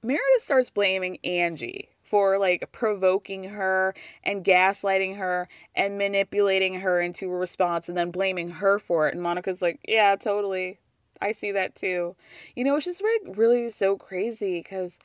Meredith 0.03 0.43
starts 0.43 0.71
blaming 0.71 1.19
Angie 1.25 1.91
for 2.03 2.39
like 2.39 2.71
provoking 2.73 3.45
her 3.45 3.95
and 4.25 4.45
gaslighting 4.45 5.19
her 5.19 5.49
and 5.75 5.99
manipulating 5.99 6.81
her 6.81 7.01
into 7.01 7.31
a 7.31 7.37
response 7.37 7.89
and 7.89 7.99
then 7.99 8.11
blaming 8.11 8.51
her 8.51 8.79
for 8.79 9.09
it. 9.09 9.15
And 9.15 9.23
Monica's 9.23 9.61
like, 9.61 9.81
yeah, 9.87 10.17
totally. 10.17 10.79
I 11.21 11.33
see 11.33 11.53
that 11.53 11.75
too. 11.75 12.17
You 12.55 12.65
know, 12.65 12.77
it's 12.77 12.87
just 12.87 13.03
like 13.03 13.37
really 13.37 13.71
so 13.71 13.97
crazy 13.97 14.61
because 14.61 14.99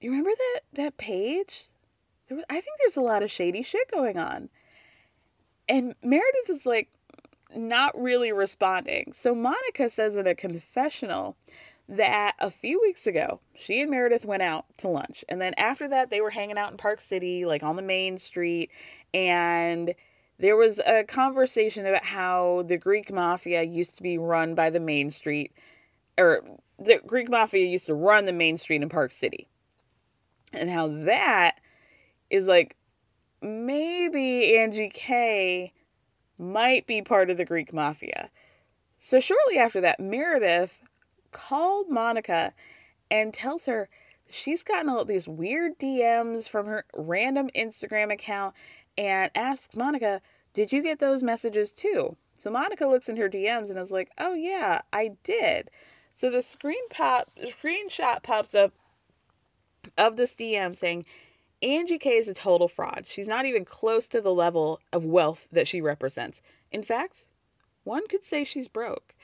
you 0.00 0.10
remember 0.10 0.30
that 0.36 0.60
that 0.74 0.98
page? 0.98 1.68
Was, 2.30 2.44
I 2.50 2.54
think 2.54 2.76
there's 2.78 2.96
a 2.96 3.02
lot 3.02 3.22
of 3.22 3.30
shady 3.30 3.62
shit 3.62 3.90
going 3.90 4.18
on. 4.18 4.50
And 5.68 5.94
Meredith 6.02 6.50
is 6.50 6.66
like, 6.66 6.88
not 7.54 7.98
really 8.00 8.32
responding. 8.32 9.12
So 9.14 9.34
Monica 9.34 9.88
says 9.88 10.16
in 10.16 10.26
a 10.26 10.34
confessional 10.34 11.36
that 11.88 12.34
a 12.38 12.50
few 12.50 12.80
weeks 12.80 13.06
ago, 13.06 13.40
she 13.54 13.80
and 13.80 13.90
Meredith 13.90 14.26
went 14.26 14.42
out 14.42 14.66
to 14.78 14.88
lunch. 14.88 15.24
And 15.28 15.40
then 15.40 15.54
after 15.56 15.88
that, 15.88 16.10
they 16.10 16.20
were 16.20 16.30
hanging 16.30 16.58
out 16.58 16.70
in 16.70 16.76
Park 16.76 17.00
City, 17.00 17.46
like 17.46 17.62
on 17.62 17.76
the 17.76 17.82
main 17.82 18.18
street. 18.18 18.70
And 19.14 19.94
there 20.38 20.56
was 20.56 20.78
a 20.80 21.04
conversation 21.04 21.86
about 21.86 22.04
how 22.04 22.64
the 22.68 22.76
Greek 22.76 23.10
mafia 23.10 23.62
used 23.62 23.96
to 23.96 24.02
be 24.02 24.18
run 24.18 24.54
by 24.54 24.70
the 24.70 24.80
main 24.80 25.10
street, 25.10 25.52
or 26.18 26.42
the 26.78 27.00
Greek 27.06 27.30
mafia 27.30 27.66
used 27.66 27.86
to 27.86 27.94
run 27.94 28.26
the 28.26 28.32
main 28.32 28.58
street 28.58 28.82
in 28.82 28.88
Park 28.88 29.10
City. 29.10 29.48
And 30.52 30.70
how 30.70 30.88
that 30.88 31.60
is 32.30 32.46
like 32.46 32.76
maybe 33.40 34.56
Angie 34.58 34.90
K 34.90 35.72
might 36.38 36.86
be 36.86 37.02
part 37.02 37.30
of 37.30 37.36
the 37.36 37.44
Greek 37.44 37.72
mafia. 37.72 38.30
So 38.98 39.20
shortly 39.20 39.58
after 39.58 39.80
that, 39.80 40.00
Meredith 40.00 40.78
called 41.32 41.88
Monica 41.88 42.52
and 43.10 43.32
tells 43.32 43.66
her 43.66 43.88
she's 44.28 44.62
gotten 44.62 44.88
all 44.88 45.04
these 45.04 45.28
weird 45.28 45.78
DMs 45.78 46.48
from 46.48 46.66
her 46.66 46.84
random 46.94 47.48
Instagram 47.56 48.12
account 48.12 48.54
and 48.96 49.30
asks 49.34 49.76
Monica, 49.76 50.20
Did 50.54 50.72
you 50.72 50.82
get 50.82 50.98
those 50.98 51.22
messages 51.22 51.72
too? 51.72 52.16
So 52.38 52.50
Monica 52.50 52.86
looks 52.86 53.08
in 53.08 53.16
her 53.16 53.28
DMs 53.28 53.70
and 53.70 53.78
is 53.78 53.90
like, 53.90 54.10
Oh 54.18 54.34
yeah, 54.34 54.82
I 54.92 55.12
did. 55.22 55.70
So 56.14 56.30
the 56.30 56.42
screen 56.42 56.88
pop 56.90 57.30
screenshot 57.40 58.22
pops 58.22 58.54
up 58.54 58.72
of 59.96 60.16
this 60.16 60.34
DM 60.34 60.76
saying, 60.76 61.06
Angie 61.62 61.98
K 61.98 62.16
is 62.16 62.28
a 62.28 62.34
total 62.34 62.68
fraud. 62.68 63.04
She's 63.08 63.26
not 63.26 63.44
even 63.44 63.64
close 63.64 64.06
to 64.08 64.20
the 64.20 64.32
level 64.32 64.80
of 64.92 65.04
wealth 65.04 65.48
that 65.50 65.66
she 65.66 65.80
represents. 65.80 66.40
In 66.70 66.82
fact, 66.82 67.26
one 67.84 68.06
could 68.06 68.24
say 68.24 68.44
she's 68.44 68.68
broke. 68.68 69.14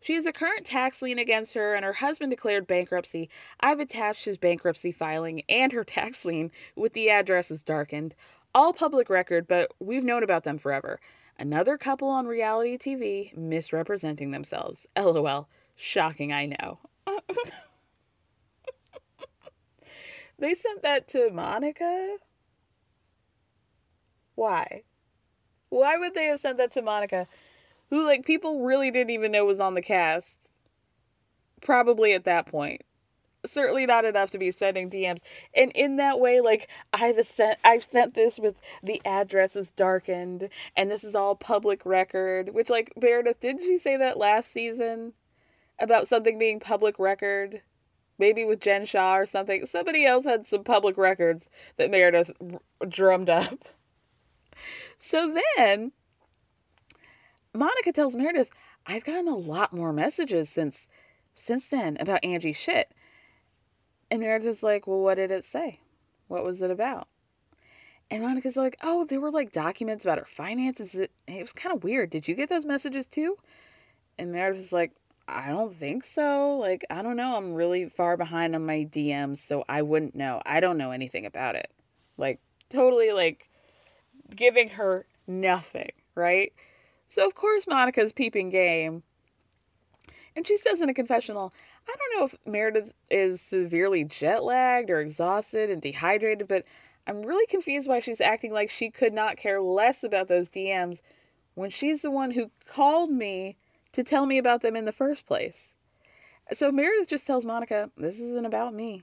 She 0.00 0.14
has 0.14 0.26
a 0.26 0.32
current 0.32 0.64
tax 0.64 1.02
lien 1.02 1.18
against 1.18 1.54
her, 1.54 1.74
and 1.74 1.84
her 1.84 1.94
husband 1.94 2.30
declared 2.30 2.66
bankruptcy. 2.66 3.28
I've 3.60 3.80
attached 3.80 4.26
his 4.26 4.36
bankruptcy 4.36 4.92
filing 4.92 5.42
and 5.48 5.72
her 5.72 5.84
tax 5.98 6.24
lien 6.24 6.50
with 6.76 6.92
the 6.92 7.10
addresses 7.10 7.62
darkened. 7.62 8.14
All 8.54 8.72
public 8.72 9.08
record, 9.10 9.48
but 9.48 9.72
we've 9.78 10.04
known 10.04 10.22
about 10.22 10.44
them 10.44 10.58
forever. 10.58 11.00
Another 11.38 11.78
couple 11.78 12.08
on 12.08 12.26
reality 12.26 12.76
TV 12.76 13.36
misrepresenting 13.36 14.30
themselves. 14.30 14.86
LOL. 14.96 15.48
Shocking, 15.76 16.32
I 16.32 16.46
know. 16.46 16.78
They 20.38 20.54
sent 20.54 20.82
that 20.82 21.08
to 21.08 21.30
Monica? 21.30 22.16
Why? 24.34 24.82
Why 25.68 25.96
would 25.96 26.14
they 26.14 26.26
have 26.26 26.40
sent 26.40 26.58
that 26.58 26.70
to 26.72 26.82
Monica? 26.82 27.26
Who, 27.90 28.04
like, 28.04 28.24
people 28.24 28.64
really 28.64 28.90
didn't 28.90 29.10
even 29.10 29.32
know 29.32 29.44
was 29.44 29.60
on 29.60 29.74
the 29.74 29.82
cast. 29.82 30.50
Probably 31.60 32.12
at 32.12 32.24
that 32.24 32.46
point. 32.46 32.82
Certainly 33.46 33.86
not 33.86 34.04
enough 34.04 34.30
to 34.30 34.38
be 34.38 34.50
sending 34.50 34.90
DMs. 34.90 35.20
And 35.54 35.72
in 35.72 35.96
that 35.96 36.20
way, 36.20 36.40
like, 36.40 36.68
I've 36.92 37.24
sent 37.26 37.58
I've 37.64 37.82
sent 37.84 38.14
this 38.14 38.38
with 38.38 38.60
the 38.82 39.00
address 39.04 39.56
is 39.56 39.70
darkened 39.70 40.48
and 40.76 40.90
this 40.90 41.04
is 41.04 41.14
all 41.14 41.34
public 41.34 41.86
record. 41.86 42.52
Which 42.52 42.68
like 42.68 42.92
Meredith, 43.00 43.40
didn't 43.40 43.62
she 43.62 43.78
say 43.78 43.96
that 43.96 44.18
last 44.18 44.52
season? 44.52 45.14
About 45.78 46.08
something 46.08 46.38
being 46.38 46.58
public 46.58 46.98
record? 46.98 47.62
Maybe 48.18 48.44
with 48.44 48.60
Jen 48.60 48.84
Shah 48.84 49.16
or 49.16 49.26
something. 49.26 49.64
Somebody 49.66 50.04
else 50.04 50.24
had 50.24 50.46
some 50.46 50.64
public 50.64 50.96
records 50.96 51.48
that 51.76 51.90
Meredith 51.90 52.32
drummed 52.88 53.30
up. 53.30 53.68
So 54.98 55.32
then 55.56 55.92
Monica 57.54 57.92
tells 57.92 58.16
Meredith, 58.16 58.50
I've 58.86 59.04
gotten 59.04 59.28
a 59.28 59.36
lot 59.36 59.72
more 59.72 59.92
messages 59.92 60.48
since 60.48 60.88
since 61.34 61.68
then 61.68 61.96
about 62.00 62.24
Angie 62.24 62.52
shit. 62.52 62.92
And 64.10 64.20
Meredith's 64.20 64.62
like, 64.62 64.86
Well, 64.86 65.00
what 65.00 65.14
did 65.14 65.30
it 65.30 65.44
say? 65.44 65.80
What 66.26 66.44
was 66.44 66.60
it 66.62 66.70
about? 66.70 67.08
And 68.10 68.22
Monica's 68.22 68.56
like, 68.56 68.76
Oh, 68.82 69.04
there 69.04 69.20
were 69.20 69.30
like 69.30 69.52
documents 69.52 70.04
about 70.04 70.18
her 70.18 70.24
finances. 70.24 70.94
It, 70.94 71.12
it 71.26 71.40
was 71.40 71.52
kind 71.52 71.74
of 71.74 71.84
weird. 71.84 72.10
Did 72.10 72.26
you 72.26 72.34
get 72.34 72.48
those 72.48 72.64
messages 72.64 73.06
too? 73.06 73.36
And 74.18 74.32
Meredith's 74.32 74.72
like, 74.72 74.92
I 75.30 75.50
don't 75.50 75.76
think 75.76 76.04
so. 76.04 76.56
Like, 76.56 76.86
I 76.88 77.02
don't 77.02 77.16
know. 77.16 77.36
I'm 77.36 77.52
really 77.52 77.86
far 77.86 78.16
behind 78.16 78.54
on 78.54 78.64
my 78.64 78.88
DMs, 78.90 79.38
so 79.38 79.62
I 79.68 79.82
wouldn't 79.82 80.14
know. 80.14 80.40
I 80.46 80.60
don't 80.60 80.78
know 80.78 80.90
anything 80.90 81.26
about 81.26 81.54
it. 81.54 81.70
Like, 82.16 82.40
totally 82.70 83.12
like 83.12 83.50
giving 84.34 84.70
her 84.70 85.04
nothing, 85.26 85.90
right? 86.14 86.52
So, 87.08 87.26
of 87.26 87.34
course, 87.34 87.66
Monica's 87.66 88.12
peeping 88.12 88.48
game. 88.48 89.02
And 90.34 90.46
she 90.46 90.56
says 90.56 90.80
in 90.80 90.88
a 90.88 90.94
confessional, 90.94 91.52
I 91.86 91.94
don't 91.96 92.18
know 92.18 92.26
if 92.26 92.50
Meredith 92.50 92.94
is 93.10 93.40
severely 93.40 94.04
jet 94.04 94.44
lagged 94.44 94.88
or 94.88 95.00
exhausted 95.00 95.68
and 95.68 95.82
dehydrated, 95.82 96.48
but 96.48 96.64
I'm 97.06 97.22
really 97.22 97.46
confused 97.46 97.88
why 97.88 98.00
she's 98.00 98.20
acting 98.20 98.52
like 98.52 98.70
she 98.70 98.90
could 98.90 99.12
not 99.12 99.36
care 99.36 99.60
less 99.60 100.04
about 100.04 100.28
those 100.28 100.48
DMs 100.48 101.00
when 101.54 101.70
she's 101.70 102.02
the 102.02 102.10
one 102.10 102.30
who 102.30 102.50
called 102.66 103.10
me 103.10 103.56
to 103.92 104.02
tell 104.02 104.26
me 104.26 104.38
about 104.38 104.62
them 104.62 104.76
in 104.76 104.84
the 104.84 104.92
first 104.92 105.26
place. 105.26 105.74
So 106.52 106.72
Meredith 106.72 107.08
just 107.08 107.26
tells 107.26 107.44
Monica, 107.44 107.90
This 107.96 108.18
isn't 108.18 108.46
about 108.46 108.74
me. 108.74 109.02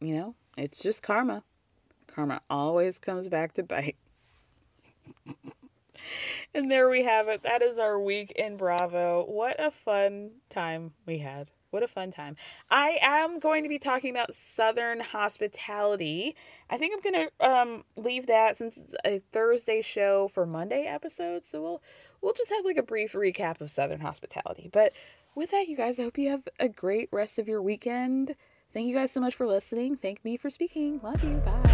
You 0.00 0.14
know, 0.14 0.34
it's 0.56 0.80
just 0.80 1.02
karma. 1.02 1.42
Karma 2.06 2.40
always 2.48 2.98
comes 2.98 3.28
back 3.28 3.52
to 3.54 3.62
bite. 3.62 3.96
and 6.54 6.70
there 6.70 6.88
we 6.88 7.04
have 7.04 7.28
it. 7.28 7.42
That 7.42 7.62
is 7.62 7.78
our 7.78 8.00
week 8.00 8.32
in 8.32 8.56
Bravo. 8.56 9.24
What 9.24 9.56
a 9.58 9.70
fun 9.70 10.32
time 10.50 10.92
we 11.06 11.18
had. 11.18 11.50
What 11.70 11.82
a 11.82 11.88
fun 11.88 12.10
time. 12.10 12.36
I 12.70 12.98
am 13.02 13.38
going 13.38 13.62
to 13.62 13.68
be 13.68 13.78
talking 13.78 14.10
about 14.10 14.34
Southern 14.34 15.00
hospitality. 15.00 16.34
I 16.70 16.78
think 16.78 16.94
I'm 16.94 17.12
going 17.12 17.28
to 17.28 17.50
um 17.50 17.84
leave 17.94 18.26
that 18.26 18.56
since 18.56 18.78
it's 18.78 18.94
a 19.04 19.20
Thursday 19.32 19.82
show 19.82 20.28
for 20.28 20.46
Monday 20.46 20.84
episode. 20.84 21.44
So 21.44 21.60
we'll 21.60 21.82
we'll 22.22 22.32
just 22.32 22.50
have 22.50 22.64
like 22.64 22.76
a 22.76 22.82
brief 22.82 23.12
recap 23.12 23.60
of 23.60 23.70
Southern 23.70 24.00
hospitality. 24.00 24.68
But 24.72 24.92
with 25.34 25.50
that, 25.50 25.68
you 25.68 25.76
guys, 25.76 25.98
I 25.98 26.02
hope 26.04 26.18
you 26.18 26.30
have 26.30 26.48
a 26.58 26.68
great 26.68 27.08
rest 27.12 27.38
of 27.38 27.48
your 27.48 27.62
weekend. 27.62 28.34
Thank 28.72 28.88
you 28.88 28.94
guys 28.94 29.10
so 29.10 29.20
much 29.20 29.34
for 29.34 29.46
listening. 29.46 29.96
Thank 29.96 30.24
me 30.24 30.36
for 30.36 30.50
speaking. 30.50 31.00
Love 31.02 31.22
you. 31.24 31.32
Bye. 31.38 31.67